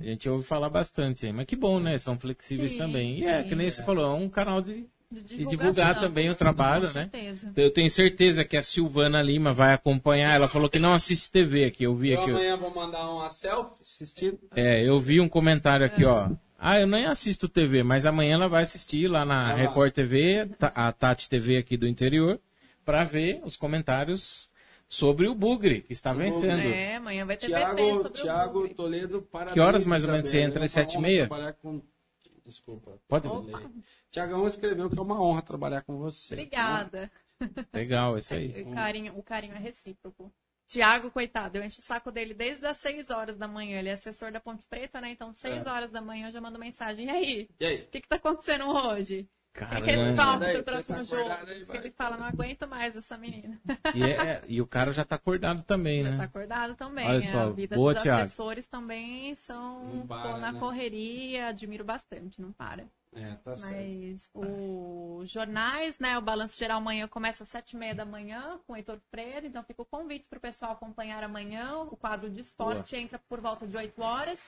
A 0.00 0.04
gente 0.04 0.28
ouve 0.28 0.44
falar 0.44 0.68
bastante 0.68 1.26
aí. 1.26 1.32
Mas 1.32 1.46
que 1.46 1.54
bom, 1.56 1.78
né? 1.78 1.96
São 1.98 2.18
flexíveis 2.18 2.72
Sim, 2.72 2.78
também. 2.78 3.18
E 3.20 3.24
é, 3.24 3.42
sim. 3.42 3.48
que 3.48 3.54
nem 3.54 3.70
você 3.70 3.82
falou, 3.84 4.04
é 4.04 4.14
um 4.14 4.28
canal 4.28 4.60
de... 4.60 4.86
De 5.08 5.46
divulgar 5.46 6.00
também 6.00 6.28
o 6.30 6.34
trabalho, 6.34 6.88
Com 6.88 6.94
né? 6.98 7.08
certeza. 7.12 7.52
Eu 7.56 7.70
tenho 7.70 7.88
certeza 7.88 8.44
que 8.44 8.56
a 8.56 8.62
Silvana 8.62 9.22
Lima 9.22 9.52
vai 9.52 9.72
acompanhar. 9.72 10.34
Ela 10.34 10.48
falou 10.48 10.68
que 10.68 10.80
não 10.80 10.92
assiste 10.92 11.30
TV 11.30 11.64
aqui. 11.64 11.84
Eu 11.84 11.94
vi 11.94 12.10
Eu 12.10 12.20
aqui. 12.20 12.30
amanhã 12.32 12.56
vou 12.56 12.74
mandar 12.74 13.08
uma 13.12 13.30
selfie 13.30 13.80
assistindo. 13.80 14.40
É, 14.56 14.82
eu 14.84 14.98
vi 14.98 15.20
um 15.20 15.28
comentário 15.28 15.86
aqui, 15.86 16.04
ó. 16.04 16.30
Ah, 16.58 16.80
eu 16.80 16.88
nem 16.88 17.06
assisto 17.06 17.48
TV, 17.48 17.84
mas 17.84 18.04
amanhã 18.04 18.34
ela 18.34 18.48
vai 18.48 18.64
assistir 18.64 19.06
lá 19.06 19.24
na 19.24 19.46
Ah 19.46 19.50
lá. 19.50 19.54
Record 19.54 19.92
TV, 19.92 20.48
a 20.60 20.90
Tati 20.92 21.28
TV 21.30 21.56
aqui 21.56 21.76
do 21.76 21.86
interior, 21.86 22.40
pra 22.86 23.04
ver 23.04 23.42
os 23.44 23.56
comentários 23.56 24.48
sobre 24.88 25.26
o 25.28 25.34
Bugre, 25.34 25.82
que 25.82 25.92
está 25.92 26.12
vencendo. 26.14 26.60
É, 26.60 26.94
amanhã 26.96 27.26
vai 27.26 27.36
ter 27.36 27.48
Tiago, 27.48 27.82
o 27.82 28.08
Tiago 28.10 28.60
Bugre. 28.60 28.74
Toledo, 28.74 29.20
parabéns. 29.22 29.54
Que 29.54 29.60
horas 29.60 29.84
mais 29.84 30.04
ou 30.04 30.12
menos 30.12 30.28
você 30.30 30.40
entra? 30.40 30.64
É 30.64 30.68
Sete 30.68 30.96
e 30.96 31.00
meia? 31.00 31.26
trabalhar 31.26 31.52
com... 31.54 31.82
Desculpa. 32.46 32.98
Pode? 33.08 33.28
Falei. 33.28 33.66
Tiagão 34.08 34.46
escreveu 34.46 34.88
que 34.88 34.96
é 34.96 35.02
uma 35.02 35.20
honra 35.20 35.42
trabalhar 35.42 35.82
com 35.82 35.98
você. 35.98 36.34
Obrigada. 36.34 37.10
Legal, 37.74 38.16
isso 38.16 38.32
aí. 38.34 38.62
O 38.62 38.70
carinho, 38.72 39.18
o 39.18 39.22
carinho 39.22 39.54
é 39.56 39.58
recíproco. 39.58 40.32
Tiago, 40.68 41.10
coitado, 41.10 41.58
eu 41.58 41.64
encho 41.64 41.80
o 41.80 41.82
saco 41.82 42.10
dele 42.12 42.34
desde 42.34 42.64
as 42.66 42.76
6 42.78 43.10
horas 43.10 43.36
da 43.36 43.46
manhã. 43.48 43.78
Ele 43.80 43.88
é 43.88 43.92
assessor 43.92 44.30
da 44.32 44.40
Ponte 44.40 44.62
Preta, 44.70 45.00
né? 45.00 45.10
Então, 45.10 45.32
6 45.32 45.66
É. 45.66 45.68
horas 45.68 45.90
da 45.90 46.00
manhã 46.00 46.28
eu 46.28 46.32
já 46.32 46.40
mando 46.40 46.58
mensagem. 46.58 47.06
E 47.06 47.10
aí? 47.10 47.48
E 47.58 47.66
aí? 47.66 47.76
O 47.82 47.86
que, 47.90 48.00
que 48.00 48.08
tá 48.08 48.16
acontecendo 48.16 48.68
hoje? 48.68 49.28
O 49.64 49.68
que, 49.68 49.82
que 49.82 49.90
ele 49.90 49.96
Caramba. 49.96 50.22
fala 50.22 50.38
Daí, 50.38 50.54
pro 50.54 50.62
próximo 50.64 50.96
tá 50.98 51.02
jogo? 51.04 51.30
que 51.70 51.76
ele 51.76 51.90
fala, 51.90 52.16
não 52.16 52.26
aguento 52.26 52.68
mais 52.68 52.94
essa 52.96 53.16
menina. 53.16 53.60
E, 53.94 54.02
é- 54.02 54.42
e 54.46 54.60
o 54.60 54.66
cara 54.66 54.92
já 54.92 55.04
tá 55.04 55.16
acordado 55.16 55.62
também, 55.62 56.02
Já 56.02 56.10
tá 56.10 56.16
né? 56.18 56.24
acordado 56.24 56.74
também. 56.74 57.06
Olha 57.06 57.20
né? 57.20 57.26
só, 57.26 57.38
a 57.40 57.50
vida 57.50 57.74
boa, 57.76 57.94
dos 57.94 58.02
Thiago. 58.02 58.22
assessores 58.22 58.66
também 58.66 59.34
são 59.34 60.04
para, 60.06 60.32
tô 60.32 60.38
na 60.38 60.52
né? 60.52 60.58
correria, 60.60 61.46
admiro 61.48 61.84
bastante, 61.84 62.40
não 62.40 62.52
para. 62.52 62.84
É, 63.14 63.34
tá 63.36 63.56
certo. 63.56 63.74
Mas 63.74 64.28
os 64.34 65.30
jornais, 65.30 65.98
né? 65.98 66.18
O 66.18 66.20
Balanço 66.20 66.58
Geral 66.58 66.76
amanhã 66.76 67.08
começa 67.08 67.44
às 67.44 67.48
sete 67.48 67.72
e 67.72 67.76
meia 67.78 67.94
da 67.94 68.04
manhã 68.04 68.60
com 68.66 68.74
o 68.74 68.76
Heitor 68.76 68.98
Freire. 69.10 69.46
Então 69.46 69.62
fica 69.64 69.80
o 69.80 69.86
convite 69.86 70.28
para 70.28 70.36
o 70.36 70.40
pessoal 70.40 70.72
acompanhar 70.72 71.24
amanhã. 71.24 71.78
O 71.78 71.96
quadro 71.96 72.28
de 72.28 72.40
esporte 72.40 72.94
entra 72.94 73.18
por 73.26 73.40
volta 73.40 73.66
de 73.66 73.74
8 73.74 74.02
horas. 74.02 74.38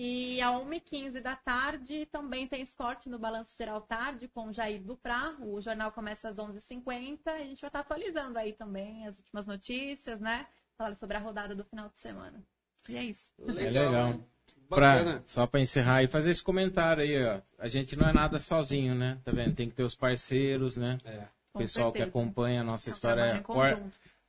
E 0.00 0.40
a 0.40 0.52
1h15 0.52 1.20
da 1.20 1.34
tarde 1.34 2.06
também 2.06 2.46
tem 2.46 2.62
esporte 2.62 3.08
no 3.08 3.18
Balanço 3.18 3.56
Geral 3.58 3.80
Tarde 3.80 4.28
com 4.28 4.46
o 4.46 4.52
Jair 4.52 4.80
Duprá. 4.80 5.34
O 5.40 5.60
jornal 5.60 5.90
começa 5.90 6.28
às 6.28 6.36
11h50. 6.36 7.18
A 7.26 7.38
gente 7.38 7.60
vai 7.60 7.68
estar 7.68 7.80
atualizando 7.80 8.38
aí 8.38 8.52
também 8.52 9.04
as 9.08 9.18
últimas 9.18 9.44
notícias, 9.44 10.20
né? 10.20 10.46
Falar 10.76 10.94
sobre 10.94 11.16
a 11.16 11.20
rodada 11.20 11.52
do 11.52 11.64
final 11.64 11.88
de 11.88 11.98
semana. 11.98 12.40
E 12.88 12.96
é 12.96 13.02
isso. 13.02 13.32
É 13.40 13.50
legal. 13.50 14.10
né? 14.14 14.20
Pra, 14.68 15.20
só 15.26 15.48
pra 15.48 15.58
encerrar 15.60 16.04
e 16.04 16.06
fazer 16.06 16.30
esse 16.30 16.44
comentário 16.44 17.02
aí, 17.02 17.24
ó. 17.24 17.40
A 17.58 17.66
gente 17.66 17.96
não 17.96 18.08
é 18.08 18.12
nada 18.12 18.38
sozinho, 18.38 18.94
né? 18.94 19.18
Tá 19.24 19.32
vendo? 19.32 19.56
Tem 19.56 19.68
que 19.68 19.74
ter 19.74 19.82
os 19.82 19.96
parceiros, 19.96 20.76
né? 20.76 20.98
É, 21.04 21.26
O 21.52 21.58
pessoal 21.58 21.90
que 21.90 22.02
acompanha 22.02 22.60
a 22.60 22.64
nossa 22.64 22.88
É 22.88 22.92
história. 22.92 23.42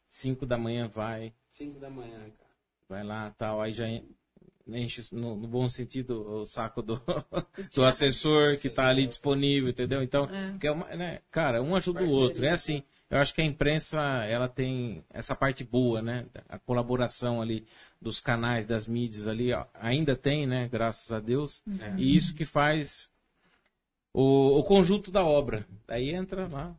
5 0.08 0.46
da 0.48 0.58
manhã 0.58 0.88
vai, 0.88 1.32
5 1.50 1.80
da 1.80 1.92
manhã, 1.92 2.18
cara. 2.18 2.50
vai 2.90 3.04
lá 3.04 3.32
tal. 3.38 3.62
Aí 3.62 3.72
já 3.72 3.86
enche, 4.76 5.04
no, 5.14 5.36
no 5.36 5.48
bom 5.48 5.68
sentido, 5.68 6.42
o 6.42 6.46
saco 6.46 6.82
do, 6.82 7.02
do 7.76 7.84
assessor 7.86 8.58
que 8.58 8.70
tá 8.70 8.88
ali 8.88 9.06
disponível, 9.08 9.70
entendeu? 9.70 10.02
Então, 10.04 10.26
É. 10.26 10.68
é 10.68 10.72
uma, 10.72 10.86
né, 10.96 11.20
cara, 11.32 11.62
um 11.62 11.76
ajuda 11.76 12.00
o 12.00 12.04
Parceria. 12.04 12.24
outro. 12.24 12.46
É 12.46 12.50
assim, 12.52 12.84
eu 13.10 13.18
acho 13.18 13.34
que 13.34 13.42
a 13.42 13.46
imprensa, 13.46 14.00
ela 14.26 14.48
tem 14.48 15.04
essa 15.10 15.36
parte 15.36 15.64
boa, 15.64 16.02
né? 16.02 16.26
A 16.48 16.60
colaboração 16.60 17.42
ali 17.42 17.66
dos 18.02 18.20
canais, 18.22 18.66
das 18.66 18.88
mídias 18.88 19.28
ali, 19.28 19.52
ó, 19.52 19.66
ainda 19.74 20.16
tem, 20.16 20.46
né? 20.46 20.68
Graças 20.72 21.12
a 21.12 21.20
Deus. 21.20 21.64
É. 21.80 21.96
E 21.98 22.16
isso 22.16 22.36
que 22.36 22.46
faz 22.46 23.10
o, 24.14 24.60
o 24.60 24.64
conjunto 24.64 25.12
da 25.12 25.24
obra. 25.26 25.66
Aí 25.88 26.10
entra 26.12 26.48
lá, 26.48 26.76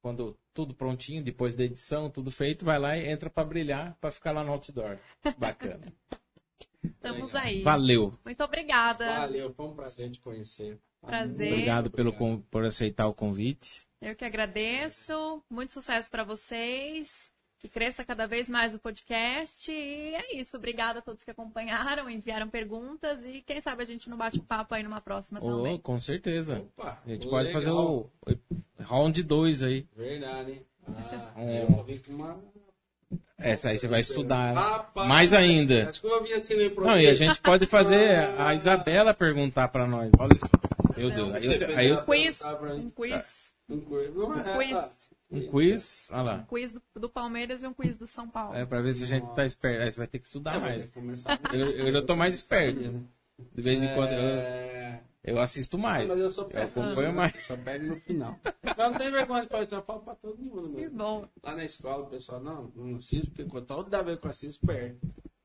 quando 0.00 0.36
tudo 0.54 0.74
prontinho, 0.74 1.22
depois 1.22 1.54
da 1.54 1.62
edição, 1.64 2.10
tudo 2.10 2.30
feito, 2.32 2.64
vai 2.64 2.78
lá 2.78 2.96
e 2.96 3.06
entra 3.08 3.30
para 3.30 3.44
brilhar, 3.44 3.96
para 4.00 4.10
ficar 4.10 4.32
lá 4.32 4.42
no 4.42 4.50
outdoor. 4.52 4.98
Bacana. 5.38 5.92
Estamos 6.84 7.32
Legal. 7.32 7.42
aí. 7.48 7.62
Valeu. 7.62 8.18
Muito 8.24 8.42
obrigada. 8.44 9.06
Valeu, 9.20 9.52
foi 9.52 9.66
um 9.66 9.74
prazer 9.74 10.10
te 10.10 10.20
conhecer. 10.20 10.78
Prazer. 11.00 11.52
Obrigado 11.52 11.90
pelo, 11.90 12.10
obrigado. 12.10 12.42
por 12.50 12.64
aceitar 12.64 13.06
o 13.06 13.14
convite. 13.14 13.86
Eu 14.00 14.14
que 14.16 14.24
agradeço. 14.24 15.42
Muito 15.50 15.72
sucesso 15.72 16.10
para 16.10 16.24
vocês. 16.24 17.30
Que 17.60 17.68
cresça 17.68 18.04
cada 18.04 18.26
vez 18.28 18.48
mais 18.48 18.72
o 18.74 18.78
podcast. 18.78 19.70
E 19.70 20.14
é 20.14 20.36
isso. 20.36 20.56
Obrigada 20.56 21.00
a 21.00 21.02
todos 21.02 21.24
que 21.24 21.30
acompanharam, 21.30 22.08
enviaram 22.08 22.48
perguntas. 22.48 23.20
E 23.24 23.42
quem 23.42 23.60
sabe 23.60 23.82
a 23.82 23.86
gente 23.86 24.08
não 24.08 24.16
bate 24.16 24.38
um 24.38 24.44
papo 24.44 24.74
aí 24.74 24.82
numa 24.84 25.00
próxima 25.00 25.40
Oh, 25.42 25.56
também. 25.56 25.78
com 25.80 25.98
certeza. 25.98 26.60
Opa, 26.76 27.00
A 27.04 27.08
gente 27.08 27.26
ô, 27.26 27.30
pode 27.30 27.48
legal. 27.48 27.60
fazer 27.60 27.70
o, 27.72 28.08
o 28.26 28.82
round 28.84 29.20
2 29.24 29.62
aí. 29.64 29.88
Verdade, 29.96 30.52
hein? 30.52 30.66
Ah, 30.86 31.32
É. 31.42 31.62
eu 31.64 31.66
vou 31.68 31.82
vir 31.84 32.00
com 32.02 32.12
uma 32.12 32.40
Essa 33.38 33.68
aí 33.70 33.78
você 33.78 33.86
vai 33.86 34.00
estudar 34.00 34.52
Rapaz, 34.52 35.08
mais 35.08 35.32
ainda. 35.32 35.88
Acho 35.88 36.00
que 36.00 36.06
eu 36.08 36.14
assim 36.36 36.54
no 36.56 36.62
improviso. 36.62 36.94
Não, 36.96 37.00
e 37.00 37.06
a 37.06 37.14
gente 37.14 37.40
pode 37.40 37.66
fazer 37.66 38.28
a 38.38 38.52
Isabela 38.54 39.14
perguntar 39.14 39.68
pra 39.68 39.86
nós. 39.86 40.10
Olha 40.18 40.34
isso. 40.36 40.50
Meu 40.96 41.10
Deus. 41.10 41.34
Aí 41.34 41.46
eu, 41.46 41.58
te- 41.58 41.64
aí 41.64 41.88
eu-. 41.88 41.96
Tá 41.96 42.02
Um 42.02 42.04
quiz. 42.06 42.42
Um 42.42 42.90
quiz. 42.90 43.54
É, 43.70 43.74
Um 44.16 44.58
quiz. 44.58 45.10
um 45.30 45.50
quiz. 45.50 46.10
Olha 46.12 46.22
lá. 46.22 46.34
Um 46.36 46.44
quiz 46.46 46.72
do, 46.72 46.82
do 46.96 47.08
Palmeiras 47.08 47.62
e 47.62 47.66
um 47.68 47.72
quiz 47.72 47.96
do 47.96 48.06
São 48.08 48.28
Paulo. 48.28 48.56
É 48.56 48.66
pra 48.66 48.80
ver 48.82 48.94
se 48.96 49.04
a 49.04 49.06
gente 49.06 49.32
tá 49.34 49.44
esperto. 49.46 49.82
Aí 49.82 49.92
você 49.92 49.98
vai 49.98 50.06
ter 50.08 50.18
que 50.18 50.26
estudar 50.26 50.58
vai 50.58 50.82
mais. 50.96 51.24
Eu, 51.52 51.70
eu 51.70 51.92
já 51.92 52.02
tô 52.02 52.16
mais 52.16 52.34
esperto. 52.34 53.04
De 53.54 53.62
vez 53.62 53.82
em 53.82 53.94
quando 53.94 54.12
eu, 54.12 54.18
É... 54.38 55.00
eu 55.24 55.38
assisto 55.38 55.78
mais. 55.78 56.06
Mas 56.08 56.18
eu 56.20 56.30
sou 56.30 56.44
Eu 56.44 56.50
pego. 56.50 56.80
acompanho 56.80 57.12
mais. 57.14 57.34
Eu 57.34 57.42
só 57.42 57.56
pego 57.56 57.86
no 57.86 57.96
final. 57.96 58.38
Mas 58.62 58.76
não 58.76 58.94
tem 58.98 59.10
vergonha 59.10 59.42
de 59.42 59.48
fazer 59.48 59.70
São 59.70 59.82
Paulo 59.82 60.02
pra 60.02 60.14
todo 60.14 60.38
mundo, 60.38 60.68
Que 60.74 60.82
mano. 60.88 60.96
bom. 60.96 61.28
Lá 61.42 61.54
na 61.56 61.64
escola, 61.64 62.04
o 62.04 62.06
pessoal, 62.08 62.40
não, 62.40 62.72
não 62.74 62.96
assisto, 62.96 63.30
porque 63.30 63.60
toda 63.62 64.02
vez 64.02 64.18
que 64.18 64.26
eu 64.26 64.30
assisto, 64.30 64.66
perde. 64.66 64.98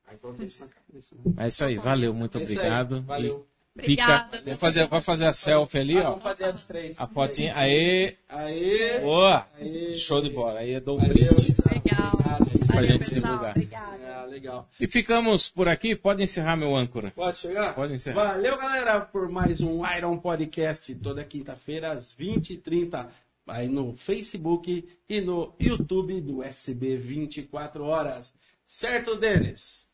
Aí 0.06 0.16
coloquei 0.18 0.46
isso 0.46 0.60
na 0.60 0.68
cabeça. 0.68 1.14
né? 1.16 1.22
É 1.38 1.48
isso 1.48 1.64
aí. 1.64 1.76
Valeu. 1.78 2.12
Muito 2.14 2.38
É 2.38 2.42
isso 2.42 2.52
aí. 2.52 2.58
obrigado. 2.58 3.02
Valeu. 3.02 3.46
E 3.50 3.53
fica, 3.82 4.02
Obrigada. 4.04 4.42
vou 4.46 4.56
fazer, 4.56 4.88
vou 4.88 5.00
fazer 5.00 5.26
a 5.26 5.32
selfie 5.32 5.78
ali, 5.78 5.98
Ah, 5.98 6.02
ó. 6.02 6.10
Vamos 6.10 6.22
fazer 6.22 6.44
a 6.44 6.50
de 6.52 6.64
três. 6.66 7.00
A 7.00 7.06
fotinha. 7.06 7.52
Aê. 7.56 8.16
Aê! 8.28 9.00
Boa. 9.00 9.46
Aê! 9.60 9.96
Show 9.96 10.22
de 10.22 10.30
bola. 10.30 10.60
Aí 10.60 10.72
eu 10.72 10.80
dou 10.80 10.98
um. 10.98 11.02
Legal. 11.02 11.32
Obrigado, 11.34 12.50
gente. 12.50 12.66
pra 12.66 12.74
Valeu, 12.76 12.88
gente 12.90 12.98
pessoal. 12.98 13.20
divulgar. 13.22 13.50
Obrigada. 13.50 14.04
É, 14.04 14.26
legal. 14.26 14.68
E 14.80 14.86
ficamos 14.86 15.48
por 15.48 15.68
aqui. 15.68 15.94
Pode 15.96 16.22
encerrar, 16.22 16.56
meu 16.56 16.74
âncora. 16.76 17.10
Pode 17.14 17.36
chegar? 17.38 17.74
Pode 17.74 17.92
encerrar. 17.94 18.32
Valeu, 18.34 18.56
galera, 18.56 19.00
por 19.00 19.28
mais 19.28 19.60
um 19.60 19.82
Iron 19.96 20.18
Podcast, 20.18 20.94
toda 20.96 21.24
quinta-feira, 21.24 21.92
às 21.92 22.12
20h30, 22.14 23.06
aí 23.46 23.68
no 23.68 23.94
Facebook 23.96 24.88
e 25.08 25.20
no 25.20 25.54
YouTube 25.60 26.20
do 26.20 26.42
SB 26.42 26.96
24 26.96 27.84
Horas. 27.84 28.34
Certo, 28.66 29.14
Denis? 29.16 29.86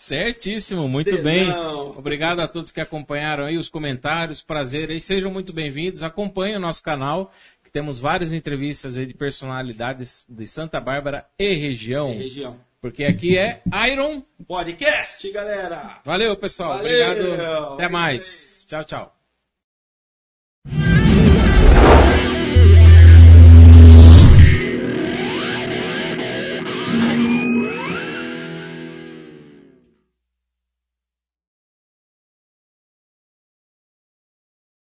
Certíssimo, 0.00 0.86
muito 0.86 1.10
Dedão. 1.10 1.24
bem. 1.24 1.50
Obrigado 1.96 2.40
a 2.40 2.46
todos 2.46 2.70
que 2.70 2.82
acompanharam 2.82 3.46
aí 3.46 3.56
os 3.56 3.70
comentários, 3.70 4.42
prazer 4.42 4.90
aí, 4.90 5.00
sejam 5.00 5.32
muito 5.32 5.54
bem-vindos. 5.54 6.02
Acompanhem 6.02 6.56
o 6.56 6.60
nosso 6.60 6.82
canal, 6.82 7.32
que 7.64 7.70
temos 7.70 7.98
várias 7.98 8.34
entrevistas 8.34 8.98
aí 8.98 9.06
de 9.06 9.14
personalidades 9.14 10.26
de 10.28 10.46
Santa 10.46 10.78
Bárbara 10.82 11.24
e 11.38 11.54
região, 11.54 12.10
Em 12.10 12.18
região. 12.18 12.60
porque 12.78 13.04
aqui 13.04 13.38
é 13.38 13.62
Iron. 13.90 14.22
Podcast, 14.46 15.32
galera! 15.32 15.98
Valeu, 16.04 16.36
pessoal. 16.36 16.76
Valeu. 16.76 17.10
Obrigado. 17.12 17.72
Até 17.74 17.88
mais. 17.88 18.66
Tchau, 18.68 18.84
tchau. 18.84 19.15